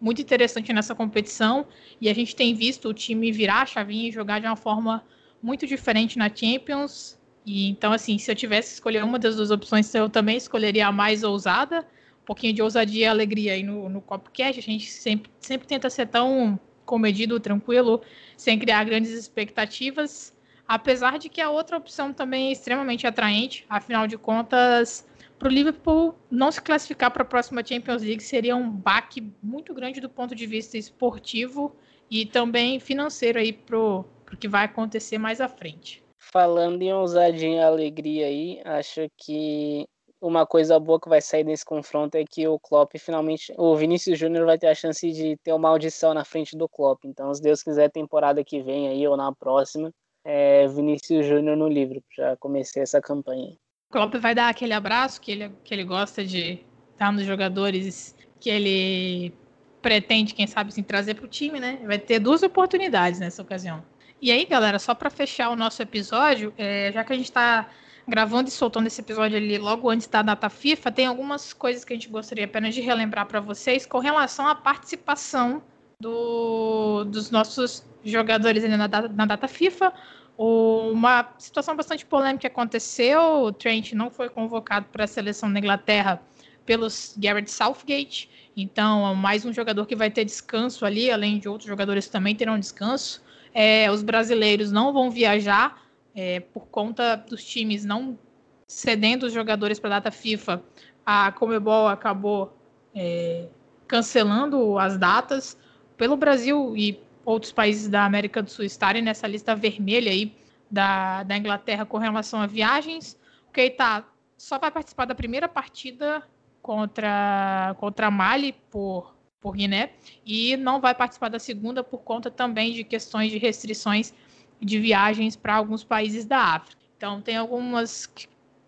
muito 0.00 0.22
interessante 0.22 0.72
nessa 0.72 0.94
competição 0.94 1.66
e 2.00 2.08
a 2.08 2.14
gente 2.14 2.34
tem 2.36 2.54
visto 2.54 2.88
o 2.88 2.94
time 2.94 3.32
virar 3.32 3.62
a 3.62 3.66
chavinha 3.66 4.08
e 4.08 4.12
jogar 4.12 4.40
de 4.40 4.46
uma 4.46 4.56
forma 4.56 5.04
muito 5.42 5.66
diferente 5.66 6.16
na 6.16 6.28
Champions. 6.32 7.17
E 7.48 7.66
então, 7.66 7.92
assim, 7.94 8.18
se 8.18 8.30
eu 8.30 8.36
tivesse 8.36 8.68
que 8.68 8.74
escolher 8.74 9.02
uma 9.02 9.18
das 9.18 9.36
duas 9.36 9.50
opções, 9.50 9.94
eu 9.94 10.10
também 10.10 10.36
escolheria 10.36 10.86
a 10.86 10.92
mais 10.92 11.24
ousada. 11.24 11.80
Um 12.22 12.26
pouquinho 12.26 12.52
de 12.52 12.60
ousadia 12.60 13.06
e 13.06 13.08
alegria 13.08 13.54
aí 13.54 13.62
no, 13.62 13.88
no 13.88 14.02
Copcast. 14.02 14.60
A 14.60 14.62
gente 14.62 14.90
sempre, 14.90 15.32
sempre 15.40 15.66
tenta 15.66 15.88
ser 15.88 16.08
tão 16.08 16.60
comedido, 16.84 17.40
tranquilo, 17.40 18.02
sem 18.36 18.58
criar 18.58 18.84
grandes 18.84 19.12
expectativas. 19.12 20.36
Apesar 20.66 21.18
de 21.18 21.30
que 21.30 21.40
a 21.40 21.48
outra 21.48 21.78
opção 21.78 22.12
também 22.12 22.48
é 22.48 22.52
extremamente 22.52 23.06
atraente, 23.06 23.64
afinal 23.66 24.06
de 24.06 24.18
contas, 24.18 25.08
para 25.38 25.48
o 25.48 25.50
Liverpool 25.50 26.14
não 26.30 26.52
se 26.52 26.60
classificar 26.60 27.10
para 27.10 27.22
a 27.22 27.26
próxima 27.26 27.64
Champions 27.64 28.02
League 28.02 28.22
seria 28.22 28.56
um 28.56 28.68
baque 28.70 29.32
muito 29.42 29.72
grande 29.72 30.02
do 30.02 30.10
ponto 30.10 30.34
de 30.34 30.46
vista 30.46 30.76
esportivo 30.76 31.74
e 32.10 32.26
também 32.26 32.78
financeiro 32.78 33.38
aí 33.38 33.54
para 33.54 33.78
o 33.78 34.04
que 34.38 34.46
vai 34.48 34.66
acontecer 34.66 35.16
mais 35.16 35.40
à 35.40 35.48
frente. 35.48 36.06
Falando 36.30 36.82
em 36.82 36.92
ousadia 36.92 37.48
e 37.48 37.60
alegria 37.60 38.26
aí, 38.26 38.60
acho 38.64 39.08
que 39.16 39.86
uma 40.20 40.44
coisa 40.44 40.78
boa 40.78 41.00
que 41.00 41.08
vai 41.08 41.20
sair 41.20 41.44
desse 41.44 41.64
confronto 41.64 42.16
é 42.16 42.24
que 42.24 42.46
o 42.46 42.58
Klopp 42.58 42.92
finalmente, 42.98 43.52
o 43.56 43.74
Vinícius 43.76 44.18
Júnior 44.18 44.44
vai 44.44 44.58
ter 44.58 44.66
a 44.66 44.74
chance 44.74 45.10
de 45.10 45.36
ter 45.42 45.52
uma 45.52 45.68
audição 45.68 46.12
na 46.12 46.24
frente 46.24 46.56
do 46.56 46.68
Klopp. 46.68 47.04
Então, 47.04 47.32
se 47.32 47.40
Deus 47.40 47.62
quiser, 47.62 47.90
temporada 47.90 48.44
que 48.44 48.60
vem 48.62 48.88
aí 48.88 49.06
ou 49.06 49.16
na 49.16 49.32
próxima, 49.32 49.92
é 50.24 50.66
Vinícius 50.68 51.24
Júnior 51.24 51.56
no 51.56 51.68
livro. 51.68 52.02
Já 52.16 52.36
comecei 52.36 52.82
essa 52.82 53.00
campanha. 53.00 53.56
O 53.88 53.92
Klopp 53.92 54.14
vai 54.16 54.34
dar 54.34 54.48
aquele 54.48 54.74
abraço 54.74 55.20
que 55.20 55.32
ele, 55.32 55.50
que 55.64 55.72
ele 55.72 55.84
gosta 55.84 56.24
de 56.24 56.64
estar 56.92 57.10
nos 57.12 57.24
jogadores 57.24 58.14
que 58.38 58.50
ele 58.50 59.32
pretende, 59.80 60.34
quem 60.34 60.46
sabe, 60.46 60.68
assim, 60.68 60.82
trazer 60.82 61.14
para 61.14 61.24
o 61.24 61.28
time, 61.28 61.58
né? 61.58 61.80
Vai 61.86 61.98
ter 61.98 62.18
duas 62.18 62.42
oportunidades 62.42 63.20
nessa 63.20 63.40
ocasião. 63.40 63.82
E 64.20 64.32
aí, 64.32 64.44
galera, 64.44 64.78
só 64.80 64.94
para 64.94 65.10
fechar 65.10 65.48
o 65.50 65.56
nosso 65.56 65.80
episódio, 65.80 66.52
é, 66.58 66.90
já 66.92 67.04
que 67.04 67.12
a 67.12 67.16
gente 67.16 67.26
está 67.26 67.68
gravando 68.06 68.48
e 68.48 68.52
soltando 68.52 68.86
esse 68.88 69.00
episódio 69.00 69.36
ali 69.36 69.58
logo 69.58 69.88
antes 69.88 70.08
da 70.08 70.22
data 70.22 70.48
FIFA, 70.48 70.90
tem 70.90 71.06
algumas 71.06 71.52
coisas 71.52 71.84
que 71.84 71.92
a 71.92 71.96
gente 71.96 72.08
gostaria 72.08 72.46
apenas 72.46 72.74
de 72.74 72.80
relembrar 72.80 73.26
para 73.26 73.38
vocês 73.38 73.86
com 73.86 73.98
relação 73.98 74.48
à 74.48 74.54
participação 74.54 75.62
do, 76.00 77.04
dos 77.04 77.30
nossos 77.30 77.84
jogadores 78.04 78.64
na 78.68 78.86
data, 78.88 79.08
na 79.08 79.26
data 79.26 79.46
FIFA. 79.46 79.92
Uma 80.36 81.34
situação 81.38 81.76
bastante 81.76 82.06
polêmica 82.06 82.48
aconteceu, 82.48 83.20
o 83.42 83.52
Trent 83.52 83.92
não 83.92 84.10
foi 84.10 84.28
convocado 84.28 84.86
para 84.90 85.04
a 85.04 85.08
seleção 85.08 85.52
da 85.52 85.58
Inglaterra 85.58 86.20
pelos 86.64 87.14
Garrett 87.16 87.50
Southgate, 87.50 88.28
então 88.56 89.14
mais 89.14 89.44
um 89.44 89.52
jogador 89.52 89.86
que 89.86 89.96
vai 89.96 90.10
ter 90.10 90.24
descanso 90.24 90.84
ali, 90.84 91.10
além 91.10 91.38
de 91.38 91.48
outros 91.48 91.68
jogadores 91.68 92.08
também 92.08 92.34
terão 92.34 92.58
descanso. 92.58 93.22
É, 93.54 93.90
os 93.90 94.02
brasileiros 94.02 94.70
não 94.70 94.92
vão 94.92 95.10
viajar 95.10 95.82
é, 96.14 96.40
por 96.40 96.66
conta 96.66 97.16
dos 97.16 97.44
times 97.44 97.84
não 97.84 98.18
cedendo 98.66 99.24
os 99.24 99.32
jogadores 99.32 99.80
para 99.80 99.96
a 99.96 99.98
data 99.98 100.10
FIFA, 100.10 100.62
a 101.04 101.32
Comebol 101.32 101.88
acabou 101.88 102.56
é, 102.94 103.48
cancelando 103.86 104.78
as 104.78 104.98
datas. 104.98 105.56
Pelo 105.96 106.16
Brasil 106.16 106.76
e 106.76 107.00
outros 107.24 107.50
países 107.50 107.88
da 107.88 108.04
América 108.04 108.42
do 108.42 108.50
Sul 108.50 108.64
estarem 108.64 109.02
nessa 109.02 109.26
lista 109.26 109.54
vermelha 109.54 110.10
aí 110.10 110.36
da, 110.70 111.22
da 111.22 111.36
Inglaterra 111.36 111.84
com 111.86 111.98
relação 111.98 112.40
a 112.40 112.46
viagens, 112.46 113.18
o 113.48 113.52
Keita 113.52 114.04
só 114.36 114.58
vai 114.58 114.70
participar 114.70 115.06
da 115.06 115.14
primeira 115.14 115.48
partida 115.48 116.22
contra, 116.62 117.74
contra 117.78 118.10
Mali 118.10 118.52
por, 118.70 119.14
por 119.40 119.54
Guiné 119.54 119.90
e 120.26 120.56
não 120.56 120.80
vai 120.80 120.94
participar 120.94 121.28
da 121.28 121.38
segunda 121.38 121.84
por 121.84 121.98
conta 121.98 122.30
também 122.30 122.72
de 122.72 122.84
questões 122.84 123.30
de 123.30 123.38
restrições 123.38 124.12
de 124.60 124.78
viagens 124.78 125.36
para 125.36 125.54
alguns 125.54 125.84
países 125.84 126.24
da 126.24 126.38
África. 126.38 126.82
Então 126.96 127.20
tem 127.20 127.36
algumas 127.36 128.12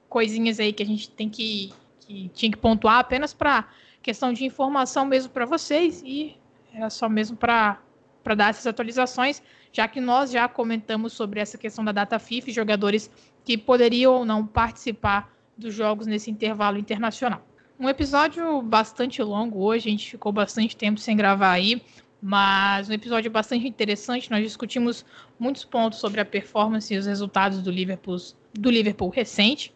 coisinhas 0.08 0.60
aí 0.60 0.72
que 0.72 0.82
a 0.82 0.86
gente 0.86 1.10
tem 1.10 1.28
que, 1.28 1.72
que 2.00 2.28
tinha 2.34 2.50
que 2.50 2.58
pontuar 2.58 2.98
apenas 2.98 3.34
para 3.34 3.68
questão 4.02 4.32
de 4.32 4.44
informação 4.44 5.04
mesmo 5.04 5.32
para 5.32 5.44
vocês 5.44 6.02
e 6.04 6.36
era 6.72 6.88
só 6.88 7.08
mesmo 7.08 7.36
para 7.36 7.80
para 8.22 8.34
dar 8.34 8.50
essas 8.50 8.66
atualizações, 8.66 9.42
já 9.72 9.88
que 9.88 9.98
nós 9.98 10.30
já 10.30 10.46
comentamos 10.46 11.14
sobre 11.14 11.40
essa 11.40 11.56
questão 11.56 11.82
da 11.82 11.90
data 11.90 12.18
FIFA, 12.18 12.50
jogadores 12.50 13.10
que 13.42 13.56
poderiam 13.56 14.12
ou 14.12 14.24
não 14.26 14.46
participar 14.46 15.34
dos 15.56 15.74
jogos 15.74 16.06
nesse 16.06 16.30
intervalo 16.30 16.76
internacional. 16.76 17.42
Um 17.80 17.88
episódio 17.88 18.60
bastante 18.60 19.22
longo 19.22 19.64
hoje, 19.64 19.88
a 19.88 19.90
gente 19.90 20.10
ficou 20.10 20.30
bastante 20.30 20.76
tempo 20.76 21.00
sem 21.00 21.16
gravar 21.16 21.52
aí, 21.52 21.80
mas 22.20 22.90
um 22.90 22.92
episódio 22.92 23.30
bastante 23.30 23.66
interessante. 23.66 24.30
Nós 24.30 24.42
discutimos 24.42 25.02
muitos 25.38 25.64
pontos 25.64 25.98
sobre 25.98 26.20
a 26.20 26.24
performance 26.26 26.92
e 26.92 26.98
os 26.98 27.06
resultados 27.06 27.62
do 27.62 27.70
Liverpool, 27.70 28.18
do 28.52 28.70
Liverpool 28.70 29.08
recente. 29.08 29.72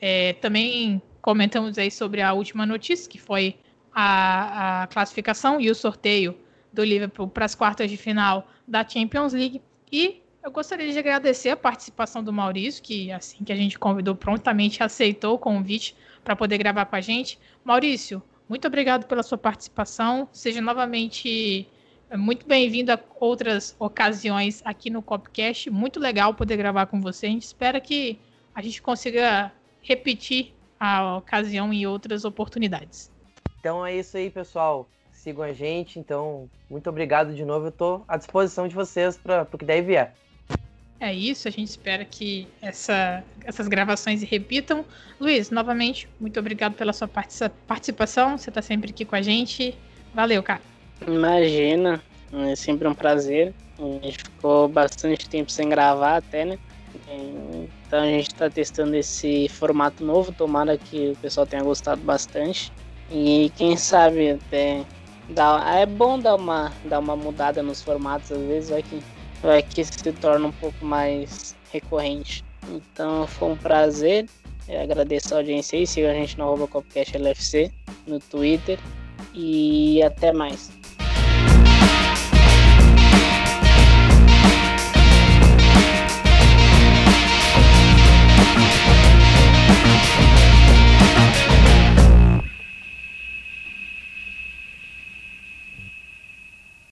É, 0.00 0.34
também 0.34 1.02
comentamos 1.20 1.76
aí 1.78 1.90
sobre 1.90 2.22
a 2.22 2.32
última 2.32 2.64
notícia, 2.64 3.10
que 3.10 3.18
foi 3.18 3.56
a, 3.92 4.84
a 4.84 4.86
classificação 4.86 5.60
e 5.60 5.68
o 5.68 5.74
sorteio 5.74 6.38
do 6.72 6.84
Liverpool 6.84 7.26
para 7.26 7.44
as 7.44 7.56
quartas 7.56 7.90
de 7.90 7.96
final 7.96 8.46
da 8.68 8.88
Champions 8.88 9.32
League. 9.32 9.60
E 9.90 10.22
eu 10.44 10.52
gostaria 10.52 10.92
de 10.92 10.96
agradecer 10.96 11.48
a 11.48 11.56
participação 11.56 12.22
do 12.22 12.32
Maurício, 12.32 12.80
que 12.80 13.10
assim 13.10 13.42
que 13.42 13.52
a 13.52 13.56
gente 13.56 13.76
convidou, 13.76 14.14
prontamente 14.14 14.80
aceitou 14.80 15.34
o 15.34 15.38
convite 15.38 15.96
para 16.24 16.36
poder 16.36 16.58
gravar 16.58 16.86
com 16.86 16.96
a 16.96 17.00
gente. 17.00 17.38
Maurício, 17.64 18.22
muito 18.48 18.66
obrigado 18.66 19.06
pela 19.06 19.22
sua 19.22 19.38
participação. 19.38 20.28
Seja 20.32 20.60
novamente 20.60 21.68
é 22.10 22.16
muito 22.16 22.46
bem-vindo 22.46 22.90
a 22.90 22.98
outras 23.20 23.76
ocasiões 23.78 24.62
aqui 24.64 24.88
no 24.88 25.02
Copcast. 25.02 25.68
Muito 25.68 26.00
legal 26.00 26.32
poder 26.32 26.56
gravar 26.56 26.86
com 26.86 27.02
você. 27.02 27.26
A 27.26 27.28
gente 27.28 27.42
espera 27.42 27.78
que 27.82 28.18
a 28.54 28.62
gente 28.62 28.80
consiga 28.80 29.52
repetir 29.82 30.54
a 30.80 31.18
ocasião 31.18 31.70
em 31.70 31.86
outras 31.86 32.24
oportunidades. 32.24 33.12
Então 33.60 33.84
é 33.84 33.94
isso 33.94 34.16
aí, 34.16 34.30
pessoal. 34.30 34.88
Sigam 35.12 35.44
a 35.44 35.52
gente. 35.52 35.98
Então, 35.98 36.48
muito 36.70 36.88
obrigado 36.88 37.34
de 37.34 37.44
novo. 37.44 37.66
Eu 37.66 37.70
estou 37.70 38.04
à 38.08 38.16
disposição 38.16 38.66
de 38.66 38.74
vocês 38.74 39.18
para 39.18 39.46
o 39.52 39.58
que 39.58 39.66
deve 39.66 39.88
vier. 39.88 40.14
É 41.00 41.14
isso, 41.14 41.46
a 41.46 41.50
gente 41.50 41.68
espera 41.68 42.04
que 42.04 42.48
essa, 42.60 43.22
essas 43.44 43.68
gravações 43.68 44.20
se 44.20 44.26
repitam. 44.26 44.84
Luiz, 45.20 45.50
novamente, 45.50 46.08
muito 46.18 46.40
obrigado 46.40 46.74
pela 46.74 46.92
sua 46.92 47.08
participação. 47.08 48.36
Você 48.36 48.50
está 48.50 48.60
sempre 48.60 48.90
aqui 48.90 49.04
com 49.04 49.14
a 49.14 49.22
gente. 49.22 49.76
Valeu, 50.12 50.42
cara. 50.42 50.60
Imagina, 51.06 52.02
é 52.32 52.56
sempre 52.56 52.88
um 52.88 52.94
prazer. 52.94 53.54
A 53.78 54.04
gente 54.04 54.18
ficou 54.18 54.68
bastante 54.68 55.28
tempo 55.28 55.52
sem 55.52 55.68
gravar 55.68 56.16
até, 56.16 56.44
né? 56.44 56.58
Então 57.86 58.00
a 58.00 58.06
gente 58.06 58.28
está 58.28 58.50
testando 58.50 58.96
esse 58.96 59.48
formato 59.48 60.04
novo, 60.04 60.32
tomara 60.32 60.76
que 60.76 61.10
o 61.10 61.16
pessoal 61.16 61.46
tenha 61.46 61.62
gostado 61.62 62.00
bastante. 62.00 62.72
E 63.10 63.52
quem 63.56 63.76
sabe 63.76 64.32
até 64.32 64.84
dá, 65.30 65.62
é 65.76 65.86
bom 65.86 66.18
dar 66.18 66.34
uma, 66.34 66.72
dar 66.84 66.98
uma 66.98 67.16
mudada 67.16 67.62
nos 67.62 67.82
formatos, 67.82 68.32
às 68.32 68.42
vezes 68.42 68.70
vai 68.70 68.82
que, 68.82 69.00
vai 69.42 69.62
que 69.62 69.84
se 69.84 70.12
torna 70.12 70.46
um 70.46 70.52
pouco 70.52 70.84
mais 70.84 71.56
recorrente. 71.72 72.44
Então 72.70 73.26
foi 73.26 73.50
um 73.50 73.56
prazer. 73.56 74.26
Eu 74.68 74.82
agradeço 74.82 75.34
a 75.34 75.38
audiência 75.38 75.78
aí, 75.78 75.86
siga 75.86 76.10
a 76.10 76.14
gente 76.14 76.36
no 76.36 76.44
arroba 76.44 76.68
LFC 77.14 77.72
no 78.06 78.20
Twitter 78.20 78.78
e 79.34 80.02
até 80.02 80.32
mais. 80.32 80.77